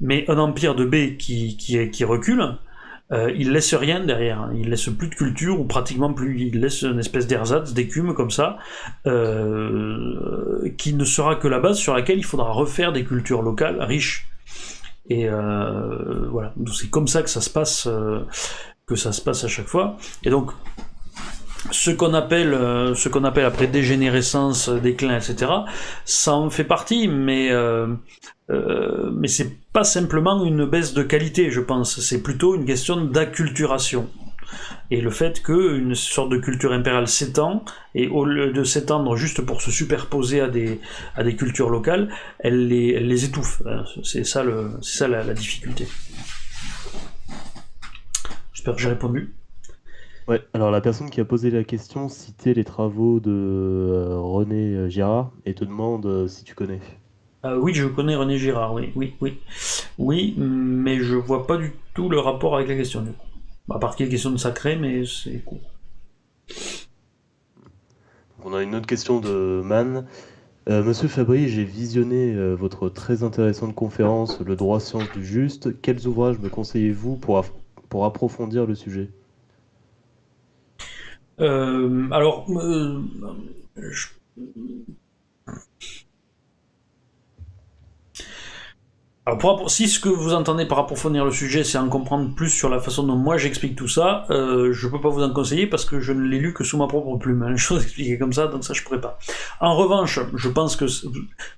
Mais 0.00 0.24
un 0.28 0.38
empire 0.38 0.74
de 0.74 0.84
B 0.84 1.16
qui, 1.18 1.56
qui, 1.56 1.90
qui 1.90 2.04
recule, 2.04 2.56
euh, 3.10 3.32
il 3.36 3.52
laisse 3.52 3.74
rien 3.74 4.00
derrière, 4.00 4.50
il 4.54 4.68
laisse 4.68 4.88
plus 4.90 5.08
de 5.08 5.14
culture 5.14 5.58
ou 5.58 5.64
pratiquement 5.64 6.12
plus, 6.12 6.40
il 6.40 6.60
laisse 6.60 6.82
une 6.82 6.98
espèce 6.98 7.26
d'ersatz, 7.26 7.72
d'écume 7.72 8.14
comme 8.14 8.30
ça, 8.30 8.58
euh, 9.06 10.70
qui 10.76 10.92
ne 10.94 11.04
sera 11.04 11.36
que 11.36 11.48
la 11.48 11.58
base 11.58 11.78
sur 11.78 11.94
laquelle 11.94 12.18
il 12.18 12.24
faudra 12.24 12.52
refaire 12.52 12.92
des 12.92 13.04
cultures 13.04 13.42
locales 13.42 13.80
riches. 13.82 14.28
Et 15.10 15.26
euh, 15.28 16.28
voilà, 16.30 16.52
c'est 16.74 16.90
comme 16.90 17.08
ça 17.08 17.22
que 17.22 17.30
ça 17.30 17.40
se 17.40 17.48
passe, 17.48 17.86
euh, 17.86 18.20
que 18.86 18.94
ça 18.94 19.12
se 19.12 19.22
passe 19.22 19.42
à 19.44 19.48
chaque 19.48 19.68
fois. 19.68 19.96
Et 20.22 20.30
donc 20.30 20.52
ce 21.70 21.90
qu'on 21.90 22.14
appelle, 22.14 22.52
euh, 22.52 22.94
ce 22.94 23.08
qu'on 23.08 23.24
appelle 23.24 23.46
après 23.46 23.66
dégénérescence, 23.66 24.68
déclin, 24.68 25.16
etc. 25.16 25.50
Ça 26.04 26.34
en 26.34 26.50
fait 26.50 26.64
partie, 26.64 27.08
mais 27.08 27.50
euh, 28.50 29.10
mais 29.12 29.28
c'est 29.28 29.50
pas 29.72 29.84
simplement 29.84 30.44
une 30.44 30.64
baisse 30.64 30.94
de 30.94 31.02
qualité, 31.02 31.50
je 31.50 31.60
pense. 31.60 32.00
C'est 32.00 32.22
plutôt 32.22 32.54
une 32.54 32.64
question 32.64 33.04
d'acculturation. 33.04 34.08
Et 34.90 35.02
le 35.02 35.10
fait 35.10 35.42
qu'une 35.42 35.94
sorte 35.94 36.30
de 36.30 36.38
culture 36.38 36.72
impériale 36.72 37.08
s'étend, 37.08 37.62
et 37.94 38.08
au 38.08 38.24
lieu 38.24 38.52
de 38.52 38.64
s'étendre 38.64 39.16
juste 39.16 39.42
pour 39.42 39.60
se 39.60 39.70
superposer 39.70 40.40
à 40.40 40.48
des, 40.48 40.80
à 41.14 41.22
des 41.22 41.36
cultures 41.36 41.68
locales, 41.68 42.08
elle 42.38 42.68
les, 42.68 42.94
elle 42.94 43.06
les 43.06 43.26
étouffe. 43.26 43.62
C'est 44.02 44.24
ça, 44.24 44.42
le, 44.42 44.70
ça 44.80 45.06
la, 45.06 45.22
la 45.22 45.34
difficulté. 45.34 45.86
J'espère 48.54 48.76
que 48.76 48.80
j'ai 48.80 48.88
répondu. 48.88 49.34
Ouais, 50.26 50.42
alors 50.52 50.70
la 50.70 50.80
personne 50.80 51.10
qui 51.10 51.20
a 51.20 51.24
posé 51.24 51.50
la 51.50 51.64
question 51.64 52.08
citait 52.08 52.54
les 52.54 52.64
travaux 52.64 53.20
de 53.20 53.30
euh, 53.30 54.18
René 54.18 54.90
Girard 54.90 55.32
et 55.46 55.54
te 55.54 55.64
demande 55.64 56.06
euh, 56.06 56.28
si 56.28 56.44
tu 56.44 56.54
connais. 56.54 56.80
Ah 57.42 57.56
oui, 57.56 57.72
je 57.72 57.86
connais 57.86 58.16
René 58.16 58.36
Girard, 58.36 58.74
oui, 58.74 58.92
oui, 58.96 59.14
oui. 59.20 59.38
Oui, 59.98 60.34
mais 60.36 60.98
je 60.98 61.14
vois 61.14 61.46
pas 61.46 61.56
du 61.56 61.72
tout 61.94 62.08
le 62.08 62.18
rapport 62.18 62.56
avec 62.56 62.68
la 62.68 62.76
question. 62.76 63.04
À 63.70 63.78
part 63.78 63.94
qu'il 63.94 64.06
y 64.06 64.08
a 64.08 64.10
question 64.10 64.30
de 64.30 64.36
sacré, 64.36 64.76
mais 64.76 65.04
c'est 65.06 65.44
cool. 65.44 65.58
On 68.44 68.54
a 68.54 68.62
une 68.62 68.74
autre 68.74 68.86
question 68.86 69.20
de 69.20 69.62
Man. 69.64 70.06
Euh, 70.68 70.82
Monsieur 70.82 71.08
Fabry, 71.08 71.48
j'ai 71.48 71.64
visionné 71.64 72.34
votre 72.54 72.88
très 72.88 73.22
intéressante 73.22 73.74
conférence 73.74 74.40
Le 74.40 74.56
droit 74.56 74.80
science 74.80 75.10
du 75.12 75.24
juste. 75.24 75.80
Quels 75.80 76.06
ouvrages 76.06 76.38
me 76.38 76.48
conseillez-vous 76.48 77.16
pour, 77.16 77.44
pour 77.88 78.04
approfondir 78.04 78.66
le 78.66 78.74
sujet? 78.74 79.10
Euh, 81.40 82.08
alors, 82.10 82.46
euh, 82.50 83.00
je... 83.76 84.08
Alors 89.28 89.70
si 89.70 89.88
ce 89.88 90.00
que 90.00 90.08
vous 90.08 90.32
entendez 90.32 90.64
par 90.64 90.78
approfondir 90.78 91.22
le 91.22 91.30
sujet, 91.30 91.62
c'est 91.62 91.76
en 91.76 91.90
comprendre 91.90 92.34
plus 92.34 92.48
sur 92.48 92.70
la 92.70 92.80
façon 92.80 93.02
dont 93.02 93.14
moi 93.14 93.36
j'explique 93.36 93.76
tout 93.76 93.86
ça, 93.86 94.24
euh, 94.30 94.72
je 94.72 94.88
peux 94.88 95.02
pas 95.02 95.10
vous 95.10 95.22
en 95.22 95.30
conseiller 95.30 95.66
parce 95.66 95.84
que 95.84 96.00
je 96.00 96.14
ne 96.14 96.22
l'ai 96.22 96.38
lu 96.38 96.54
que 96.54 96.64
sous 96.64 96.78
ma 96.78 96.86
propre 96.86 97.14
plume. 97.18 97.42
Hein, 97.42 97.54
chose 97.56 97.82
expliquée 97.82 98.16
comme 98.16 98.32
ça, 98.32 98.46
donc 98.46 98.64
ça 98.64 98.72
je 98.72 98.82
pourrais 98.82 99.02
pas. 99.02 99.18
En 99.60 99.76
revanche, 99.76 100.18
je 100.34 100.48
pense 100.48 100.76
que 100.76 100.86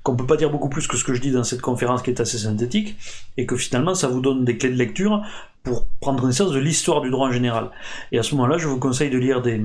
qu'on 0.02 0.16
peut 0.16 0.26
pas 0.26 0.36
dire 0.36 0.50
beaucoup 0.50 0.68
plus 0.68 0.88
que 0.88 0.96
ce 0.96 1.04
que 1.04 1.14
je 1.14 1.20
dis 1.20 1.30
dans 1.30 1.44
cette 1.44 1.60
conférence 1.60 2.02
qui 2.02 2.10
est 2.10 2.20
assez 2.20 2.38
synthétique 2.38 2.96
et 3.36 3.46
que 3.46 3.54
finalement 3.54 3.94
ça 3.94 4.08
vous 4.08 4.20
donne 4.20 4.44
des 4.44 4.58
clés 4.58 4.70
de 4.70 4.76
lecture 4.76 5.22
pour 5.62 5.86
prendre 6.00 6.20
connaissance 6.20 6.50
de 6.50 6.58
l'histoire 6.58 7.02
du 7.02 7.10
droit 7.10 7.28
en 7.28 7.32
général. 7.32 7.70
Et 8.10 8.18
à 8.18 8.24
ce 8.24 8.34
moment-là, 8.34 8.58
je 8.58 8.66
vous 8.66 8.80
conseille 8.80 9.10
de 9.10 9.18
lire 9.18 9.42
des, 9.42 9.62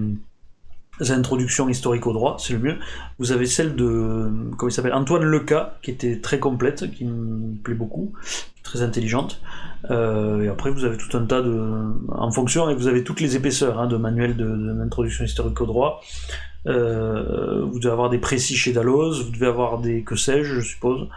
introductions 1.00 1.70
historiques 1.70 2.08
au 2.08 2.14
droit, 2.14 2.38
c'est 2.40 2.54
le 2.54 2.60
mieux. 2.60 2.78
Vous 3.20 3.32
avez 3.32 3.46
celle 3.46 3.76
de, 3.76 4.30
comment 4.58 4.70
il 4.70 4.72
s'appelle, 4.72 4.94
Antoine 4.94 5.24
Leca, 5.24 5.78
qui 5.82 5.92
était 5.92 6.20
très 6.20 6.40
complète, 6.40 6.92
qui 6.92 7.06
me 7.06 7.56
plaît 7.58 7.76
beaucoup, 7.76 8.14
très 8.64 8.82
intelligente. 8.82 9.42
Euh, 9.92 10.44
et 10.44 10.48
après, 10.48 10.72
vous 10.72 10.86
avez 10.86 10.98
tout 10.98 11.16
un 11.18 11.26
tas 11.26 11.42
de, 11.42 11.94
en 12.10 12.32
fonction, 12.32 12.70
et 12.70 12.76
vous 12.76 12.88
avez 12.88 13.04
toutes 13.04 13.22
les 13.22 13.36
épaisseurs 13.36 13.80
hein, 13.80 13.88
de 13.88 13.98
manuels 13.98 14.36
d'introduction 14.36 15.26
historique 15.26 15.60
au 15.62 15.66
droit. 15.66 16.02
Euh, 16.68 17.64
vous 17.66 17.80
devez 17.80 17.92
avoir 17.92 18.10
des 18.10 18.18
précis 18.18 18.56
chez 18.56 18.74
Dalloz, 18.74 19.24
vous 19.26 19.32
devez 19.32 19.48
avoir 19.48 19.80
des 19.80 20.04
que 20.04 20.16
sais-je, 20.16 20.56
je 20.56 20.62
suppose. 20.62 21.08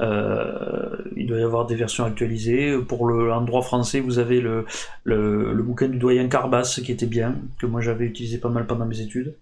Euh, 0.00 0.96
il 1.16 1.26
doit 1.26 1.38
y 1.38 1.42
avoir 1.42 1.66
des 1.66 1.74
versions 1.74 2.04
actualisées. 2.04 2.78
Pour 2.78 3.06
le 3.06 3.32
en 3.32 3.42
droit 3.42 3.62
français, 3.62 4.00
vous 4.00 4.18
avez 4.18 4.40
le, 4.40 4.64
le, 5.04 5.62
bouquin 5.62 5.88
du 5.88 5.98
doyen 5.98 6.28
Carbas 6.28 6.80
qui 6.84 6.92
était 6.92 7.06
bien, 7.06 7.36
que 7.58 7.66
moi 7.66 7.80
j'avais 7.80 8.06
utilisé 8.06 8.38
pas 8.38 8.48
mal 8.48 8.66
pendant 8.66 8.86
mes 8.86 9.00
études. 9.00 9.34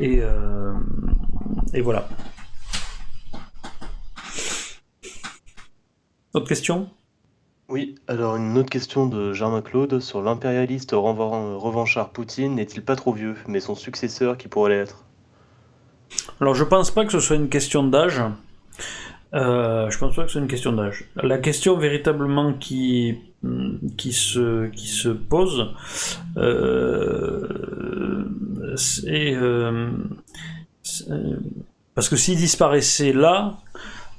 Et, 0.00 0.20
euh, 0.22 0.72
et 1.74 1.80
voilà. 1.80 2.08
Autre 6.34 6.48
question? 6.48 6.88
Oui, 7.72 7.94
alors 8.06 8.36
une 8.36 8.58
autre 8.58 8.68
question 8.68 9.06
de 9.06 9.32
Germain-Claude 9.32 9.98
sur 10.00 10.20
l'impérialiste 10.20 10.90
revanchard 10.92 12.10
Poutine 12.10 12.54
n'est-il 12.54 12.82
pas 12.82 12.96
trop 12.96 13.14
vieux, 13.14 13.34
mais 13.48 13.60
son 13.60 13.74
successeur 13.74 14.36
qui 14.36 14.46
pourrait 14.46 14.72
l'être? 14.72 15.06
Alors 16.42 16.54
je 16.54 16.64
pense 16.64 16.90
pas 16.90 17.06
que 17.06 17.12
ce 17.12 17.20
soit 17.20 17.36
une 17.36 17.48
question 17.48 17.82
d'âge. 17.82 18.20
Euh, 19.32 19.88
je 19.88 19.98
pense 19.98 20.14
pas 20.14 20.24
que 20.24 20.28
ce 20.28 20.32
soit 20.32 20.42
une 20.42 20.48
question 20.48 20.72
d'âge. 20.72 21.08
La 21.16 21.38
question 21.38 21.78
véritablement 21.78 22.52
qui, 22.52 23.16
qui, 23.96 24.12
se, 24.12 24.66
qui 24.66 24.88
se 24.88 25.08
pose, 25.08 25.74
euh, 26.36 28.22
c'est... 28.76 29.34
Euh, 29.34 29.88
parce 31.94 32.10
que 32.10 32.16
s'il 32.16 32.36
disparaissait 32.36 33.14
là, 33.14 33.56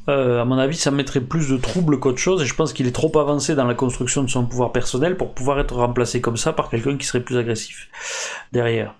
euh, 0.10 0.42
à 0.42 0.46
mon 0.46 0.58
avis, 0.58 0.76
ça 0.76 0.92
mettrait 0.92 1.22
plus 1.22 1.50
de 1.50 1.58
troubles 1.58 2.00
qu'autre 2.00 2.18
chose, 2.18 2.42
et 2.42 2.46
je 2.46 2.56
pense 2.56 2.74
qu'il 2.74 2.88
est 2.88 2.92
trop 2.92 3.18
avancé 3.18 3.56
dans 3.56 3.66
la 3.66 3.74
construction 3.74 4.24
de 4.24 4.30
son 4.30 4.46
pouvoir 4.46 4.72
personnel 4.72 5.16
pour 5.16 5.34
pouvoir 5.34 5.60
être 5.60 5.76
remplacé 5.76 6.22
comme 6.22 6.38
ça 6.38 6.54
par 6.54 6.70
quelqu'un 6.70 6.98
qui 6.98 7.06
serait 7.06 7.22
plus 7.22 7.38
agressif 7.38 7.90
derrière. 8.52 8.96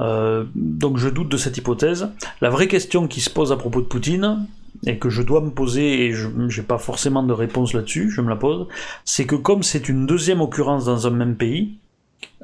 Euh, 0.00 0.44
donc 0.54 0.96
je 0.96 1.08
doute 1.08 1.28
de 1.28 1.36
cette 1.36 1.58
hypothèse. 1.58 2.08
La 2.40 2.48
vraie 2.48 2.68
question 2.68 3.08
qui 3.08 3.20
se 3.20 3.28
pose 3.28 3.52
à 3.52 3.56
propos 3.56 3.80
de 3.82 3.86
Poutine, 3.86 4.46
et 4.86 4.98
que 4.98 5.10
je 5.10 5.22
dois 5.22 5.40
me 5.40 5.50
poser, 5.50 6.06
et 6.06 6.12
je 6.12 6.28
n'ai 6.28 6.66
pas 6.66 6.78
forcément 6.78 7.22
de 7.22 7.32
réponse 7.32 7.74
là-dessus, 7.74 8.10
je 8.10 8.20
me 8.20 8.28
la 8.28 8.36
pose, 8.36 8.66
c'est 9.04 9.26
que 9.26 9.36
comme 9.36 9.62
c'est 9.62 9.88
une 9.88 10.06
deuxième 10.06 10.40
occurrence 10.40 10.86
dans 10.86 11.06
un 11.06 11.10
même 11.10 11.36
pays, 11.36 11.74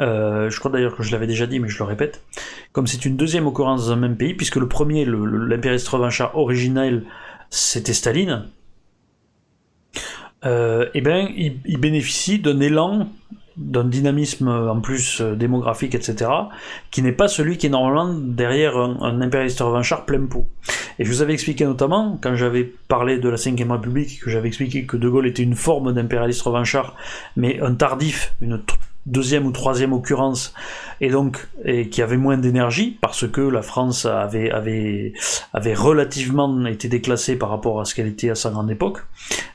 euh, 0.01 0.51
je 0.51 0.59
crois 0.59 0.71
d'ailleurs 0.71 0.95
que 0.95 1.03
je 1.03 1.11
l'avais 1.11 1.27
déjà 1.27 1.47
dit, 1.47 1.59
mais 1.59 1.69
je 1.69 1.79
le 1.79 1.85
répète, 1.85 2.23
comme 2.73 2.87
c'est 2.87 3.05
une 3.05 3.17
deuxième 3.17 3.47
occurrence 3.47 3.87
dans 3.87 3.93
un 3.93 3.97
même 3.97 4.17
pays, 4.17 4.35
puisque 4.35 4.57
le 4.57 4.69
premier, 4.69 5.05
l'impérialiste 5.05 5.89
revanchard 5.89 6.37
original, 6.37 7.03
c'était 7.51 7.95
Staline, 7.95 8.45
euh, 10.45 10.89
eh 10.95 11.01
ben, 11.01 11.29
il, 11.37 11.79
bénéficie 11.79 12.39
d'un 12.39 12.61
élan 12.61 13.09
d'un 13.57 13.83
dynamisme 13.83 14.47
en 14.47 14.81
plus 14.81 15.21
démographique, 15.21 15.97
etc., 15.97 16.31
qui 16.93 17.03
n'est 17.03 17.11
pas 17.11 17.27
celui 17.27 17.59
qui 17.59 17.67
est 17.67 17.71
normalement 17.71 18.15
derrière 18.15 18.77
un, 18.77 19.21
impérialiste 19.21 19.59
revanchard 19.59 20.05
plein 20.05 20.25
pot. 20.27 20.47
Et 21.01 21.05
je 21.05 21.11
vous 21.11 21.23
avais 21.23 21.33
expliqué 21.33 21.65
notamment, 21.65 22.19
quand 22.23 22.37
j'avais 22.37 22.63
parlé 22.63 23.19
de 23.19 23.29
la 23.29 23.35
Ve 23.35 23.71
République, 23.73 24.21
que 24.21 24.31
j'avais 24.31 24.47
expliqué 24.47 24.87
que 24.87 24.97
De 24.97 25.09
Gaulle 25.09 25.27
était 25.27 25.43
une 25.43 25.57
forme 25.57 25.93
d'impérialiste 25.93 26.43
revanchard, 26.43 26.95
mais 27.37 27.61
un 27.61 27.75
tardif, 27.75 28.33
une 28.41 28.61
deuxième 29.11 29.47
ou 29.47 29.53
troisième 29.53 29.93
occurrence, 29.93 30.55
et 31.01 31.11
donc 31.11 31.49
et 31.65 31.89
qui 31.89 32.03
avait 32.03 32.17
moins 32.17 32.37
d'énergie 32.37 32.99
parce 33.01 33.27
que 33.29 33.41
la 33.41 33.63
France 33.63 34.07
avait 34.07 34.51
avait 34.51 35.13
avait 35.53 35.75
relativement 35.75 36.67
été 36.67 36.89
déclassée 36.89 37.37
par 37.37 37.51
rapport 37.51 37.81
à 37.81 37.85
ce 37.85 37.95
qu'elle 37.95 38.07
était 38.07 38.31
à 38.31 38.35
sa 38.35 38.51
grande 38.51 38.71
époque. 38.71 38.99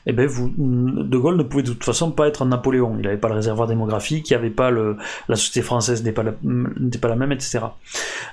Et 0.06 0.10
eh 0.10 0.12
ben 0.12 0.26
vous, 0.26 0.52
De 0.56 1.18
Gaulle 1.18 1.36
ne 1.36 1.42
pouvait 1.42 1.62
de 1.62 1.72
toute 1.72 1.84
façon 1.84 2.10
pas 2.10 2.28
être 2.28 2.42
un 2.42 2.46
Napoléon. 2.46 2.96
Il 2.98 3.04
n'avait 3.04 3.16
pas 3.16 3.28
le 3.28 3.34
réservoir 3.34 3.68
démographique, 3.68 4.30
il 4.30 4.34
avait 4.34 4.50
pas 4.50 4.70
le 4.70 4.96
la 5.28 5.36
société 5.36 5.62
française 5.62 6.04
n'est 6.04 6.12
pas 6.12 6.22
la, 6.22 6.32
n'était 6.42 6.98
pas 6.98 7.08
la 7.08 7.16
même, 7.16 7.32
etc. 7.32 7.60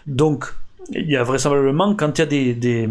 Donc 0.08 0.54
il 0.90 1.10
y 1.10 1.16
a 1.16 1.24
vraisemblablement 1.24 1.96
quand 1.96 2.18
il 2.18 2.22
y 2.22 2.50
a 2.50 2.54
des, 2.56 2.90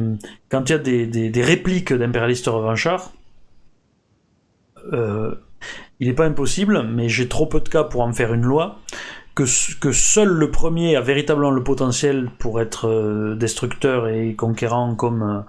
quand 0.48 0.70
il 0.70 0.72
y 0.72 0.74
a 0.74 0.78
des, 0.78 1.06
des 1.06 1.42
répliques 1.42 1.92
d'impérialistes 1.92 2.46
revanchards 2.46 3.12
euh, 4.92 5.34
il 6.00 6.08
n'est 6.08 6.14
pas 6.14 6.26
impossible, 6.26 6.82
mais 6.82 7.08
j'ai 7.08 7.28
trop 7.28 7.46
peu 7.46 7.60
de 7.60 7.68
cas 7.68 7.84
pour 7.84 8.00
en 8.00 8.12
faire 8.12 8.32
une 8.32 8.42
loi, 8.42 8.78
que, 9.34 9.44
que 9.78 9.92
seul 9.92 10.28
le 10.28 10.50
premier 10.50 10.96
a 10.96 11.02
véritablement 11.02 11.50
le 11.50 11.62
potentiel 11.62 12.30
pour 12.38 12.60
être 12.60 12.88
euh, 12.88 13.36
destructeur 13.36 14.08
et 14.08 14.34
conquérant 14.34 14.94
comme, 14.94 15.22
euh, 15.22 15.40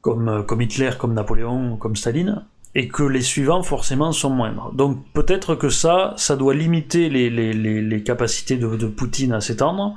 comme, 0.00 0.28
euh, 0.28 0.42
comme 0.42 0.60
Hitler, 0.60 0.90
comme 0.98 1.14
Napoléon, 1.14 1.76
comme 1.76 1.94
Staline, 1.94 2.44
et 2.74 2.88
que 2.88 3.04
les 3.04 3.22
suivants 3.22 3.62
forcément 3.62 4.10
sont 4.10 4.30
moindres. 4.30 4.72
Donc 4.74 4.98
peut-être 5.12 5.54
que 5.54 5.68
ça, 5.68 6.12
ça 6.16 6.36
doit 6.36 6.54
limiter 6.54 7.08
les, 7.08 7.30
les, 7.30 7.52
les, 7.52 8.02
capacités 8.02 8.56
de, 8.56 8.86
Poutine 8.86 9.32
à 9.32 9.40
s'étendre, 9.40 9.94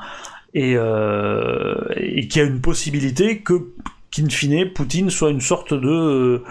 et, 0.56 0.74
et 0.74 2.28
qu'il 2.28 2.42
y 2.42 2.46
a 2.46 2.48
une 2.48 2.62
possibilité 2.62 3.40
que, 3.40 3.70
qu'in 4.12 4.30
fine, 4.30 4.72
Poutine 4.72 5.10
soit 5.10 5.32
une 5.32 5.42
sorte 5.42 5.74
de 5.74 6.44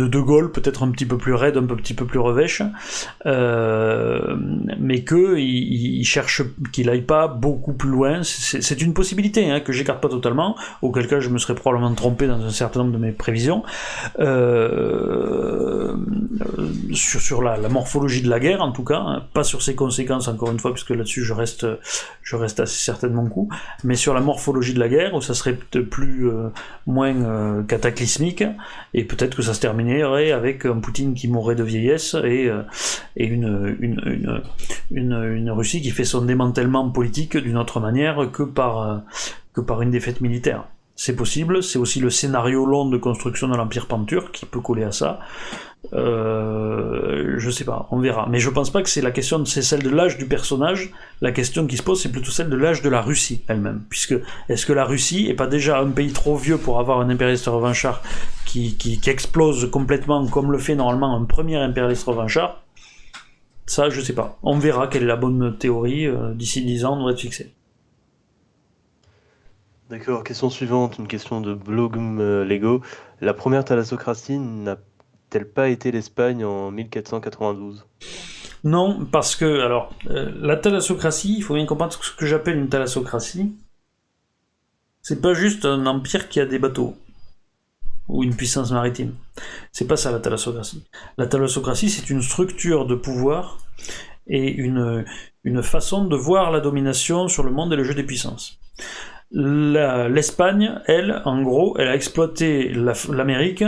de 0.00 0.06
De 0.06 0.18
Gaulle, 0.18 0.50
peut-être 0.50 0.82
un 0.82 0.90
petit 0.90 1.04
peu 1.04 1.18
plus 1.18 1.34
raide, 1.34 1.56
un 1.56 1.66
petit 1.66 1.94
peu 1.94 2.06
plus 2.06 2.18
revêche, 2.18 2.62
euh, 3.26 4.36
mais 4.78 5.02
que 5.02 5.38
il, 5.38 6.04
cherche 6.04 6.42
qu'il 6.72 6.88
aille 6.88 7.02
pas 7.02 7.28
beaucoup 7.28 7.74
plus 7.74 7.90
loin. 7.90 8.22
C'est 8.22 8.80
une 8.80 8.94
possibilité 8.94 9.50
hein, 9.50 9.60
que 9.60 9.72
j'écarte 9.72 10.00
pas 10.00 10.08
totalement, 10.08 10.56
auquel 10.82 11.06
cas 11.06 11.20
je 11.20 11.28
me 11.28 11.38
serais 11.38 11.54
probablement 11.54 11.94
trompé 11.94 12.26
dans 12.26 12.40
un 12.42 12.50
certain 12.50 12.80
nombre 12.80 12.92
de 12.92 12.98
mes 12.98 13.12
prévisions. 13.12 13.62
Euh, 14.18 15.94
sur, 16.92 17.20
sur 17.20 17.42
la, 17.42 17.56
morphologie 17.68 18.22
de 18.22 18.30
la 18.30 18.40
guerre, 18.40 18.62
en 18.62 18.72
tout 18.72 18.84
cas, 18.84 18.98
hein, 18.98 19.22
pas 19.34 19.44
sur 19.44 19.62
ses 19.62 19.74
conséquences, 19.74 20.28
encore 20.28 20.50
une 20.50 20.58
fois, 20.58 20.72
puisque 20.72 20.90
là-dessus 20.90 21.24
je 21.24 21.34
reste, 21.34 21.66
assez 22.60 22.66
certain 22.66 23.08
de 23.08 23.14
mon 23.14 23.28
coup, 23.28 23.48
mais 23.84 23.96
sur 23.96 24.14
la 24.14 24.20
morphologie 24.20 24.74
de 24.74 24.80
la 24.80 24.88
guerre, 24.88 25.14
où 25.14 25.20
ça 25.20 25.34
serait 25.34 25.54
plus, 25.54 26.28
euh, 26.28 26.48
moins 26.86 27.14
euh, 27.14 27.62
cataclysmique, 27.64 28.44
et 28.94 29.04
peut-être 29.04 29.36
que 29.36 29.42
ça 29.42 29.54
se 29.54 29.60
terminerait 29.60 29.89
avec 30.32 30.66
un 30.66 30.78
Poutine 30.78 31.14
qui 31.14 31.28
mourrait 31.28 31.54
de 31.54 31.64
vieillesse 31.64 32.16
et, 32.24 32.48
euh, 32.48 32.62
une, 33.16 35.50
Russie 35.50 35.82
qui 35.82 35.90
fait 35.90 36.04
son 36.04 36.22
démantèlement 36.22 36.88
politique 36.90 37.36
d'une 37.36 37.56
autre 37.56 37.80
manière 37.80 38.30
que 38.32 38.42
par, 38.42 38.82
euh, 38.82 38.98
que 39.52 39.60
par 39.60 39.82
une 39.82 39.90
défaite 39.90 40.20
militaire. 40.20 40.64
C'est 41.02 41.16
possible, 41.16 41.62
c'est 41.62 41.78
aussi 41.78 41.98
le 41.98 42.10
scénario 42.10 42.66
long 42.66 42.84
de 42.84 42.98
construction 42.98 43.48
de 43.48 43.56
l'Empire 43.56 43.86
Panturc 43.86 44.32
qui 44.32 44.44
peut 44.44 44.60
coller 44.60 44.84
à 44.84 44.92
ça. 44.92 45.18
Euh, 45.94 47.36
je 47.38 47.48
sais 47.48 47.64
pas, 47.64 47.88
on 47.90 48.00
verra. 48.00 48.28
Mais 48.28 48.38
je 48.38 48.50
pense 48.50 48.68
pas 48.68 48.82
que 48.82 48.90
c'est 48.90 49.00
la 49.00 49.10
question, 49.10 49.42
c'est 49.46 49.62
celle 49.62 49.82
de 49.82 49.88
l'âge 49.88 50.18
du 50.18 50.26
personnage. 50.26 50.90
La 51.22 51.32
question 51.32 51.66
qui 51.66 51.78
se 51.78 51.82
pose, 51.82 52.02
c'est 52.02 52.12
plutôt 52.12 52.30
celle 52.30 52.50
de 52.50 52.56
l'âge 52.58 52.82
de 52.82 52.90
la 52.90 53.00
Russie 53.00 53.40
elle-même. 53.48 53.82
Puisque, 53.88 54.14
est-ce 54.50 54.66
que 54.66 54.74
la 54.74 54.84
Russie 54.84 55.26
est 55.30 55.34
pas 55.34 55.46
déjà 55.46 55.80
un 55.80 55.88
pays 55.88 56.12
trop 56.12 56.36
vieux 56.36 56.58
pour 56.58 56.78
avoir 56.78 57.00
un 57.00 57.08
impérialiste 57.08 57.46
revanchard 57.46 58.02
qui, 58.44 58.76
qui, 58.76 59.00
explose 59.08 59.70
complètement 59.70 60.26
comme 60.26 60.52
le 60.52 60.58
fait 60.58 60.74
normalement 60.74 61.16
un 61.16 61.24
premier 61.24 61.56
impérialiste 61.56 62.04
revanchard? 62.04 62.62
Ça, 63.64 63.88
je 63.88 64.02
sais 64.02 64.14
pas. 64.14 64.38
On 64.42 64.58
verra 64.58 64.86
quelle 64.86 65.04
est 65.04 65.06
la 65.06 65.16
bonne 65.16 65.56
théorie. 65.56 66.06
Euh, 66.06 66.34
d'ici 66.34 66.62
10 66.62 66.84
ans, 66.84 66.92
on 66.92 66.96
devrait 66.98 67.14
être 67.14 67.20
fixé. 67.20 67.54
D'accord, 69.90 70.22
question 70.22 70.50
suivante, 70.50 70.98
une 70.98 71.08
question 71.08 71.40
de 71.40 71.52
Blogum 71.52 72.20
euh, 72.20 72.44
Lego. 72.44 72.80
La 73.20 73.34
première 73.34 73.64
thalassocratie 73.64 74.38
n'a 74.38 74.76
t 75.30 75.40
pas 75.40 75.68
été 75.68 75.90
l'Espagne 75.90 76.44
en 76.44 76.70
1492 76.70 77.84
Non, 78.62 79.04
parce 79.04 79.34
que, 79.34 79.62
alors, 79.62 79.92
euh, 80.08 80.30
la 80.40 80.56
thalassocratie, 80.56 81.34
il 81.38 81.42
faut 81.42 81.54
bien 81.54 81.66
comprendre 81.66 81.92
ce 81.92 82.12
que 82.12 82.24
j'appelle 82.24 82.56
une 82.56 82.68
thalassocratie. 82.68 83.56
C'est 85.02 85.20
pas 85.20 85.34
juste 85.34 85.64
un 85.64 85.84
empire 85.86 86.28
qui 86.28 86.38
a 86.38 86.46
des 86.46 86.60
bateaux 86.60 86.94
ou 88.06 88.22
une 88.22 88.36
puissance 88.36 88.70
maritime. 88.70 89.16
C'est 89.72 89.88
pas 89.88 89.96
ça 89.96 90.12
la 90.12 90.20
thalassocratie. 90.20 90.84
La 91.18 91.26
thalassocratie, 91.26 91.90
c'est 91.90 92.10
une 92.10 92.22
structure 92.22 92.86
de 92.86 92.94
pouvoir 92.94 93.58
et 94.28 94.52
une 94.52 95.04
façon 95.64 96.04
de 96.04 96.14
voir 96.14 96.52
la 96.52 96.60
domination 96.60 97.26
sur 97.26 97.42
le 97.42 97.50
monde 97.50 97.72
et 97.72 97.76
le 97.76 97.82
jeu 97.82 97.94
des 97.94 98.04
puissances. 98.04 98.60
L'Espagne, 99.32 100.80
elle, 100.86 101.22
en 101.24 101.42
gros, 101.42 101.76
elle 101.78 101.88
a 101.88 101.94
exploité 101.94 102.72
l'Amérique 102.72 103.64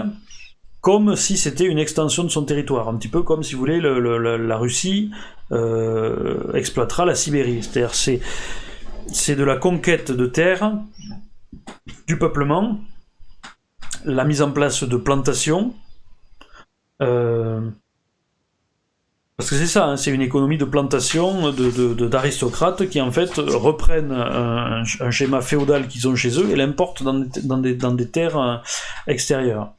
comme 0.83 1.15
si 1.15 1.37
c'était 1.37 1.65
une 1.65 1.79
extension 1.79 2.25
de 2.25 2.29
son 2.29 2.45
territoire, 2.45 2.89
un 2.89 2.97
petit 2.97 3.09
peu 3.09 3.23
comme 3.23 3.45
si 3.45 3.55
vous 3.55 3.61
voulez 3.61 3.81
la 3.81 4.57
Russie 4.57 5.13
euh, 5.53 6.53
exploitera 6.55 7.05
la 7.05 7.15
Sibérie. 7.15 7.63
C'est-à-dire 7.63 7.95
c'est 7.95 9.37
de 9.37 9.45
la 9.45 9.57
conquête 9.57 10.11
de 10.11 10.27
terre, 10.27 10.73
du 12.09 12.19
peuplement, 12.19 12.81
la 14.05 14.25
mise 14.25 14.43
en 14.43 14.51
place 14.51 14.83
de 14.83 14.97
plantations. 14.97 15.73
Euh, 17.01 17.61
parce 19.43 19.51
que 19.51 19.57
c'est 19.57 19.67
ça, 19.67 19.87
hein, 19.87 19.97
c'est 19.97 20.13
une 20.13 20.23
économie 20.23 20.57
de 20.57 20.65
plantation 20.65 21.51
d'aristocrates 21.51 22.89
qui 22.89 23.01
en 23.01 23.11
fait 23.11 23.33
reprennent 23.39 24.13
un, 24.13 24.85
schéma 25.11 25.41
féodal 25.41 25.89
qu'ils 25.89 26.07
ont 26.07 26.15
chez 26.15 26.39
eux 26.39 26.49
et 26.53 26.55
l'importent 26.55 27.03
dans, 27.03 27.59
des, 27.59 28.09
terres 28.09 28.39
euh, 28.39 28.55
extérieures. 29.09 29.73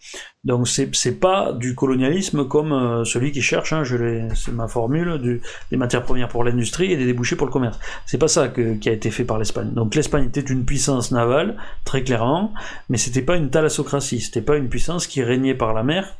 Donc 0.44 0.68
c'est 0.68 1.18
pas 1.18 1.54
du 1.54 1.76
colonialisme 1.76 2.46
comme 2.46 2.74
euh, 2.74 3.06
celui 3.06 3.32
qui 3.32 3.42
cherche, 3.42 3.72
hein, 3.72 3.84
c'est 4.36 4.52
ma 4.52 4.68
formule, 4.68 5.42
des 5.72 5.78
matières 5.78 6.04
premières 6.04 6.28
pour 6.28 6.44
l'industrie 6.44 6.92
et 6.92 6.98
des 6.98 7.06
débouchés 7.06 7.38
pour 7.38 7.48
le 7.48 7.54
commerce. 7.54 7.80
C'est 8.06 8.18
pas 8.18 8.28
ça 8.28 8.50
qui 8.50 8.90
a 8.90 8.92
été 8.92 9.12
fait 9.12 9.24
par 9.24 9.38
l'Espagne. 9.38 9.72
Donc 9.74 9.96
l'Espagne 9.96 10.26
était 10.26 10.42
une 10.42 10.66
puissance 10.66 11.12
navale, 11.12 11.56
très 11.86 12.04
clairement, 12.04 12.54
mais 12.90 12.98
c'était 12.98 13.22
pas 13.22 13.38
une 13.38 13.50
thalassocratie, 13.50 14.20
c'était 14.20 14.42
pas 14.42 14.58
une 14.58 14.68
puissance 14.68 15.08
qui 15.08 15.24
régnait 15.24 15.56
par 15.56 15.74
la 15.74 15.84
mer 15.84 16.18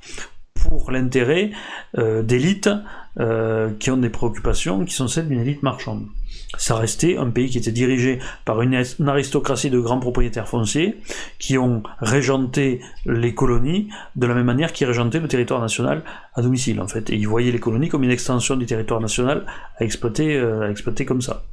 pour 0.70 0.92
l'intérêt 0.92 1.52
euh, 1.98 2.24
d'élites 2.24 2.70
euh, 3.20 3.70
qui 3.80 3.92
ont 3.92 3.98
des 3.98 4.10
préoccupations 4.10 4.86
qui 4.86 4.94
sont 4.94 5.08
celles 5.08 5.28
d'une 5.28 5.42
élite 5.42 5.64
marchande. 5.64 6.08
Ça 6.58 6.76
restait 6.76 7.18
un 7.18 7.30
pays 7.30 7.50
qui 7.50 7.58
était 7.58 7.72
dirigé 7.72 8.20
par 8.46 8.62
une, 8.62 8.84
aristocratie 9.08 9.70
de 9.70 9.80
grands 9.80 10.00
propriétaires 10.00 10.48
fonciers 10.48 10.98
qui 11.40 11.58
ont 11.58 11.84
régenté 12.00 12.80
les 13.06 13.34
colonies 13.34 13.90
de 14.16 14.28
la 14.28 14.36
même 14.36 14.46
manière 14.46 14.72
qu'ils 14.72 14.88
régentaient 14.88 15.20
le 15.20 15.28
territoire 15.28 15.62
national 15.62 16.04
à 16.36 16.42
domicile 16.42 16.80
en 16.80 16.88
fait. 16.88 17.10
Ils 17.10 17.28
voyaient 17.28 17.52
les 17.52 17.60
colonies 17.60 17.90
comme 17.90 18.04
une 18.04 18.12
extension 18.12 18.56
du 18.56 18.66
territoire 18.66 19.02
national 19.02 19.46
à 19.78 19.84
exploiter, 19.84 20.36
euh, 20.36 20.68
à 20.68 20.70
exploiter 20.70 21.06
comme 21.06 21.22
ça. 21.22 21.44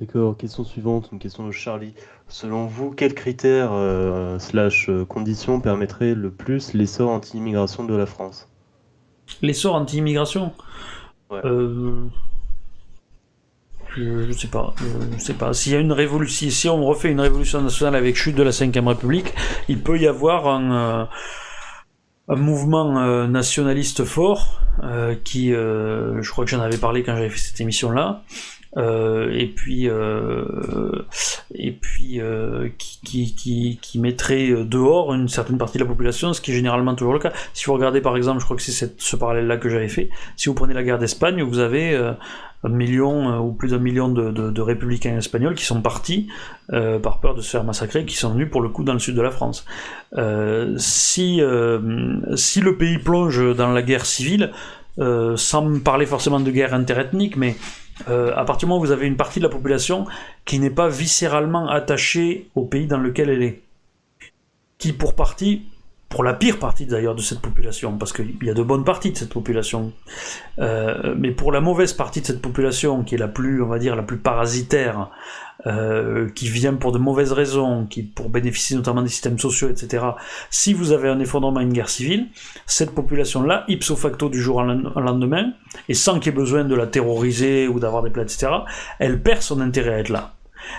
D'accord, 0.00 0.36
question 0.36 0.64
suivante, 0.64 1.10
une 1.12 1.20
question 1.20 1.46
de 1.46 1.52
Charlie. 1.52 1.94
Selon 2.26 2.66
vous, 2.66 2.90
quels 2.90 3.14
critères 3.14 3.70
euh, 3.72 4.40
slash 4.40 4.88
euh, 4.88 5.04
conditions 5.04 5.60
permettraient 5.60 6.16
le 6.16 6.32
plus 6.32 6.74
l'essor 6.74 7.10
anti-immigration 7.10 7.84
de 7.84 7.94
la 7.94 8.06
France? 8.06 8.48
L'essor 9.40 9.76
anti-immigration? 9.76 10.52
Euh, 11.30 12.06
je, 13.96 14.32
sais 14.32 14.48
pas, 14.48 14.74
je 15.12 15.18
sais 15.22 15.34
pas. 15.34 15.52
S'il 15.52 15.72
y 15.72 15.76
a 15.76 15.78
une 15.78 15.92
révolution, 15.92 16.50
si 16.50 16.68
on 16.68 16.84
refait 16.84 17.12
une 17.12 17.20
révolution 17.20 17.62
nationale 17.62 17.94
avec 17.94 18.16
chute 18.16 18.34
de 18.34 18.42
la 18.42 18.50
Ve 18.50 18.86
République, 18.88 19.32
il 19.68 19.80
peut 19.80 19.98
y 19.98 20.08
avoir 20.08 20.48
un, 20.48 21.08
un 22.28 22.36
mouvement 22.36 23.26
nationaliste 23.28 24.04
fort 24.04 24.60
qui, 25.24 25.50
je 25.50 26.30
crois 26.30 26.44
que 26.44 26.50
j'en 26.50 26.60
avais 26.60 26.78
parlé 26.78 27.04
quand 27.04 27.14
j'avais 27.14 27.30
fait 27.30 27.38
cette 27.38 27.60
émission 27.60 27.90
là, 27.90 28.22
euh, 28.22 28.53
et 28.76 29.46
puis 29.54 29.88
euh, 29.88 30.44
et 31.54 31.72
puis 31.72 32.20
euh, 32.20 32.68
qui, 32.78 33.34
qui, 33.34 33.78
qui, 33.80 33.98
mettrait 33.98 34.64
dehors 34.64 35.14
une 35.14 35.28
certaine 35.28 35.58
partie 35.58 35.78
de 35.78 35.84
la 35.84 35.88
population, 35.88 36.32
ce 36.32 36.40
qui 36.40 36.50
est 36.50 36.54
généralement 36.54 36.94
toujours 36.94 37.12
le 37.12 37.20
cas. 37.20 37.32
Si 37.52 37.66
vous 37.66 37.74
regardez 37.74 38.00
par 38.00 38.16
exemple, 38.16 38.40
je 38.40 38.44
crois 38.44 38.56
que 38.56 38.62
c'est 38.62 39.00
ce 39.00 39.16
parallèle-là 39.16 39.56
que 39.58 39.68
j'avais 39.68 39.88
fait, 39.88 40.10
si 40.36 40.48
vous 40.48 40.54
prenez 40.54 40.74
la 40.74 40.82
guerre 40.82 40.98
d'Espagne, 40.98 41.42
vous 41.42 41.58
avez 41.58 41.96
un 42.64 42.68
million 42.70 43.38
ou 43.40 43.52
plus 43.52 43.70
d'un 43.70 43.78
million 43.78 44.08
de, 44.08 44.30
de, 44.30 44.62
républicains 44.62 45.18
espagnols 45.18 45.54
qui 45.54 45.64
sont 45.64 45.82
partis 45.82 46.28
euh, 46.72 46.98
par 46.98 47.20
peur 47.20 47.34
de 47.34 47.42
se 47.42 47.50
faire 47.50 47.64
massacrer, 47.64 48.06
qui 48.06 48.16
sont 48.16 48.32
venus 48.32 48.50
pour 48.50 48.62
le 48.62 48.70
coup 48.70 48.84
dans 48.84 48.94
le 48.94 48.98
sud 48.98 49.14
de 49.14 49.22
la 49.22 49.30
France. 49.30 49.66
Euh, 50.16 50.74
si, 50.78 51.42
euh, 51.42 52.18
si 52.36 52.62
le 52.62 52.76
pays 52.76 52.98
plonge 52.98 53.54
dans 53.54 53.70
la 53.70 53.82
guerre 53.82 54.06
civile, 54.06 54.50
sans 55.36 55.80
parler 55.80 56.06
forcément 56.06 56.38
de 56.38 56.50
guerre 56.50 56.72
interethnique, 56.72 57.36
mais 57.36 57.56
à 58.06 58.44
partir 58.44 58.66
du 58.66 58.66
moment 58.66 58.80
où 58.80 58.86
vous 58.86 58.92
avez 58.92 59.06
une 59.06 59.16
partie 59.16 59.38
de 59.38 59.44
la 59.44 59.50
population 59.50 60.06
qui 60.44 60.58
n'est 60.58 60.70
pas 60.70 60.88
viscéralement 60.88 61.68
attachée 61.68 62.48
au 62.54 62.64
pays 62.64 62.86
dans 62.86 62.98
lequel 62.98 63.30
elle 63.30 63.42
est, 63.42 63.62
qui 64.78 64.92
pour 64.92 65.14
partie 65.14 65.62
pour 66.14 66.22
la 66.22 66.32
pire 66.32 66.60
partie 66.60 66.86
d'ailleurs 66.86 67.16
de 67.16 67.22
cette 67.22 67.40
population, 67.40 67.98
parce 67.98 68.12
qu'il 68.12 68.36
y 68.40 68.48
a 68.48 68.54
de 68.54 68.62
bonnes 68.62 68.84
parties 68.84 69.10
de 69.10 69.16
cette 69.18 69.32
population, 69.32 69.92
euh, 70.60 71.12
mais 71.18 71.32
pour 71.32 71.50
la 71.50 71.60
mauvaise 71.60 71.92
partie 71.92 72.20
de 72.20 72.26
cette 72.26 72.40
population, 72.40 73.02
qui 73.02 73.16
est 73.16 73.18
la 73.18 73.26
plus, 73.26 73.60
on 73.60 73.66
va 73.66 73.80
dire, 73.80 73.96
la 73.96 74.04
plus 74.04 74.18
parasitaire, 74.18 75.10
euh, 75.66 76.28
qui 76.30 76.48
vient 76.48 76.74
pour 76.74 76.92
de 76.92 76.98
mauvaises 76.98 77.32
raisons, 77.32 77.86
qui 77.86 78.04
pour 78.04 78.28
bénéficier 78.28 78.76
notamment 78.76 79.02
des 79.02 79.08
systèmes 79.08 79.40
sociaux, 79.40 79.68
etc. 79.68 80.04
Si 80.50 80.72
vous 80.72 80.92
avez 80.92 81.08
un 81.08 81.18
effondrement, 81.18 81.58
une 81.58 81.72
guerre 81.72 81.88
civile, 81.88 82.28
cette 82.64 82.94
population-là, 82.94 83.64
ipso 83.66 83.96
facto 83.96 84.28
du 84.28 84.40
jour 84.40 84.58
au 84.58 85.00
lendemain, 85.00 85.50
et 85.88 85.94
sans 85.94 86.20
qu'il 86.20 86.32
y 86.32 86.34
ait 86.36 86.38
besoin 86.38 86.62
de 86.62 86.76
la 86.76 86.86
terroriser 86.86 87.66
ou 87.66 87.80
d'avoir 87.80 88.04
des 88.04 88.10
plats, 88.10 88.22
etc., 88.22 88.52
elle 89.00 89.20
perd 89.20 89.42
son 89.42 89.60
intérêt 89.60 89.94
à 89.94 89.98
être 89.98 90.10
là. 90.10 90.33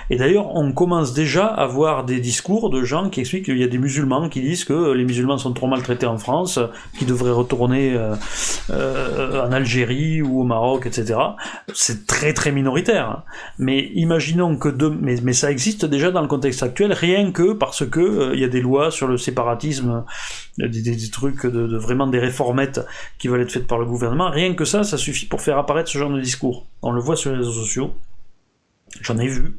Et 0.10 0.18
d'ailleurs, 0.18 0.56
on 0.56 0.72
commence 0.72 1.14
déjà 1.14 1.45
à 1.45 1.66
voir 1.66 2.06
des 2.06 2.20
discours 2.20 2.70
de 2.70 2.84
gens 2.84 3.10
qui 3.10 3.22
expliquent 3.22 3.45
qu'il 3.45 3.57
y 3.57 3.64
a 3.64 3.68
des 3.68 3.78
musulmans 3.78 4.30
qui 4.30 4.41
disent 4.41 4.66
que 4.66 4.91
les 4.91 5.03
musulmans 5.03 5.38
sont 5.38 5.53
trop 5.53 5.68
maltraités 5.68 6.06
en 6.06 6.18
France, 6.18 6.60
qui 6.98 7.06
devraient 7.06 7.32
retourner 7.32 7.94
euh, 7.94 8.16
euh, 8.70 9.48
en 9.48 9.52
Algérie 9.52 10.22
ou 10.22 10.41
au 10.41 10.44
Maroc, 10.44 10.86
etc. 10.86 11.20
C'est 11.74 12.06
très 12.07 12.34
très 12.34 12.52
minoritaire. 12.52 13.24
Mais 13.57 13.91
imaginons 13.95 14.57
que 14.57 14.70
mais, 14.90 15.34
ça 15.34 15.52
existe 15.52 15.86
déjà 15.86 16.12
dans 16.12 16.22
le 16.22 16.28
contexte 16.28 16.64
actuel, 16.64 16.94
rien 16.94 17.32
que 17.32 17.53
parce 17.53 17.86
que 17.86 17.99
euh, 17.99 18.36
il 18.36 18.40
y 18.40 18.44
a 18.44 18.48
des 18.48 18.62
lois 18.62 18.91
sur 18.91 19.07
le 19.07 19.18
séparatisme, 19.18 20.03
des, 20.57 21.10
trucs 21.12 21.45
de, 21.45 21.68
de, 21.68 21.78
vraiment 21.78 22.07
des 22.07 22.20
réformettes 22.20 22.82
qui 23.18 23.28
veulent 23.28 23.41
être 23.41 23.52
faites 23.52 23.68
par 23.68 23.80
le 23.80 23.86
gouvernement. 23.86 24.30
Rien 24.30 24.53
que 24.53 24.66
ça, 24.66 24.84
ça 24.84 24.98
suffit 24.98 25.26
pour 25.26 25.41
faire 25.41 25.57
apparaître 25.57 25.90
ce 25.90 25.98
genre 25.98 26.12
de 26.12 26.20
discours. 26.20 26.66
On 26.82 26.91
le 26.91 27.02
voit 27.02 27.16
sur 27.16 27.32
les 27.32 27.38
réseaux 27.38 27.52
sociaux. 27.52 27.94
J'en 29.01 29.17
ai 29.17 29.27
vu. 29.27 29.57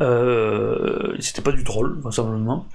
Euh, 0.00 1.14
C'était 1.20 1.42
pas 1.42 1.52
du 1.52 1.64
troll, 1.64 1.96
vraisemblablement. 2.00 2.66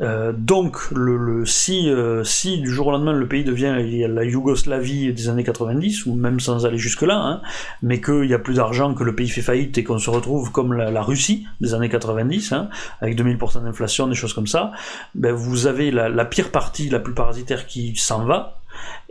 Euh, 0.00 0.32
donc, 0.36 0.90
le, 0.90 1.44
si, 1.44 1.88
euh, 1.90 2.24
si 2.24 2.60
du 2.60 2.70
jour 2.70 2.88
au 2.88 2.90
lendemain 2.90 3.12
le 3.12 3.28
pays 3.28 3.44
devient 3.44 3.74
la 4.08 4.24
Yougoslavie 4.24 5.12
des 5.12 5.28
années 5.28 5.44
90, 5.44 6.06
ou 6.06 6.14
même 6.14 6.40
sans 6.40 6.66
aller 6.66 6.78
jusque-là, 6.78 7.16
hein, 7.16 7.42
mais 7.82 8.00
qu'il 8.00 8.24
y 8.24 8.34
a 8.34 8.38
plus 8.38 8.54
d'argent, 8.54 8.94
que 8.94 9.04
le 9.04 9.14
pays 9.14 9.28
fait 9.28 9.42
faillite 9.42 9.76
et 9.78 9.84
qu'on 9.84 9.98
se 9.98 10.10
retrouve 10.10 10.50
comme 10.50 10.72
la, 10.72 11.02
Russie 11.02 11.46
des 11.60 11.74
années 11.74 11.90
90, 11.90 12.52
hein, 12.52 12.70
avec 13.00 13.18
2000% 13.18 13.62
d'inflation, 13.64 14.06
des 14.06 14.14
choses 14.14 14.32
comme 14.32 14.46
ça, 14.46 14.72
ben 15.14 15.32
vous 15.34 15.66
avez 15.66 15.90
la 15.90 16.24
pire 16.24 16.50
partie, 16.50 16.88
la 16.88 16.98
plus 16.98 17.14
parasitaire 17.14 17.66
qui 17.66 17.94
s'en 17.96 18.24
va, 18.24 18.58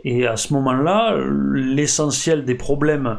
et 0.04 0.26
à 0.26 0.36
ce 0.36 0.52
moment-là, 0.54 1.16
l'essentiel 1.52 2.44
des 2.44 2.54
problèmes 2.54 3.18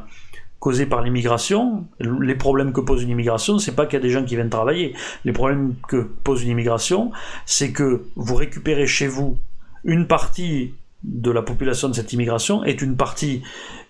causés 0.60 0.86
par 0.86 1.02
l'immigration. 1.02 1.86
Les 2.00 2.36
problèmes 2.36 2.74
que 2.74 2.82
pose 2.82 3.04
une 3.04 3.10
immigration, 3.10 3.60
c'est 3.60 3.76
pas 3.76 3.86
qu'il 3.86 3.98
y 3.98 4.02
a 4.02 4.04
des 4.04 4.10
gens 4.10 4.24
qui 4.24 4.36
viennent 4.36 4.50
travailler. 4.50 4.96
Les 5.24 5.32
problèmes 5.32 5.76
que 5.88 5.98
pose 6.24 6.44
une 6.44 6.50
immigration, 6.50 7.12
c'est 7.46 7.72
que 7.72 8.06
vous 8.16 8.36
récupérez 8.36 8.88
chez 8.88 9.08
vous 9.08 9.38
une 9.84 10.08
partie 10.08 10.74
de 11.04 11.30
la 11.30 11.44
population 11.44 11.88
de 11.88 11.94
cette 11.94 12.12
immigration 12.14 12.64
est 12.64 12.82
une 12.82 12.98
partie 12.98 13.44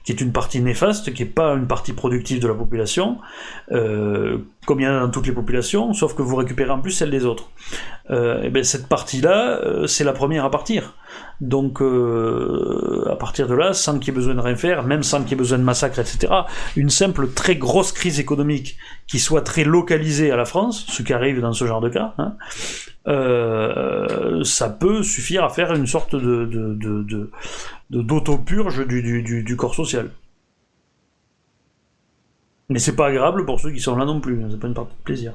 qui 0.06 0.12
est 0.12 0.22
une 0.22 0.32
partie 0.32 0.62
néfaste, 0.62 1.14
qui 1.14 1.24
n'est 1.24 1.30
pas 1.30 1.54
une 1.56 1.68
partie 1.68 1.92
productive 1.92 2.40
de 2.40 2.48
la 2.48 2.54
population, 2.54 3.18
euh, 3.72 4.38
comme 4.68 4.80
il 4.80 4.84
y 4.84 4.88
en 4.88 4.96
a 4.96 5.00
dans 5.00 5.10
toutes 5.10 5.26
les 5.26 5.34
populations, 5.34 5.94
sauf 5.94 6.14
que 6.14 6.22
vous 6.22 6.36
récupérez 6.36 6.70
en 6.70 6.80
plus 6.80 6.92
celle 6.92 7.10
des 7.10 7.26
autres. 7.26 7.50
Euh, 8.12 8.44
et 8.44 8.52
bien 8.52 8.64
cette 8.64 8.88
partie-là, 8.88 9.60
euh, 9.64 9.88
c'est 9.88 10.04
la 10.04 10.14
première 10.14 10.46
à 10.46 10.52
partir. 10.52 10.94
Donc 11.42 11.82
à 11.82 13.16
partir 13.16 13.48
de 13.48 13.56
là, 13.56 13.74
sans 13.74 14.00
qu'il 14.00 14.10
y 14.10 14.12
ait 14.12 14.14
besoin 14.16 14.36
de 14.36 14.40
rien 14.40 14.56
faire, 14.56 14.84
même 14.84 15.04
sans 15.04 15.22
qu'il 15.22 15.32
y 15.32 15.34
ait 15.34 15.38
besoin 15.38 15.58
de 15.58 15.64
massacre, 15.64 16.00
etc., 16.00 16.32
une 16.76 16.90
simple 16.90 17.30
très 17.30 17.56
grosse 17.56 17.92
crise 17.92 18.20
économique 18.20 18.78
qui 19.08 19.20
soit 19.20 19.42
très 19.42 19.64
localisée 19.64 20.32
à 20.32 20.36
la 20.36 20.46
France, 20.46 20.86
ce 20.88 21.04
qui 21.04 21.14
arrive 21.14 21.42
dans 21.42 21.54
ce 21.54 21.66
genre 21.66 21.82
de 21.82 21.90
cas, 21.90 22.14
hein, 22.18 22.36
euh, 23.08 24.44
ça 24.44 24.70
peut 24.70 25.04
suffire 25.04 25.44
à 25.44 25.50
faire 25.50 25.74
une 25.74 25.86
sorte 25.86 26.16
de, 26.16 26.46
de, 26.46 27.30
d'autopurge 27.90 28.86
du, 28.88 29.22
du, 29.22 29.56
corps 29.56 29.76
social. 29.76 30.10
Mais 32.70 32.80
c'est 32.80 32.96
pas 32.96 33.08
agréable 33.08 33.46
pour 33.46 33.60
ceux 33.60 33.72
qui 33.72 33.80
sont 33.80 33.96
là 33.96 34.06
non 34.06 34.20
plus, 34.20 34.44
hein, 34.44 34.48
c'est 34.50 34.60
pas 34.60 34.68
une 34.68 34.74
partie 34.74 34.96
de 34.96 35.04
plaisir. 35.04 35.34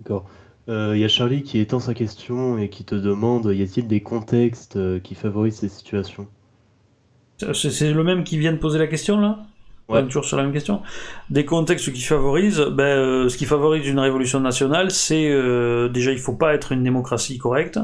D'accord. 0.00 0.28
Il 0.66 0.72
euh, 0.72 0.96
y 0.96 1.04
a 1.04 1.08
Charlie 1.08 1.42
qui 1.42 1.58
étend 1.58 1.80
sa 1.80 1.94
question 1.94 2.58
et 2.58 2.68
qui 2.68 2.84
te 2.84 2.94
demande 2.94 3.46
y 3.54 3.62
a-t-il 3.62 3.86
des 3.86 4.02
contextes 4.02 4.76
euh, 4.76 5.00
qui 5.00 5.14
favorisent 5.14 5.58
ces 5.58 5.68
situations? 5.68 6.26
C'est 7.54 7.92
le 7.92 8.04
même 8.04 8.24
qui 8.24 8.38
vient 8.38 8.52
de 8.52 8.58
poser 8.58 8.78
la 8.78 8.86
question 8.86 9.18
là? 9.18 9.46
Toujours 10.02 10.24
sur 10.24 10.36
la 10.36 10.44
même 10.44 10.52
question. 10.52 10.82
Des 11.30 11.44
contextes 11.44 11.92
qui 11.92 12.02
favorisent, 12.02 12.60
ben, 12.60 12.84
euh, 12.84 13.28
ce 13.28 13.36
qui 13.36 13.44
favorise 13.44 13.86
une 13.86 13.98
révolution 13.98 14.40
nationale, 14.40 14.90
c'est 14.90 15.30
euh, 15.30 15.88
déjà 15.88 16.12
il 16.12 16.18
faut 16.18 16.34
pas 16.34 16.54
être 16.54 16.72
une 16.72 16.82
démocratie 16.82 17.38
correcte. 17.38 17.78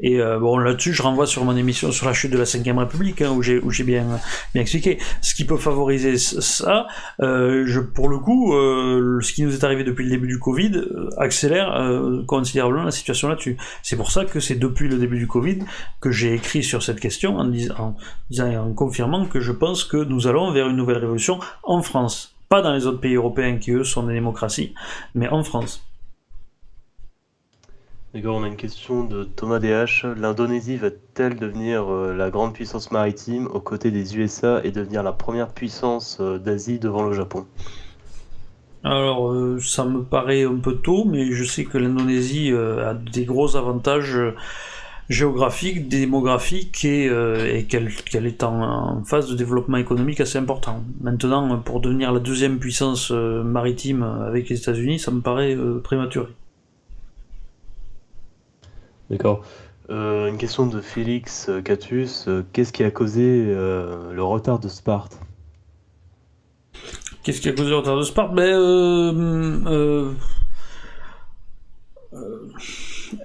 Et 0.00 0.20
euh, 0.20 0.38
bon 0.38 0.58
là-dessus, 0.58 0.92
je 0.92 1.02
renvoie 1.02 1.26
sur 1.26 1.44
mon 1.44 1.56
émission 1.56 1.92
sur 1.92 2.06
la 2.06 2.12
chute 2.12 2.30
de 2.30 2.38
la 2.38 2.44
Ve 2.44 2.78
République 2.78 3.22
hein, 3.22 3.30
où 3.30 3.42
j'ai 3.42 3.58
où 3.58 3.70
j'ai 3.70 3.84
bien 3.84 4.06
bien 4.54 4.62
expliqué. 4.62 4.98
Ce 5.22 5.34
qui 5.34 5.44
peut 5.44 5.56
favoriser 5.56 6.18
ça, 6.18 6.86
je 7.18 7.80
pour 7.80 8.08
le 8.08 8.18
coup, 8.18 8.52
ce 8.52 9.32
qui 9.32 9.42
nous 9.42 9.54
est 9.54 9.64
arrivé 9.64 9.84
depuis 9.84 10.04
le 10.04 10.10
début 10.10 10.28
du 10.28 10.38
Covid 10.38 10.82
accélère 11.16 12.00
considérablement 12.26 12.84
la 12.84 12.90
situation 12.90 13.28
là-dessus. 13.28 13.56
C'est 13.82 13.96
pour 13.96 14.10
ça 14.10 14.24
que 14.24 14.40
c'est 14.40 14.56
depuis 14.56 14.88
le 14.88 14.96
début 14.96 15.18
du 15.18 15.26
Covid 15.26 15.58
que 16.00 16.10
j'ai 16.10 16.34
écrit 16.34 16.62
sur 16.62 16.82
cette 16.82 17.00
question 17.00 17.36
en 17.36 17.44
disant, 17.46 17.74
en 17.78 17.96
en 18.38 18.72
confirmant 18.72 19.26
que 19.26 19.40
je 19.40 19.52
pense 19.52 19.84
que 19.84 19.96
nous 19.96 20.26
allons 20.26 20.52
vers 20.52 20.68
une 20.68 20.76
nouvelle 20.76 20.98
révolution 20.98 21.40
en 21.62 21.82
France. 21.82 22.34
Pas 22.48 22.62
dans 22.62 22.72
les 22.72 22.86
autres 22.86 23.00
pays 23.00 23.14
européens 23.14 23.58
qui, 23.58 23.70
eux, 23.70 23.84
sont 23.84 24.02
des 24.04 24.14
démocraties, 24.14 24.74
mais 25.14 25.28
en 25.28 25.44
France. 25.44 25.84
D'accord, 28.12 28.38
on 28.38 28.42
a 28.42 28.48
une 28.48 28.56
question 28.56 29.04
de 29.04 29.22
Thomas 29.22 29.60
DH. 29.60 30.04
L'Indonésie 30.16 30.76
va-t-elle 30.76 31.36
devenir 31.36 31.88
euh, 31.88 32.12
la 32.12 32.30
grande 32.30 32.54
puissance 32.54 32.90
maritime 32.90 33.46
aux 33.46 33.60
côtés 33.60 33.92
des 33.92 34.18
USA 34.18 34.60
et 34.64 34.72
devenir 34.72 35.04
la 35.04 35.12
première 35.12 35.50
puissance 35.50 36.18
euh, 36.20 36.36
d'Asie 36.36 36.80
devant 36.80 37.04
le 37.04 37.12
Japon? 37.12 37.46
Alors, 38.82 39.30
euh, 39.30 39.60
ça 39.60 39.84
me 39.84 40.02
paraît 40.02 40.42
un 40.42 40.56
peu 40.56 40.74
tôt, 40.74 41.04
mais 41.04 41.30
je 41.30 41.44
sais 41.44 41.64
que 41.64 41.78
l'Indonésie 41.78 42.52
a 42.52 42.94
des 42.94 43.24
gros 43.24 43.54
avantages 43.54 44.18
géographique, 45.10 45.88
démographique 45.88 46.84
et, 46.84 47.08
euh, 47.08 47.62
qu'elle 47.68 48.26
est 48.26 48.42
en, 48.44 49.02
phase 49.04 49.28
de 49.28 49.34
développement 49.34 49.76
économique 49.76 50.20
assez 50.20 50.38
important. 50.38 50.84
Maintenant, 51.00 51.58
pour 51.58 51.80
devenir 51.80 52.12
la 52.12 52.20
deuxième 52.20 52.60
puissance 52.60 53.10
euh, 53.10 53.42
maritime 53.42 54.04
avec 54.04 54.48
les 54.48 54.58
États-Unis, 54.58 55.00
ça 55.00 55.10
me 55.10 55.20
paraît 55.20 55.56
euh, 55.56 55.80
prématuré. 55.80 56.28
D'accord. 59.10 59.44
une 59.88 60.38
question 60.38 60.66
de 60.66 60.80
Félix 60.80 61.50
Catus. 61.64 62.28
Qu'est-ce 62.52 62.72
qui 62.72 62.84
a 62.84 62.92
causé 62.92 63.44
le 63.44 64.22
retard 64.22 64.60
de 64.60 64.68
Sparte? 64.68 65.18
Qu'est-ce 67.24 67.40
qui 67.40 67.48
a 67.48 67.52
causé 67.52 67.70
le 67.70 67.76
retard 67.78 67.96
de 67.96 68.04
Sparte? 68.04 68.32
Ben, 68.32 70.14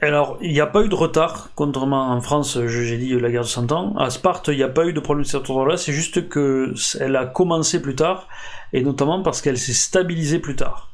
alors, 0.02 0.38
il 0.42 0.52
n'y 0.52 0.62
a 0.62 0.66
pas 0.66 0.84
eu 0.84 0.90
de 0.90 0.96
retard, 0.96 1.50
contrairement 1.56 2.12
en 2.12 2.22
France, 2.22 2.58
j'ai 2.66 2.98
dit 2.98 3.20
la 3.20 3.30
guerre 3.30 3.44
de 3.44 3.48
100 3.48 3.72
ans. 3.72 3.96
À 3.98 4.10
Sparte, 4.10 4.48
il 4.50 4.58
n'y 4.58 4.64
a 4.64 4.70
pas 4.70 4.86
eu 4.86 4.94
de 4.94 5.00
problème 5.00 5.24
de 5.24 5.30
cet 5.30 5.50
ordre-là, 5.50 5.78
c'est 5.78 5.94
juste 5.94 6.30
qu'elle 6.30 7.16
a 7.16 7.26
commencé 7.26 7.82
plus 7.82 7.96
tard, 7.96 8.28
et 8.74 8.82
notamment 8.82 9.22
parce 9.22 9.42
qu'elle 9.42 9.58
s'est 9.58 9.74
stabilisée 9.74 10.40
plus 10.40 10.56
tard. 10.56 10.92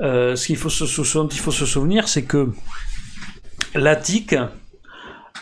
Euh, 0.00 0.36
ce, 0.36 0.46
qu'il 0.46 0.56
faut 0.56 0.70
se, 0.70 0.86
souvenir, 0.86 2.08
c'est 2.08 2.24
que 2.24 2.50
l'Attique 3.74 4.36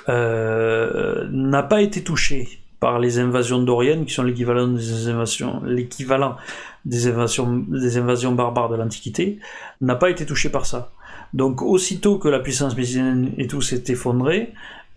euh, 0.08 1.26
n'a 1.30 1.62
pas 1.62 1.82
été 1.82 2.02
touchée 2.02 2.60
par 2.80 2.98
les 2.98 3.18
invasions 3.18 3.62
doriennes, 3.62 4.04
qui 4.06 4.14
sont 4.14 4.22
l'équivalent 4.22 4.68
des 4.68 5.08
invasions, 5.08 5.62
l'équivalent 5.64 6.36
des 6.84 7.08
invasions, 7.08 7.64
des 7.68 7.98
invasions 7.98 8.32
barbares 8.32 8.68
de 8.68 8.76
l'Antiquité, 8.76 9.38
n'a 9.80 9.96
pas 9.96 10.10
été 10.10 10.24
touchée 10.24 10.50
par 10.50 10.66
ça. 10.66 10.92
Donc 11.34 11.62
aussitôt 11.62 12.18
que 12.18 12.28
la 12.28 12.38
puissance 12.38 12.76
mycénienne 12.76 13.32
et 13.38 13.46
tout 13.46 13.62
s'est 13.62 13.84
effondré, 13.88 14.52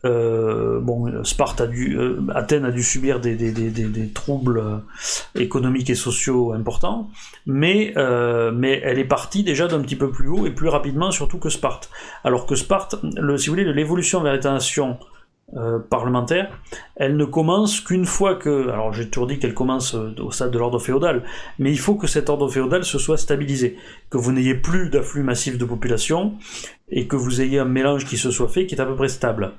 euh, 0.06 0.81
euh, 0.81 2.22
Athènes 2.34 2.65
a 2.65 2.72
dû 2.72 2.84
subir 2.84 3.19
des, 3.19 4.11
troubles 4.14 4.60
euh, 4.60 4.77
économiques 5.35 5.89
et 5.89 5.95
sociaux 5.95 6.53
importants, 6.53 7.10
mais, 7.45 7.93
mais 8.53 8.81
elle 8.84 8.99
est 8.99 9.06
partie 9.06 9.43
déjà 9.43 9.68
d'un 9.68 9.81
petit 9.81 9.95
peu 9.95 10.11
plus 10.11 10.30
haut 10.30 10.45
et 10.45 10.51
plus 10.51 10.69
rapidement 10.69 11.11
surtout 11.11 11.38
que 11.38 11.49
Sparte. 11.49 11.89
Alors 12.23 12.45
que 12.45 12.56
Sparte, 12.56 12.95
si 13.38 13.47
vous 13.47 13.53
voulez, 13.56 13.65
l'évolution 13.65 14.22
vers 14.22 14.34
l'État-nation 14.34 14.97
euh, 15.57 15.80
parlementaire, 15.80 16.59
elle 16.95 17.17
ne 17.17 17.26
commence 17.26 17.81
qu'une 17.81 18.05
fois 18.05 18.35
que, 18.35 18.69
alors 18.69 18.93
j'ai 18.93 19.09
toujours 19.09 19.26
dit 19.26 19.39
qu'elle 19.39 19.55
commence 19.55 19.95
euh, 19.95 20.13
au 20.19 20.30
stade 20.31 20.51
de 20.51 20.59
l'ordre 20.59 20.77
féodal, 20.77 21.23
mais 21.57 21.71
il 21.71 21.80
faut 21.80 21.95
que 21.95 22.05
cet 22.05 22.30
ordre 22.30 22.47
féodal 22.47 22.84
se 22.84 22.99
soit 22.99 23.17
stabilisé, 23.17 23.76
que 24.11 24.19
vous 24.19 24.31
n'ayez 24.31 24.53
plus 24.53 24.89
d'afflux 24.89 25.23
massif 25.23 25.57
de 25.57 25.65
population 25.65 26.35
et 26.89 27.07
que 27.07 27.15
vous 27.15 27.41
ayez 27.41 27.57
un 27.57 27.65
mélange 27.65 28.05
qui 28.05 28.17
se 28.17 28.30
soit 28.30 28.47
fait 28.47 28.67
qui 28.67 28.76
est 28.76 28.81
à 28.81 28.85
peu 28.85 28.95
près 28.95 29.09
stable. 29.09 29.53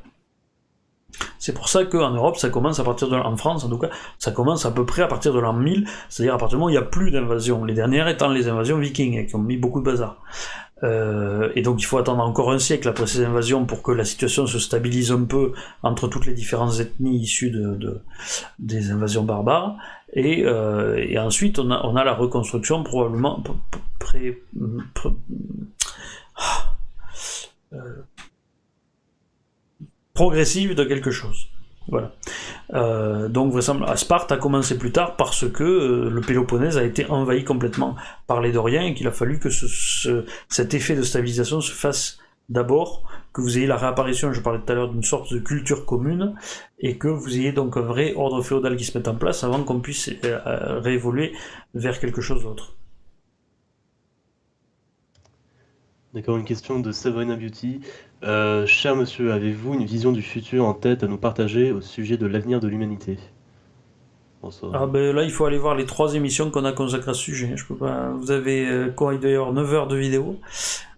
C'est 1.41 1.55
pour 1.55 1.69
ça 1.69 1.85
qu'en 1.85 2.11
Europe, 2.11 2.37
ça 2.37 2.51
commence 2.51 2.79
à 2.79 2.85
partir 2.85 3.09
de 3.09 3.17
en 3.17 3.37
France 3.37 3.65
en 3.65 3.69
tout 3.69 3.79
cas, 3.79 3.91
ça 4.19 4.31
commence 4.31 4.67
à 4.67 4.71
peu 4.71 4.87
près 4.87 5.03
à 5.03 5.09
partir 5.09 5.33
de 5.33 5.41
l'an 5.41 5.55
1000, 5.55 5.89
c'est-à-dire 6.09 6.35
à 6.35 6.39
partir 6.39 6.57
du 6.57 6.61
moment 6.61 6.67
où 6.67 6.71
il 6.71 6.75
n'y 6.75 6.79
a 6.79 6.83
plus 6.83 7.11
d'invasion. 7.11 7.65
Les 7.65 7.75
dernières 7.75 8.09
étant 8.09 8.29
les 8.29 8.49
invasions 8.49 8.79
vikings, 8.79 9.27
qui 9.27 9.35
ont 9.35 9.41
mis 9.41 9.57
beaucoup 9.57 9.81
de 9.81 9.85
bazar. 9.85 10.23
Euh, 10.82 11.51
et 11.55 11.62
donc 11.62 11.81
il 11.82 11.85
faut 11.85 11.98
attendre 11.98 12.23
encore 12.23 12.51
un 12.52 12.59
siècle 12.59 12.89
après 12.89 13.07
ces 13.07 13.24
invasions 13.24 13.66
pour 13.66 13.82
que 13.82 13.93
la 13.93 14.05
situation 14.05 14.47
se 14.47 14.59
stabilise 14.59 15.12
un 15.12 15.24
peu 15.24 15.52
entre 15.82 16.09
toutes 16.09 16.27
les 16.27 16.32
différentes 16.32 16.81
ethnies 16.81 17.19
issues 17.19 17.51
de, 17.51 18.01
des 18.59 18.90
invasions 18.90 19.23
barbares. 19.23 19.77
Et, 20.12 20.44
euh, 20.44 21.20
ensuite 21.20 21.59
on 21.59 21.70
a, 21.70 22.05
la 22.05 22.15
reconstruction 22.15 22.82
probablement 22.82 23.43
pré, 23.98 24.43
euh, 27.73 28.02
progressive 30.15 30.74
de 30.74 30.85
quelque 30.85 31.11
chose. 31.11 31.48
Voilà. 31.91 32.12
Euh, 32.73 33.29
donc 33.29 33.53
vraisemblablement, 33.53 33.97
Sparte 33.97 34.31
a 34.31 34.37
commencé 34.37 34.79
plus 34.79 34.93
tard 34.93 35.17
parce 35.17 35.51
que 35.51 35.65
euh, 35.65 36.09
le 36.09 36.21
Péloponnèse 36.21 36.79
a 36.79 36.85
été 36.85 37.11
envahi 37.11 37.45
complètement 37.45 37.97
par 38.29 38.41
les 38.41 38.53
Doriens 38.53 38.83
et 38.83 38.95
qu'il 38.95 39.09
a 39.09 39.11
fallu 39.11 39.41
que 39.41 39.51
ce, 39.51 40.25
cet 40.49 40.73
effet 40.75 40.95
de 40.95 41.03
stabilisation 41.03 41.61
se 41.61 41.73
fasse 41.73 42.19
d'abord, 42.49 43.05
que 43.33 43.41
vous 43.41 43.59
ayez 43.59 43.67
la 43.67 43.77
réapparition, 43.77 44.33
je 44.33 44.41
parlais 44.41 44.61
tout 44.61 44.73
à 44.73 44.75
l'heure, 44.75 44.91
d'une 44.91 45.05
sorte 45.05 45.33
de 45.33 45.39
culture 45.39 45.85
commune, 45.85 46.35
et 46.79 46.97
que 46.99 47.09
vous 47.09 47.37
ayez 47.37 47.53
donc 47.53 47.77
un 47.77 47.83
vrai 47.83 48.12
ordre 48.17 48.43
féodal 48.43 48.77
qui 48.77 48.85
se 48.85 48.97
mette 48.97 49.09
en 49.09 49.15
place 49.15 49.45
avant 49.45 49.62
qu'on 49.62 49.81
puisse 49.81 50.11
euh, 50.25 50.81
réévoluer 50.81 51.33
vers 51.75 51.99
quelque 52.01 52.21
chose 52.21 52.43
d'autre. 52.43 52.75
D'accord, 56.12 56.37
une 56.37 56.45
question 56.45 56.81
de 56.81 56.91
Sabrina 56.91 57.37
Beauty. 57.37 57.82
Euh, 58.24 58.66
cher 58.66 58.97
monsieur, 58.97 59.32
avez-vous 59.32 59.74
une 59.74 59.85
vision 59.85 60.11
du 60.11 60.23
futur 60.23 60.65
en 60.65 60.74
tête 60.74 61.05
à 61.05 61.07
nous 61.07 61.19
partager 61.19 61.70
au 61.70 61.81
sujet 61.81 62.16
de 62.16 62.27
l'avenir 62.27 62.59
de 62.59 62.66
l'humanité? 62.66 63.16
Ah 64.73 64.87
ben 64.87 65.15
là, 65.15 65.23
il 65.23 65.31
faut 65.31 65.45
aller 65.45 65.59
voir 65.59 65.74
les 65.74 65.85
trois 65.85 66.15
émissions 66.15 66.51
qu'on 66.51 66.65
a 66.65 66.73
consacrées 66.73 67.11
à 67.11 67.15
ce 67.15 67.20
sujet. 67.20 67.53
Je 67.57 67.65
peux 67.65 67.77
pas. 67.77 68.09
Vous 68.19 68.31
avez 68.32 68.66
euh, 68.66 68.89
quoi 68.89 69.15
d'ailleurs 69.15 69.53
9 69.53 69.74
heures 69.74 69.87
de 69.87 69.97
vidéo. 69.97 70.41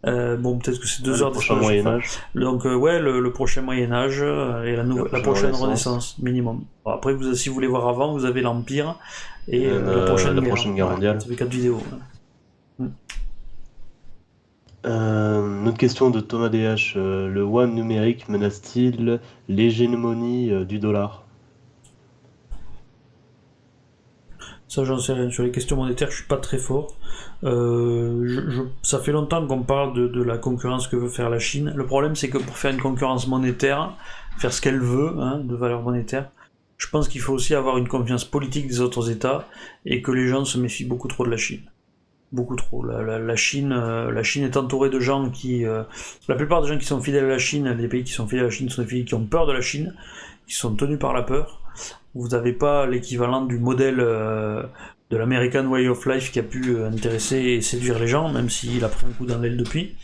Euh, 0.06 0.36
bon, 0.36 0.58
peut-être 0.58 0.80
que 0.80 0.86
c'est 0.86 1.02
2 1.02 1.12
ah, 1.12 1.22
heures 1.22 1.28
le 1.28 1.32
prochain 1.32 1.56
Moyen 1.56 1.86
Âge. 1.86 2.08
Donc 2.34 2.64
ouais, 2.64 2.98
le, 2.98 3.32
prochain 3.32 3.60
Moyen 3.60 3.92
Âge 3.92 4.22
et 4.22 4.76
la, 4.76 4.84
la, 4.84 5.20
prochaine, 5.20 5.52
Renaissance. 5.52 6.16
minimum. 6.20 6.62
après, 6.86 7.12
vous, 7.12 7.34
si 7.34 7.50
vous 7.50 7.54
voulez 7.54 7.66
voir 7.66 7.86
avant, 7.86 8.12
vous 8.12 8.24
avez 8.24 8.40
l'Empire 8.40 8.96
et 9.48 9.68
la 9.68 10.06
prochaine, 10.06 10.36
la 10.36 10.42
prochaine 10.42 10.74
guerre, 10.74 10.88
mondiale. 10.88 11.20
ça 11.20 11.26
fait 11.26 11.36
4 11.36 11.50
vidéos. 11.50 11.82
Euh, 14.84 15.66
autre 15.66 15.78
question 15.78 16.10
de 16.10 16.20
Thomas 16.20 16.48
DH. 16.48 16.96
Euh, 16.96 17.28
le 17.28 17.42
one 17.42 17.74
numérique 17.74 18.28
menace-t-il 18.28 19.20
l'hégémonie 19.48 20.50
euh, 20.50 20.64
du 20.64 20.78
dollar? 20.78 21.24
Ça, 24.68 24.84
j'en 24.84 24.98
sais 24.98 25.12
rien. 25.12 25.30
Sur 25.30 25.44
les 25.44 25.50
questions 25.50 25.76
monétaires, 25.76 26.10
je 26.10 26.16
suis 26.16 26.26
pas 26.26 26.38
très 26.38 26.58
fort. 26.58 26.96
Euh, 27.44 28.66
ça 28.82 28.98
fait 28.98 29.12
longtemps 29.12 29.46
qu'on 29.46 29.62
parle 29.62 30.10
de, 30.10 30.22
la 30.22 30.38
concurrence 30.38 30.88
que 30.88 30.96
veut 30.96 31.08
faire 31.08 31.28
la 31.30 31.38
Chine. 31.38 31.72
Le 31.76 31.86
problème, 31.86 32.16
c'est 32.16 32.30
que 32.30 32.38
pour 32.38 32.56
faire 32.56 32.72
une 32.72 32.80
concurrence 32.80 33.28
monétaire, 33.28 33.94
faire 34.38 34.52
ce 34.52 34.62
qu'elle 34.62 34.80
veut, 34.80 35.14
hein, 35.18 35.40
de 35.44 35.54
valeur 35.54 35.82
monétaire, 35.82 36.30
je 36.78 36.88
pense 36.88 37.08
qu'il 37.08 37.20
faut 37.20 37.34
aussi 37.34 37.54
avoir 37.54 37.78
une 37.78 37.86
confiance 37.86 38.24
politique 38.24 38.66
des 38.66 38.80
autres 38.80 39.10
États 39.10 39.46
et 39.84 40.02
que 40.02 40.10
les 40.10 40.26
gens 40.26 40.44
se 40.44 40.58
méfient 40.58 40.86
beaucoup 40.86 41.08
trop 41.08 41.24
de 41.24 41.30
la 41.30 41.36
Chine 41.36 41.62
beaucoup 42.32 42.56
trop. 42.56 42.84
La, 42.84 43.36
Chine, 43.36 43.72
euh, 43.72 44.10
la 44.10 44.22
Chine 44.22 44.44
est 44.44 44.56
entourée 44.56 44.90
de 44.90 44.98
gens 44.98 45.30
qui, 45.30 45.64
euh, 45.66 45.82
la 46.28 46.34
plupart 46.34 46.62
des 46.62 46.68
gens 46.68 46.78
qui 46.78 46.86
sont 46.86 47.00
fidèles 47.00 47.24
à 47.24 47.28
la 47.28 47.38
Chine, 47.38 47.70
les 47.78 47.88
pays 47.88 48.04
qui 48.04 48.12
sont 48.12 48.26
fidèles 48.26 48.44
à 48.44 48.48
la 48.48 48.50
Chine 48.50 48.68
sont 48.70 48.82
des 48.82 48.88
pays 48.88 49.04
qui 49.04 49.14
ont 49.14 49.26
peur 49.26 49.46
de 49.46 49.52
la 49.52 49.60
Chine, 49.60 49.94
qui 50.46 50.54
sont 50.54 50.74
tenus 50.74 50.98
par 50.98 51.12
la 51.12 51.22
peur. 51.22 51.60
Vous 52.14 52.28
n'avez 52.28 52.52
pas 52.52 52.86
l'équivalent 52.86 53.44
du 53.44 53.58
modèle 53.58 54.00
euh, 54.00 54.62
de 55.10 55.16
l'American 55.16 55.66
Way 55.66 55.88
of 55.88 56.04
Life 56.06 56.32
qui 56.32 56.38
a 56.38 56.42
pu 56.42 56.82
intéresser 56.82 57.36
et 57.36 57.60
séduire 57.60 57.98
les 57.98 58.06
gens, 58.06 58.30
même 58.32 58.48
s'il 58.48 58.82
a 58.84 58.88
pris 58.88 59.06
un 59.06 59.12
coup 59.12 59.26
dans 59.26 59.38
l'aile 59.38 59.58
depuis. 59.58 59.94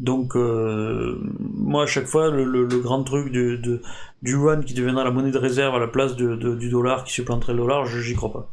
Donc, 0.00 0.34
moi, 0.34 1.84
à 1.84 1.86
chaque 1.86 2.06
fois, 2.06 2.30
le, 2.30 2.66
grand 2.80 3.04
truc 3.04 3.32
de, 3.32 3.80
du 4.22 4.32
yuan 4.32 4.64
qui 4.64 4.74
deviendra 4.74 5.04
la 5.04 5.12
monnaie 5.12 5.30
de 5.30 5.38
réserve 5.38 5.76
à 5.76 5.78
la 5.78 5.86
place 5.86 6.16
du 6.16 6.70
dollar 6.70 7.04
qui 7.04 7.12
supplanterait 7.12 7.52
le 7.52 7.60
dollar, 7.60 7.86
j'y 7.86 8.14
crois 8.14 8.32
pas. 8.32 8.50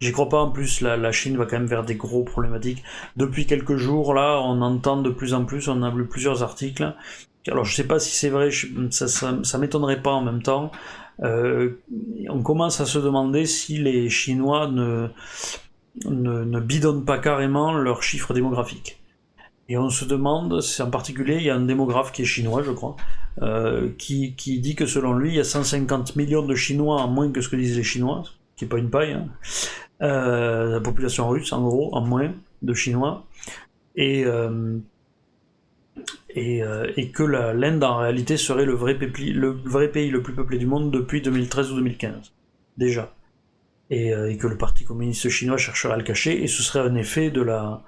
J'y 0.00 0.12
crois 0.12 0.28
pas 0.28 0.40
en 0.40 0.50
plus, 0.50 0.80
la, 0.80 1.12
Chine 1.12 1.36
va 1.36 1.46
quand 1.46 1.58
même 1.58 1.66
vers 1.66 1.84
des 1.84 1.96
gros 1.96 2.24
problématiques. 2.24 2.82
Depuis 3.16 3.46
quelques 3.46 3.76
jours, 3.76 4.14
là, 4.14 4.40
on 4.42 4.60
entend 4.62 5.00
de 5.00 5.10
plus 5.10 5.34
en 5.34 5.44
plus, 5.44 5.68
on 5.68 5.82
a 5.82 5.90
lu 5.90 6.06
plusieurs 6.06 6.42
articles. 6.42 6.94
Alors 7.48 7.64
je 7.64 7.74
sais 7.74 7.86
pas 7.86 7.98
si 7.98 8.10
c'est 8.10 8.28
vrai, 8.28 8.50
ça, 8.90 9.08
ça, 9.08 9.58
m'étonnerait 9.58 10.02
pas 10.02 10.12
en 10.12 10.22
même 10.22 10.42
temps. 10.42 10.72
Euh, 11.22 11.80
on 12.28 12.42
commence 12.42 12.80
à 12.80 12.86
se 12.86 12.98
demander 12.98 13.46
si 13.46 13.78
les 13.78 14.10
Chinois 14.10 14.68
ne, 14.68 15.08
ne, 16.04 16.60
bidonnent 16.60 17.04
pas 17.04 17.18
carrément 17.18 17.72
leurs 17.72 18.02
chiffres 18.02 18.34
démographiques. 18.34 19.00
Et 19.68 19.76
on 19.76 19.90
se 19.90 20.04
demande, 20.04 20.60
c'est 20.60 20.82
en 20.82 20.90
particulier, 20.90 21.36
il 21.36 21.42
y 21.42 21.50
a 21.50 21.56
un 21.56 21.64
démographe 21.64 22.12
qui 22.12 22.22
est 22.22 22.26
chinois, 22.26 22.62
je 22.62 22.70
crois, 22.70 22.96
euh, 23.42 23.88
qui, 23.98 24.34
qui 24.34 24.60
dit 24.60 24.76
que 24.76 24.86
selon 24.86 25.12
lui, 25.12 25.30
il 25.30 25.36
y 25.36 25.40
a 25.40 25.44
150 25.44 26.14
millions 26.14 26.44
de 26.46 26.54
Chinois 26.54 27.02
en 27.02 27.08
moins 27.08 27.32
que 27.32 27.40
ce 27.40 27.48
que 27.48 27.56
disent 27.56 27.76
les 27.76 27.82
Chinois, 27.82 28.22
qui 28.56 28.64
est 28.64 28.68
pas 28.68 28.78
une 28.78 28.90
paille, 28.90 29.12
hein. 29.12 29.28
euh, 30.02 30.72
la 30.72 30.80
population 30.80 31.28
russe 31.28 31.52
en 31.52 31.62
gros, 31.62 31.94
en 31.94 32.00
moins 32.00 32.32
de 32.62 32.74
Chinois, 32.74 33.26
et, 33.94 34.24
euh, 34.24 34.78
euh, 36.36 36.92
et, 36.96 37.10
que 37.10 37.22
l'Inde 37.22 37.84
en 37.84 37.98
réalité 37.98 38.36
serait 38.36 38.64
le 38.64 38.74
vrai, 38.74 38.94
le 38.94 39.50
vrai 39.50 39.88
pays 39.88 40.10
le 40.10 40.22
plus 40.22 40.34
peuplé 40.34 40.58
du 40.58 40.66
monde 40.66 40.90
depuis 40.90 41.20
2013 41.20 41.72
ou 41.72 41.76
2015, 41.76 42.32
déjà. 42.76 43.12
Et, 43.88 44.10
que 44.40 44.48
le 44.48 44.58
Parti 44.58 44.84
communiste 44.84 45.28
chinois 45.28 45.58
chercherait 45.58 45.94
à 45.94 45.96
le 45.96 46.02
cacher, 46.02 46.42
et 46.42 46.48
ce 46.48 46.62
serait 46.62 46.80
un 46.80 46.96
effet 46.96 47.30
de 47.30 47.40
la, 47.40 47.84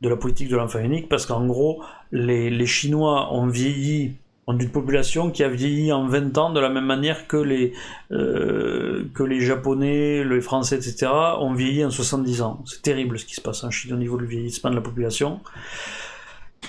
de 0.00 0.08
la 0.08 0.16
politique 0.16 0.48
de 0.48 0.56
l'enfant 0.56 0.78
unique, 0.78 1.08
parce 1.08 1.26
qu'en 1.26 1.44
gros, 1.44 1.82
les, 2.12 2.50
les 2.50 2.66
Chinois 2.66 3.34
ont 3.34 3.48
vieilli 3.48 4.14
d'une 4.54 4.70
population 4.70 5.30
qui 5.30 5.42
a 5.42 5.48
vieilli 5.48 5.92
en 5.92 6.06
20 6.06 6.38
ans 6.38 6.50
de 6.50 6.60
la 6.60 6.68
même 6.68 6.86
manière 6.86 7.26
que 7.26 7.36
les, 7.36 7.72
euh, 8.10 9.04
que 9.14 9.22
les 9.22 9.40
Japonais, 9.40 10.24
les 10.24 10.40
Français, 10.40 10.76
etc. 10.76 11.10
ont 11.38 11.54
vieilli 11.54 11.84
en 11.84 11.90
70 11.90 12.42
ans. 12.42 12.62
C'est 12.66 12.82
terrible 12.82 13.18
ce 13.18 13.24
qui 13.24 13.34
se 13.34 13.40
passe 13.40 13.64
en 13.64 13.70
Chine 13.70 13.92
au 13.92 13.96
niveau 13.96 14.16
du 14.16 14.26
vieillissement 14.26 14.70
de 14.70 14.76
la 14.76 14.80
population. 14.80 15.40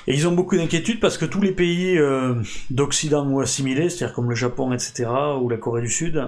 Et 0.08 0.14
ils 0.14 0.28
ont 0.28 0.32
beaucoup 0.32 0.56
d'inquiétudes 0.56 1.00
parce 1.00 1.18
que 1.18 1.26
tous 1.26 1.42
les 1.42 1.52
pays 1.52 1.98
euh, 1.98 2.36
d'Occident 2.70 3.28
ou 3.28 3.40
assimilés, 3.40 3.90
c'est-à-dire 3.90 4.16
comme 4.16 4.30
le 4.30 4.36
Japon, 4.36 4.72
etc., 4.74 5.10
ou 5.42 5.50
la 5.50 5.58
Corée 5.58 5.82
du 5.82 5.90
Sud, 5.90 6.26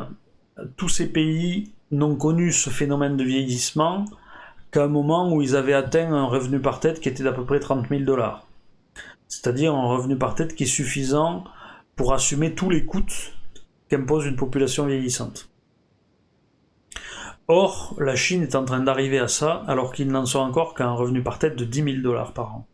tous 0.78 0.90
ces 0.90 1.08
pays 1.08 1.72
n'ont 1.92 2.16
connu 2.16 2.52
ce 2.52 2.70
phénomène 2.70 3.18
de 3.18 3.24
vieillissement 3.24 4.06
qu'à 4.72 4.84
un 4.84 4.88
moment 4.88 5.32
où 5.32 5.42
ils 5.42 5.56
avaient 5.56 5.74
atteint 5.74 6.12
un 6.12 6.26
revenu 6.26 6.60
par 6.60 6.80
tête 6.80 7.00
qui 7.00 7.10
était 7.10 7.24
d'à 7.24 7.32
peu 7.32 7.46
près 7.46 7.60
30 7.60 7.88
000 7.90 8.02
dollars 8.02 8.46
c'est-à-dire 9.34 9.74
un 9.74 9.88
revenu 9.88 10.16
par 10.16 10.36
tête 10.36 10.56
qui 10.56 10.64
est 10.64 10.68
suffisant 10.68 11.44
pour 11.96 12.14
assumer 12.14 12.54
tous 12.54 12.70
les 12.70 12.86
coûts 12.86 13.02
qu'impose 13.90 14.26
une 14.26 14.36
population 14.36 14.86
vieillissante. 14.86 15.50
Or, 17.48 17.96
la 18.00 18.16
Chine 18.16 18.44
est 18.44 18.56
en 18.56 18.64
train 18.64 18.80
d'arriver 18.80 19.20
à 19.20 19.28
ça, 19.28 19.64
alors 19.68 19.92
qu'ils 19.92 20.10
n'en 20.10 20.26
sont 20.26 20.40
encore 20.40 20.76
qu'à 20.76 20.86
un 20.86 20.94
revenu 20.94 21.22
par 21.24 21.40
tête 21.40 21.56
de 21.56 21.66
10 21.66 21.84
000 21.84 21.98
dollars 22.02 22.34
par 22.34 22.56
an. 22.56 22.68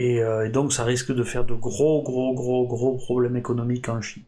Euh, 0.00 0.46
et, 0.46 0.50
donc, 0.50 0.72
ça 0.72 0.84
risque 0.84 1.12
de 1.12 1.24
faire 1.24 1.44
de 1.44 1.54
gros, 1.54 2.02
gros, 2.02 2.34
gros, 2.34 2.66
gros 2.66 2.96
problèmes 2.96 3.36
économiques 3.36 3.88
en 3.88 4.00
Chine. 4.00 4.22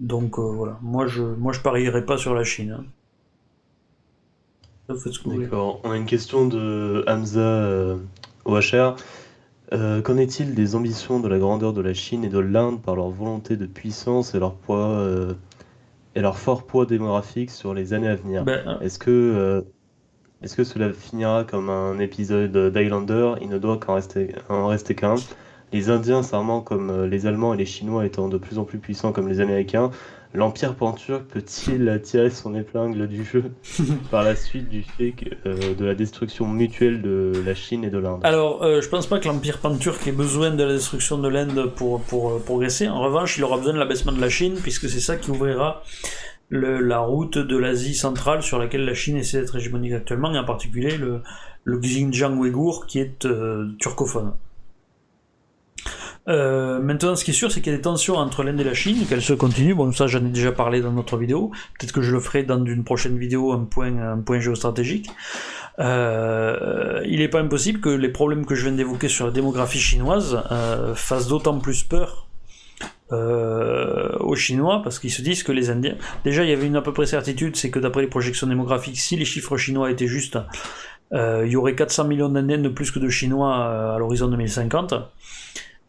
Donc 0.00 0.38
euh, 0.38 0.42
voilà, 0.42 0.78
moi 0.82 1.06
je, 1.06 1.22
moi 1.22 1.52
je 1.52 1.60
parierais 1.60 2.04
pas 2.04 2.18
sur 2.18 2.34
la 2.34 2.42
Chine. 2.42 2.76
Hein. 2.78 2.84
D'accord. 5.26 5.80
On 5.84 5.92
a 5.92 5.96
une 5.96 6.04
question 6.04 6.46
de 6.46 7.04
Hamza 7.06 7.40
euh, 7.40 7.96
OHR. 8.44 8.96
Euh, 9.74 10.02
qu'en 10.02 10.16
est-il 10.18 10.54
des 10.54 10.76
ambitions 10.76 11.18
de 11.18 11.26
la 11.26 11.38
grandeur 11.38 11.72
de 11.72 11.80
la 11.80 11.94
Chine 11.94 12.24
et 12.24 12.28
de 12.28 12.38
l'Inde 12.38 12.80
par 12.80 12.94
leur 12.94 13.10
volonté 13.10 13.56
de 13.56 13.66
puissance 13.66 14.34
et 14.34 14.38
leur 14.38 14.54
poids 14.54 14.88
euh, 14.88 15.34
et 16.14 16.20
leur 16.20 16.38
fort 16.38 16.64
poids 16.64 16.86
démographique 16.86 17.50
sur 17.50 17.74
les 17.74 17.92
années 17.92 18.08
à 18.08 18.14
venir? 18.14 18.44
Ben, 18.44 18.62
euh, 18.66 18.78
est-ce 18.80 19.00
que 19.00 19.64
est-ce 20.42 20.54
que 20.56 20.62
cela 20.62 20.92
finira 20.92 21.42
comme 21.42 21.70
un 21.70 21.98
épisode 21.98 22.56
d'Highlander? 22.72 23.34
Il 23.40 23.48
ne 23.48 23.58
doit 23.58 23.78
qu'en 23.78 23.94
rester 23.94 24.34
en 24.48 24.68
rester 24.68 24.94
qu'un. 24.94 25.16
Les 25.72 25.90
Indiens 25.90 26.22
serment 26.22 26.60
comme 26.60 27.06
les 27.06 27.26
Allemands 27.26 27.52
et 27.52 27.56
les 27.56 27.66
Chinois 27.66 28.06
étant 28.06 28.28
de 28.28 28.38
plus 28.38 28.58
en 28.58 28.64
plus 28.64 28.78
puissants 28.78 29.10
comme 29.10 29.26
les 29.26 29.40
Américains, 29.40 29.90
L'Empire 30.34 30.74
panturc 30.74 31.22
peut-il 31.28 32.00
tirer 32.02 32.28
son 32.28 32.56
épingle 32.56 33.06
du 33.06 33.24
jeu 33.24 33.52
par 34.10 34.24
la 34.24 34.34
suite 34.34 34.68
du 34.68 34.82
fait 34.82 35.14
euh, 35.46 35.76
de 35.76 35.84
la 35.84 35.94
destruction 35.94 36.48
mutuelle 36.48 37.02
de 37.02 37.32
la 37.46 37.54
Chine 37.54 37.84
et 37.84 37.90
de 37.90 37.98
l'Inde? 37.98 38.18
Alors, 38.24 38.64
euh, 38.64 38.80
je 38.80 38.88
pense 38.88 39.06
pas 39.06 39.20
que 39.20 39.28
l'Empire 39.28 39.58
panturc 39.58 40.04
ait 40.08 40.12
besoin 40.12 40.50
de 40.50 40.64
la 40.64 40.72
destruction 40.72 41.18
de 41.18 41.28
l'Inde 41.28 41.72
pour, 41.76 42.00
pour 42.00 42.30
euh, 42.30 42.42
progresser. 42.44 42.88
En 42.88 43.00
revanche, 43.00 43.38
il 43.38 43.44
aura 43.44 43.58
besoin 43.58 43.74
de 43.74 43.78
l'abaissement 43.78 44.10
de 44.10 44.20
la 44.20 44.28
Chine, 44.28 44.56
puisque 44.60 44.88
c'est 44.88 44.98
ça 44.98 45.14
qui 45.14 45.30
ouvrira 45.30 45.84
la 46.50 46.98
route 46.98 47.38
de 47.38 47.56
l'Asie 47.56 47.94
centrale 47.94 48.42
sur 48.42 48.58
laquelle 48.58 48.84
la 48.84 48.94
Chine 48.94 49.16
essaie 49.16 49.40
d'être 49.40 49.54
hégémonique 49.54 49.92
actuellement, 49.92 50.34
et 50.34 50.38
en 50.38 50.44
particulier 50.44 50.96
le, 50.96 51.22
le 51.62 51.78
Xinjiang 51.78 52.36
ouïghour 52.36 52.86
qui 52.86 52.98
est 52.98 53.26
turcophone. 53.78 54.32
Euh, 56.26 56.80
maintenant, 56.80 57.16
ce 57.16 57.24
qui 57.24 57.32
est 57.32 57.34
sûr, 57.34 57.52
c'est 57.52 57.60
qu'il 57.60 57.72
y 57.72 57.74
a 57.74 57.76
des 57.76 57.82
tensions 57.82 58.16
entre 58.16 58.42
l'Inde 58.42 58.60
et 58.60 58.64
la 58.64 58.74
Chine, 58.74 59.06
qu'elles 59.08 59.22
se 59.22 59.32
continuent. 59.32 59.74
Bon, 59.74 59.92
ça, 59.92 60.06
j'en 60.06 60.24
ai 60.24 60.30
déjà 60.30 60.52
parlé 60.52 60.80
dans 60.80 60.92
notre 60.92 61.16
vidéo. 61.16 61.50
Peut-être 61.78 61.92
que 61.92 62.02
je 62.02 62.12
le 62.12 62.20
ferai 62.20 62.42
dans 62.42 62.64
une 62.64 62.84
prochaine 62.84 63.18
vidéo, 63.18 63.52
un 63.52 63.64
point, 63.64 63.96
un 63.96 64.18
point 64.18 64.40
géostratégique. 64.40 65.10
Euh, 65.80 67.02
il 67.04 67.18
n'est 67.18 67.28
pas 67.28 67.40
impossible 67.40 67.80
que 67.80 67.88
les 67.88 68.08
problèmes 68.08 68.46
que 68.46 68.54
je 68.54 68.62
viens 68.62 68.76
d'évoquer 68.76 69.08
sur 69.08 69.26
la 69.26 69.32
démographie 69.32 69.80
chinoise 69.80 70.42
euh, 70.50 70.94
fassent 70.94 71.28
d'autant 71.28 71.58
plus 71.58 71.82
peur 71.82 72.28
euh, 73.12 74.16
aux 74.20 74.34
Chinois 74.34 74.80
parce 74.82 74.98
qu'ils 74.98 75.12
se 75.12 75.20
disent 75.20 75.42
que 75.42 75.52
les 75.52 75.68
Indiens. 75.68 75.96
Déjà, 76.24 76.42
il 76.42 76.50
y 76.50 76.52
avait 76.52 76.66
une 76.66 76.76
à 76.76 76.82
peu 76.82 76.92
près 76.92 77.06
certitude, 77.06 77.54
c'est 77.56 77.70
que 77.70 77.78
d'après 77.78 78.00
les 78.00 78.08
projections 78.08 78.46
démographiques, 78.46 78.98
si 78.98 79.16
les 79.16 79.24
chiffres 79.24 79.56
chinois 79.56 79.90
étaient 79.90 80.06
justes, 80.06 80.38
euh, 81.12 81.42
il 81.46 81.52
y 81.52 81.56
aurait 81.56 81.74
400 81.74 82.04
millions 82.04 82.28
d'Indiens 82.28 82.58
de 82.58 82.68
plus 82.68 82.90
que 82.90 82.98
de 82.98 83.08
Chinois 83.08 83.56
euh, 83.56 83.94
à 83.94 83.98
l'horizon 83.98 84.28
2050. 84.28 84.94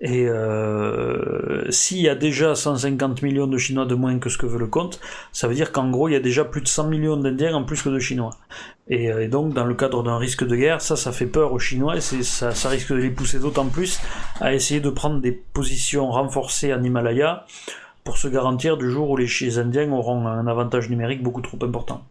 Et 0.07 0.27
euh, 0.29 1.65
s'il 1.71 1.97
y 1.97 2.09
a 2.09 2.13
déjà 2.13 2.53
150 2.53 3.23
millions 3.23 3.47
de 3.47 3.57
Chinois 3.57 3.87
de 3.87 3.95
moins 3.95 4.19
que 4.19 4.29
ce 4.29 4.37
que 4.37 4.45
veut 4.45 4.59
le 4.59 4.67
compte, 4.67 4.99
ça 5.31 5.47
veut 5.47 5.55
dire 5.55 5.71
qu'en 5.71 5.89
gros, 5.89 6.07
il 6.07 6.11
y 6.11 6.15
a 6.15 6.19
déjà 6.19 6.45
plus 6.45 6.61
de 6.61 6.67
100 6.67 6.89
millions 6.89 7.17
d'Indiens 7.17 7.55
en 7.55 7.63
plus 7.63 7.81
que 7.81 7.89
de 7.89 7.97
Chinois. 7.97 8.37
Et, 8.87 9.05
et 9.05 9.27
donc, 9.27 9.55
dans 9.55 9.65
le 9.65 9.73
cadre 9.73 10.03
d'un 10.03 10.19
risque 10.19 10.45
de 10.45 10.55
guerre, 10.55 10.79
ça, 10.79 10.95
ça 10.95 11.11
fait 11.11 11.25
peur 11.25 11.53
aux 11.53 11.59
Chinois 11.59 11.97
et 11.97 12.01
ça, 12.01 12.51
ça 12.51 12.69
risque 12.69 12.93
de 12.93 12.99
les 12.99 13.09
pousser 13.09 13.39
d'autant 13.39 13.65
plus 13.65 13.99
à 14.39 14.53
essayer 14.53 14.79
de 14.79 14.91
prendre 14.91 15.21
des 15.21 15.31
positions 15.31 16.11
renforcées 16.11 16.71
en 16.71 16.83
Himalaya 16.83 17.47
pour 18.03 18.19
se 18.19 18.27
garantir 18.27 18.77
du 18.77 18.91
jour 18.91 19.09
où 19.09 19.17
les 19.17 19.57
Indiens 19.57 19.91
auront 19.91 20.27
un 20.27 20.45
avantage 20.45 20.87
numérique 20.87 21.23
beaucoup 21.23 21.41
trop 21.41 21.57
important. 21.63 22.05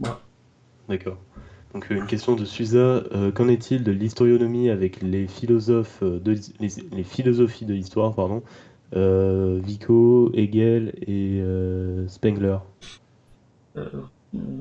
Voilà. 0.00 0.20
D'accord. 0.88 1.18
Donc 1.74 1.90
une 1.90 2.06
question 2.06 2.34
de 2.34 2.44
Suza, 2.44 2.78
euh, 2.78 3.30
qu'en 3.30 3.48
est-il 3.48 3.84
de 3.84 3.92
l'historionomie 3.92 4.70
avec 4.70 5.02
les 5.02 5.26
philosophes 5.26 6.02
de 6.02 6.34
les, 6.60 7.04
philosophies 7.04 7.66
de 7.66 7.74
l'histoire, 7.74 8.14
pardon, 8.14 8.42
euh, 8.96 9.60
Vico, 9.62 10.30
Hegel 10.32 10.94
et 11.06 11.40
euh, 11.42 12.08
Spengler? 12.08 12.58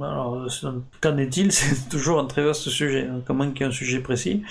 Alors, 0.01 0.47
qu'en 1.01 1.17
est-il? 1.17 1.51
C'est 1.53 1.87
toujours 1.87 2.19
un 2.19 2.25
très 2.25 2.43
vaste 2.43 2.67
sujet, 2.69 3.07
hein, 3.07 3.21
comment 3.25 3.49
qu'il 3.51 3.61
y 3.61 3.63
ait 3.63 3.67
un 3.67 3.71
sujet 3.71 3.99
précis. 3.99 4.43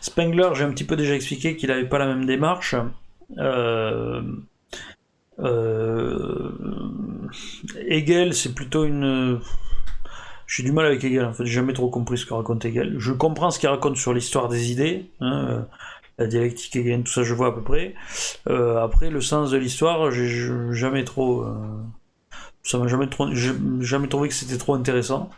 Spengler, 0.00 0.50
j'ai 0.54 0.64
un 0.64 0.70
petit 0.70 0.84
peu 0.84 0.94
déjà 0.94 1.14
expliqué 1.14 1.56
qu'il 1.56 1.68
n'avait 1.68 1.88
pas 1.88 1.98
la 1.98 2.06
même 2.06 2.26
démarche. 2.26 2.76
Hegel, 7.88 8.34
c'est 8.34 8.54
plutôt 8.54 8.84
une 8.84 9.40
j'ai 10.48 10.62
du 10.62 10.72
mal 10.72 10.86
avec 10.86 11.04
Hegel, 11.04 11.26
en 11.26 11.34
fait, 11.34 11.44
j'ai 11.44 11.52
jamais 11.52 11.74
trop 11.74 11.90
compris 11.90 12.16
ce 12.16 12.24
que 12.24 12.32
raconte 12.32 12.64
Hegel. 12.64 12.94
Je 12.98 13.12
comprends 13.12 13.50
ce 13.50 13.58
qu'il 13.58 13.68
raconte 13.68 13.98
sur 13.98 14.14
l'histoire 14.14 14.48
des 14.48 14.72
idées, 14.72 15.10
hein, 15.20 15.46
euh, 15.50 15.60
la 16.18 16.26
dialectique 16.26 16.74
Hegel, 16.74 17.04
tout 17.04 17.12
ça 17.12 17.22
je 17.22 17.34
vois 17.34 17.48
à 17.48 17.52
peu 17.52 17.62
près. 17.62 17.94
Euh, 18.48 18.82
après, 18.82 19.10
le 19.10 19.20
sens 19.20 19.50
de 19.50 19.58
l'histoire, 19.58 20.10
j'ai 20.10 20.26
jamais 20.70 21.04
trop... 21.04 21.42
Euh, 21.42 21.54
ça 22.62 22.78
m'a 22.78 22.88
jamais 22.88 23.08
trop... 23.08 23.28
jamais 23.80 24.08
trouvé 24.08 24.28
que 24.28 24.34
c'était 24.34 24.56
trop 24.56 24.72
intéressant. 24.74 25.28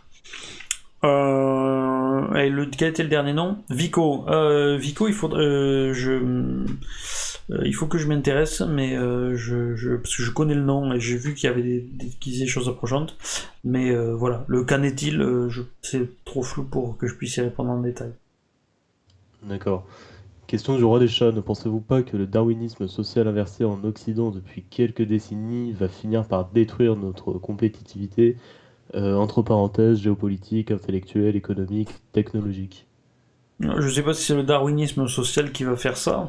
et 1.02 1.06
le, 1.08 2.66
quel 2.66 2.90
était 2.90 3.02
le 3.02 3.08
dernier 3.08 3.32
nom? 3.32 3.58
Vico. 3.68 4.26
Vico, 4.78 5.08
il 5.08 5.14
faudrait... 5.14 5.92
je 5.92 6.20
euh, 7.50 7.62
il 7.64 7.74
faut 7.74 7.86
que 7.86 7.98
je 7.98 8.06
m'intéresse, 8.06 8.60
mais 8.60 8.96
euh, 8.96 9.34
je, 9.36 9.96
parce 9.96 10.16
que 10.16 10.22
je 10.22 10.30
connais 10.30 10.54
le 10.54 10.62
nom 10.62 10.92
et 10.92 11.00
j'ai 11.00 11.16
vu 11.16 11.34
qu'il 11.34 11.48
y 11.48 11.52
avait 11.52 11.62
des, 11.62 11.80
des, 11.80 12.46
choses 12.46 12.68
approchantes. 12.68 13.16
Mais 13.64 13.90
euh, 13.90 14.14
voilà, 14.14 14.44
le 14.46 14.64
qu'en 14.64 14.82
est-il 14.82 15.24
C'est 15.82 16.24
trop 16.24 16.42
flou 16.42 16.64
pour 16.64 16.96
que 16.96 17.06
je 17.06 17.14
puisse 17.14 17.36
y 17.36 17.40
répondre 17.40 17.70
en 17.70 17.80
détail. 17.80 18.12
D'accord. 19.42 19.86
Question 20.46 20.76
du 20.76 20.84
roi 20.84 20.98
des 20.98 21.08
chats, 21.08 21.32
ne 21.32 21.40
pensez-vous 21.40 21.80
pas 21.80 22.02
que 22.02 22.16
le 22.16 22.26
darwinisme 22.26 22.88
social 22.88 23.28
inversé 23.28 23.64
en 23.64 23.82
Occident 23.84 24.30
depuis 24.30 24.64
quelques 24.68 25.02
décennies 25.02 25.72
va 25.72 25.88
finir 25.88 26.26
par 26.26 26.50
détruire 26.50 26.96
notre 26.96 27.34
compétitivité, 27.34 28.36
entre 28.92 29.42
parenthèses, 29.42 30.00
géopolitique, 30.00 30.72
intellectuelle, 30.72 31.36
économique, 31.36 31.90
technologique? 32.10 32.88
Je 33.60 33.68
ne 33.68 33.88
sais 33.88 34.02
pas 34.02 34.12
si 34.12 34.24
c'est 34.24 34.34
le 34.34 34.42
darwinisme 34.42 35.06
social 35.06 35.52
qui 35.52 35.62
va 35.62 35.76
faire 35.76 35.96
ça. 35.96 36.28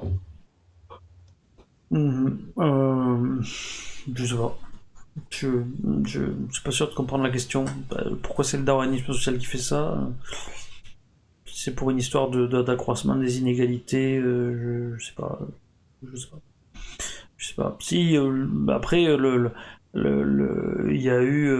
Mhm. 1.92 2.40
Euh, 2.58 3.42
je 4.16 4.26
sais 4.26 4.36
pas. 4.36 4.58
Je, 5.30 5.50
je, 6.06 6.22
suis 6.52 6.64
pas 6.64 6.72
sûr 6.72 6.90
de 6.90 6.94
comprendre 6.94 7.24
la 7.24 7.30
question. 7.30 7.66
Bah, 7.90 8.04
pourquoi 8.24 8.46
c'est 8.46 8.58
le 8.58 8.64
darwinisme 8.64 9.08
social 9.08 9.38
qui 9.38 9.46
fait 9.46 9.58
ça? 9.58 10.10
C'est 11.46 11.76
pour 11.76 11.92
une 11.92 11.98
histoire 11.98 12.30
d'accroissement 12.30 13.16
de, 13.16 13.24
des 13.24 13.40
inégalités. 13.40 14.18
Euh, 14.18 14.96
je, 14.98 15.06
sais 15.06 15.14
pas. 15.16 15.40
Je 16.02 16.18
sais 16.18 16.28
pas. 16.30 16.40
Je 17.38 17.48
sais 17.48 17.56
pas. 17.56 17.76
Si 17.82 18.18
euh, 18.18 18.48
après 18.70 19.18
le, 19.18 19.52
le, 19.94 20.88
il 20.92 21.02
y 21.02 21.10
a 21.10 21.22
eu 21.22 21.52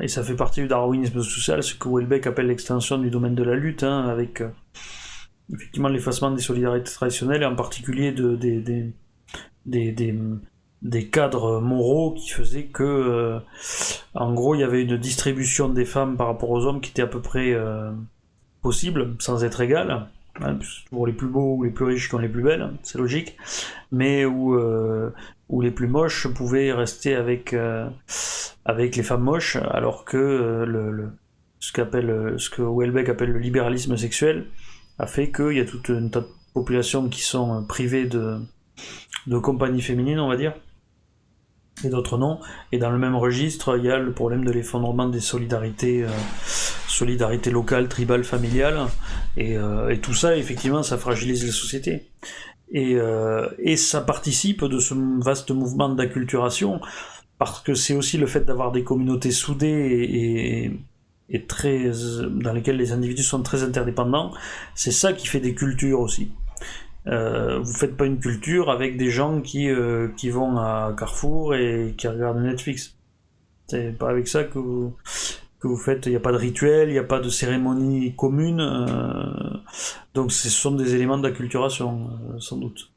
et 0.00 0.08
ça 0.08 0.22
fait 0.22 0.36
partie 0.36 0.60
du 0.60 0.68
darwinisme 0.68 1.22
social, 1.22 1.62
ce 1.62 1.74
que 1.74 1.88
Welbeck 1.88 2.26
appelle 2.26 2.48
l'extension 2.48 2.98
du 2.98 3.08
domaine 3.08 3.34
de 3.34 3.42
la 3.42 3.54
lutte, 3.54 3.82
hein, 3.82 4.06
avec 4.08 4.42
effectivement 5.52 5.88
l'effacement 5.88 6.30
des 6.30 6.40
solidarités 6.40 6.90
traditionnelles 6.90 7.42
et 7.42 7.46
en 7.46 7.56
particulier 7.56 8.12
de, 8.12 8.34
des, 8.34 8.60
des, 9.66 10.14
des, 10.82 11.06
cadres 11.08 11.60
moraux 11.60 12.14
qui 12.14 12.30
faisaient 12.30 12.64
que, 12.64 12.82
euh, 12.82 13.38
en 14.14 14.32
gros, 14.32 14.54
il 14.54 14.60
y 14.60 14.64
avait 14.64 14.82
une 14.82 14.96
distribution 14.96 15.68
des 15.68 15.84
femmes 15.84 16.16
par 16.16 16.28
rapport 16.28 16.50
aux 16.50 16.64
hommes 16.66 16.80
qui 16.80 16.90
était 16.90 17.02
à 17.02 17.06
peu 17.06 17.20
près 17.20 17.52
euh, 17.52 17.92
possible, 18.62 19.14
sans 19.18 19.44
être 19.44 19.60
égale. 19.60 20.08
Hein, 20.40 20.58
pour 20.90 21.06
les 21.06 21.12
plus 21.12 21.28
beaux 21.28 21.54
ou 21.54 21.62
les 21.62 21.70
plus 21.70 21.84
riches 21.84 22.08
qui 22.08 22.14
ont 22.16 22.18
les 22.18 22.28
plus 22.28 22.42
belles, 22.42 22.72
c'est 22.82 22.98
logique, 22.98 23.36
mais 23.92 24.24
où, 24.24 24.56
euh, 24.56 25.10
où 25.48 25.60
les 25.60 25.70
plus 25.70 25.86
moches 25.86 26.26
pouvaient 26.26 26.72
rester 26.72 27.14
avec, 27.14 27.54
avec 28.64 28.96
les 28.96 29.02
femmes 29.04 29.22
moches, 29.22 29.56
alors 29.70 30.04
que 30.04 30.64
le, 30.66 31.08
ce, 31.60 31.72
qu'appelle, 31.72 32.34
ce 32.38 32.50
que 32.50 32.62
Welbeck 32.62 33.10
appelle 33.10 33.30
le 33.30 33.38
libéralisme 33.38 33.96
sexuel, 33.96 34.46
a 34.98 35.06
fait 35.06 35.30
qu'il 35.30 35.52
y 35.52 35.60
a 35.60 35.64
toute 35.64 35.88
une 35.88 36.10
populations 36.54 37.08
qui 37.08 37.20
sont 37.20 37.58
euh, 37.58 37.60
privées 37.60 38.06
de, 38.06 38.38
de 39.26 39.38
compagnie 39.38 39.82
féminine, 39.82 40.20
on 40.20 40.28
va 40.28 40.36
dire, 40.36 40.54
et 41.84 41.88
d'autres 41.88 42.16
non. 42.16 42.40
Et 42.72 42.78
dans 42.78 42.90
le 42.90 42.98
même 42.98 43.16
registre, 43.16 43.76
il 43.76 43.84
y 43.84 43.90
a 43.90 43.98
le 43.98 44.12
problème 44.12 44.44
de 44.44 44.52
l'effondrement 44.52 45.08
des 45.08 45.20
solidarités, 45.20 46.04
euh, 46.04 46.08
solidarités 46.88 47.50
locales, 47.50 47.88
tribales, 47.88 48.24
familiales, 48.24 48.86
et, 49.36 49.58
euh, 49.58 49.90
et, 49.90 49.98
tout 49.98 50.14
ça, 50.14 50.36
effectivement, 50.36 50.82
ça 50.82 50.96
fragilise 50.96 51.44
les 51.44 51.50
sociétés. 51.50 52.08
Et, 52.72 52.96
ça 53.76 54.00
participe 54.00 54.64
de 54.64 54.78
ce 54.78 54.94
vaste 55.22 55.50
mouvement 55.50 55.88
d'acculturation, 55.88 56.80
parce 57.38 57.60
que 57.60 57.74
c'est 57.74 57.94
aussi 57.94 58.16
le 58.16 58.26
fait 58.26 58.44
d'avoir 58.44 58.72
des 58.72 58.84
communautés 58.84 59.32
soudées 59.32 60.08
et 60.10 60.72
et 61.28 61.46
très, 61.46 61.90
dans 62.30 62.52
lesquels 62.52 62.76
les 62.76 62.92
individus 62.92 63.22
sont 63.22 63.42
très 63.42 63.62
interdépendants, 63.62 64.32
c'est 64.74 64.92
ça 64.92 65.12
qui 65.12 65.26
fait 65.26 65.40
des 65.40 65.54
cultures 65.54 66.00
aussi. 66.00 66.32
Euh, 67.06 67.58
vous 67.58 67.72
faites 67.72 67.96
pas 67.96 68.06
une 68.06 68.18
culture 68.18 68.70
avec 68.70 68.96
des 68.96 69.10
gens 69.10 69.40
qui, 69.40 69.68
euh, 69.68 70.08
qui 70.16 70.30
vont 70.30 70.56
à 70.56 70.94
Carrefour 70.96 71.54
et 71.54 71.94
qui 71.96 72.08
regardent 72.08 72.42
Netflix. 72.42 72.96
C'est 73.66 73.96
pas 73.98 74.10
avec 74.10 74.28
ça 74.28 74.44
que 74.44 74.58
vous, 74.58 74.96
que 75.60 75.68
vous 75.68 75.76
faites. 75.76 76.06
Il 76.06 76.10
n'y 76.10 76.16
a 76.16 76.20
pas 76.20 76.32
de 76.32 76.38
rituel, 76.38 76.88
il 76.88 76.92
n'y 76.92 76.98
a 76.98 77.04
pas 77.04 77.20
de 77.20 77.28
cérémonie 77.28 78.14
commune. 78.16 78.60
Euh, 78.60 79.58
donc 80.14 80.32
ce 80.32 80.48
sont 80.48 80.72
des 80.72 80.94
éléments 80.94 81.18
d'acculturation, 81.18 82.10
euh, 82.10 82.38
sans 82.38 82.56
doute. 82.56 82.90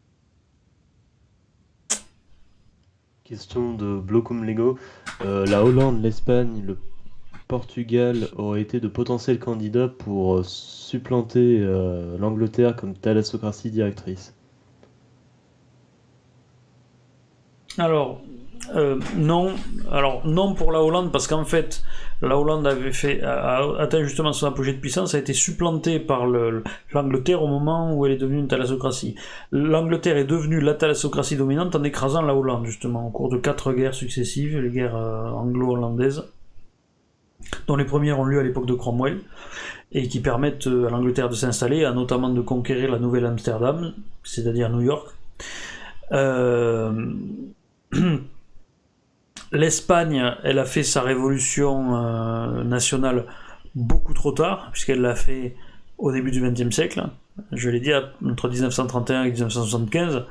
Question 3.24 3.74
de 3.74 4.00
Blocum 4.00 4.46
Lego. 4.46 4.78
la 5.20 5.62
Hollande, 5.66 6.02
l'Espagne, 6.02 6.64
le 6.66 6.78
Portugal 7.48 8.28
aurait 8.36 8.62
été 8.62 8.80
de 8.80 8.88
potentiels 8.88 9.40
candidats 9.40 9.88
pour 9.88 10.38
euh, 10.38 10.44
supplanter 10.44 11.60
euh, 11.62 12.18
l'Angleterre 12.18 12.76
comme 12.76 12.94
thalassocratie 12.94 13.72
directrice 13.72 14.36
Alors, 17.78 18.22
euh, 18.76 19.00
non. 19.16 19.56
Alors, 19.92 20.28
non 20.28 20.56
pour 20.56 20.74
la 20.74 20.82
Hollande, 20.82 21.12
parce 21.14 21.28
qu'en 21.28 21.46
fait, 21.46 21.84
la 22.22 22.38
Hollande 22.38 22.68
avait 22.68 22.92
a 23.24 23.80
atteint 23.80 24.04
justement 24.04 24.34
son 24.34 24.48
apogée 24.48 24.74
de 24.74 24.80
puissance, 24.80 25.16
a 25.16 25.20
été 25.20 25.32
supplantée 25.32 26.00
par 26.00 26.26
l'Angleterre 26.26 27.44
au 27.44 27.48
moment 27.48 27.94
où 27.94 28.06
elle 28.06 28.14
est 28.14 28.18
devenue 28.18 28.40
une 28.40 28.48
thalassocratie. 28.48 29.16
L'Angleterre 29.52 30.18
est 30.18 30.26
devenue 30.26 30.60
la 30.60 30.74
thalassocratie 30.74 31.38
dominante 31.38 31.76
en 31.76 31.84
écrasant 31.84 32.24
la 32.24 32.36
Hollande, 32.36 32.66
justement, 32.66 33.08
au 33.08 33.12
cours 33.12 33.30
de 33.30 33.38
quatre 33.38 33.72
guerres 33.72 33.94
successives, 33.94 34.60
les 34.60 34.72
guerres 34.72 34.96
anglo-hollandaises 34.96 36.26
dont 37.68 37.76
les 37.76 37.86
premières 37.86 38.20
ont 38.20 38.26
lieu 38.26 38.40
à 38.40 38.44
l'époque 38.44 38.66
de 38.66 38.74
Cromwell, 38.74 39.22
et 39.92 40.08
qui 40.08 40.20
permettent 40.20 40.68
euh, 40.68 40.88
à 40.88 40.90
l'Angleterre 40.90 41.30
de 41.30 41.36
s'installer, 41.36 41.90
notamment 41.94 42.30
de 42.30 42.42
conquérir 42.42 42.92
la 42.92 43.00
nouvelle 43.00 43.26
Amsterdam, 43.26 43.94
c'est-à-dire 44.24 44.70
New 44.70 44.82
York. 44.82 45.08
Euh, 46.12 47.14
L'Espagne, 49.54 50.34
elle 50.44 50.60
a 50.60 50.66
fait 50.66 50.84
sa 50.84 51.02
révolution 51.02 51.96
euh, 51.96 52.64
nationale 52.64 53.26
beaucoup 53.76 54.14
trop 54.14 54.34
tard, 54.34 54.70
puisqu'elle 54.74 55.00
l'a 55.00 55.16
fait 55.16 55.56
au 55.98 56.12
début 56.12 56.32
du 56.32 56.42
XXe 56.42 56.76
siècle. 56.76 57.04
je 57.54 57.70
l'ai 57.70 57.80
dit, 57.80 57.92
entre 58.26 58.50
1931 58.50 59.24
et 59.24 59.32
1975. 59.32 60.26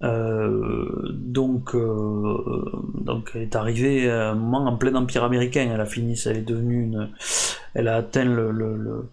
Donc, 0.00 1.74
donc, 1.74 3.30
elle 3.34 3.42
est 3.42 3.56
arrivée 3.56 4.10
à 4.10 4.30
un 4.30 4.34
moment 4.34 4.66
en 4.66 4.76
plein 4.76 4.94
empire 4.94 5.24
américain. 5.24 5.70
Elle 5.72 5.80
a 5.80 5.86
fini, 5.86 6.20
elle 6.26 6.36
est 6.38 6.42
devenue 6.42 6.82
une, 6.82 7.10
elle 7.74 7.88
a 7.88 7.96
atteint 7.96 8.24
le, 8.24 8.50
le, 8.50 9.08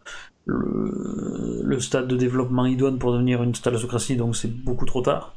le, 0.46 1.80
stade 1.80 2.08
de 2.08 2.16
développement 2.16 2.66
idoine 2.66 3.00
pour 3.00 3.14
devenir 3.14 3.44
une 3.44 3.52
thalassocratie, 3.54 4.16
donc 4.16 4.36
c'est 4.36 4.52
beaucoup 4.52 4.86
trop 4.86 5.02
tard. 5.02 5.34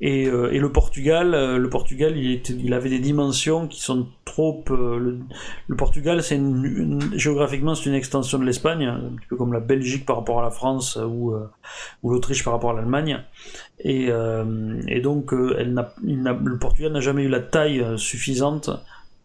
Et, 0.00 0.26
euh, 0.26 0.52
et, 0.52 0.58
le 0.58 0.70
Portugal, 0.70 1.34
euh, 1.34 1.56
le 1.56 1.70
Portugal, 1.70 2.18
il, 2.18 2.74
avait 2.74 2.90
des 2.90 2.98
dimensions 2.98 3.66
qui 3.66 3.80
sont 3.80 4.08
trop. 4.26 4.62
Euh, 4.70 5.18
le, 5.68 5.76
Portugal, 5.76 6.20
géographiquement, 7.14 7.74
c'est 7.74 7.88
une 7.88 7.94
extension 7.94 8.38
de 8.38 8.44
l'Espagne, 8.44 8.84
un 8.84 9.16
petit 9.16 9.26
peu 9.26 9.36
comme 9.36 9.54
la 9.54 9.60
Belgique 9.60 10.04
par 10.04 10.16
rapport 10.16 10.38
à 10.40 10.42
la 10.42 10.50
France 10.50 10.96
ou, 10.96 11.34
l'Autriche 12.04 12.44
par 12.44 12.52
rapport 12.52 12.70
à 12.70 12.74
l'Allemagne. 12.74 13.22
Et, 13.80 14.10
donc, 15.00 15.32
le 15.32 16.58
Portugal 16.58 16.92
n'a 16.92 17.00
jamais 17.00 17.22
eu 17.22 17.28
la 17.28 17.40
taille 17.40 17.82
suffisante 17.96 18.70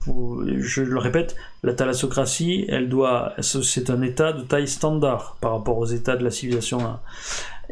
je 0.06 0.82
le 0.82 0.98
répète, 0.98 1.36
la 1.64 1.74
thalassocratie, 1.74 2.66
elle 2.68 2.90
doit, 2.90 3.34
c'est 3.40 3.90
un 3.90 4.02
état 4.02 4.34
de 4.34 4.42
taille 4.42 4.68
standard 4.68 5.38
par 5.42 5.52
rapport 5.52 5.78
aux 5.78 5.86
états 5.86 6.16
de 6.16 6.24
la 6.24 6.32
civilisation. 6.32 6.80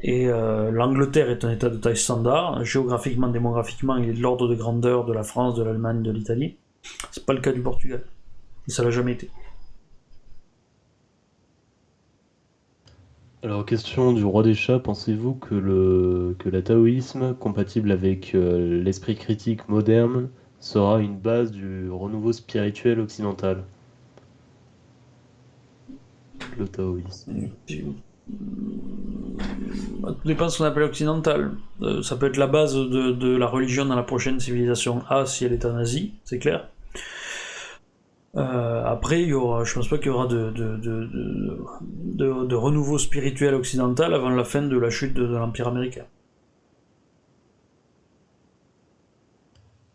Et 0.01 0.27
euh, 0.27 0.71
l'Angleterre 0.71 1.29
est 1.29 1.43
un 1.43 1.51
état 1.51 1.69
de 1.69 1.77
taille 1.77 1.97
standard. 1.97 2.63
Géographiquement, 2.63 3.27
démographiquement, 3.27 3.97
il 3.97 4.09
est 4.09 4.13
de 4.13 4.21
l'ordre 4.21 4.47
de 4.47 4.55
grandeur 4.55 5.05
de 5.05 5.13
la 5.13 5.23
France, 5.23 5.55
de 5.55 5.63
l'Allemagne, 5.63 6.01
de 6.01 6.11
l'Italie. 6.11 6.57
C'est 7.11 7.25
pas 7.25 7.33
le 7.33 7.41
cas 7.41 7.51
du 7.51 7.61
Portugal. 7.61 8.03
Et 8.67 8.71
ça 8.71 8.83
l'a 8.83 8.91
jamais 8.91 9.13
été. 9.13 9.29
Alors, 13.41 13.65
question 13.65 14.11
du 14.11 14.23
roi 14.25 14.43
des 14.43 14.53
chats, 14.53 14.79
pensez-vous 14.79 15.33
que, 15.33 15.55
le, 15.55 16.35
que 16.39 16.49
la 16.49 16.61
taoïsme, 16.61 17.33
compatible 17.35 17.91
avec 17.91 18.35
euh, 18.35 18.83
l'esprit 18.83 19.15
critique 19.15 19.67
moderne, 19.69 20.29
sera 20.59 20.99
une 20.99 21.17
base 21.17 21.51
du 21.51 21.89
renouveau 21.89 22.33
spirituel 22.33 22.99
occidental? 22.99 23.63
Le 26.57 26.67
taoïsme. 26.67 27.49
Bah, 29.99 30.15
tout 30.19 30.27
dépend 30.27 30.45
de 30.45 30.49
ce 30.49 30.59
qu'on 30.59 30.65
appelle 30.65 30.83
occidental. 30.83 31.51
Euh, 31.81 32.01
ça 32.01 32.15
peut 32.15 32.27
être 32.27 32.37
la 32.37 32.47
base 32.47 32.75
de, 32.75 33.35
la 33.35 33.47
religion 33.47 33.85
dans 33.85 33.95
la 33.95 34.03
prochaine 34.03 34.39
civilisation 34.39 35.03
A 35.09 35.25
si 35.25 35.45
elle 35.45 35.53
est 35.53 35.65
en 35.65 35.75
Asie, 35.75 36.13
c'est 36.23 36.39
clair. 36.39 36.69
Euh, 38.35 38.83
après, 38.85 39.23
il 39.23 39.29
y 39.29 39.33
aura, 39.33 39.63
je 39.63 39.73
pense 39.73 39.87
pas 39.87 39.97
qu'il 39.97 40.07
y 40.07 40.09
aura 40.09 40.27
de, 40.27 40.51
de, 40.51 42.55
renouveau 42.55 42.97
spirituel 42.97 43.55
occidental 43.55 44.13
avant 44.13 44.29
la 44.29 44.43
fin 44.43 44.61
de 44.61 44.77
la 44.77 44.89
chute 44.89 45.13
de 45.13 45.25
l'Empire 45.25 45.67
américain. 45.67 46.05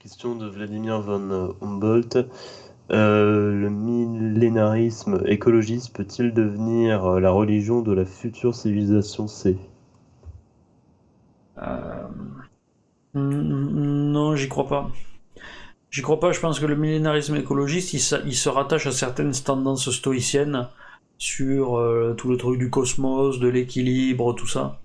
Question 0.01 0.35
de 0.35 0.47
Vladimir 0.47 1.01
von 1.01 1.55
Humboldt. 1.62 2.27
Euh, 2.90 3.52
le 3.52 3.70
millénarisme 3.70 5.23
écologiste 5.27 5.94
peut-il 5.94 6.35
devenir 6.35 7.05
euh, 7.05 7.20
la 7.20 7.31
religion 7.31 7.81
de 7.81 7.93
la 7.93 8.05
future 8.05 8.55
civilisation 8.55 9.27
C? 9.27 9.56
Euh, 11.59 12.09
Non, 13.15 14.36
j'y 14.36 14.48
crois 14.48 14.69
pas. 14.69 14.90
J'y 15.90 16.02
crois 16.02 16.20
pas, 16.20 16.32
je 16.32 16.40
pense 16.40 16.61
que 16.61 16.66
le 16.66 16.77
millénarisme 16.77 17.36
écologiste, 17.36 17.93
il, 17.93 18.01
se 18.35 18.48
rattache 18.48 18.86
à 18.86 18.93
certaines 18.93 19.32
tendances 19.32 19.90
stoïciennes 19.90 20.69
sur 21.19 21.81
tout 22.16 22.28
le 22.28 22.36
truc 22.36 22.59
du 22.59 22.69
cosmos, 22.69 23.39
de 23.39 23.47
l'équilibre, 23.47 24.35
tout 24.35 24.48
ça. 24.48 24.81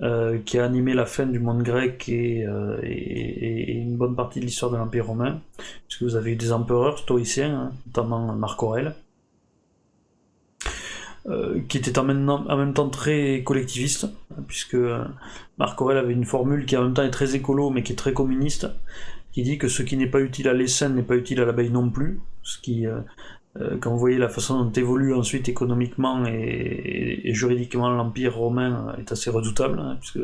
Euh, 0.00 0.38
qui 0.38 0.58
a 0.58 0.64
animé 0.64 0.94
la 0.94 1.04
fin 1.04 1.26
du 1.26 1.38
monde 1.38 1.62
grec 1.62 2.06
euh, 2.08 2.80
et, 2.82 3.72
une 3.72 3.96
bonne 3.96 4.16
partie 4.16 4.40
de 4.40 4.46
l'histoire 4.46 4.72
de 4.72 4.76
l'Empire 4.76 5.06
romain, 5.06 5.40
puisque 5.86 6.02
vous 6.02 6.16
avez 6.16 6.32
eu 6.32 6.36
des 6.36 6.50
empereurs 6.50 6.98
stoïciens, 6.98 7.54
hein, 7.54 7.72
notamment 7.86 8.32
Marc 8.32 8.60
Aurèle, 8.62 8.96
euh, 11.26 11.60
qui 11.68 11.76
était 11.76 11.98
en 11.98 12.04
même, 12.04 12.74
temps 12.74 12.88
très 12.88 13.42
collectiviste, 13.44 14.08
puisque 14.48 14.78
Marc 15.58 15.80
Aurèle 15.80 15.98
avait 15.98 16.14
une 16.14 16.24
formule 16.24 16.64
qui 16.64 16.76
en 16.76 16.84
même 16.84 16.94
temps 16.94 17.04
est 17.04 17.10
très 17.10 17.36
écolo, 17.36 17.70
mais 17.70 17.84
qui 17.84 17.92
est 17.92 17.96
très 17.96 18.14
communiste, 18.14 18.66
qui 19.30 19.42
dit 19.42 19.58
que 19.58 19.68
ce 19.68 19.82
qui 19.82 19.96
n'est 19.96 20.08
pas 20.08 20.20
utile 20.20 20.48
à 20.48 20.54
l'essaim 20.54 20.88
n'est 20.88 21.02
pas 21.02 21.16
utile 21.16 21.40
à 21.40 21.44
l'abeille 21.44 21.70
non 21.70 21.90
plus, 21.90 22.18
ce 22.42 22.58
qui 22.58 22.86
quand 23.80 23.90
vous 23.90 23.98
voyez 23.98 24.16
la 24.16 24.30
façon 24.30 24.64
dont 24.64 24.72
évolue 24.72 25.14
ensuite 25.14 25.48
économiquement 25.48 26.24
et, 26.26 27.34
juridiquement 27.34 27.90
l'Empire 27.90 28.34
romain 28.34 28.94
est 28.98 29.12
assez 29.12 29.28
redoutable, 29.28 29.78
hein, 29.78 29.96
puisque 30.00 30.20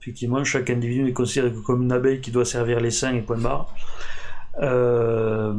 effectivement 0.00 0.42
chaque 0.42 0.68
individu 0.68 1.08
est 1.08 1.12
considéré 1.12 1.52
comme 1.64 1.82
une 1.82 1.92
abeille 1.92 2.20
qui 2.20 2.32
doit 2.32 2.44
servir 2.44 2.80
les 2.80 2.90
saints 2.90 3.14
et 3.14 3.22
point 3.22 3.38
barre. 3.38 3.72
Euh, 4.60 5.52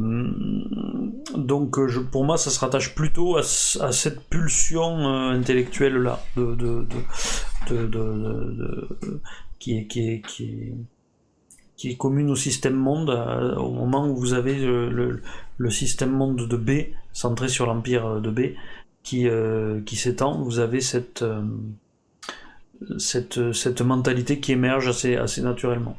donc 1.34 1.84
je, 1.88 1.98
pour 1.98 2.24
moi 2.24 2.36
ça 2.36 2.50
se 2.50 2.60
rattache 2.60 2.94
plutôt 2.94 3.36
à, 3.36 3.42
cette 3.42 4.20
pulsion 4.28 4.98
euh, 4.98 5.30
intellectuelle 5.32 5.96
là 5.96 6.20
de, 6.36 6.54
de, 6.54 6.86
de, 7.86 8.88
qui 9.58 9.78
est, 9.78 9.86
qui 9.86 10.08
est, 10.08 10.20
qui 10.20 10.44
est 10.44 10.74
qui 11.76 11.90
est 11.90 11.96
commune 11.96 12.30
au 12.30 12.36
système 12.36 12.76
monde 12.76 13.10
au 13.56 13.70
moment 13.70 14.08
où 14.08 14.16
vous 14.16 14.32
avez 14.34 14.58
le, 14.58 15.20
le 15.58 15.70
système 15.70 16.10
monde 16.10 16.48
de 16.48 16.56
B, 16.56 16.92
centré 17.12 17.48
sur 17.48 17.66
l'empire 17.66 18.20
de 18.20 18.30
B, 18.30 18.54
qui, 19.04 19.28
euh, 19.28 19.80
qui 19.82 19.96
s'étend, 19.96 20.42
vous 20.42 20.58
avez 20.58 20.80
cette, 20.80 21.22
euh, 21.22 21.42
cette, 22.98 23.52
cette 23.52 23.82
mentalité 23.82 24.40
qui 24.40 24.52
émerge 24.52 24.88
assez, 24.88 25.16
assez 25.16 25.42
naturellement. 25.42 25.96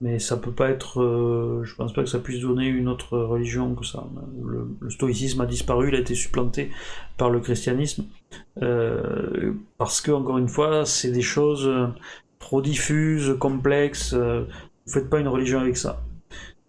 Mais 0.00 0.18
ça 0.18 0.38
peut 0.38 0.52
pas 0.52 0.70
être. 0.70 1.02
Euh, 1.02 1.62
je 1.64 1.74
pense 1.74 1.92
pas 1.92 2.02
que 2.02 2.08
ça 2.08 2.20
puisse 2.20 2.40
donner 2.40 2.66
une 2.66 2.88
autre 2.88 3.18
religion 3.18 3.74
que 3.74 3.84
ça. 3.84 4.08
Le, 4.42 4.88
stoïcisme 4.88 5.42
a 5.42 5.46
disparu, 5.46 5.88
il 5.88 5.94
a 5.94 5.98
été 5.98 6.14
supplanté 6.14 6.70
par 7.18 7.28
le 7.28 7.40
christianisme. 7.40 8.06
parce 9.76 10.00
que, 10.00 10.10
encore 10.10 10.38
une 10.38 10.48
fois, 10.48 10.86
c'est 10.86 11.10
des 11.10 11.20
choses 11.20 11.68
trop 12.40 12.60
diffuses, 12.60 13.36
complexes. 13.38 14.14
vous 14.14 14.92
faites 14.92 15.08
pas 15.08 15.20
une 15.20 15.28
religion 15.28 15.60
avec 15.60 15.76
ça 15.76 16.02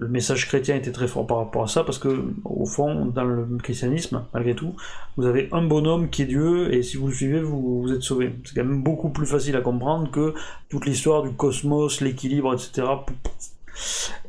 le 0.02 0.08
message 0.08 0.48
chrétien 0.48 0.76
était 0.76 0.92
très 0.92 1.08
fort 1.08 1.28
par 1.28 1.38
rapport 1.38 1.64
à 1.64 1.68
ça, 1.68 1.84
parce 1.84 2.00
que, 2.00 2.26
au 2.44 2.66
fond, 2.66 3.06
dans 3.06 3.24
le 3.24 3.46
christianisme, 3.62 4.26
malgré 4.34 4.56
tout, 4.56 4.76
vous 5.16 5.28
avez 5.28 5.48
un 5.52 5.62
bonhomme 5.62 6.10
qui 6.10 6.24
est 6.24 6.26
Dieu, 6.26 6.74
et 6.74 6.82
si 6.82 6.98
vous 6.98 7.08
le 7.08 7.14
suivez, 7.14 7.40
vous, 7.40 7.88
êtes 7.94 8.02
sauvé. 8.02 8.34
C'est 8.44 8.56
quand 8.56 8.66
même 8.66 8.82
beaucoup 8.82 9.10
plus 9.10 9.28
facile 9.28 9.56
à 9.56 9.62
comprendre 9.62 10.10
que 10.10 10.34
toute 10.70 10.88
l'histoire 10.88 11.22
du 11.22 11.30
cosmos, 11.34 12.02
l'équilibre, 12.02 12.52
etc. 12.52 12.88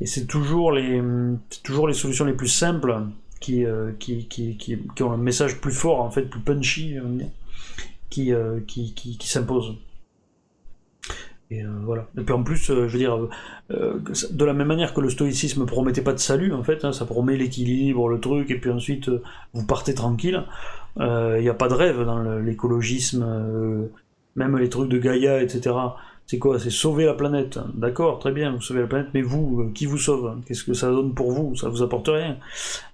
Et 0.02 0.06
c'est 0.06 0.26
toujours 0.26 0.72
les, 0.72 1.00
solutions 1.94 2.26
les 2.26 2.34
plus 2.34 2.48
simples 2.48 3.06
qui, 3.40 3.64
euh, 3.64 3.92
ont 5.00 5.10
un 5.10 5.16
message 5.16 5.58
plus 5.58 5.72
fort, 5.72 6.02
en 6.02 6.10
fait, 6.10 6.24
plus 6.24 6.40
punchy, 6.40 6.96
qui, 8.10 8.34
euh, 8.34 8.60
qui, 8.66 9.16
s'imposent. 9.22 9.74
Et 11.52 11.62
euh, 11.62 11.68
voilà. 11.84 12.06
Et 12.18 12.22
puis 12.22 12.32
en 12.32 12.42
plus, 12.42 12.70
euh, 12.70 12.88
je 12.88 12.92
veux 12.92 12.98
dire, 12.98 13.28
euh, 13.70 14.00
de 14.30 14.44
la 14.44 14.54
même 14.54 14.68
manière 14.68 14.94
que 14.94 15.00
le 15.00 15.10
stoïcisme 15.10 15.66
promettait 15.66 16.00
pas 16.00 16.14
de 16.14 16.18
salut, 16.18 16.52
en 16.54 16.62
fait, 16.62 16.84
hein, 16.84 16.92
ça 16.92 17.04
promet 17.04 17.36
l'équilibre, 17.36 18.08
le 18.08 18.20
truc, 18.20 18.50
et 18.50 18.58
puis 18.58 18.70
ensuite 18.70 19.10
vous 19.52 19.66
partez 19.66 19.94
tranquille. 19.94 20.44
Il 20.98 21.40
n'y 21.40 21.48
a 21.48 21.54
pas 21.54 21.68
de 21.68 21.74
rêve 21.74 22.04
dans 22.04 22.22
l'écologisme, 22.38 23.88
même 24.36 24.58
les 24.58 24.68
trucs 24.68 24.90
de 24.90 24.98
Gaïa, 24.98 25.42
etc. 25.42 25.74
C'est 26.32 26.38
quoi 26.38 26.58
C'est 26.58 26.70
sauver 26.70 27.04
la 27.04 27.12
planète. 27.12 27.58
D'accord, 27.74 28.18
très 28.18 28.32
bien, 28.32 28.52
vous 28.52 28.62
sauvez 28.62 28.80
la 28.80 28.86
planète, 28.86 29.08
mais 29.12 29.20
vous, 29.20 29.60
euh, 29.60 29.70
qui 29.74 29.84
vous 29.84 29.98
sauve? 29.98 30.34
Qu'est-ce 30.46 30.64
que 30.64 30.72
ça 30.72 30.88
donne 30.88 31.12
pour 31.12 31.30
vous? 31.30 31.54
Ça 31.56 31.68
vous 31.68 31.82
apporte 31.82 32.08
rien. 32.08 32.38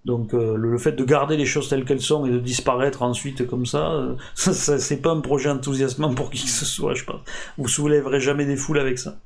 Donc 0.05 0.35
euh, 0.35 0.56
le, 0.56 0.77
fait 0.77 0.90
de 0.90 1.05
garder 1.05 1.36
les 1.36 1.47
choses 1.47 1.69
telles 1.69 1.85
qu'elles 1.85 2.01
sont 2.01 2.27
et 2.27 2.31
de 2.31 2.40
disparaître 2.40 3.02
ensuite 3.02 3.47
comme 3.47 3.65
ça, 3.65 3.93
euh, 3.93 4.16
ça, 4.35 4.81
c'est 4.81 4.97
pas 4.97 5.12
un 5.12 5.20
projet 5.20 5.51
enthousiasmant 5.51 6.12
pour 6.16 6.31
qui 6.31 6.43
que 6.43 6.51
ce 6.51 6.65
soit, 6.65 6.94
je 6.94 7.05
pense. 7.05 7.20
Vous 7.59 7.69
soulèverez 7.69 8.19
jamais 8.19 8.44
des 8.44 8.56
foules 8.56 8.81
avec 8.81 8.98
ça. 8.98 9.20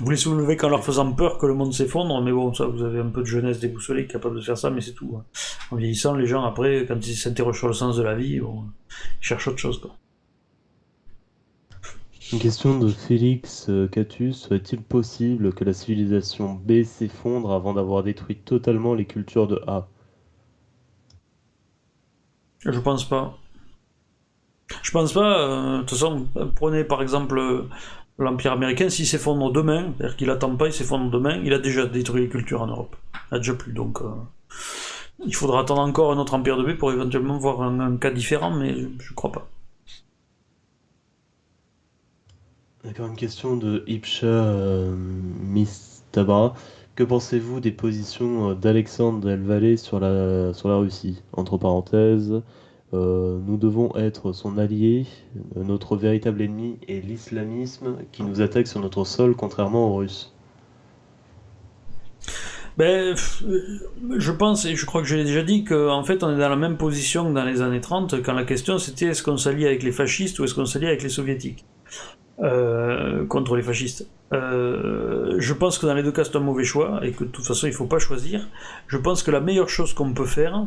Vous 0.00 0.10
les 0.10 0.16
soulevez 0.16 0.56
qu'en 0.56 0.68
leur 0.68 0.84
faisant 0.84 1.12
peur 1.12 1.38
que 1.38 1.46
le 1.46 1.54
monde 1.54 1.72
s'effondre, 1.72 2.20
mais 2.22 2.32
bon, 2.32 2.52
ça, 2.54 2.66
vous 2.66 2.82
avez 2.82 2.98
un 2.98 3.10
peu 3.10 3.20
de 3.20 3.26
jeunesse 3.26 3.60
déboussolée 3.60 4.08
capable 4.08 4.34
de 4.34 4.40
faire 4.40 4.58
ça, 4.58 4.70
mais 4.70 4.80
c'est 4.80 4.94
tout. 4.94 5.14
Hein. 5.16 5.22
En 5.70 5.76
vieillissant, 5.76 6.16
les 6.16 6.26
gens, 6.26 6.42
après, 6.42 6.86
quand 6.88 7.06
ils 7.06 7.14
s'interrogent 7.14 7.60
sur 7.60 7.68
le 7.68 7.72
sens 7.72 7.96
de 7.96 8.02
la 8.02 8.16
vie, 8.16 8.40
ils 8.40 8.42
cherchent 9.20 9.46
autre 9.46 9.58
chose. 9.58 9.80
Quoi. 9.80 9.94
Une 12.34 12.40
question 12.40 12.80
de 12.80 12.88
Félix 12.88 13.68
euh, 13.68 13.86
Catus. 13.86 14.36
Serait-il 14.36 14.82
possible 14.82 15.54
que 15.54 15.62
la 15.62 15.72
civilisation 15.72 16.54
B 16.54 16.82
s'effondre 16.82 17.52
avant 17.52 17.74
d'avoir 17.74 18.02
détruit 18.02 18.34
totalement 18.34 18.94
les 18.94 19.04
cultures 19.04 19.46
de 19.46 19.62
A? 19.68 19.86
Je 22.66 22.80
pense 22.80 23.08
pas. 23.08 23.38
Je 24.82 24.90
pense 24.90 25.12
pas. 25.12 25.38
Euh, 25.38 25.76
de 25.76 25.80
toute 25.82 25.90
façon, 25.90 26.26
prenez 26.56 26.82
par 26.82 27.02
exemple 27.02 27.38
euh, 27.38 27.68
l'Empire 28.18 28.50
américain, 28.50 28.88
s'il 28.88 29.06
s'effondre 29.06 29.52
demain, 29.52 29.92
c'est-à-dire 29.96 30.16
qu'il 30.16 30.30
attend 30.30 30.56
pas, 30.56 30.66
il 30.66 30.72
s'effondre 30.72 31.12
demain, 31.12 31.40
il 31.44 31.52
a 31.52 31.60
déjà 31.60 31.86
détruit 31.86 32.22
les 32.22 32.28
cultures 32.28 32.62
en 32.62 32.66
Europe. 32.66 32.96
Il 33.30 33.36
a 33.36 33.38
déjà 33.38 33.54
plus. 33.54 33.72
Donc, 33.72 34.00
il 35.24 35.36
faudra 35.36 35.60
attendre 35.60 35.82
encore 35.82 36.10
un 36.10 36.18
autre 36.18 36.34
Empire 36.34 36.56
de 36.56 36.64
B 36.64 36.76
pour 36.76 36.90
éventuellement 36.90 37.38
voir 37.38 37.62
un, 37.62 37.96
cas 37.96 38.10
différent, 38.10 38.50
mais 38.50 38.74
je, 38.74 38.88
je 38.98 39.14
crois 39.14 39.30
pas. 39.30 39.48
D'accord, 42.84 43.06
une 43.06 43.16
question 43.16 43.56
de 43.56 43.82
Ipcha 43.86 44.26
euh, 44.26 44.94
Mistabra. 45.40 46.54
Que 46.96 47.02
pensez-vous 47.02 47.60
des 47.60 47.72
positions 47.72 48.50
euh, 48.50 48.54
d'Alexandre 48.54 49.20
Del 49.20 49.40
Valle 49.40 49.78
sur 49.78 49.98
la, 50.00 50.52
sur 50.52 50.68
la 50.68 50.76
Russie? 50.76 51.22
Entre 51.32 51.56
parenthèses, 51.56 52.42
euh, 52.92 53.38
nous 53.46 53.56
devons 53.56 53.96
être 53.96 54.32
son 54.32 54.58
allié, 54.58 55.06
euh, 55.56 55.64
notre 55.64 55.96
véritable 55.96 56.42
ennemi 56.42 56.78
est 56.86 57.00
l'islamisme 57.00 57.96
qui 58.12 58.22
nous 58.22 58.42
attaque 58.42 58.66
sur 58.68 58.80
notre 58.80 59.04
sol, 59.04 59.34
contrairement 59.34 59.88
aux 59.88 59.96
Russes. 59.96 60.32
Ben, 62.76 63.16
je 63.16 64.32
pense, 64.32 64.66
et 64.66 64.76
je 64.76 64.84
crois 64.84 65.00
que 65.00 65.08
je 65.08 65.16
l'ai 65.16 65.24
déjà 65.24 65.42
dit, 65.42 65.64
qu'en 65.64 66.04
fait 66.04 66.22
on 66.22 66.30
est 66.34 66.38
dans 66.38 66.48
la 66.48 66.56
même 66.56 66.76
position 66.76 67.28
que 67.28 67.34
dans 67.34 67.44
les 67.44 67.62
années 67.62 67.80
30, 67.80 68.22
quand 68.22 68.34
la 68.34 68.44
question 68.44 68.78
c'était 68.78 69.06
est-ce 69.06 69.22
qu'on 69.22 69.38
s'allie 69.38 69.64
avec 69.64 69.82
les 69.82 69.92
fascistes 69.92 70.38
ou 70.38 70.44
est-ce 70.44 70.54
qu'on 70.54 70.66
s'allie 70.66 70.86
avec 70.86 71.02
les 71.02 71.08
soviétiques? 71.08 71.64
Euh, 72.42 73.24
contre 73.26 73.54
les 73.54 73.62
fascistes. 73.62 74.08
Euh, 74.32 75.36
je 75.38 75.54
pense 75.54 75.78
que 75.78 75.86
dans 75.86 75.94
les 75.94 76.02
deux 76.02 76.10
cas 76.10 76.24
c'est 76.24 76.34
un 76.34 76.40
mauvais 76.40 76.64
choix 76.64 76.98
et 77.04 77.12
que 77.12 77.22
de 77.22 77.28
toute 77.28 77.46
façon 77.46 77.68
il 77.68 77.72
faut 77.72 77.86
pas 77.86 78.00
choisir. 78.00 78.48
Je 78.88 78.96
pense 78.96 79.22
que 79.22 79.30
la 79.30 79.38
meilleure 79.38 79.68
chose 79.68 79.94
qu'on 79.94 80.12
peut 80.12 80.26
faire, 80.26 80.66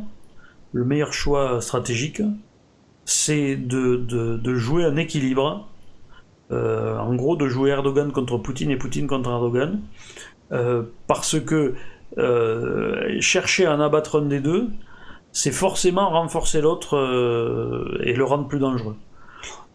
le 0.72 0.86
meilleur 0.86 1.12
choix 1.12 1.60
stratégique, 1.60 2.22
c'est 3.04 3.58
de, 3.58 4.56
jouer 4.56 4.86
un 4.86 4.96
équilibre. 4.96 5.68
Euh, 6.52 6.98
en 6.98 7.14
gros, 7.16 7.36
de 7.36 7.50
jouer 7.50 7.72
Erdogan 7.72 8.14
contre 8.14 8.38
Poutine 8.38 8.72
et 8.72 8.78
Poutine 8.78 9.08
contre 9.08 9.30
Erdogan. 9.30 9.82
Parce 11.08 11.38
que 11.38 11.74
chercher 13.20 13.66
à 13.66 13.76
en 13.76 13.82
abattre 13.82 14.22
un 14.22 14.26
des 14.26 14.40
deux, 14.40 14.70
c'est 15.34 15.52
forcément 15.52 16.10
renforcer 16.12 16.62
l'autre 16.62 16.96
et 18.06 18.14
le 18.14 18.24
rendre 18.24 18.48
plus 18.48 18.60
dangereux. 18.60 18.96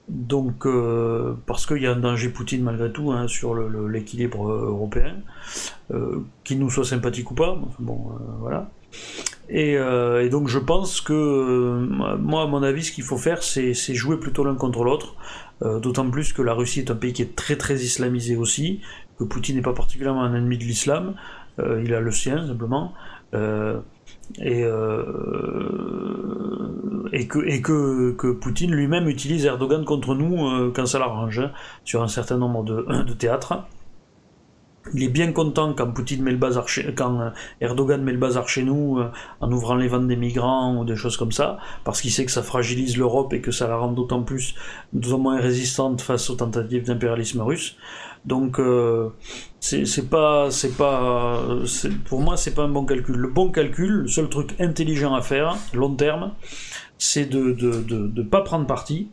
Donc, 0.09 0.67
euh, 0.67 1.35
parce 1.47 1.67
qu'il 1.67 1.79
y 1.79 1.87
a 1.87 1.93
un 1.93 1.99
danger 1.99 2.29
Poutine 2.29 2.63
malgré 2.63 2.93
tout 2.93 3.13
hein, 3.13 3.29
sur 3.29 3.55
l'équilibre 3.55 4.49
le, 4.49 4.67
européen, 4.67 5.17
qu'il 6.45 6.59
nous 6.59 6.71
soit 6.71 6.85
sympathique 6.85 7.31
ou 7.31 7.35
pas, 7.35 7.59
bon, 7.79 8.13
voilà. 8.41 8.71
Et, 9.49 9.73
et, 9.75 10.29
donc 10.31 10.49
je 10.49 10.59
pense 10.59 11.01
que, 11.01 11.87
moi 12.19 12.43
à 12.43 12.47
mon 12.47 12.63
avis, 12.63 12.85
ce 12.85 12.93
qu'il 12.93 13.05
faut 13.05 13.19
faire, 13.19 13.43
c'est 13.43 13.75
jouer 13.95 14.19
plutôt 14.19 14.45
l'un 14.45 14.55
contre 14.55 14.85
l'autre, 14.85 15.15
d'autant 15.61 16.09
plus 16.11 16.33
que 16.33 16.43
la 16.43 16.55
Russie 16.55 16.81
est 16.81 16.91
un 16.91 16.95
pays 16.95 17.13
qui 17.13 17.23
est 17.23 17.37
très 17.37 17.57
très 17.57 17.77
islamisé 17.77 18.37
aussi, 18.37 18.81
que 19.19 19.25
Poutine 19.25 19.57
n'est 19.57 19.63
pas 19.63 19.75
particulièrement 19.75 20.23
un 20.23 20.35
ennemi 20.35 20.59
de 20.59 20.65
l'islam, 20.65 21.15
euh, 21.59 21.83
il 21.85 21.95
a 21.95 22.01
le 22.01 22.11
sien 22.11 22.47
simplement. 22.47 22.93
Euh, 24.41 25.83
et, 27.13 27.29
euh, 27.37 28.13
que, 28.17 28.33
Poutine 28.33 28.73
lui-même 28.73 29.09
utilise 29.09 29.45
Erdogan 29.45 29.85
contre 29.85 30.15
nous 30.15 30.47
euh, 30.47 30.73
quand 30.75 30.87
ça 30.87 30.99
l'arrange, 30.99 31.39
hein, 31.39 31.53
sur 31.85 32.03
un 32.03 32.09
certain 32.09 32.39
nombre 32.39 32.65
de, 32.65 33.13
théâtres. 33.19 33.65
Il 34.95 35.05
est 35.05 35.09
bien 35.09 35.31
content 35.31 35.75
quand 35.75 35.93
Poutine 35.93 36.23
met 36.23 36.33
le 36.33 36.39
bazar 36.39 36.69
chez, 36.69 36.93
quand 36.93 37.33
Erdogan 37.61 38.03
met 38.03 38.13
le 38.13 38.19
bazar 38.19 38.49
chez 38.49 38.65
nous 38.65 38.99
euh, 38.99 39.13
en 39.41 39.53
ouvrant 39.53 39.77
les 39.77 39.87
ventes 39.87 40.09
des 40.09 40.17
migrants 40.17 40.77
ou 40.77 40.85
des 40.85 40.97
choses 40.97 41.17
comme 41.17 41.31
ça, 41.31 41.59
parce 41.85 42.01
qu'il 42.01 42.11
sait 42.11 42.25
que 42.25 42.33
ça 42.33 42.43
fragilise 42.43 42.97
l'Europe 42.97 43.33
et 43.33 43.41
que 43.41 43.53
ça 43.53 43.69
la 43.69 43.77
rend 43.77 43.93
d'autant 43.93 44.23
plus, 44.23 44.57
d'autant 44.93 45.19
moins 45.19 45.41
résistante 45.41 46.01
face 46.01 46.31
aux 46.31 46.35
tentatives 46.35 46.85
d'impérialisme 46.85 47.43
russe. 47.43 47.77
Donc 48.25 48.61
euh, 48.61 49.09
c'est 49.61 50.09
pas 50.09 50.51
c'est 50.51 50.77
pas 50.77 51.45
pour 52.05 52.21
moi 52.21 52.37
c'est 52.37 52.55
pas 52.55 52.63
un 52.63 52.69
bon 52.69 52.85
calcul. 52.85 53.17
Le 53.17 53.29
bon 53.29 53.51
calcul, 53.51 53.91
le 53.91 54.09
seul 54.09 54.29
truc 54.29 54.55
intelligent 54.61 55.15
à 55.15 55.23
faire 55.23 55.57
long 55.75 55.95
terme, 55.95 56.33
c'est 56.99 57.27
de 57.27 57.53
de, 57.53 57.83
de 57.83 58.07
de 58.07 58.23
pas 58.23 58.43
prendre 58.43 58.67
parti 58.67 59.09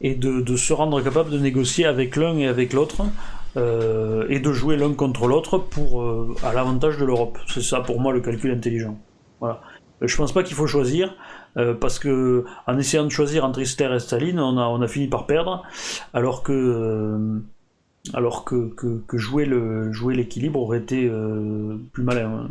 et 0.00 0.14
de, 0.14 0.40
de 0.40 0.56
se 0.56 0.72
rendre 0.72 1.02
capable 1.02 1.30
de 1.30 1.38
négocier 1.38 1.84
avec 1.84 2.16
l'un 2.16 2.36
et 2.38 2.46
avec 2.46 2.72
l'autre 2.72 3.02
euh, 3.56 4.26
et 4.28 4.40
de 4.40 4.52
jouer 4.52 4.76
l'un 4.76 4.92
contre 4.94 5.26
l'autre 5.26 5.58
pour 5.58 6.02
euh, 6.02 6.34
à 6.42 6.52
l'avantage 6.52 6.98
de 6.98 7.04
l'Europe. 7.04 7.38
C'est 7.48 7.62
ça 7.62 7.80
pour 7.80 8.00
moi 8.00 8.12
le 8.12 8.20
calcul 8.20 8.52
intelligent. 8.52 8.98
Voilà. 9.40 9.60
Je 10.00 10.16
pense 10.16 10.32
pas 10.32 10.44
qu'il 10.44 10.54
faut 10.54 10.68
choisir 10.68 11.16
euh, 11.56 11.74
parce 11.74 11.98
que 11.98 12.44
en 12.68 12.78
essayant 12.78 13.04
de 13.04 13.08
choisir 13.08 13.44
entre 13.44 13.60
Hitler 13.60 13.92
et 13.94 13.98
Staline, 13.98 14.38
on 14.38 14.56
a 14.58 14.66
on 14.66 14.80
a 14.80 14.86
fini 14.86 15.08
par 15.08 15.26
perdre, 15.26 15.64
alors 16.14 16.44
que 16.44 17.40
alors 18.14 18.44
que, 18.44 18.72
jouer 19.12 19.46
l'équilibre 19.46 20.60
aurait 20.60 20.78
été 20.78 21.08
euh, 21.08 21.76
plus 21.92 22.02
malin. 22.02 22.48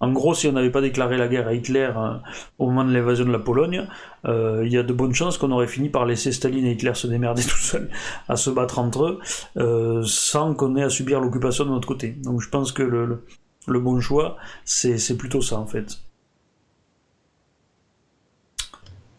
En, 0.00 0.12
gros, 0.12 0.34
si 0.34 0.46
on 0.48 0.52
n'avait 0.52 0.70
pas 0.70 0.80
déclaré 0.80 1.16
la 1.16 1.28
guerre 1.28 1.48
à 1.48 1.54
Hitler 1.54 1.90
euh, 1.96 2.14
au 2.58 2.66
moment 2.66 2.84
de 2.84 2.92
l'invasion 2.92 3.24
de 3.24 3.32
la 3.32 3.38
Pologne, 3.38 3.86
euh, 4.26 4.62
il 4.64 4.72
y 4.72 4.78
a 4.78 4.82
de 4.82 4.92
bonnes 4.92 5.14
chances 5.14 5.38
qu'on 5.38 5.50
aurait 5.50 5.66
fini 5.66 5.88
par 5.88 6.06
laisser 6.06 6.32
Staline 6.32 6.66
et 6.66 6.72
Hitler 6.72 6.94
se 6.94 7.06
démerder 7.06 7.42
tout 7.48 7.56
seuls, 7.56 7.90
à 8.28 8.36
se 8.36 8.50
battre 8.50 8.78
entre 8.78 9.18
eux, 9.56 10.02
sans 10.04 10.54
qu'on 10.54 10.76
ait 10.76 10.82
à 10.82 10.90
subir 10.90 11.20
l'occupation 11.20 11.64
de 11.64 11.70
notre 11.70 11.88
côté. 11.88 12.10
Donc 12.22 12.40
je 12.40 12.48
pense 12.48 12.72
que 12.72 12.82
le, 12.82 13.06
le, 13.06 13.24
le 13.66 13.80
bon 13.80 14.00
choix, 14.00 14.36
c'est 14.64 15.16
plutôt 15.16 15.42
ça 15.42 15.58
en 15.58 15.66
fait. 15.66 15.98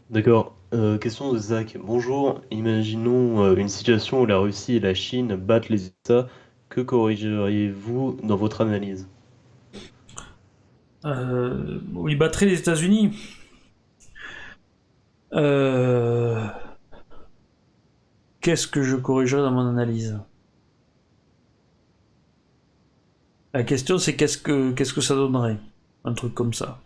D'accord. 0.10 0.54
Euh, 0.74 0.98
question 0.98 1.34
de 1.34 1.38
Zach. 1.38 1.78
Bonjour. 1.84 2.42
Imaginons 2.50 3.44
euh, 3.44 3.56
une 3.56 3.68
situation 3.68 4.22
où 4.22 4.26
la 4.26 4.38
Russie 4.38 4.76
et 4.76 4.80
la 4.80 4.94
Chine 4.94 5.36
battent 5.36 5.68
les 5.68 5.88
États. 5.88 6.30
Que 6.70 6.80
corrigeriez-vous 6.80 8.20
dans 8.24 8.38
votre 8.38 8.62
analyse? 8.62 9.10
Euh, 11.04 11.80
ils 12.08 12.18
battraient 12.18 12.46
les 12.46 12.60
États-Unis. 12.60 13.12
Qu'est-ce 18.40 18.68
que 18.68 18.82
je 18.82 18.96
corrigerais 18.96 19.42
dans 19.42 19.52
mon 19.52 19.68
analyse? 19.68 20.20
La 23.54 23.64
question 23.64 23.98
c'est 23.98 24.16
qu'est-ce 24.16 24.38
que 24.38 24.72
qu'est-ce 24.72 24.94
que 24.94 25.02
ça 25.02 25.16
donnerait? 25.16 25.58
Un 26.06 26.14
truc 26.14 26.34
comme 26.34 26.54
ça. 26.54 26.80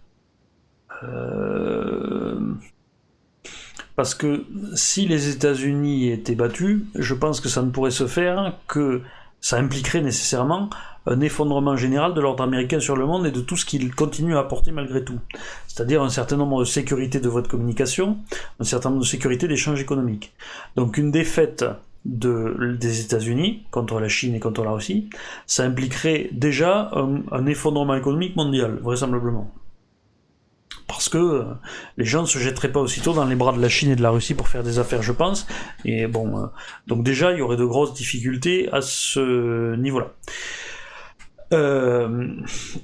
Parce 3.95 4.13
que 4.13 4.45
si 4.73 5.07
les 5.07 5.29
États-Unis 5.29 6.11
étaient 6.11 6.35
battus, 6.35 6.81
je 6.95 7.13
pense 7.13 7.39
que 7.39 7.49
ça 7.49 7.61
ne 7.61 7.69
pourrait 7.69 7.91
se 7.91 8.07
faire 8.07 8.53
que 8.67 9.01
ça 9.39 9.57
impliquerait 9.57 10.01
nécessairement 10.01 10.69
un 11.05 11.21
effondrement 11.21 11.77
général 11.77 12.13
de 12.13 12.21
l'ordre 12.21 12.43
américain 12.43 12.79
sur 12.79 12.95
le 12.95 13.05
monde 13.05 13.27
et 13.27 13.31
de 13.31 13.39
tout 13.39 13.55
ce 13.55 13.65
qu'il 13.65 13.93
continue 13.93 14.35
à 14.35 14.39
apporter 14.39 14.71
malgré 14.71 15.03
tout. 15.03 15.19
C'est-à-dire 15.67 16.01
un 16.01 16.09
certain 16.09 16.35
nombre 16.35 16.61
de 16.61 16.65
sécurités 16.65 17.19
de 17.19 17.29
votre 17.29 17.49
communication, 17.49 18.17
un 18.59 18.63
certain 18.63 18.89
nombre 18.89 19.03
de 19.03 19.07
sécurités 19.07 19.47
d'échanges 19.47 19.81
économiques. 19.81 20.33
Donc 20.75 20.97
une 20.97 21.11
défaite 21.11 21.63
de, 22.05 22.75
des 22.79 23.01
États-Unis 23.01 23.63
contre 23.71 23.99
la 23.99 24.09
Chine 24.09 24.35
et 24.35 24.39
contre 24.39 24.63
la 24.63 24.71
Russie, 24.71 25.09
ça 25.45 25.63
impliquerait 25.63 26.29
déjà 26.31 26.91
un 27.31 27.45
effondrement 27.45 27.95
économique 27.95 28.35
mondial, 28.35 28.79
vraisemblablement 28.81 29.53
parce 30.87 31.09
que 31.09 31.17
euh, 31.17 31.43
les 31.97 32.05
gens 32.05 32.21
ne 32.21 32.27
se 32.27 32.37
jetteraient 32.39 32.71
pas 32.71 32.79
aussitôt 32.79 33.13
dans 33.13 33.25
les 33.25 33.35
bras 33.35 33.53
de 33.53 33.61
la 33.61 33.69
Chine 33.69 33.91
et 33.91 33.95
de 33.95 34.03
la 34.03 34.11
Russie 34.11 34.33
pour 34.33 34.47
faire 34.47 34.63
des 34.63 34.79
affaires, 34.79 35.01
je 35.01 35.11
pense. 35.11 35.47
Et 35.83 36.07
bon, 36.07 36.37
euh, 36.37 36.45
donc 36.87 37.03
déjà, 37.03 37.31
il 37.31 37.39
y 37.39 37.41
aurait 37.41 37.57
de 37.57 37.65
grosses 37.65 37.93
difficultés 37.93 38.69
à 38.71 38.81
ce 38.81 39.75
niveau-là. 39.75 40.11
Euh, 41.53 42.27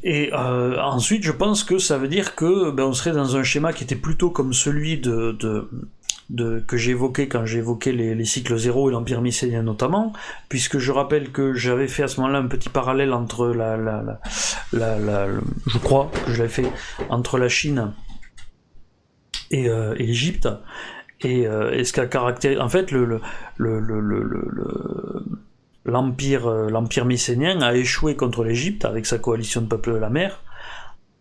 et 0.03 0.31
euh, 0.33 0.79
ensuite, 0.79 1.23
je 1.23 1.31
pense 1.31 1.63
que 1.63 1.79
ça 1.79 1.97
veut 1.97 2.07
dire 2.07 2.35
que 2.35 2.71
ben, 2.71 2.83
on 2.83 2.93
serait 2.93 3.11
dans 3.11 3.35
un 3.35 3.43
schéma 3.43 3.73
qui 3.73 3.83
était 3.83 3.95
plutôt 3.95 4.29
comme 4.29 4.53
celui 4.53 4.99
de, 4.99 5.31
de, 5.31 5.67
de 6.31 6.63
que 6.65 6.77
j'évoquais 6.77 7.27
quand 7.27 7.45
j'évoquais 7.45 7.91
les, 7.91 8.15
les 8.15 8.25
cycles 8.25 8.57
zéro 8.57 8.89
et 8.89 8.93
l'empire 8.93 9.21
mycénien 9.21 9.63
notamment, 9.63 10.13
puisque 10.49 10.79
je 10.79 10.91
rappelle 10.91 11.31
que 11.31 11.53
j'avais 11.53 11.87
fait 11.87 12.03
à 12.03 12.07
ce 12.07 12.21
moment-là 12.21 12.39
un 12.39 12.47
petit 12.47 12.69
parallèle 12.69 13.13
entre 13.13 13.47
la, 13.49 14.19
je 14.71 15.77
crois 15.77 16.09
que 16.25 16.31
je 16.31 16.37
l'avais 16.37 16.49
fait 16.49 16.71
entre 17.09 17.37
la 17.37 17.49
Chine 17.49 17.93
et, 19.51 19.67
euh, 19.69 19.93
et 19.97 20.05
l'Égypte. 20.05 20.47
Et, 21.23 21.45
euh, 21.45 21.71
et 21.71 21.83
ce 21.83 21.93
caractérisé, 22.01 22.59
en 22.59 22.69
fait, 22.69 22.91
le, 22.91 23.05
le, 23.05 23.19
le, 23.57 23.79
le, 23.79 23.99
le, 23.99 24.23
le 24.23 25.23
l'empire 25.83 26.47
l'empire 26.49 27.05
mycénien 27.05 27.59
a 27.61 27.75
échoué 27.75 28.15
contre 28.15 28.43
l'Égypte 28.43 28.85
avec 28.85 29.05
sa 29.05 29.17
coalition 29.17 29.61
de 29.61 29.67
peuples 29.67 29.93
de 29.93 29.97
la 29.97 30.09
mer 30.09 30.41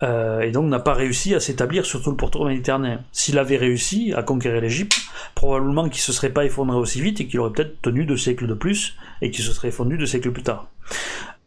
euh, 0.03 0.41
et 0.41 0.51
donc 0.51 0.69
n'a 0.69 0.79
pas 0.79 0.95
réussi 0.95 1.35
à 1.35 1.41
s'établir 1.41 1.85
sur 1.85 2.03
tout 2.03 2.11
le 2.11 2.17
pourtour 2.17 2.47
méditerranéen. 2.47 3.01
S'il 3.13 3.39
avait 3.39 3.57
réussi 3.57 4.13
à 4.15 4.23
conquérir 4.23 4.61
l'Égypte, 4.61 4.97
probablement 5.35 5.89
qu'il 5.89 6.01
se 6.01 6.13
serait 6.13 6.31
pas 6.31 6.45
effondré 6.45 6.77
aussi 6.77 7.01
vite 7.01 7.21
et 7.21 7.27
qu'il 7.27 7.41
aurait 7.41 7.53
peut-être 7.53 7.83
tenu 7.83 8.05
deux 8.05 8.17
siècles 8.17 8.47
de 8.47 8.55
plus 8.55 8.97
et 9.21 9.31
qu'il 9.31 9.45
se 9.45 9.53
serait 9.53 9.71
fondu 9.71 9.99
deux 9.99 10.07
siècles 10.07 10.33
plus 10.33 10.43
tard. 10.43 10.69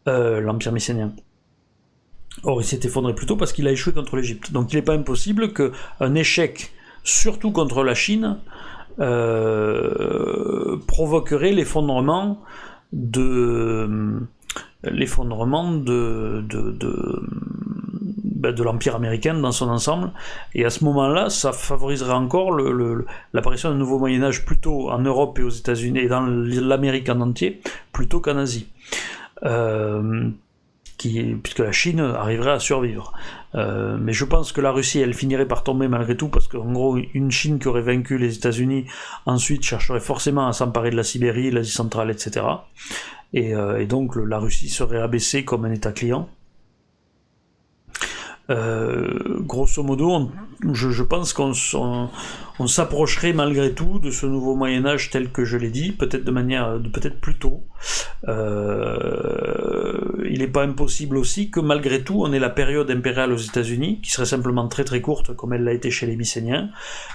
Euh, 0.06 0.40
l'empire 0.40 0.72
mycénien. 0.72 1.12
Or, 2.42 2.60
il 2.60 2.64
s'est 2.64 2.80
effondré 2.84 3.14
plus 3.14 3.26
tôt 3.26 3.36
parce 3.36 3.52
qu'il 3.52 3.66
a 3.66 3.72
échoué 3.72 3.92
contre 3.92 4.16
l'Égypte. 4.16 4.52
Donc, 4.52 4.72
il 4.72 4.76
n'est 4.76 4.82
pas 4.82 4.94
impossible 4.94 5.52
qu'un 5.52 6.14
échec, 6.14 6.72
surtout 7.02 7.52
contre 7.52 7.82
la 7.82 7.94
Chine, 7.94 8.38
euh, 9.00 10.76
provoquerait 10.86 11.52
l'effondrement 11.52 12.40
de 12.92 14.20
l'effondrement 14.84 15.72
de, 15.72 16.44
de, 16.48 17.22
de 18.52 18.62
l'Empire 18.62 18.96
américain 18.96 19.34
dans 19.34 19.52
son 19.52 19.68
ensemble. 19.68 20.10
Et 20.54 20.64
à 20.64 20.70
ce 20.70 20.84
moment-là, 20.84 21.30
ça 21.30 21.52
favoriserait 21.52 22.14
encore 22.14 22.56
l'apparition 23.32 23.70
d'un 23.70 23.76
nouveau 23.76 23.98
Moyen 23.98 24.22
Âge 24.22 24.44
plutôt 24.44 24.90
en 24.90 24.98
Europe 24.98 25.38
et 25.38 25.42
aux 25.42 25.50
États-Unis 25.50 26.00
et 26.00 26.08
dans 26.08 26.22
l'Amérique 26.22 27.08
en 27.08 27.20
entier, 27.20 27.60
plutôt 27.92 28.20
qu'en 28.20 28.36
Asie. 28.36 28.68
Euh, 29.44 30.30
qui, 30.96 31.34
puisque 31.42 31.58
la 31.58 31.72
Chine 31.72 32.00
arriverait 32.00 32.52
à 32.52 32.58
survivre. 32.58 33.12
Euh, 33.54 33.96
mais 34.00 34.12
je 34.12 34.24
pense 34.24 34.52
que 34.52 34.60
la 34.60 34.70
Russie, 34.70 35.00
elle 35.00 35.14
finirait 35.14 35.46
par 35.46 35.62
tomber 35.62 35.88
malgré 35.88 36.16
tout, 36.16 36.28
parce 36.28 36.48
qu'en 36.48 36.72
gros, 36.72 36.96
une 37.14 37.30
Chine 37.30 37.58
qui 37.58 37.68
aurait 37.68 37.82
vaincu 37.82 38.18
les 38.18 38.36
États-Unis, 38.36 38.86
ensuite 39.26 39.62
chercherait 39.62 40.00
forcément 40.00 40.46
à 40.46 40.52
s'emparer 40.52 40.90
de 40.90 40.96
la 40.96 41.02
Sibérie, 41.02 41.50
l'Asie 41.50 41.72
centrale, 41.72 42.10
etc. 42.10 42.46
Et, 43.32 43.54
euh, 43.54 43.80
et 43.80 43.86
donc 43.86 44.16
la 44.16 44.38
Russie 44.38 44.68
serait 44.68 45.00
abaissée 45.00 45.44
comme 45.44 45.64
un 45.64 45.72
État 45.72 45.92
client. 45.92 46.28
Euh, 48.50 49.40
grosso 49.40 49.82
modo, 49.82 50.30
je, 50.72 51.02
pense 51.02 51.32
qu'on 51.32 51.52
on, 52.58 52.66
s'approcherait 52.66 53.32
malgré 53.32 53.72
tout 53.72 53.98
de 53.98 54.10
ce 54.10 54.26
nouveau 54.26 54.54
Moyen 54.54 54.84
Âge 54.84 55.08
tel 55.08 55.32
que 55.32 55.46
je 55.46 55.56
l'ai 55.56 55.70
dit, 55.70 55.92
peut-être 55.92 56.24
de 56.24 56.30
manière, 56.30 56.78
peut-être 56.92 57.20
plus 57.20 57.38
tôt. 57.38 57.62
Euh, 58.28 60.26
il 60.28 60.40
n'est 60.40 60.48
pas 60.48 60.64
impossible 60.64 61.16
aussi 61.16 61.50
que 61.50 61.60
malgré 61.60 62.04
tout, 62.04 62.22
on 62.22 62.32
ait 62.32 62.38
la 62.38 62.50
période 62.50 62.90
impériale 62.90 63.32
aux 63.32 63.38
États-Unis, 63.38 64.00
qui 64.02 64.10
serait 64.10 64.26
simplement 64.26 64.68
très 64.68 64.84
très 64.84 65.00
courte, 65.00 65.34
comme 65.34 65.54
elle 65.54 65.64
l'a 65.64 65.72
été 65.72 65.90
chez 65.90 66.06
les 66.06 66.16
Mycéniens, 66.16 66.68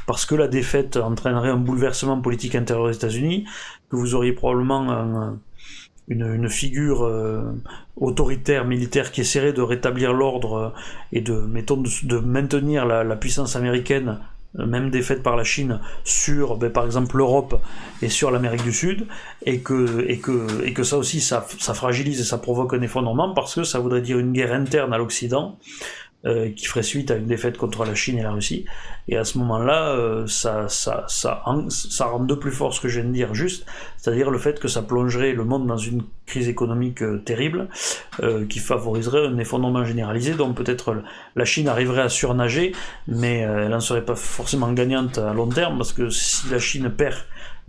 parce 0.07 0.25
que 0.25 0.33
la 0.33 0.47
défaite 0.47 0.97
entraînerait 0.97 1.49
un 1.49 1.57
bouleversement 1.57 2.19
politique 2.21 2.55
intérieur 2.55 2.85
aux 2.85 2.91
États-Unis, 2.91 3.45
que 3.91 3.95
vous 3.95 4.15
auriez 4.15 4.33
probablement 4.33 4.91
un 4.91 5.39
une, 6.09 6.49
figure 6.49 7.05
euh, 7.05 7.43
autoritaire 7.95 8.65
militaire 8.65 9.11
qui 9.11 9.21
essaierait 9.21 9.53
de 9.53 9.61
rétablir 9.61 10.11
l'ordre 10.11 10.53
euh, 10.53 10.69
et 11.13 11.21
de, 11.21 11.33
maintenir 12.19 12.85
la, 12.85 13.15
puissance 13.15 13.55
américaine 13.55 14.17
euh, 14.57 14.65
même 14.65 14.89
défaite 14.89 15.21
par 15.21 15.35
la 15.37 15.43
Chine 15.43 15.79
sur 16.03 16.57
ben, 16.57 16.71
par 16.71 16.85
exemple 16.85 17.15
l'Europe 17.17 17.61
et 18.01 18.09
sur 18.09 18.31
l'Amérique 18.31 18.63
du 18.63 18.73
Sud 18.73 19.05
et 19.45 19.59
que, 19.59 20.83
ça 20.83 20.97
aussi 20.97 21.21
ça 21.21 21.41
fragilise 21.41 22.19
et 22.19 22.23
ça 22.23 22.39
provoque 22.39 22.73
un 22.73 22.81
effondrement 22.81 23.33
parce 23.33 23.55
que 23.55 23.63
ça 23.63 23.79
voudrait 23.79 24.01
dire 24.01 24.17
une 24.17 24.33
guerre 24.33 24.53
interne 24.53 24.91
à 24.93 24.97
l'Occident 24.97 25.59
euh, 26.25 26.51
qui 26.51 26.65
ferait 26.65 26.83
suite 26.83 27.11
à 27.11 27.15
une 27.15 27.27
défaite 27.27 27.57
contre 27.57 27.85
la 27.85 27.95
Chine 27.95 28.17
et 28.17 28.23
la 28.23 28.33
Russie. 28.33 28.65
Et 29.07 29.15
à 29.15 29.23
ce 29.23 29.37
moment-là, 29.37 29.95
euh, 29.95 30.27
ça, 30.27 30.67
ça, 30.67 31.05
ça, 31.07 31.41
ça 31.69 32.05
rend 32.07 32.19
de 32.19 32.35
plus 32.35 32.51
fort 32.51 32.73
ce 32.73 32.81
que 32.81 32.89
je 32.89 32.99
viens 32.99 33.09
de 33.09 33.13
dire 33.13 33.33
juste, 33.33 33.65
c'est-à-dire 33.95 34.29
le 34.29 34.37
fait 34.37 34.59
que 34.59 34.67
ça 34.67 34.81
plongerait 34.81 35.31
le 35.31 35.45
monde 35.45 35.65
dans 35.65 35.77
une 35.77 36.03
crise 36.25 36.49
économique 36.49 37.01
euh, 37.03 37.19
terrible, 37.19 37.69
qui 38.49 38.59
favoriserait 38.59 39.27
un 39.27 39.37
effondrement 39.37 39.85
généralisé, 39.85 40.33
donc 40.33 40.57
peut-être 40.57 40.97
la 41.37 41.45
Chine 41.45 41.69
arriverait 41.69 42.01
à 42.01 42.09
surnager, 42.09 42.73
mais 43.07 43.37
elle 43.37 43.69
n'en 43.69 43.79
serait 43.79 44.03
pas 44.03 44.15
forcément 44.15 44.73
gagnante 44.73 45.19
à 45.19 45.33
long 45.33 45.47
terme, 45.47 45.77
parce 45.77 45.93
que 45.93 46.09
si 46.09 46.49
la 46.49 46.59
Chine 46.59 46.89
perd 46.89 47.15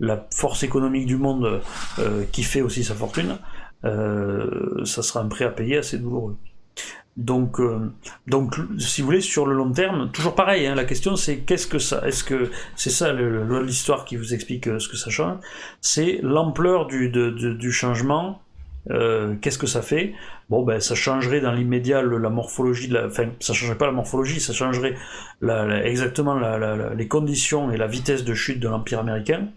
la 0.01 0.27
force 0.35 0.63
économique 0.63 1.05
du 1.05 1.15
monde 1.15 1.61
qui 2.33 2.43
fait 2.43 2.61
aussi 2.61 2.83
sa 2.83 2.95
fortune, 2.95 3.37
ça 3.83 5.03
sera 5.03 5.21
un 5.21 5.27
prix 5.27 5.45
à 5.45 5.49
payer 5.49 5.77
assez 5.77 5.97
douloureux. 5.97 6.35
Donc, 7.21 7.59
euh, 7.59 7.91
donc, 8.25 8.55
si 8.79 9.01
vous 9.01 9.05
voulez, 9.05 9.21
sur 9.21 9.45
le 9.45 9.53
long 9.53 9.71
terme, 9.71 10.09
toujours 10.11 10.33
pareil. 10.33 10.65
Hein, 10.65 10.73
la 10.73 10.85
question, 10.85 11.15
c'est 11.15 11.37
qu'est-ce 11.37 11.67
que 11.67 11.77
ça 11.77 12.01
Est-ce 12.07 12.23
que 12.23 12.49
c'est 12.75 12.89
ça 12.89 13.13
l'histoire 13.13 14.05
qui 14.05 14.15
vous 14.15 14.33
explique 14.33 14.67
euh, 14.67 14.79
ce 14.79 14.89
que 14.89 14.97
ça 14.97 15.11
change 15.11 15.37
C'est 15.81 16.19
l'ampleur 16.23 16.87
du, 16.87 17.09
du 17.09 17.71
changement. 17.71 18.41
Euh, 18.89 19.35
qu'est-ce 19.39 19.59
que 19.59 19.67
ça 19.67 19.83
fait? 19.83 20.13
Bon, 20.49 20.63
ben, 20.63 20.79
ça 20.79 20.95
changerait 20.95 21.41
dans 21.41 21.51
l'immédiat 21.51 22.01
la 22.01 22.29
morphologie. 22.29 22.87
De 22.87 22.95
la, 22.95 23.05
enfin, 23.05 23.29
ça 23.39 23.53
changerait 23.53 23.77
pas 23.77 23.85
la 23.85 23.91
morphologie, 23.91 24.39
ça 24.39 24.53
changerait 24.53 24.95
exactement 25.83 26.35
les 26.95 27.07
conditions 27.07 27.71
et 27.71 27.77
la 27.77 27.85
vitesse 27.85 28.23
de 28.23 28.33
chute 28.33 28.59
de 28.59 28.67
l'empire 28.67 28.99
américain. 28.99 29.49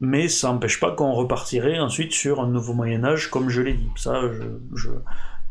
Mais 0.00 0.28
ça 0.28 0.48
n'empêche 0.48 0.78
pas 0.78 0.92
qu'on 0.92 1.12
repartirait 1.12 1.78
ensuite 1.78 2.12
sur 2.12 2.40
un 2.40 2.48
nouveau 2.48 2.74
Moyen 2.74 3.04
Âge, 3.04 3.30
comme 3.30 3.48
je 3.48 3.62
l'ai 3.62 3.74
dit. 3.74 3.88
Ça, 3.96 4.20
je, 4.74 4.90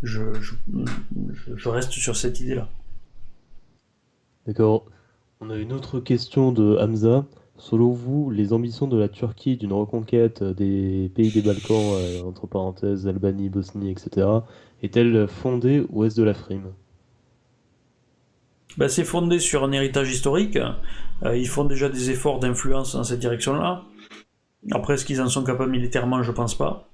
je, 0.04 1.70
reste 1.70 1.92
sur 1.92 2.16
cette 2.16 2.40
idée-là. 2.40 2.70
D'accord. 4.48 4.86
On 5.40 5.50
a 5.50 5.56
une 5.56 5.74
autre 5.74 6.00
question 6.00 6.52
de 6.52 6.78
Hamza. 6.80 7.26
Selon 7.58 7.92
vous, 7.92 8.32
les 8.32 8.54
ambitions 8.54 8.88
de 8.88 8.98
la 8.98 9.08
Turquie 9.08 9.56
d'une 9.56 9.74
reconquête 9.74 10.44
des 10.44 11.12
pays 11.14 11.32
des 11.32 11.42
Balkans, 11.42 11.76
euh, 11.76 12.24
entre 12.24 12.48
parenthèses, 12.48 13.08
Albanie, 13.08 13.50
Bosnie, 13.50 13.92
etc., 13.92 14.28
est-elle 14.82 15.28
fondée 15.28 15.86
ou 15.90 16.04
est-ce 16.04 16.16
de 16.16 16.24
la 16.24 16.34
frime? 16.34 16.74
Ben, 18.78 18.88
C'est 18.88 19.04
fondé 19.04 19.40
sur 19.40 19.64
un 19.64 19.72
héritage 19.72 20.12
historique. 20.12 20.58
Euh, 21.24 21.38
ils 21.38 21.48
font 21.48 21.66
déjà 21.66 21.88
des 21.88 22.10
efforts 22.10 22.40
d'influence 22.40 22.96
dans 22.96 23.04
cette 23.04 23.20
direction-là. 23.20 23.84
Après, 24.72 24.96
est-ce 24.96 25.06
qu'ils 25.06 25.22
en 25.22 25.28
sont 25.28 25.44
capables 25.44 25.72
militairement? 25.72 26.24
Je 26.24 26.32
pense 26.32 26.56
pas. 26.56 26.91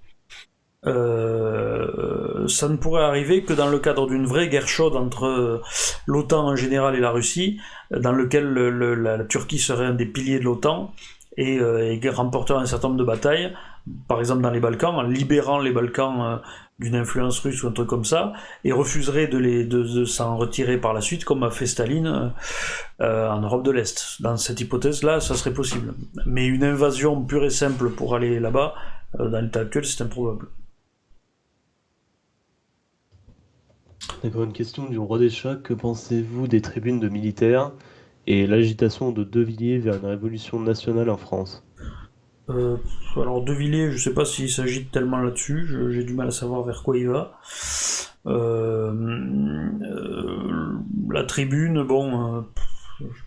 Euh, 0.85 2.47
ça 2.47 2.69
ne 2.69 2.77
pourrait 2.77 3.03
arriver 3.03 3.43
que 3.43 3.53
dans 3.53 3.67
le 3.67 3.79
cadre 3.79 4.07
d'une 4.07 4.25
vraie 4.25 4.47
guerre 4.47 4.67
chaude 4.67 4.95
entre 4.95 5.61
l'OTAN 6.05 6.47
en 6.47 6.55
général 6.55 6.95
et 6.95 6.99
la 6.99 7.11
Russie, 7.11 7.59
dans 7.91 8.11
lequel 8.11 8.53
la, 8.53 9.23
Turquie 9.25 9.59
serait 9.59 9.85
un 9.85 9.93
des 9.93 10.05
piliers 10.05 10.39
de 10.39 10.43
l'OTAN 10.43 10.93
et, 11.35 11.59
euh, 11.59 11.99
remporterait 12.11 12.59
un 12.59 12.65
certain 12.65 12.89
nombre 12.89 12.99
de 12.99 13.05
batailles, 13.05 13.53
par 14.07 14.19
exemple 14.19 14.41
dans 14.41 14.51
les 14.51 14.59
Balkans, 14.59 14.95
en 14.95 15.01
libérant 15.01 15.59
les 15.59 15.71
Balkans 15.71 16.21
euh, 16.21 16.37
d'une 16.79 16.95
influence 16.95 17.39
russe 17.39 17.63
ou 17.63 17.67
un 17.67 17.71
truc 17.71 17.87
comme 17.87 18.05
ça, 18.05 18.33
et 18.63 18.71
refuserait 18.71 19.27
de, 19.27 19.39
les, 19.39 19.65
de, 19.65 20.05
s'en 20.05 20.37
retirer 20.37 20.77
par 20.77 20.93
la 20.93 21.01
suite, 21.01 21.25
comme 21.25 21.41
a 21.41 21.49
fait 21.49 21.65
Staline 21.65 22.33
en 22.99 23.41
Europe 23.41 23.63
de 23.63 23.71
l'Est. 23.71 24.21
Dans 24.21 24.37
cette 24.37 24.61
hypothèse-là, 24.61 25.19
ça 25.19 25.33
serait 25.33 25.53
possible. 25.53 25.95
Mais 26.27 26.45
une 26.45 26.63
invasion 26.63 27.19
pure 27.23 27.45
et 27.45 27.49
simple 27.49 27.89
pour 27.89 28.13
aller 28.13 28.39
là-bas, 28.39 28.75
dans 29.17 29.41
l'état 29.41 29.61
actuel, 29.61 29.85
c'est 29.85 30.03
improbable. 30.03 30.49
D'accord, 34.23 34.43
une 34.43 34.53
question 34.53 34.89
du 34.89 34.97
roi 34.97 35.19
des 35.19 35.29
chats. 35.29 35.55
Que 35.55 35.73
pensez-vous 35.73 36.47
des 36.47 36.61
tribunes 36.61 36.99
de 36.99 37.09
militaires 37.09 37.71
et 38.25 38.47
l'agitation 38.47 39.11
de 39.11 39.23
De 39.23 39.41
Villiers 39.41 39.77
vers 39.77 39.95
une 39.95 40.05
révolution 40.05 40.59
nationale 40.59 41.09
en 41.09 41.17
France? 41.17 41.63
Euh, 42.49 42.77
alors 43.15 43.43
De 43.43 43.53
Villiers, 43.53 43.91
je 43.91 43.97
sais 43.97 44.13
pas 44.13 44.25
s'il 44.25 44.49
s'agit 44.49 44.85
tellement 44.85 45.17
là-dessus, 45.17 45.67
j'ai 45.91 46.03
du 46.03 46.13
mal 46.13 46.29
à 46.29 46.31
savoir 46.31 46.63
vers 46.63 46.81
quoi 46.84 46.97
il 46.97 47.09
va. 47.09 47.38
Euh, 48.25 48.91
euh, 49.81 50.73
la 51.09 51.23
tribune, 51.23 51.84
bon, 51.84 52.45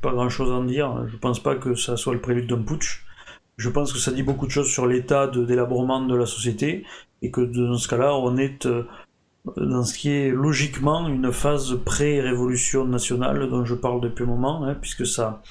pas 0.02 0.12
grand-chose 0.12 0.50
à 0.50 0.54
en 0.54 0.64
dire. 0.64 1.06
Je 1.08 1.16
pense 1.16 1.40
pas 1.40 1.54
que 1.54 1.74
ça 1.74 1.96
soit 1.96 2.14
le 2.14 2.20
prélude 2.20 2.48
d'un 2.48 2.62
putsch. 2.62 3.04
Je 3.56 3.68
pense 3.68 3.92
que 3.92 3.98
ça 3.98 4.10
dit 4.10 4.22
beaucoup 4.22 4.46
de 4.46 4.50
choses 4.50 4.70
sur 4.70 4.86
l'état 4.86 5.26
de 5.26 5.44
délabrement 5.44 6.04
de 6.04 6.16
la 6.16 6.26
société 6.26 6.84
et 7.22 7.30
que 7.30 7.42
dans 7.42 7.76
ce 7.76 7.88
cas-là, 7.88 8.16
on 8.16 8.38
est 8.38 8.66
dans 9.56 9.84
ce 9.84 9.94
qui 9.94 10.10
est 10.10 10.30
logiquement 10.30 11.08
une 11.08 11.32
phase 11.32 11.78
pré-révolution 11.84 12.84
nationale 12.84 13.48
dont 13.48 13.64
je 13.64 13.74
parle 13.74 14.00
depuis 14.00 14.24
un 14.24 14.28
moment, 14.28 14.64
hein, 14.64 14.74
puisque 14.74 15.06
ça, 15.06 15.42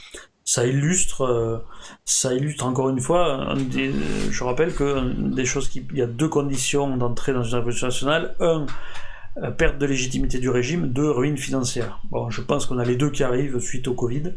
ça 0.44 0.66
illustre, 0.66 1.22
euh, 1.22 1.58
ça 2.06 2.34
illustre 2.34 2.66
encore 2.66 2.90
une 2.90 3.00
fois, 3.00 3.56
je 4.32 4.44
rappelle 4.44 4.74
que 4.74 5.14
des 5.14 5.46
choses 5.46 5.70
y 5.76 6.02
a 6.02 6.08
deux 6.08 6.30
conditions 6.30 6.98
d'entrée 6.98 7.34
dans 7.34 7.44
une 7.44 7.56
révolution 7.56 7.88
nationale. 7.88 8.36
Un, 8.40 8.66
euh, 9.44 9.52
perte 9.52 9.78
de 9.78 9.86
légitimité 9.86 10.40
du 10.40 10.50
régime, 10.50 10.88
deux, 10.88 11.10
ruine 11.10 11.38
financière. 11.38 12.02
Bon, 12.10 12.30
je 12.30 12.42
pense 12.42 12.66
qu'on 12.66 12.78
a 12.78 12.84
les 12.84 12.96
deux 12.96 13.10
qui 13.10 13.24
arrivent 13.24 13.60
suite 13.60 13.88
au 13.88 13.94
Covid. 13.94 14.34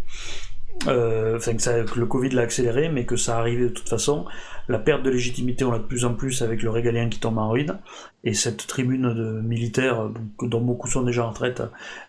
Euh, 0.89 1.39
que, 1.39 1.99
le 1.99 2.07
Covid 2.07 2.31
l'a 2.31 2.43
accéléré, 2.43 2.89
mais 2.89 3.05
que 3.05 3.17
ça 3.17 3.39
arrivait 3.39 3.65
de 3.65 3.69
toute 3.69 3.89
façon. 3.89 4.27
La 4.69 4.79
perte 4.79 5.03
de 5.03 5.11
légitimité, 5.11 5.65
on 5.65 5.71
l'a 5.71 5.79
de 5.79 5.85
plus 5.85 6.05
en 6.05 6.15
plus 6.15 6.43
avec 6.43 6.63
le 6.63 6.71
régalien 6.71 7.09
qui 7.09 7.21
tombe 7.21 7.39
en 7.39 7.51
ruine, 7.51 7.79
et 8.25 8.35
cette 8.35 8.67
tribune 8.67 9.15
de 9.15 9.41
militaires, 9.41 10.11
dont 10.41 10.61
beaucoup 10.61 10.89
sont 10.89 11.03
déjà 11.03 11.25
en 11.25 11.31
retraite, 11.31 11.63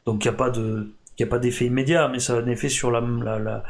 donc 0.06 0.26
il 0.26 0.28
n'y 0.28 0.34
a 0.34 0.38
pas 0.38 0.50
de 0.50 0.90
d'effet 1.40 1.66
immédiat, 1.66 2.08
mais 2.08 2.20
ça 2.20 2.34
a 2.34 2.42
un 2.42 2.48
effet 2.48 2.70
sur 2.70 2.90
la, 2.90 3.00
la, 3.00 3.64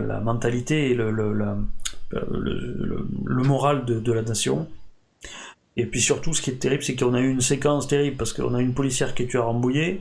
la, 0.00 0.20
mentalité 0.20 0.90
et 0.90 0.94
le, 0.94 1.10
le, 1.10 1.34
le 2.12 3.42
moral 3.42 3.84
de, 3.84 4.12
la 4.12 4.22
nation. 4.22 4.68
Et 5.76 5.86
puis 5.86 6.00
surtout, 6.00 6.34
ce 6.34 6.40
qui 6.40 6.50
est 6.50 6.54
terrible, 6.54 6.82
c'est 6.82 6.94
qu'on 6.94 7.14
a 7.14 7.20
eu 7.20 7.28
une 7.28 7.40
séquence 7.40 7.88
terrible, 7.88 8.16
parce 8.16 8.32
qu'on 8.32 8.54
a 8.54 8.62
une 8.62 8.74
policière 8.74 9.14
qui 9.14 9.24
est 9.24 9.26
tuée 9.26 9.38
à 9.38 9.42
Rambouillet, 9.42 10.00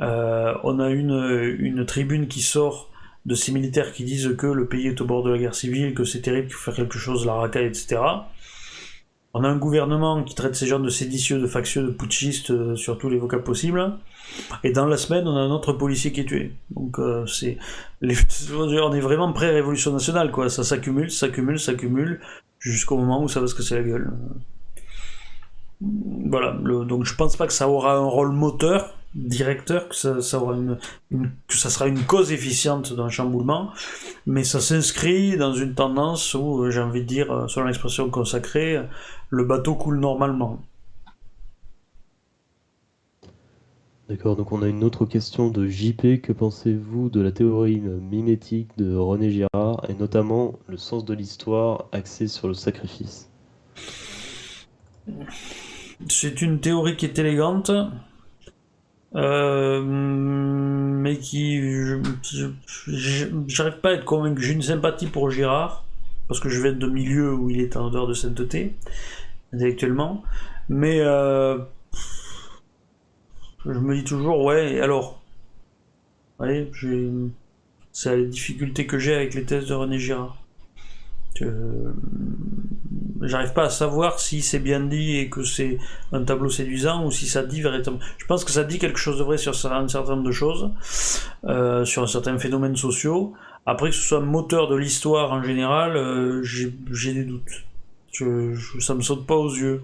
euh, 0.00 0.54
on 0.62 0.78
a 0.78 0.90
une, 0.90 1.56
une 1.58 1.86
tribune 1.86 2.28
qui 2.28 2.42
sort 2.42 2.90
de 3.26 3.34
ces 3.34 3.52
militaires 3.52 3.92
qui 3.92 4.04
disent 4.04 4.34
que 4.36 4.46
le 4.46 4.66
pays 4.66 4.88
est 4.88 5.00
au 5.00 5.06
bord 5.06 5.22
de 5.22 5.30
la 5.30 5.38
guerre 5.38 5.54
civile, 5.54 5.94
que 5.94 6.04
c'est 6.04 6.20
terrible, 6.20 6.46
qu'il 6.46 6.56
faut 6.56 6.70
faire 6.70 6.74
quelque 6.74 6.98
chose, 6.98 7.24
la 7.24 7.34
racaille, 7.34 7.66
etc. 7.66 7.96
On 9.32 9.42
a 9.42 9.48
un 9.48 9.56
gouvernement 9.56 10.22
qui 10.22 10.34
traite 10.34 10.54
ces 10.54 10.66
gens 10.66 10.78
de 10.78 10.88
séditieux, 10.88 11.40
de 11.40 11.46
factieux, 11.46 11.82
de 11.82 11.90
putschistes, 11.90 12.50
euh, 12.50 12.76
sur 12.76 12.98
tous 12.98 13.08
les 13.08 13.18
vocables 13.18 13.42
possibles. 13.42 13.98
Et 14.62 14.70
dans 14.70 14.86
la 14.86 14.96
semaine, 14.96 15.26
on 15.26 15.36
a 15.36 15.40
un 15.40 15.50
autre 15.50 15.72
policier 15.72 16.12
qui 16.12 16.20
est 16.20 16.24
tué. 16.24 16.52
Donc 16.70 16.98
euh, 17.00 17.26
c'est, 17.26 17.58
on 18.02 18.92
est 18.92 19.00
vraiment 19.00 19.32
pré-révolution 19.32 19.92
nationale, 19.92 20.30
quoi. 20.30 20.48
Ça 20.50 20.62
s'accumule, 20.62 21.10
s'accumule, 21.10 21.58
s'accumule, 21.58 22.20
jusqu'au 22.60 22.96
moment 22.96 23.22
où 23.24 23.28
ça 23.28 23.40
va 23.40 23.48
se 23.48 23.54
casser 23.54 23.74
la 23.74 23.82
gueule. 23.82 24.12
Voilà. 25.80 26.52
donc 26.52 27.04
je 27.04 27.14
pense 27.14 27.36
pas 27.36 27.46
que 27.46 27.52
ça 27.52 27.68
aura 27.68 27.96
un 27.96 28.06
rôle 28.06 28.32
moteur 28.32 28.96
directeur, 29.14 29.88
que 29.88 29.94
ça, 29.94 30.20
ça 30.20 30.38
aura 30.38 30.56
une, 30.56 30.78
que 31.46 31.56
ça 31.56 31.70
sera 31.70 31.86
une 31.86 32.02
cause 32.02 32.32
efficiente 32.32 32.92
d'un 32.92 33.08
chamboulement, 33.08 33.70
mais 34.26 34.44
ça 34.44 34.60
s'inscrit 34.60 35.36
dans 35.36 35.54
une 35.54 35.74
tendance 35.74 36.34
où, 36.34 36.70
j'ai 36.70 36.80
envie 36.80 37.02
de 37.02 37.06
dire, 37.06 37.44
selon 37.48 37.66
l'expression 37.66 38.10
consacrée, 38.10 38.82
le 39.30 39.44
bateau 39.44 39.74
coule 39.74 40.00
normalement. 40.00 40.60
D'accord, 44.06 44.36
donc 44.36 44.52
on 44.52 44.60
a 44.60 44.68
une 44.68 44.84
autre 44.84 45.06
question 45.06 45.48
de 45.48 45.66
JP. 45.66 46.20
Que 46.20 46.32
pensez-vous 46.32 47.08
de 47.08 47.22
la 47.22 47.32
théorie 47.32 47.80
mimétique 47.80 48.68
de 48.76 48.94
René 48.94 49.30
Girard 49.30 49.86
et 49.88 49.94
notamment 49.94 50.58
le 50.68 50.76
sens 50.76 51.06
de 51.06 51.14
l'histoire 51.14 51.86
axé 51.92 52.28
sur 52.28 52.46
le 52.46 52.52
sacrifice? 52.52 53.30
C'est 56.08 56.42
une 56.42 56.60
théorie 56.60 56.96
qui 56.96 57.06
est 57.06 57.18
élégante, 57.18 57.70
euh, 59.14 59.82
mais 59.82 61.18
qui. 61.18 61.60
J'arrive 63.46 63.78
pas 63.80 63.90
à 63.90 63.92
être 63.92 64.04
convaincu. 64.04 64.42
J'ai 64.42 64.52
une 64.54 64.62
sympathie 64.62 65.06
pour 65.06 65.30
Girard, 65.30 65.84
parce 66.28 66.40
que 66.40 66.48
je 66.48 66.60
viens 66.62 66.72
de 66.72 66.86
milieu 66.86 67.34
où 67.34 67.50
il 67.50 67.60
est 67.60 67.76
en 67.76 67.86
odeur 67.86 68.06
de 68.06 68.14
sainteté, 68.14 68.74
intellectuellement, 69.52 70.22
mais. 70.68 71.00
Euh, 71.00 71.58
je 73.66 73.78
me 73.78 73.94
dis 73.96 74.04
toujours, 74.04 74.44
ouais, 74.44 74.80
alors 74.80 75.22
ouais, 76.38 76.70
c'est 77.92 78.16
la 78.16 78.24
difficulté 78.24 78.86
que 78.86 78.98
j'ai 78.98 79.14
avec 79.14 79.34
les 79.34 79.44
thèses 79.44 79.66
de 79.66 79.74
René 79.74 79.98
Girard. 79.98 80.36
J'arrive 83.20 83.52
pas 83.52 83.64
à 83.64 83.70
savoir 83.70 84.18
si 84.18 84.42
c'est 84.42 84.58
bien 84.58 84.80
dit 84.80 85.16
et 85.16 85.30
que 85.30 85.44
c'est 85.44 85.78
un 86.12 86.22
tableau 86.24 86.50
séduisant 86.50 87.04
ou 87.06 87.10
si 87.10 87.26
ça 87.26 87.42
dit 87.42 87.60
véritablement. 87.62 88.02
Je 88.18 88.26
pense 88.26 88.44
que 88.44 88.50
ça 88.50 88.64
dit 88.64 88.78
quelque 88.78 88.98
chose 88.98 89.18
de 89.18 89.22
vrai 89.22 89.38
sur 89.38 89.52
un 89.52 89.88
certain 89.88 90.16
nombre 90.16 90.26
de 90.26 90.32
choses, 90.32 90.70
euh, 91.44 91.84
sur 91.84 92.02
un 92.02 92.06
certain 92.06 92.38
phénomène 92.38 92.76
sociaux. 92.76 93.32
Après 93.66 93.90
que 93.90 93.96
ce 93.96 94.02
soit 94.02 94.20
moteur 94.20 94.68
de 94.68 94.76
l'histoire 94.76 95.32
en 95.32 95.42
général, 95.42 95.96
euh, 95.96 96.42
j'ai 96.42 97.14
des 97.14 97.24
doutes. 97.24 97.64
Ça 98.80 98.94
me 98.94 99.00
saute 99.00 99.26
pas 99.26 99.36
aux 99.36 99.52
yeux. 99.54 99.82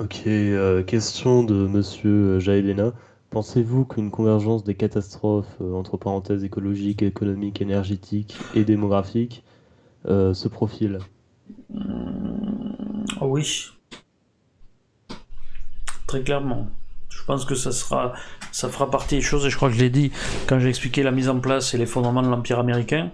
Ok, 0.00 0.22
euh, 0.26 0.82
question 0.82 1.44
de 1.44 1.54
monsieur 1.54 2.38
Jaelena. 2.38 2.92
Pensez-vous 3.32 3.86
qu'une 3.86 4.10
convergence 4.10 4.62
des 4.62 4.74
catastrophes, 4.74 5.56
euh, 5.62 5.72
entre 5.72 5.96
parenthèses 5.96 6.44
écologiques, 6.44 7.02
économiques, 7.02 7.62
énergétiques 7.62 8.36
et 8.54 8.62
démographiques, 8.62 9.42
euh, 10.04 10.34
se 10.34 10.48
profile? 10.48 10.98
Oui. 13.22 13.70
Très 16.06 16.22
clairement. 16.22 16.68
Je 17.08 17.24
pense 17.24 17.46
que 17.46 17.54
ça 17.54 17.72
sera, 17.72 18.12
ça 18.52 18.68
fera 18.68 18.90
partie 18.90 19.14
des 19.14 19.22
choses, 19.22 19.46
et 19.46 19.50
je 19.50 19.56
crois 19.56 19.70
que 19.70 19.76
je 19.76 19.80
l'ai 19.80 19.88
dit 19.88 20.12
quand 20.46 20.58
j'ai 20.58 20.68
expliqué 20.68 21.02
la 21.02 21.10
mise 21.10 21.30
en 21.30 21.40
place 21.40 21.72
et 21.72 21.78
les 21.78 21.86
fondements 21.86 22.22
de 22.22 22.28
l'Empire 22.28 22.58
américain. 22.58 23.12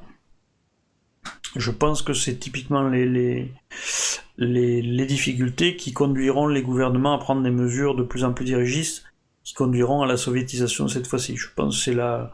Je 1.55 1.70
pense 1.70 2.03
que 2.03 2.12
c'est 2.12 2.39
typiquement 2.40 2.89
les, 2.89 3.07
les, 3.07 4.82
les, 4.82 5.07
difficultés 5.07 5.77
qui 5.77 5.93
conduiront 5.93 6.49
les 6.49 6.62
gouvernements 6.62 7.15
à 7.15 7.19
prendre 7.19 7.43
des 7.43 7.51
mesures 7.51 7.95
de 7.95 8.03
plus 8.03 8.24
en 8.24 8.32
plus 8.32 8.45
dirigistes 8.45 9.07
conduiront 9.55 10.03
à 10.03 10.07
la 10.07 10.16
soviétisation 10.16 10.89
cette 10.89 11.07
fois-ci. 11.07 11.37
Je 11.37 11.49
pense 11.55 11.77
que 11.77 11.83
c'est 11.85 11.95
la, 11.95 12.33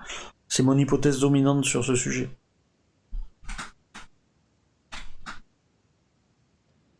c'est 0.49 0.63
mon 0.63 0.77
hypothèse 0.79 1.21
dominante 1.21 1.65
sur 1.65 1.85
ce 1.85 1.95
sujet. 1.95 2.29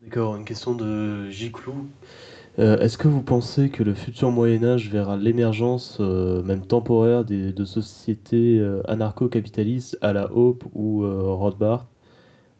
D'accord, 0.01 0.35
une 0.35 0.45
question 0.45 0.75
de 0.75 1.29
Giclou. 1.29 1.87
Euh, 2.57 2.77
est-ce 2.79 2.97
que 2.97 3.07
vous 3.07 3.21
pensez 3.21 3.69
que 3.69 3.83
le 3.83 3.93
futur 3.93 4.31
Moyen 4.31 4.63
Âge 4.63 4.89
verra 4.89 5.17
l'émergence, 5.17 5.97
euh, 5.99 6.41
même 6.43 6.65
temporaire, 6.65 7.25
de 7.25 7.65
sociétés 7.65 8.59
euh, 8.59 8.81
anarcho-capitalistes 8.87 9.97
à 10.01 10.13
la 10.13 10.31
Hope 10.31 10.63
ou 10.73 11.05
Rothbard 11.35 11.87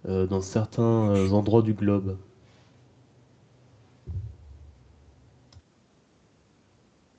dans 0.08 0.42
certains 0.42 1.32
endroits 1.32 1.64
du 1.64 1.74
globe? 1.74 2.18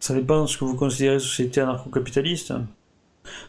Ça 0.00 0.14
dépend 0.14 0.42
de 0.42 0.46
ce 0.46 0.58
que 0.58 0.64
vous 0.64 0.76
considérez 0.76 1.18
société 1.18 1.60
anarcho-capitaliste. 1.60 2.52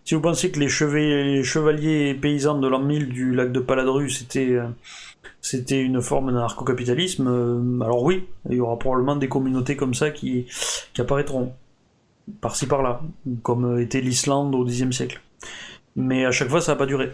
Si 0.05 0.15
vous 0.15 0.21
pensez 0.21 0.51
que 0.51 0.59
les, 0.59 0.69
chevaliers 0.69 2.13
paysans 2.15 2.57
de 2.57 2.67
l'an 2.67 2.79
1000 2.79 3.09
du 3.09 3.35
lac 3.35 3.51
de 3.51 3.59
Paladru, 3.59 4.09
c'était, 4.09 4.53
euh, 4.53 5.63
une 5.69 6.01
forme 6.01 6.31
d'anarcho-capitalisme, 6.31 7.27
euh, 7.27 7.83
alors 7.83 8.03
oui, 8.03 8.27
il 8.49 8.55
y 8.55 8.59
aura 8.59 8.79
probablement 8.79 9.15
des 9.15 9.29
communautés 9.29 9.75
comme 9.75 9.93
ça 9.93 10.09
qui, 10.09 10.47
apparaîtront, 10.97 11.53
par-ci 12.41 12.65
par-là, 12.65 13.01
comme 13.43 13.79
était 13.79 14.01
l'Islande 14.01 14.55
au 14.55 14.65
Xe 14.65 14.89
siècle. 14.91 15.21
Mais 15.95 16.25
à 16.25 16.31
chaque 16.31 16.49
fois, 16.49 16.61
ça 16.61 16.73
n'a 16.73 16.77
pas 16.77 16.85
duré. 16.85 17.11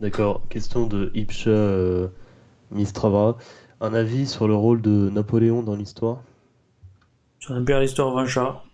D'accord. 0.00 0.42
Question 0.48 0.86
de 0.86 1.10
Ipcha 1.14 1.50
euh, 1.50 2.08
Mistrava. 2.70 3.36
Un 3.80 3.94
avis 3.94 4.26
sur 4.26 4.48
le 4.48 4.54
rôle 4.54 4.80
de 4.80 5.10
Napoléon 5.10 5.62
dans 5.62 5.74
l'histoire? 5.74 6.18
Sur 7.38 7.54
l'impérialiste 7.54 7.98
revanchard. 7.98 8.64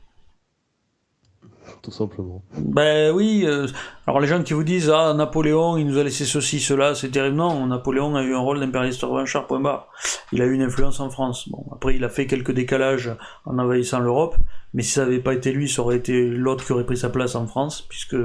Tout 1.82 1.90
simplement. 1.90 2.43
Ben 2.59 3.12
oui, 3.12 3.44
euh, 3.47 3.66
alors 4.06 4.20
les 4.20 4.27
gens 4.27 4.43
qui 4.43 4.52
vous 4.52 4.64
disent 4.64 4.90
Ah, 4.90 5.14
Napoléon, 5.14 5.77
il 5.78 5.86
nous 5.86 5.98
a 5.98 6.05
laissé 6.05 6.24
ceci, 6.24 6.60
cela, 6.60 6.94
c'est 6.94 7.09
terrible. 7.09 7.36
Non, 7.36 7.66
Napoléon 7.66 8.14
a 8.16 8.22
eu 8.22 8.35
un 8.35 8.39
rôle 8.40 8.60
d'impérialiste 8.60 9.02
revanchard, 9.02 9.47
point 9.47 9.60
barre. 9.60 9.89
Il 10.32 10.43
a 10.43 10.47
eu 10.47 10.52
une 10.52 10.62
influence 10.62 11.01
en 11.01 11.10
France. 11.10 11.48
Bon, 11.48 11.64
après, 11.72 11.97
il 11.97 12.05
a 12.05 12.09
fait 12.09 12.27
quelques 12.27 12.52
décalages 12.52 13.10
en 13.47 13.59
envahissant 13.59 14.01
l'Europe, 14.01 14.36
mais 14.74 14.82
si 14.82 14.93
ça 14.93 15.05
n'avait 15.05 15.20
pas 15.20 15.32
été 15.32 15.52
lui, 15.52 15.68
ça 15.68 15.82
aurait 15.82 15.97
été 15.97 16.28
l'autre 16.28 16.64
qui 16.64 16.72
aurait 16.72 16.86
pris 16.86 16.97
sa 16.97 17.09
place 17.09 17.35
en 17.35 17.47
France, 17.47 17.82
puisque 17.89 18.16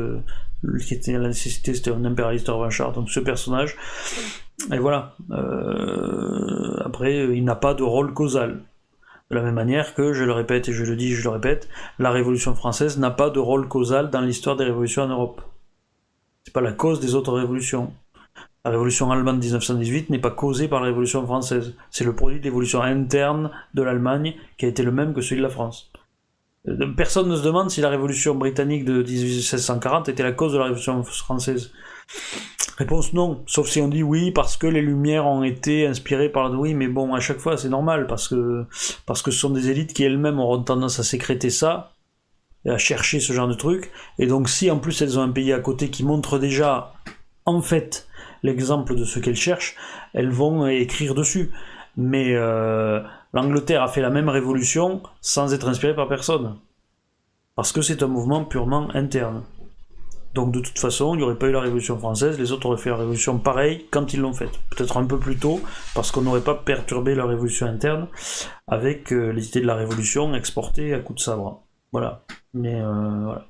la 0.63 1.27
nécessité 1.27 1.73
c'était 1.73 1.91
un 1.91 2.05
impérialiste 2.05 2.47
revanchard, 2.47 2.93
donc 2.93 3.09
ce 3.09 3.19
personnage. 3.19 3.77
Et 4.71 4.79
voilà. 4.79 5.15
Euh, 5.31 6.77
après, 6.83 7.35
il 7.35 7.43
n'a 7.43 7.55
pas 7.55 7.73
de 7.73 7.83
rôle 7.83 8.13
causal. 8.13 8.61
De 9.31 9.35
la 9.35 9.41
même 9.41 9.55
manière 9.55 9.95
que, 9.95 10.13
je 10.13 10.23
le 10.23 10.31
répète 10.31 10.69
et 10.69 10.73
je 10.73 10.83
le 10.83 10.95
dis, 10.95 11.13
je 11.13 11.23
le 11.23 11.29
répète, 11.29 11.67
la 11.97 12.11
Révolution 12.11 12.53
française 12.53 12.99
n'a 12.99 13.09
pas 13.09 13.31
de 13.31 13.39
rôle 13.39 13.67
causal 13.67 14.11
dans 14.11 14.21
l'histoire 14.21 14.55
des 14.55 14.65
révolutions 14.65 15.03
en 15.03 15.07
Europe. 15.07 15.41
C'est 16.43 16.53
pas 16.53 16.61
la 16.61 16.73
cause 16.73 16.99
des 16.99 17.15
autres 17.15 17.33
révolutions. 17.33 17.91
La 18.63 18.71
révolution 18.71 19.11
allemande 19.11 19.37
de 19.37 19.45
1918 19.45 20.09
n'est 20.11 20.19
pas 20.19 20.31
causée 20.31 20.67
par 20.67 20.79
la 20.79 20.87
révolution 20.87 21.25
française. 21.25 21.75
C'est 21.89 22.03
le 22.03 22.13
produit 22.13 22.39
de 22.39 22.43
l'évolution 22.43 22.81
interne 22.81 23.51
de 23.73 23.81
l'Allemagne 23.81 24.35
qui 24.57 24.65
a 24.65 24.67
été 24.67 24.83
le 24.83 24.91
même 24.91 25.13
que 25.13 25.21
celui 25.21 25.37
de 25.37 25.45
la 25.45 25.51
France. 25.51 25.91
Euh, 26.67 26.87
personne 26.95 27.29
ne 27.29 27.35
se 27.35 27.43
demande 27.43 27.69
si 27.69 27.81
la 27.81 27.89
révolution 27.89 28.35
britannique 28.35 28.85
de 28.85 29.03
1640 29.03 30.09
était 30.09 30.23
la 30.23 30.31
cause 30.31 30.53
de 30.53 30.57
la 30.57 30.65
révolution 30.65 31.03
française. 31.03 31.71
Réponse 32.77 33.13
non, 33.13 33.43
sauf 33.47 33.67
si 33.69 33.79
on 33.79 33.87
dit 33.87 34.03
oui 34.03 34.31
parce 34.31 34.57
que 34.57 34.67
les 34.67 34.81
lumières 34.81 35.25
ont 35.25 35.43
été 35.43 35.87
inspirées 35.87 36.29
par 36.29 36.51
oui, 36.51 36.73
mais 36.73 36.87
bon, 36.87 37.13
à 37.13 37.19
chaque 37.21 37.39
fois 37.39 37.57
c'est 37.57 37.69
normal 37.69 38.05
parce 38.05 38.27
que 38.27 38.65
parce 39.05 39.21
que 39.21 39.31
ce 39.31 39.39
sont 39.39 39.49
des 39.49 39.69
élites 39.69 39.93
qui 39.93 40.03
elles-mêmes 40.03 40.39
auront 40.39 40.61
tendance 40.61 40.99
à 40.99 41.03
sécréter 41.03 41.49
ça 41.49 41.93
à 42.67 42.77
chercher 42.77 43.19
ce 43.19 43.31
genre 43.31 43.47
de 43.47 43.53
truc. 43.53 43.91
Et 44.19 44.27
donc 44.27 44.49
si 44.49 44.69
en 44.71 44.79
plus 44.79 45.01
elles 45.01 45.17
ont 45.19 45.21
un 45.21 45.31
pays 45.31 45.53
à 45.53 45.59
côté 45.59 45.89
qui 45.89 46.03
montre 46.03 46.39
déjà 46.39 46.93
en 47.45 47.61
fait 47.61 48.07
l'exemple 48.43 48.95
de 48.95 49.05
ce 49.05 49.19
qu'elles 49.19 49.35
cherchent, 49.35 49.75
elles 50.13 50.31
vont 50.31 50.67
écrire 50.67 51.15
dessus. 51.15 51.51
Mais 51.97 52.33
euh, 52.35 53.01
l'Angleterre 53.33 53.83
a 53.83 53.87
fait 53.87 54.01
la 54.01 54.09
même 54.09 54.29
révolution 54.29 55.01
sans 55.21 55.53
être 55.53 55.67
inspirée 55.67 55.95
par 55.95 56.07
personne. 56.07 56.57
Parce 57.55 57.71
que 57.71 57.81
c'est 57.81 58.03
un 58.03 58.07
mouvement 58.07 58.43
purement 58.43 58.89
interne. 58.93 59.43
Donc 60.35 60.51
de 60.51 60.59
toute 60.59 60.77
façon, 60.77 61.15
il 61.15 61.19
n'y 61.19 61.23
aurait 61.23 61.39
pas 61.39 61.47
eu 61.47 61.53
la 61.53 61.61
Révolution 61.61 61.97
française, 61.97 62.37
les 62.37 62.51
autres 62.51 62.65
auraient 62.65 62.77
fait 62.77 62.89
la 62.89 62.97
Révolution 62.97 63.39
pareil 63.39 63.85
quand 63.89 64.13
ils 64.13 64.19
l'ont 64.19 64.33
faite. 64.33 64.59
Peut-être 64.69 64.97
un 64.97 65.05
peu 65.05 65.17
plus 65.17 65.37
tôt, 65.37 65.61
parce 65.95 66.11
qu'on 66.11 66.21
n'aurait 66.21 66.41
pas 66.41 66.55
perturbé 66.55 67.15
la 67.15 67.25
Révolution 67.25 67.67
interne 67.67 68.09
avec 68.67 69.13
euh, 69.13 69.29
les 69.29 69.47
idées 69.47 69.61
de 69.61 69.67
la 69.67 69.75
Révolution 69.75 70.35
exportées 70.35 70.93
à 70.93 70.99
coups 70.99 71.19
de 71.19 71.23
sabre. 71.23 71.63
Voilà. 71.93 72.25
Mais 72.53 72.75
euh, 72.81 73.21
voilà. 73.23 73.45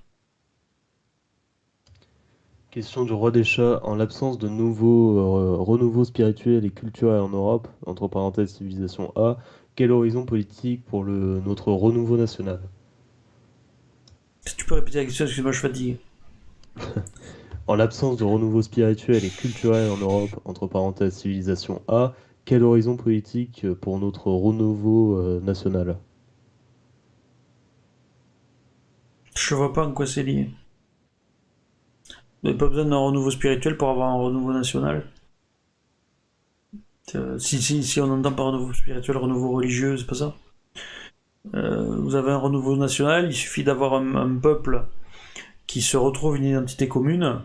Question 2.76 3.06
du 3.06 3.14
roi 3.14 3.32
des 3.32 3.46
chats. 3.46 3.80
En 3.84 3.96
l'absence 3.96 4.38
de 4.38 4.50
nouveaux 4.50 5.18
euh, 5.18 5.56
renouveaux 5.56 6.04
spirituels 6.04 6.66
et 6.66 6.70
culturels 6.70 7.22
en 7.22 7.30
Europe, 7.30 7.70
entre 7.86 8.10
parenthèses 8.10 8.56
civilisation 8.56 9.14
A, 9.16 9.38
quel 9.78 9.94
horizon 9.94 10.26
politique 10.26 10.84
pour 10.84 11.06
le, 11.06 11.40
notre 11.46 11.72
renouveau 11.72 12.18
national? 12.18 12.60
Si 14.46 14.58
tu 14.58 14.66
peux 14.66 14.76
répéter 14.76 14.98
la 14.98 15.06
question, 15.06 15.24
excuse-moi, 15.24 15.54
je 15.54 15.60
fatigue. 15.62 15.98
En 17.68 17.76
l'absence 17.76 18.18
de 18.18 18.26
renouveau 18.26 18.62
spirituel 18.62 19.24
et 19.24 19.30
culturel 19.30 19.90
en 19.90 19.98
Europe, 19.98 20.42
entre 20.44 20.68
parenthèses 20.68 21.14
civilisation 21.14 21.82
A, 21.88 22.14
quel 22.44 22.62
horizon 22.62 22.98
politique 22.98 23.66
pour 23.76 23.98
notre 24.00 24.28
renouveau 24.28 25.18
euh, 25.18 25.40
national? 25.40 25.98
Je 29.34 29.56
vois 29.56 29.72
pas 29.72 29.88
en 29.88 29.94
quoi 29.94 30.06
c'est 30.06 30.24
lié. 30.24 30.50
Vous 32.46 32.52
n'avez 32.52 32.60
pas 32.60 32.68
besoin 32.68 32.86
d'un 32.86 32.98
renouveau 32.98 33.32
spirituel 33.32 33.76
pour 33.76 33.90
avoir 33.90 34.10
un 34.10 34.22
renouveau 34.22 34.54
national 34.54 35.04
Euh, 37.16 37.40
si, 37.40 38.00
on 38.00 38.12
entend 38.12 38.34
par 38.34 38.46
renouveau 38.46 38.72
spirituel, 38.72 39.18
renouveau 39.18 39.50
religieux, 39.54 39.98
c'est 39.98 40.06
pas 40.06 40.14
ça. 40.14 40.36
Euh, 41.56 41.96
vous 41.98 42.14
avez 42.14 42.30
un 42.30 42.38
renouveau 42.38 42.76
national, 42.78 43.26
il 43.32 43.34
suffit 43.34 43.64
d'avoir 43.64 43.96
un, 43.96 44.36
peuple 44.36 44.86
qui 45.66 45.82
se 45.82 45.98
retrouve 45.98 46.38
une 46.38 46.44
identité 46.44 46.88
commune, 46.88 47.42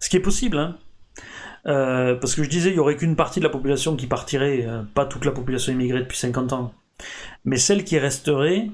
ce 0.00 0.08
qui 0.08 0.16
est 0.16 0.20
possible, 0.20 0.56
hein. 0.56 0.78
Euh, 1.66 2.14
parce 2.14 2.34
que 2.34 2.42
je 2.42 2.48
disais, 2.48 2.70
il 2.70 2.76
y 2.76 2.78
aurait 2.78 2.96
qu'une 2.96 3.16
partie 3.16 3.40
de 3.40 3.44
la 3.44 3.50
population 3.50 3.96
qui 3.96 4.06
partirait, 4.06 4.66
pas 4.94 5.04
toute 5.04 5.26
la 5.26 5.32
population 5.32 5.74
immigrée 5.74 6.00
depuis 6.00 6.16
50 6.16 6.54
ans. 6.54 6.72
Mais 7.44 7.58
celle 7.58 7.84
qui 7.84 7.98
resterait, 7.98 8.70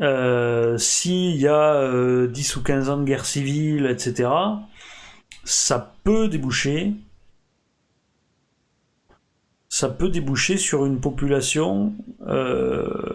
s'il 0.00 1.36
y 1.36 1.48
a 1.48 2.26
10 2.26 2.56
ou 2.56 2.62
15 2.62 2.90
ans 2.90 2.96
de 2.98 3.04
guerre 3.04 3.26
civile, 3.26 3.86
etc., 3.86 4.30
ça 5.44 5.94
peut 6.04 6.28
déboucher 6.28 6.94
ça 9.70 9.88
peut 9.88 10.08
déboucher 10.10 10.58
sur 10.58 10.84
une 10.84 11.00
population 11.00 11.94
euh, 12.26 13.14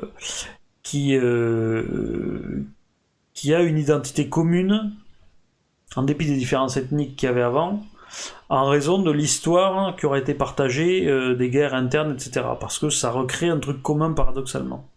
qui, 0.82 1.16
euh, 1.16 2.64
qui 3.34 3.54
a 3.54 3.62
une 3.62 3.78
identité 3.78 4.30
commune, 4.30 4.94
en 5.98 6.04
dépit 6.04 6.26
des 6.26 6.38
différences 6.38 6.78
ethniques 6.78 7.18
qu'il 7.18 7.28
y 7.28 7.30
avait 7.30 7.42
avant, 7.42 7.84
en 8.48 8.70
raison 8.70 9.00
de 9.00 9.12
l'histoire 9.12 9.98
qui 9.98 10.06
aurait 10.06 10.22
été 10.22 10.34
partagée, 10.34 11.08
euh, 11.08 11.36
des 11.36 11.50
guerres 11.50 11.74
internes, 11.74 12.14
etc. 12.14 12.46
Parce 12.60 12.80
que 12.80 12.90
ça 12.90 13.12
recrée 13.12 13.50
un 13.50 13.60
truc 13.60 13.84
commun 13.84 14.14
paradoxalement. 14.14 14.88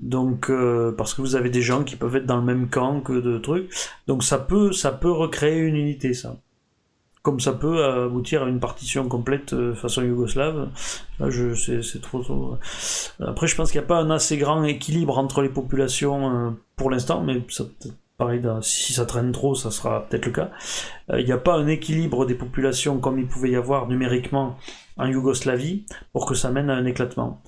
Donc, 0.00 0.50
parce 0.96 1.14
que 1.14 1.20
vous 1.20 1.36
avez 1.36 1.50
des 1.50 1.62
gens 1.62 1.84
qui 1.84 1.96
peuvent 1.96 2.16
être 2.16 2.26
dans 2.26 2.38
le 2.38 2.44
même 2.44 2.68
camp 2.68 3.00
que 3.00 3.12
de 3.12 3.38
trucs. 3.38 3.70
Donc 4.06 4.24
ça 4.24 4.38
peut, 4.38 4.72
ça 4.72 4.92
peut 4.92 5.10
recréer 5.10 5.58
une 5.58 5.76
unité, 5.76 6.14
ça 6.14 6.36
comme 7.22 7.40
ça 7.40 7.52
peut 7.52 7.84
aboutir 7.84 8.42
à 8.44 8.48
une 8.48 8.60
partition 8.60 9.06
complète 9.08 9.52
euh, 9.52 9.74
façon 9.74 10.02
yougoslave. 10.02 10.70
Là, 11.18 11.30
je, 11.30 11.54
c'est, 11.54 12.00
trop, 12.00 12.22
trop, 12.22 12.56
Après, 13.20 13.46
je 13.46 13.54
pense 13.56 13.70
qu'il 13.70 13.80
n'y 13.80 13.84
a 13.84 13.88
pas 13.88 14.00
un 14.00 14.10
assez 14.10 14.38
grand 14.38 14.64
équilibre 14.64 15.18
entre 15.18 15.42
les 15.42 15.50
populations 15.50 16.34
euh, 16.34 16.50
pour 16.76 16.90
l'instant, 16.90 17.22
mais 17.22 17.42
ça, 17.48 17.64
pareil, 18.16 18.42
si 18.62 18.94
ça 18.94 19.04
traîne 19.04 19.32
trop, 19.32 19.54
ça 19.54 19.70
sera 19.70 20.06
peut-être 20.06 20.26
le 20.26 20.32
cas. 20.32 20.50
Euh, 21.10 21.20
il 21.20 21.26
n'y 21.26 21.32
a 21.32 21.38
pas 21.38 21.56
un 21.56 21.66
équilibre 21.66 22.24
des 22.24 22.34
populations 22.34 22.98
comme 22.98 23.18
il 23.18 23.26
pouvait 23.26 23.50
y 23.50 23.56
avoir 23.56 23.86
numériquement 23.86 24.56
en 24.96 25.06
Yougoslavie 25.06 25.84
pour 26.12 26.24
que 26.24 26.34
ça 26.34 26.50
mène 26.50 26.70
à 26.70 26.74
un 26.74 26.86
éclatement. 26.86 27.42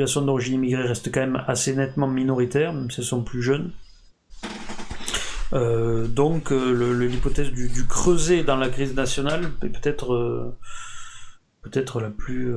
Populations 0.00 0.22
d'origine 0.22 0.54
immigrée 0.54 0.82
restent 0.84 1.12
quand 1.12 1.20
même 1.20 1.42
assez 1.46 1.76
nettement 1.76 2.08
minoritaires, 2.08 2.72
même 2.72 2.90
si 2.90 3.00
elles 3.00 3.06
sont 3.06 3.22
plus 3.22 3.42
jeunes. 3.42 3.72
Euh, 5.52 6.06
donc 6.06 6.52
euh, 6.52 7.06
l'hypothèse 7.06 7.50
du, 7.50 7.68
du, 7.68 7.84
creuset 7.86 8.44
dans 8.44 8.56
la 8.56 8.70
crise 8.70 8.94
nationale 8.94 9.50
est 9.62 9.68
peut-être 9.68 10.14
euh, 10.14 10.56
peut-être 11.62 12.00
la 12.00 12.08
plus 12.08 12.54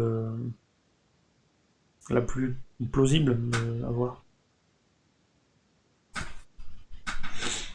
la 2.10 2.22
plus 2.22 2.58
plausible 2.92 3.38
à 3.86 3.90
voir. 3.90 4.24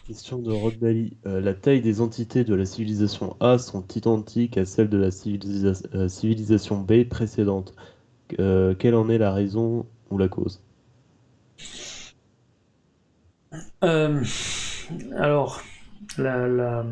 Question 0.07 0.39
de 0.39 0.51
Rod 0.53 0.79
la 1.25 1.55
taille 1.55 1.83
des 1.83 2.01
entités 2.01 2.45
de 2.45 2.55
la 2.55 2.65
civilisation 2.65 3.37
A 3.41 3.59
sont 3.59 3.87
identiques 3.89 4.57
à 4.57 4.65
celles 4.65 4.89
de 4.89 4.97
la 4.97 5.11
civilisation 5.11 6.81
B 6.81 7.05
précédente. 7.05 7.75
Quelle 8.37 8.95
en 8.95 9.09
est 9.09 9.19
la 9.19 9.33
raison 9.33 9.87
ou 10.11 10.19
la 10.19 10.29
cause? 10.29 10.63
Alors, 15.17 15.63
la, 16.17 16.47
la, 16.49 16.85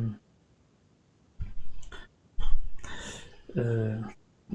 euh, 3.56 3.96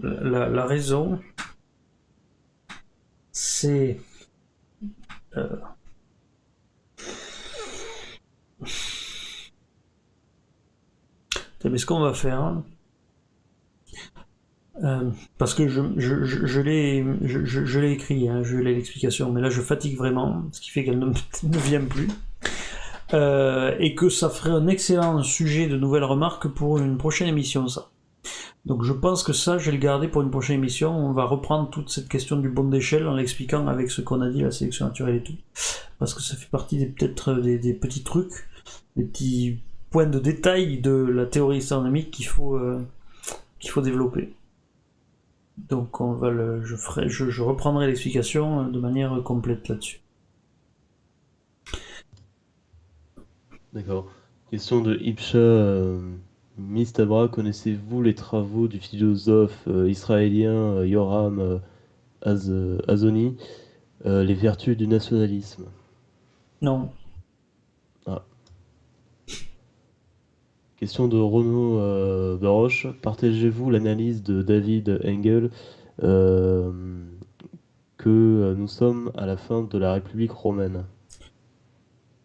la, 0.02 0.66
raison, 0.66 1.20
c'est 3.32 4.00
euh, 5.38 5.48
mais 11.64 11.78
ce 11.78 11.86
qu'on 11.86 12.00
va 12.00 12.14
faire, 12.14 12.40
hein, 12.40 12.64
euh, 14.84 15.10
parce 15.38 15.54
que 15.54 15.68
je, 15.68 15.82
je, 15.98 16.62
l'ai 16.62 17.06
je, 17.22 17.46
je 17.46 17.80
écrit, 17.82 18.28
hein, 18.30 18.42
je 18.44 18.58
l'ai 18.58 18.74
l'explication, 18.74 19.32
mais 19.32 19.42
là 19.42 19.50
je 19.50 19.62
fatigue 19.62 19.98
vraiment, 19.98 20.44
ce 20.52 20.62
qui 20.62 20.72
fait 20.72 20.84
qu'elle 20.84 21.00
ne, 21.00 21.58
vient 21.58 21.86
plus. 21.86 22.08
Euh, 23.14 23.76
et 23.80 23.94
que 23.94 24.10
ça 24.10 24.30
ferait 24.30 24.52
un 24.52 24.68
excellent 24.68 25.22
sujet 25.22 25.68
de 25.68 25.78
nouvelles 25.78 26.06
remarques 26.06 26.48
pour 26.48 26.80
une 26.80 26.98
prochaine 26.98 27.28
émission, 27.28 27.68
ça. 27.68 27.90
Donc 28.66 28.84
je 28.84 28.94
pense 28.94 29.24
que 29.24 29.34
ça, 29.34 29.58
je 29.58 29.66
vais 29.66 29.78
le 29.78 29.82
garder 29.82 30.08
pour 30.08 30.22
une 30.22 30.32
prochaine 30.32 30.58
émission. 30.58 30.96
On 30.96 31.12
va 31.12 31.26
reprendre 31.26 31.70
toute 31.70 31.90
cette 31.90 32.08
question 32.08 32.38
du 32.38 32.50
bon 32.50 32.64
d'échelle 32.64 33.08
en 33.08 33.16
l'expliquant 33.16 33.68
avec 33.68 33.92
ce 33.92 34.02
qu'on 34.02 34.22
a 34.22 34.30
dit, 34.30 34.42
la 34.42 34.52
sélection 34.52 34.86
naturelle 34.86 35.16
et 35.16 35.24
tout. 35.24 35.36
Parce 36.00 36.14
que 36.14 36.22
ça 36.22 36.36
fait 36.36 36.50
partie 36.50 36.78
des 36.78 36.86
peut-être 36.86 37.34
des, 37.34 37.74
petits 37.74 38.04
trucs, 38.04 38.48
des 38.96 39.04
petits 39.04 39.60
points 39.90 40.06
de 40.06 40.20
détail 40.20 40.80
de 40.80 40.92
la 40.92 41.26
théorie 41.26 41.58
astronomique 41.58 42.12
qu'il 42.12 42.28
faut, 42.28 42.56
euh, 42.56 42.80
qu'il 43.60 43.72
faut 43.72 43.82
développer. 43.82 44.34
Donc 45.58 46.02
on 46.02 46.14
va 46.14 46.30
le, 46.30 46.64
je, 46.64 46.76
ferai, 46.76 47.10
je, 47.10 47.30
je 47.30 47.42
reprendrai 47.42 47.88
l'explication 47.88 48.68
de 48.68 48.80
manière 48.80 49.22
complète 49.24 49.68
là-dessus. 49.68 50.02
D'accord. 53.74 54.12
Question 54.50 54.82
de 54.82 54.98
Ibsha 54.98 55.38
euh, 55.38 56.02
Mistabra. 56.58 57.30
Connaissez-vous 57.30 58.02
les 58.02 58.16
travaux 58.16 58.68
du 58.68 58.80
philosophe 58.80 59.66
euh, 59.68 59.90
israélien 59.90 60.52
euh, 60.52 60.88
Yoram 60.88 61.62
Azoni, 62.22 63.38
Les 64.04 64.34
vertus 64.34 64.76
du 64.76 64.88
nationalisme? 64.88 65.66
Non. 66.62 66.92
Ah. 68.06 68.26
Question 70.82 71.08
de 71.08 71.16
Renaud 71.16 71.78
Baroche. 72.40 72.88
Partagez-vous 73.04 73.70
l'analyse 73.70 74.24
de 74.24 74.42
David 74.42 75.00
Engel 75.06 75.52
que 77.98 78.54
nous 78.58 78.68
sommes 78.68 79.12
à 79.14 79.28
la 79.28 79.38
fin 79.38 79.62
de 79.62 79.78
la 79.78 79.94
République 79.94 80.32
romaine? 80.32 80.86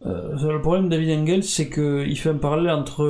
Euh, 0.04 0.52
le 0.52 0.60
problème 0.60 0.84
de 0.84 0.90
David 0.90 1.18
Engels, 1.18 1.42
c'est 1.42 1.70
qu'il 1.70 2.18
fait 2.18 2.28
un 2.28 2.36
parallèle 2.36 2.70
entre 2.70 3.06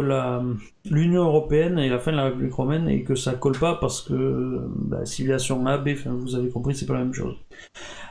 l'Union 0.85 1.25
Européenne 1.25 1.79
et 1.79 1.89
la 1.89 1.99
fin 1.99 2.13
de 2.13 2.17
la 2.17 2.25
République 2.25 2.55
romaine 2.55 2.89
et 2.89 3.03
que 3.03 3.15
ça 3.15 3.35
colle 3.35 3.59
pas 3.59 3.75
parce 3.75 4.01
que 4.03 4.61
bah, 4.77 5.05
civilisation 5.05 5.67
A, 5.67 5.79
B, 5.79 5.91
vous 6.07 6.37
avez 6.37 6.49
compris, 6.49 6.75
c'est 6.75 6.87
pas 6.87 6.95
la 6.95 7.01
même 7.01 7.15
chose. 7.15 7.35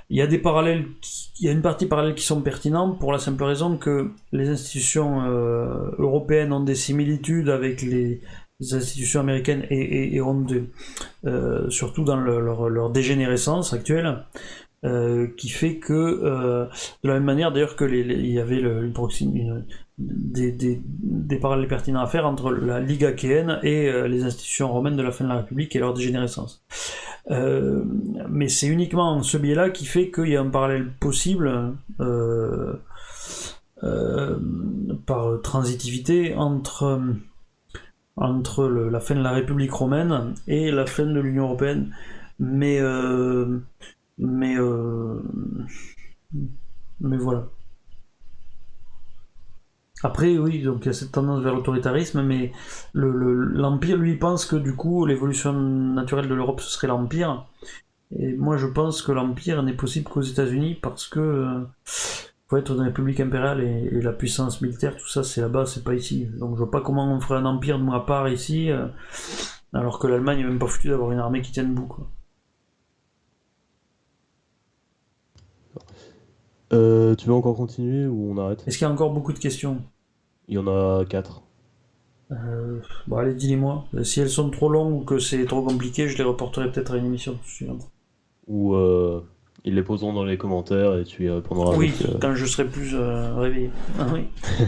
Il 0.10 0.18
y 0.18 0.22
a 0.22 0.28
des 0.28 0.38
parallèles, 0.38 0.86
il 1.40 1.46
y 1.46 1.50
a 1.50 1.52
une 1.52 1.64
partie 1.64 1.88
parallèle 1.88 2.14
qui 2.14 2.26
sont 2.26 2.42
pertinentes 2.42 3.00
pour 3.00 3.12
la 3.12 3.18
simple 3.18 3.44
raison 3.44 3.78
que 3.78 4.12
les 4.32 4.50
institutions 4.50 5.24
euh, 5.24 5.92
européennes 5.98 6.54
ont 6.54 6.64
des 6.64 6.76
similitudes 6.76 7.50
avec 7.50 7.82
les, 7.82 8.22
institutions 8.72 9.20
américaines 9.20 9.66
et, 9.70 10.22
ont 10.22 10.46
euh, 11.26 11.70
surtout 11.70 12.06
dans 12.06 12.16
leur, 12.16 12.90
dégénérescence 12.90 13.74
actuelle. 13.74 14.24
Euh, 14.86 15.28
qui 15.36 15.50
fait 15.50 15.78
que, 15.78 15.94
euh, 15.94 16.66
de 17.04 17.08
la 17.08 17.16
même 17.16 17.24
manière 17.24 17.52
d'ailleurs 17.52 17.76
que 17.76 17.86
y 17.86 18.40
avait 18.40 18.62
des, 19.98 21.38
parallèles 21.42 21.68
pertinents 21.68 22.02
à 22.02 22.08
faire 22.08 22.28
entre 22.28 22.52
la 22.52 22.82
Ligue 22.82 23.04
achéenne 23.04 23.60
et 23.64 23.90
euh, 23.90 24.08
les 24.08 24.24
institutions 24.24 24.72
romaines 24.72 24.96
de 24.96 25.02
la 25.02 25.12
fin 25.12 25.24
de 25.24 25.30
la 25.30 25.38
République 25.38 25.76
et 25.76 25.80
leur 25.80 25.96
dégénérescence. 25.96 26.64
mais 27.30 28.48
c'est 28.48 28.68
uniquement 28.68 29.24
ce 29.24 29.38
biais-là 29.38 29.72
qui 29.72 29.86
fait 29.86 30.12
qu'il 30.12 30.28
y 30.28 30.36
a 30.36 30.42
un 30.42 30.50
parallèle 30.50 30.92
possible 31.00 31.74
par 35.08 35.42
transitivité 35.42 36.36
entre, 36.36 37.02
entre 38.18 38.68
la 38.68 39.00
fin 39.00 39.16
de 39.16 39.24
la 39.24 39.32
République 39.32 39.72
romaine 39.72 40.36
et 40.48 40.70
la 40.70 40.86
fin 40.86 41.06
de 41.06 41.20
l'Union 41.20 41.46
européenne. 41.46 41.96
Mais 42.38 42.82
mais, 44.18 44.58
euh, 44.58 45.22
mais 47.00 47.18
voilà. 47.18 47.50
Après, 50.04 50.38
oui, 50.38 50.62
donc 50.62 50.82
il 50.82 50.88
y 50.88 50.90
a 50.90 50.94
cette 50.94 51.14
tendance 51.14 51.42
vers 51.42 51.56
l'autoritarisme, 51.56 52.22
mais 52.22 52.52
l'Empire, 52.94 53.98
lui, 53.98 54.18
pense 54.18 54.46
que 54.46 54.56
du 54.56 54.76
coup, 54.76 55.06
l'évolution 55.06 55.54
naturelle 55.54 56.28
de 56.28 56.36
l'Europe, 56.36 56.62
ce 56.62 56.70
serait 56.70 56.88
l'Empire. 56.88 57.48
Et 58.16 58.34
moi, 58.34 58.58
je 58.58 58.68
pense 58.68 59.02
que 59.02 59.12
l'Empire 59.12 59.64
n'est 59.64 59.74
possible 59.74 60.10
qu'aux 60.10 60.22
États-Unis 60.22 60.76
parce 60.82 61.08
que 61.08 61.20
euh, 61.20 61.62
faut 62.48 62.58
être 62.58 62.76
dans 62.76 62.82
la 62.82 62.90
République 62.90 63.20
impériale 63.20 63.62
et, 63.62 64.02
la 64.02 64.14
puissance 64.14 64.62
militaire, 64.62 64.96
tout 64.96 65.08
ça, 65.08 65.24
c'est 65.24 65.42
là-bas, 65.42 65.66
c'est 65.66 65.84
pas 65.84 65.96
ici. 65.96 66.26
Donc, 66.40 66.52
je 66.52 66.60
vois 66.60 66.72
pas 66.72 66.82
comment 66.82 67.12
on 67.12 67.20
ferait 67.20 67.40
un 67.40 67.46
empire 67.46 67.80
de 67.80 67.84
ma 67.84 68.00
part 68.02 68.30
ici, 68.30 68.70
euh, 68.70 68.88
alors 69.74 69.98
que 69.98 70.08
l'Allemagne 70.08 70.40
n'est 70.40 70.48
même 70.48 70.60
pas 70.60 70.68
foutu 70.68 70.90
d'avoir 70.90 71.12
une 71.12 71.20
armée 71.20 71.42
qui 71.42 71.52
tienne 71.52 71.70
debout, 71.74 71.88
quoi. 71.88 72.10
Euh, 76.76 77.16
tu 77.16 77.28
veux 77.28 77.34
encore 77.34 77.56
continuer 77.56 78.06
ou 78.08 78.32
on 78.32 78.38
arrête 78.38 78.64
Est-ce 78.68 78.78
qu'il 78.78 78.86
y 78.86 78.90
a 78.90 78.94
encore 78.94 79.12
beaucoup 79.14 79.34
de 79.34 79.40
questions? 79.40 79.78
Il 80.48 80.56
y 80.56 80.58
en 80.58 80.68
a 80.68 81.04
4. 81.06 81.42
Euh, 82.32 82.80
bon, 83.08 83.18
allez, 83.18 83.34
dis-les-moi. 83.34 83.86
Si 84.04 84.20
elles 84.20 84.30
sont 84.30 84.50
trop 84.50 84.70
longues 84.70 84.94
ou 85.02 85.06
que 85.06 85.20
c'est 85.20 85.46
trop 85.46 85.62
compliqué, 85.64 86.08
je 86.08 86.18
les 86.18 86.24
reporterai 86.24 86.72
peut-être 86.72 86.94
à 86.94 86.98
une 86.98 87.06
émission 87.06 87.38
suivante. 87.44 87.90
Ou 88.48 88.76
euh, 88.76 89.22
ils 89.64 89.76
les 89.76 89.84
poseront 89.84 90.14
dans 90.14 90.24
les 90.24 90.38
commentaires 90.38 90.98
et 90.98 91.04
tu 91.04 91.26
y 91.26 91.30
répondras. 91.30 91.76
Oui, 91.76 91.94
avec, 91.96 92.10
euh, 92.10 92.18
quand 92.20 92.36
je 92.36 92.46
serai 92.46 92.66
plus 92.68 92.94
euh, 92.94 93.36
réveillé. 93.36 93.72
Ah, 94.00 94.08
oui. 94.14 94.26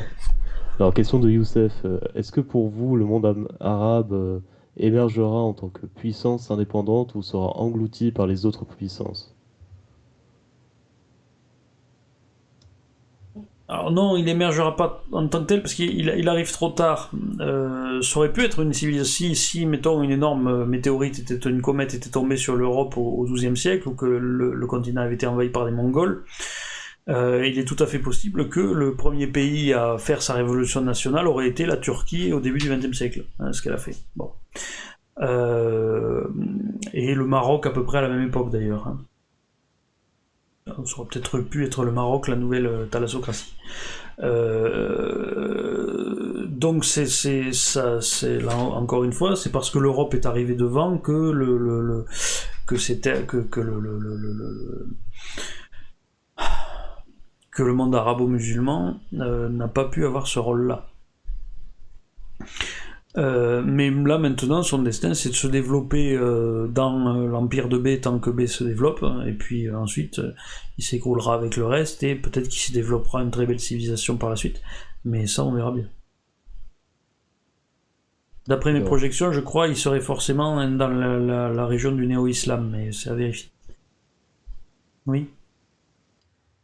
Alors, 0.79 0.93
question 0.93 1.19
de 1.19 1.29
Youssef. 1.29 1.73
euh, 1.85 1.99
Est-ce 2.15 2.31
que 2.31 2.41
pour 2.41 2.69
vous, 2.69 2.95
le 2.95 3.05
monde 3.05 3.47
arabe 3.59 4.13
euh, 4.13 4.39
émergera 4.77 5.39
en 5.41 5.53
tant 5.53 5.69
que 5.69 5.85
puissance 5.87 6.51
indépendante 6.51 7.15
ou 7.15 7.21
sera 7.23 7.57
englouti 7.57 8.11
par 8.11 8.27
les 8.27 8.45
autres 8.45 8.65
puissances? 8.65 9.35
Alors 13.69 13.91
non, 13.91 14.15
il 14.15 14.29
émergera 14.29 14.77
pas 14.77 15.03
en 15.11 15.27
tant 15.27 15.41
que 15.41 15.47
tel 15.47 15.61
parce 15.61 15.73
qu'il 15.73 15.91
il- 15.99 16.13
il 16.17 16.29
arrive 16.29 16.49
trop 16.53 16.69
tard. 16.69 17.11
Euh, 17.41 18.01
ça 18.01 18.19
aurait 18.19 18.31
pu 18.31 18.43
être 18.45 18.61
une 18.61 18.71
civilisation 18.71 19.33
si, 19.33 19.65
mettons, 19.65 20.01
une 20.03 20.11
énorme 20.11 20.47
euh, 20.47 20.65
météorite, 20.65 21.19
était, 21.19 21.49
une 21.49 21.61
comète 21.61 21.93
était 21.93 22.09
tombée 22.09 22.37
sur 22.37 22.55
l'Europe 22.55 22.95
au, 22.97 23.25
XIIe 23.25 23.57
siècle 23.57 23.89
ou 23.89 23.93
que 23.93 24.05
le, 24.05 24.65
continent 24.67 25.01
avait 25.01 25.15
été 25.15 25.27
envahi 25.27 25.49
par 25.49 25.65
les 25.65 25.71
Mongols. 25.73 26.23
euh, 27.09 27.45
il 27.45 27.59
est 27.59 27.65
tout 27.65 27.75
à 27.83 27.85
fait 27.87 27.99
possible 27.99 28.47
que 28.49 28.59
le 28.61 28.95
premier 28.95 29.27
pays 29.27 29.73
à 29.73 29.97
faire 29.97 30.21
sa 30.21 30.33
révolution 30.33 30.81
nationale 30.81 31.27
aurait 31.27 31.47
été 31.49 31.65
la 31.65 31.75
Turquie 31.77 32.31
au 32.33 32.39
début 32.39 32.59
du 32.59 32.69
XXe 32.69 32.95
siècle, 32.97 33.25
hein, 33.39 33.51
ce 33.53 33.61
qu'elle 33.61 33.73
a 33.73 33.77
fait. 33.77 33.95
Bon. 34.15 34.31
Euh, 35.21 36.23
et 36.93 37.15
le 37.15 37.25
Maroc 37.25 37.65
à 37.65 37.71
peu 37.71 37.83
près 37.83 37.97
à 37.97 38.01
la 38.01 38.09
même 38.09 38.27
époque 38.27 38.49
d'ailleurs. 38.51 38.87
hein. 38.87 38.97
Ça 40.85 40.99
aurait 40.99 41.07
peut-être 41.09 41.39
pu 41.39 41.65
être 41.65 41.83
le 41.83 41.91
Maroc, 41.91 42.27
la 42.27 42.35
nouvelle 42.35 42.67
euh, 42.67 42.85
thalassocratie. 42.85 43.53
Euh, 44.19 45.37
donc 46.47 46.85
c'est 46.85 47.05
ça 47.53 47.99
là 48.23 48.57
encore 48.57 49.03
une 49.03 49.13
fois 49.13 49.35
c'est 49.35 49.51
parce 49.51 49.69
que 49.69 49.77
l'Europe 49.77 50.15
est 50.15 50.25
arrivée 50.25 50.55
devant 50.55 50.97
que 50.97 51.11
le, 51.11 52.03
c'était 52.77 53.21
que, 53.25 53.61
le, 57.59 57.73
monde 57.73 57.93
arabo-musulman 57.93 58.99
euh, 59.13 59.49
n'a 59.49 59.67
pas 59.67 59.85
pu 59.85 60.03
avoir 60.05 60.25
ce 60.25 60.39
rôle-là. 60.39 60.87
Euh, 63.17 63.63
mais 63.65 63.89
là 63.89 64.19
maintenant, 64.19 64.61
son 64.61 64.83
destin, 64.83 65.15
c'est 65.15 65.29
de 65.29 65.35
se 65.35 65.47
développer 65.47 66.13
euh, 66.15 66.67
dans 66.67 67.15
euh, 67.15 67.27
l'empire 67.27 67.67
de 67.67 67.77
B 67.79 67.99
tant 67.99 68.19
que 68.19 68.29
B 68.29 68.45
se 68.45 68.63
développe, 68.63 69.03
et 69.25 69.31
puis 69.33 69.67
euh, 69.67 69.77
ensuite, 69.77 70.19
euh, 70.19 70.33
il 70.77 70.83
s'écroulera 70.83 71.33
avec 71.33 71.57
le 71.57 71.65
reste, 71.65 72.03
et 72.03 72.13
peut-être 72.15 72.47
qu'il 72.47 72.61
se 72.61 72.71
développera 72.73 73.23
une 73.23 73.31
très 73.31 73.47
belle 73.47 73.59
civilisation 73.59 74.17
par 74.17 74.29
la 74.29 74.35
suite. 74.35 74.61
Mais 75.03 75.25
ça, 75.25 75.43
on 75.43 75.51
verra 75.51 75.71
bien. 75.71 75.85
D'après 78.47 78.71
mes 78.71 78.81
projections, 78.81 79.31
je 79.33 79.41
crois, 79.41 79.67
il 79.67 79.75
serait 79.75 79.99
forcément 79.99 80.55
dans 80.69 80.87
la, 80.87 81.17
la- 81.17 81.49
la 81.49 81.65
région 81.65 81.91
du 81.91 82.07
néo-islam, 82.07 82.69
mais 82.71 82.91
c'est 82.91 83.09
à 83.09 83.13
vérifier. 83.15 83.49
Oui. 85.05 85.27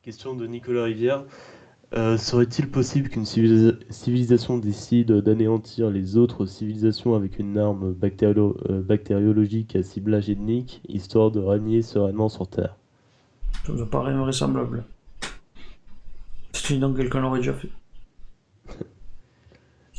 Question 0.02 0.36
de 0.36 0.46
Nicolas 0.48 0.84
Rivière. 0.84 1.24
Euh, 1.96 2.18
serait-il 2.18 2.70
possible 2.72 3.08
qu'une 3.10 3.24
civilisa- 3.26 3.78
civilisation 3.92 4.58
décide 4.58 5.12
d'anéantir 5.12 5.92
les 5.92 6.18
autres 6.18 6.48
civilisations 6.48 7.14
avec 7.14 7.38
une 7.38 7.56
arme 7.60 7.94
bactério- 7.94 8.58
euh, 8.70 8.82
bactériologique 8.82 9.76
à 9.76 9.84
ciblage 9.84 10.28
ethnique, 10.28 10.82
histoire 10.88 11.30
de 11.30 11.40
régner 11.40 11.84
sereinement 11.84 12.30
sur 12.30 12.48
Terre? 12.48 12.76
Ça 13.68 13.74
me 13.74 13.86
paraît 13.86 14.14
invraisemblable. 14.14 14.86
Sinon, 16.54 16.94
quelqu'un 16.96 17.22
l'aurait 17.22 17.40
déjà 17.40 17.54
fait. 17.54 17.70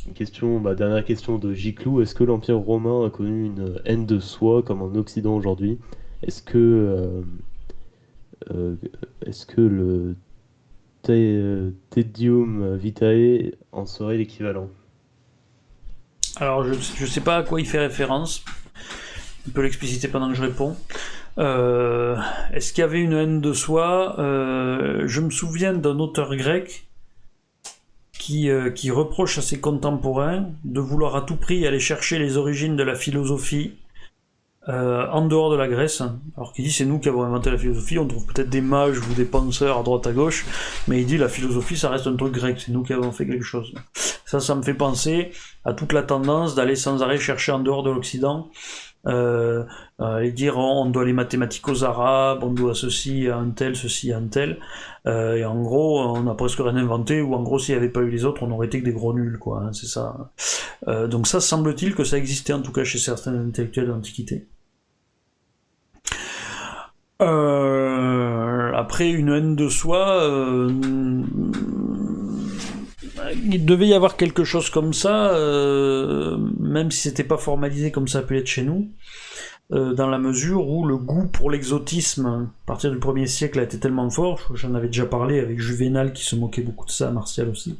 Une 0.05 0.13
question, 0.15 0.59
bah, 0.59 0.75
dernière 0.75 1.05
question 1.05 1.37
de 1.37 1.53
Giclou. 1.53 2.01
Est-ce 2.01 2.13
que 2.13 2.25
l'Empire 2.25 2.57
romain 2.57 3.05
a 3.05 3.09
connu 3.09 3.45
une 3.45 3.79
haine 3.85 4.05
de 4.05 4.19
soi 4.19 4.63
comme 4.63 4.81
en 4.81 4.93
Occident 4.95 5.33
aujourd'hui? 5.35 5.79
Est-ce 6.23 6.41
que, 6.43 7.23
euh, 8.53 8.75
est-ce 9.25 9.45
que 9.45 9.61
le 9.61 10.15
Tedium 11.05 12.75
Vitae 12.75 13.51
en 13.71 13.85
serait 13.85 14.17
l'équivalent? 14.17 14.69
Alors, 16.37 16.65
je 16.65 16.73
ne 16.73 17.09
sais 17.09 17.21
pas 17.21 17.37
à 17.37 17.43
quoi 17.43 17.61
il 17.61 17.67
fait 17.67 17.79
référence. 17.79 18.43
Il 19.47 19.53
peut 19.53 19.61
l'expliciter 19.61 20.07
pendant 20.07 20.29
que 20.29 20.35
je 20.35 20.41
réponds. 20.41 20.75
Euh, 21.37 22.17
Est-ce 22.53 22.73
qu'il 22.73 22.81
y 22.81 22.85
avait 22.85 23.01
une 23.01 23.13
haine 23.13 23.41
de 23.41 23.53
soi? 23.53 24.19
Euh, 24.19 25.03
Je 25.05 25.21
me 25.21 25.29
souviens 25.29 25.73
d'un 25.73 25.99
auteur 25.99 26.35
grec 26.35 26.87
euh, 28.31 28.71
qui 28.71 28.89
reproche 28.89 29.37
à 29.37 29.41
ses 29.41 29.59
contemporains 29.59 30.49
de 30.63 30.79
vouloir 30.79 31.15
à 31.15 31.21
tout 31.21 31.35
prix 31.35 31.67
aller 31.67 31.79
chercher 31.79 32.17
les 32.17 32.37
origines 32.37 32.75
de 32.75 32.83
la 32.83 32.95
philosophie 32.95 33.73
euh, 34.67 35.07
en 35.11 35.25
dehors 35.25 35.51
de 35.51 35.55
la 35.55 35.67
Grèce. 35.67 36.01
Alors 36.37 36.53
qu'il 36.53 36.65
dit 36.65 36.71
c'est 36.71 36.85
nous 36.85 36.99
qui 36.99 37.09
avons 37.09 37.23
inventé 37.23 37.51
la 37.51 37.57
philosophie, 37.57 37.99
on 37.99 38.07
trouve 38.07 38.25
peut-être 38.25 38.49
des 38.49 38.61
mages 38.61 38.99
ou 38.99 39.13
des 39.13 39.25
penseurs 39.25 39.77
à 39.77 39.83
droite 39.83 40.07
à 40.07 40.11
gauche, 40.11 40.45
mais 40.87 41.01
il 41.01 41.05
dit 41.05 41.17
la 41.17 41.29
philosophie 41.29 41.77
ça 41.77 41.89
reste 41.89 42.07
un 42.07 42.15
truc 42.15 42.33
grec, 42.33 42.59
c'est 42.59 42.71
nous 42.71 42.83
qui 42.83 42.93
avons 42.93 43.11
fait 43.11 43.25
quelque 43.25 43.43
chose. 43.43 43.73
Ça, 44.25 44.39
ça 44.39 44.55
me 44.55 44.63
fait 44.63 44.73
penser 44.73 45.31
à 45.65 45.73
toute 45.73 45.93
la 45.93 46.03
tendance 46.03 46.55
d'aller 46.55 46.75
sans 46.75 47.03
arrêt 47.03 47.19
chercher 47.19 47.51
en 47.51 47.59
dehors 47.59 47.83
de 47.83 47.91
l'Occident, 47.91 48.49
euh, 49.07 49.63
euh, 50.01 50.19
et 50.21 50.31
dire 50.31 50.57
on 50.57 50.89
doit 50.89 51.05
les 51.05 51.13
mathématiques 51.13 51.67
aux 51.67 51.83
Arabes, 51.83 52.43
on 52.43 52.51
doit 52.51 52.73
ceci 52.73 53.29
à 53.29 53.37
un 53.37 53.51
tel, 53.51 53.75
ceci 53.75 54.11
à 54.11 54.17
un 54.17 54.27
tel, 54.27 54.57
euh, 55.05 55.35
et 55.35 55.45
en 55.45 55.61
gros 55.61 56.01
on 56.01 56.27
a 56.27 56.33
presque 56.33 56.59
rien 56.59 56.75
inventé, 56.75 57.21
ou 57.21 57.35
en 57.35 57.43
gros 57.43 57.59
s'il 57.59 57.75
n'y 57.75 57.79
avait 57.79 57.91
pas 57.91 58.01
eu 58.01 58.09
les 58.09 58.25
autres, 58.25 58.41
on 58.43 58.51
aurait 58.51 58.67
été 58.67 58.79
que 58.79 58.85
des 58.85 58.93
gros 58.93 59.13
nuls, 59.13 59.37
quoi, 59.37 59.61
hein, 59.61 59.73
c'est 59.73 59.85
ça. 59.85 60.31
Euh, 60.87 61.07
donc 61.07 61.27
ça 61.27 61.39
semble-t-il 61.39 61.93
que 61.93 62.03
ça 62.03 62.17
existait 62.17 62.53
en 62.53 62.61
tout 62.61 62.71
cas 62.71 62.83
chez 62.83 62.97
certains 62.97 63.35
intellectuels 63.35 63.85
de 63.85 63.91
l'Antiquité. 63.91 64.47
Euh, 67.21 68.73
après 68.73 69.09
une 69.09 69.29
haine 69.29 69.55
de 69.55 69.69
soi, 69.69 70.21
euh, 70.23 70.69
il 73.43 73.65
devait 73.65 73.87
y 73.87 73.93
avoir 73.93 74.17
quelque 74.17 74.43
chose 74.43 74.69
comme 74.69 74.93
ça, 74.93 75.29
euh, 75.35 76.37
même 76.59 76.91
si 76.91 77.01
c'était 77.01 77.23
pas 77.23 77.37
formalisé 77.37 77.91
comme 77.91 78.07
ça 78.07 78.21
peut 78.21 78.35
être 78.35 78.47
chez 78.47 78.63
nous, 78.63 78.89
dans 79.71 80.07
la 80.07 80.19
mesure 80.19 80.67
où 80.69 80.85
le 80.85 80.95
goût 80.95 81.25
pour 81.25 81.49
l'exotisme, 81.49 82.25
à 82.27 82.65
partir 82.67 82.91
du 82.91 82.99
1er 82.99 83.25
siècle, 83.25 83.59
a 83.59 83.63
été 83.63 83.79
tellement 83.79 84.09
fort, 84.11 84.39
je- 84.53 84.55
j'en 84.57 84.75
avais 84.75 84.87
déjà 84.87 85.05
parlé 85.07 85.39
avec 85.39 85.59
Juvénal 85.59 86.13
qui 86.13 86.23
se 86.23 86.35
moquait 86.35 86.61
beaucoup 86.61 86.85
de 86.85 86.91
ça, 86.91 87.09
Martial 87.11 87.49
aussi. 87.49 87.75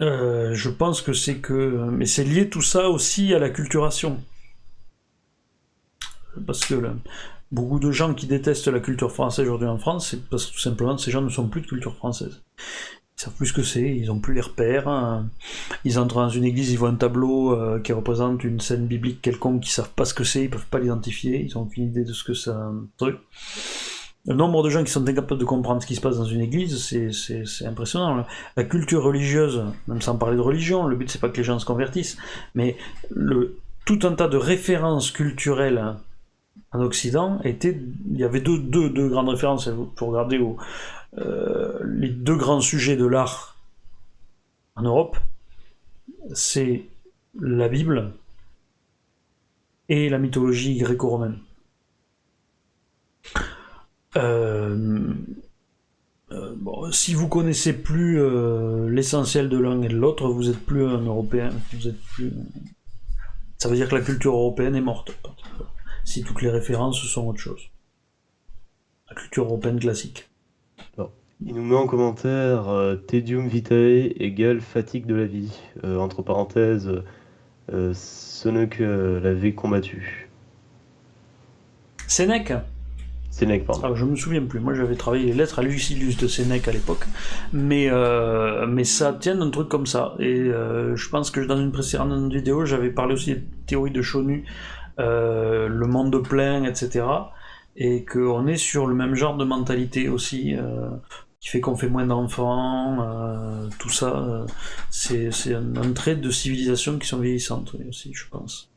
Je 0.00 0.68
pense 0.68 1.02
que 1.02 1.12
c'est 1.12 1.36
que... 1.36 1.88
Mais 1.90 2.06
c'est 2.06 2.24
lié 2.24 2.48
tout 2.48 2.62
ça 2.62 2.88
aussi 2.88 3.34
à 3.34 3.38
la 3.38 3.50
culturation. 3.50 4.18
Parce 6.46 6.64
que 6.64 6.74
beaucoup 7.52 7.78
de 7.80 7.90
gens 7.90 8.14
qui 8.14 8.26
détestent 8.26 8.68
la 8.68 8.80
culture 8.80 9.10
française 9.12 9.46
aujourd'hui 9.46 9.68
en 9.68 9.78
France, 9.78 10.08
c'est 10.10 10.24
parce 10.28 10.46
que 10.46 10.52
tout 10.52 10.60
simplement 10.60 10.96
ces 10.98 11.10
gens 11.10 11.22
ne 11.22 11.28
sont 11.28 11.48
plus 11.48 11.60
de 11.62 11.66
culture 11.66 11.94
française. 11.96 12.42
Ils 13.18 13.24
savent 13.24 13.34
plus 13.34 13.48
ce 13.48 13.52
que 13.52 13.62
c'est, 13.62 13.94
ils 13.96 14.10
ont 14.10 14.18
plus 14.18 14.32
les 14.32 14.40
repères. 14.40 14.88
hein. 14.88 15.26
Ils 15.84 15.98
entrent 15.98 16.14
dans 16.16 16.28
une 16.30 16.44
église, 16.44 16.70
ils 16.72 16.78
voient 16.78 16.88
un 16.88 16.94
tableau 16.94 17.52
euh, 17.52 17.78
qui 17.80 17.92
représente 17.92 18.44
une 18.44 18.60
scène 18.60 18.86
biblique 18.86 19.20
quelconque, 19.20 19.66
ils 19.66 19.70
savent 19.70 19.90
pas 19.90 20.06
ce 20.06 20.14
que 20.14 20.24
c'est, 20.24 20.44
ils 20.44 20.50
peuvent 20.50 20.66
pas 20.70 20.78
l'identifier, 20.78 21.42
ils 21.44 21.58
ont 21.58 21.62
aucune 21.62 21.84
idée 21.84 22.04
de 22.04 22.12
ce 22.14 22.24
que 22.24 22.32
c'est 22.32 22.50
un 22.50 22.86
truc. 22.96 23.18
Le 24.26 24.34
nombre 24.34 24.62
de 24.62 24.68
gens 24.70 24.84
qui 24.84 24.90
sont 24.92 25.06
incapables 25.06 25.40
de 25.40 25.44
comprendre 25.46 25.82
ce 25.82 25.86
qui 25.86 25.96
se 25.96 26.00
passe 26.00 26.16
dans 26.18 26.24
une 26.24 26.40
église, 26.42 26.78
c'est- 26.82 27.66
impressionnant. 27.66 28.24
La 28.56 28.64
culture 28.64 29.02
religieuse, 29.02 29.64
même 29.88 30.00
sans 30.02 30.16
parler 30.16 30.36
de 30.36 30.42
religion, 30.42 30.86
le 30.86 30.96
but 30.96 31.10
c'est 31.10 31.20
pas 31.20 31.28
que 31.30 31.36
les 31.38 31.44
gens 31.44 31.58
se 31.58 31.64
convertissent, 31.66 32.16
mais 32.54 32.76
le, 33.10 33.56
tout 33.86 33.98
un 34.04 34.12
tas 34.12 34.28
de 34.28 34.36
références 34.36 35.10
culturelles 35.10 35.94
en 36.72 36.80
Occident 36.80 37.40
étaient, 37.42 37.80
il 38.10 38.18
y 38.18 38.24
avait 38.24 38.40
deux, 38.40 38.58
grandes 39.08 39.28
références. 39.28 39.68
Vous 39.68 39.92
regardez 40.00 40.38
au, 40.38 40.56
euh, 41.18 41.78
les 41.84 42.08
deux 42.08 42.36
grands 42.36 42.60
sujets 42.60 42.96
de 42.96 43.06
l'art 43.06 43.56
en 44.76 44.82
Europe, 44.82 45.16
c'est 46.32 46.84
la 47.40 47.68
Bible 47.68 48.12
et 49.88 50.08
la 50.08 50.18
mythologie 50.18 50.78
gréco-romaine. 50.78 51.38
Euh, 54.16 55.12
euh, 56.30 56.90
si 56.92 57.14
vous 57.14 57.28
connaissez 57.28 57.72
plus 57.72 58.20
l'essentiel 58.88 59.48
de 59.48 59.58
l'un 59.58 59.82
et 59.82 59.88
de 59.88 59.96
l'autre, 59.96 60.28
vous 60.28 60.48
êtes 60.48 60.64
plus 60.64 60.84
un 60.84 61.00
Européen. 61.00 61.50
Ça 63.58 63.68
veut 63.68 63.76
dire 63.76 63.88
que 63.88 63.96
la 63.96 64.02
culture 64.02 64.34
européenne 64.34 64.76
est 64.76 64.80
morte. 64.80 65.18
Si 66.10 66.24
toutes 66.24 66.42
les 66.42 66.50
références 66.50 67.00
sont 67.00 67.28
autre 67.28 67.38
chose. 67.38 67.70
La 69.08 69.14
culture 69.14 69.44
européenne 69.44 69.78
classique. 69.78 70.28
Il 71.40 71.54
nous 71.54 71.62
met 71.62 71.76
en 71.76 71.86
commentaire 71.86 72.68
euh, 72.68 72.96
Tedium 72.96 73.46
Vitae 73.46 74.12
égale 74.16 74.60
fatigue 74.60 75.06
de 75.06 75.14
la 75.14 75.26
vie. 75.26 75.56
Euh, 75.84 75.98
entre 75.98 76.22
parenthèses, 76.22 76.90
euh, 77.72 77.94
ce 77.94 78.48
n'est 78.48 78.66
que 78.66 79.20
la 79.22 79.32
vie 79.34 79.54
combattue. 79.54 80.28
Sénèque 82.08 82.54
Sénèque, 83.30 83.64
pardon. 83.64 83.84
Alors, 83.84 83.96
je 83.96 84.04
me 84.04 84.16
souviens 84.16 84.42
plus. 84.44 84.58
Moi, 84.58 84.74
j'avais 84.74 84.96
travaillé 84.96 85.26
les 85.26 85.32
lettres 85.32 85.60
à 85.60 85.62
Lucilius 85.62 86.16
de 86.16 86.26
Sénèque 86.26 86.66
à 86.66 86.72
l'époque. 86.72 87.04
Mais, 87.52 87.88
euh, 87.88 88.66
mais 88.66 88.82
ça 88.82 89.12
tient 89.12 89.36
d'un 89.36 89.50
truc 89.50 89.68
comme 89.68 89.86
ça. 89.86 90.14
Et 90.18 90.26
euh, 90.26 90.96
je 90.96 91.08
pense 91.08 91.30
que 91.30 91.40
dans 91.40 91.56
une 91.56 91.70
précédente 91.70 92.32
vidéo, 92.32 92.66
j'avais 92.66 92.90
parlé 92.90 93.14
aussi 93.14 93.34
des 93.34 93.42
théories 93.66 93.92
de 93.92 94.02
Chonu, 94.02 94.44
euh, 95.00 95.68
le 95.68 95.86
monde 95.86 96.22
plein, 96.22 96.64
etc. 96.64 97.06
Et 97.76 98.04
qu'on 98.04 98.46
est 98.46 98.56
sur 98.56 98.86
le 98.86 98.94
même 98.94 99.14
genre 99.14 99.36
de 99.36 99.44
mentalité 99.44 100.08
aussi, 100.08 100.54
euh, 100.54 100.90
qui 101.40 101.48
fait 101.48 101.60
qu'on 101.60 101.76
fait 101.76 101.88
moins 101.88 102.06
d'enfants, 102.06 102.98
euh, 103.00 103.68
tout 103.78 103.88
ça. 103.88 104.44
c'est 104.90 105.30
un, 105.54 105.76
un 105.76 105.92
trait 105.92 106.16
de 106.16 106.30
civilisation 106.30 106.98
qui 106.98 107.08
sont 107.08 107.18
vieillissantes 107.18 107.74
aussi, 107.88 108.12
je 108.12 108.28
pense. 108.28 108.70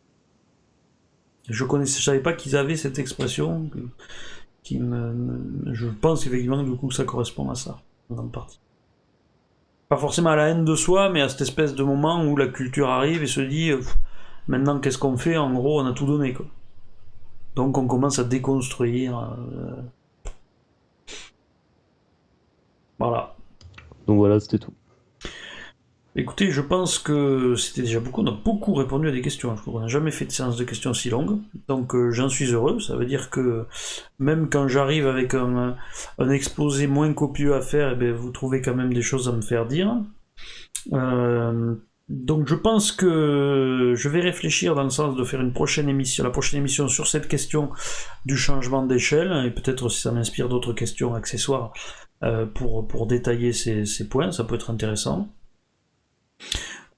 Je 1.49 1.65
connaissais, 1.65 1.99
je 1.99 2.05
savais 2.05 2.21
pas 2.21 2.33
qu'ils 2.33 2.55
avaient 2.55 2.77
cette 2.77 2.99
expression. 2.99 3.69
je 4.63 5.87
pense 5.87 6.25
effectivement 6.25 6.63
que 6.63 6.93
ça 6.93 7.03
correspond 7.03 7.49
à 7.49 7.55
ça, 7.55 7.81
en 8.09 8.27
partie. 8.27 8.59
Pas 9.89 9.97
forcément 9.97 10.29
à 10.29 10.37
la 10.37 10.47
haine 10.47 10.63
de 10.63 10.75
soi, 10.75 11.09
mais 11.09 11.21
à 11.21 11.27
cette 11.27 11.41
espèce 11.41 11.75
de 11.75 11.83
moment 11.83 12.23
où 12.23 12.37
la 12.37 12.47
culture 12.47 12.89
arrive 12.89 13.23
et 13.23 13.27
se 13.27 13.41
dit 13.41 13.71
maintenant 14.48 14.80
qu'est-ce 14.80 14.98
qu'on 14.98 15.18
fait? 15.18 15.38
En 15.38 15.53
gros, 15.53 15.82
on 15.82 15.86
a 15.86 15.94
tout 15.94 16.06
donné 16.06 16.34
quoi. 16.34 16.45
Donc 17.56 17.78
on 17.78 17.88
commence 17.88 18.20
à 18.20 18.24
déconstruire. 18.24 19.18
euh, 19.20 19.82
Voilà. 22.99 23.36
Donc 24.07 24.18
voilà, 24.18 24.40
c'était 24.40 24.60
tout. 24.60 24.74
Écoutez, 26.15 26.52
je 26.52 26.61
pense 26.61 26.99
que 26.99 27.56
c'était 27.56 27.82
déjà 27.82 27.99
beaucoup. 27.99 28.22
On 28.22 28.28
a 28.28 28.32
beaucoup 28.32 28.76
répondu 28.76 29.07
à 29.07 29.11
des 29.11 29.22
questions. 29.22 29.56
Je 29.56 29.61
crois 29.61 29.74
qu'on 29.74 29.80
n'a 29.80 29.88
jamais 29.88 30.11
fait 30.11 30.26
de 30.26 30.32
séance 30.32 30.57
de 30.57 30.64
questions 30.64 30.94
si 30.94 31.10
longue. 31.10 31.40
Donc 31.68 31.95
euh, 31.95 32.11
j'en 32.11 32.30
suis 32.30 32.45
heureux. 32.52 32.80
Ça 32.80 32.95
veut 32.95 33.06
dire 33.07 33.32
que 33.32 33.65
même 34.20 34.48
quand 34.49 34.68
j'arrive 34.68 35.07
avec 35.07 35.34
un, 35.34 35.76
un 36.20 36.30
exposé 36.30 36.86
moins 36.86 37.11
copieux 37.14 37.56
à 37.56 37.61
faire, 37.61 37.94
eh 37.94 37.95
ben, 37.95 38.14
vous 38.14 38.30
trouvez 38.32 38.61
quand 38.61 38.76
même 38.76 38.94
des 38.94 39.02
choses 39.02 39.28
à 39.28 39.32
me 39.32 39.41
faire 39.41 39.65
dire. 39.65 39.98
Euh, 40.94 41.76
donc 42.14 42.48
je 42.48 42.53
pense 42.53 42.91
que 42.91 43.94
je 43.98 44.07
vais 44.07 44.22
réfléchir 44.22 44.76
dans 44.76 44.84
le 44.84 44.91
sens 44.91 45.15
de 45.15 45.23
faire 45.23 45.41
une 45.41 45.52
prochaine 45.52 45.90
émission, 45.90 46.23
la 46.23 46.30
prochaine 46.30 46.60
émission 46.60 46.88
sur 46.88 47.07
cette 47.07 47.27
question 47.27 47.72
du 48.26 48.38
changement 48.38 48.85
d'échelle, 48.85 49.45
et 49.48 49.49
peut-être 49.49 49.90
si 49.90 50.02
ça 50.02 50.11
m'inspire 50.11 50.48
d'autres 50.48 50.73
questions 50.73 51.15
accessoires 51.15 51.73
euh, 52.22 52.45
pour, 52.45 52.88
pour 52.88 53.07
détailler 53.07 53.52
ces, 53.52 53.85
ces 53.85 54.07
points, 54.07 54.31
ça 54.31 54.44
peut 54.44 54.56
être 54.56 54.69
intéressant. 54.69 55.27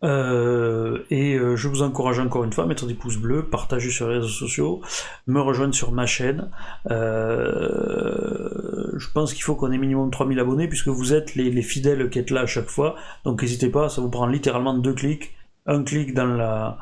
Euh, 0.03 0.99
et 1.09 1.35
euh, 1.35 1.55
je 1.55 1.67
vous 1.67 1.81
encourage 1.81 2.19
encore 2.19 2.43
une 2.43 2.53
fois 2.53 2.65
à 2.65 2.67
mettre 2.67 2.85
des 2.85 2.93
pouces 2.93 3.17
bleus, 3.17 3.43
partager 3.43 3.89
sur 3.89 4.07
les 4.07 4.15
réseaux 4.15 4.27
sociaux, 4.27 4.81
me 5.27 5.39
rejoindre 5.39 5.73
sur 5.73 5.91
ma 5.91 6.05
chaîne. 6.05 6.49
Euh, 6.91 8.91
je 8.97 9.07
pense 9.11 9.33
qu'il 9.33 9.43
faut 9.43 9.55
qu'on 9.55 9.71
ait 9.71 9.77
minimum 9.77 10.11
3000 10.11 10.39
abonnés 10.39 10.67
puisque 10.67 10.89
vous 10.89 11.13
êtes 11.13 11.35
les, 11.35 11.49
les 11.49 11.61
fidèles 11.61 12.09
qui 12.09 12.19
êtes 12.19 12.31
là 12.31 12.41
à 12.41 12.45
chaque 12.45 12.69
fois. 12.69 12.95
Donc 13.23 13.41
n'hésitez 13.41 13.69
pas, 13.69 13.89
ça 13.89 14.01
vous 14.01 14.09
prend 14.09 14.27
littéralement 14.27 14.77
deux 14.77 14.93
clics. 14.93 15.35
Un 15.67 15.83
clic 15.83 16.13
dans 16.13 16.27
la, 16.27 16.77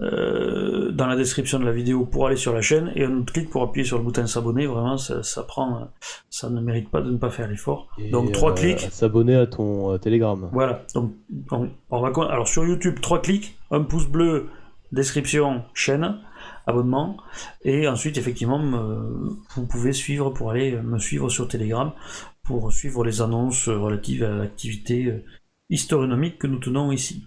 euh, 0.00 0.90
dans 0.92 1.06
la 1.06 1.16
description 1.16 1.58
de 1.58 1.64
la 1.64 1.72
vidéo 1.72 2.06
pour 2.06 2.26
aller 2.26 2.36
sur 2.36 2.52
la 2.54 2.62
chaîne 2.62 2.90
et 2.94 3.04
un 3.04 3.18
autre 3.18 3.32
clic 3.32 3.50
pour 3.50 3.62
appuyer 3.62 3.84
sur 3.86 3.98
le 3.98 4.04
bouton 4.04 4.26
s'abonner. 4.26 4.66
Vraiment, 4.66 4.96
ça, 4.96 5.22
ça 5.22 5.42
prend, 5.42 5.90
ça 6.30 6.48
ne 6.50 6.60
mérite 6.60 6.90
pas 6.90 7.00
de 7.02 7.10
ne 7.10 7.18
pas 7.18 7.30
faire 7.30 7.48
l'effort. 7.48 7.88
Donc 8.10 8.32
trois 8.32 8.52
euh, 8.52 8.54
clics. 8.54 8.80
S'abonner 8.90 9.36
à 9.36 9.46
ton 9.46 9.92
euh, 9.92 9.98
Telegram. 9.98 10.48
Voilà, 10.52 10.84
donc 10.94 11.12
on, 11.50 11.68
on 11.90 12.00
va 12.00 12.12
alors 12.30 12.48
sur 12.48 12.64
YouTube, 12.64 13.00
trois 13.00 13.20
clics, 13.20 13.58
un 13.70 13.82
pouce 13.82 14.08
bleu, 14.08 14.48
description, 14.92 15.62
chaîne, 15.74 16.18
abonnement, 16.66 17.16
et 17.64 17.86
ensuite 17.86 18.16
effectivement 18.16 18.58
me- 18.58 19.36
vous 19.54 19.66
pouvez 19.66 19.92
suivre 19.92 20.30
pour 20.30 20.50
aller 20.50 20.72
me 20.80 20.98
suivre 20.98 21.28
sur 21.28 21.46
Telegram 21.46 21.92
pour 22.42 22.72
suivre 22.72 23.04
les 23.04 23.22
annonces 23.22 23.68
relatives 23.68 24.24
à 24.24 24.30
l'activité 24.30 25.22
historionomique 25.68 26.38
que 26.38 26.46
nous 26.48 26.58
tenons 26.58 26.90
ici. 26.90 27.26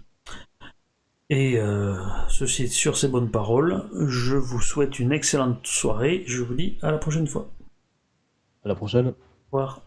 Et 1.30 1.58
euh, 1.58 1.96
ceci 2.28 2.68
sur 2.68 2.96
ces 2.96 3.08
bonnes 3.08 3.30
paroles, 3.30 3.84
je 4.08 4.36
vous 4.36 4.60
souhaite 4.60 4.98
une 4.98 5.12
excellente 5.12 5.66
soirée, 5.66 6.24
je 6.26 6.42
vous 6.42 6.54
dis 6.54 6.78
à 6.82 6.90
la 6.90 6.98
prochaine 6.98 7.26
fois. 7.26 7.50
À 8.64 8.68
la 8.68 8.74
prochaine. 8.74 9.08
Au 9.08 9.14
revoir. 9.58 9.80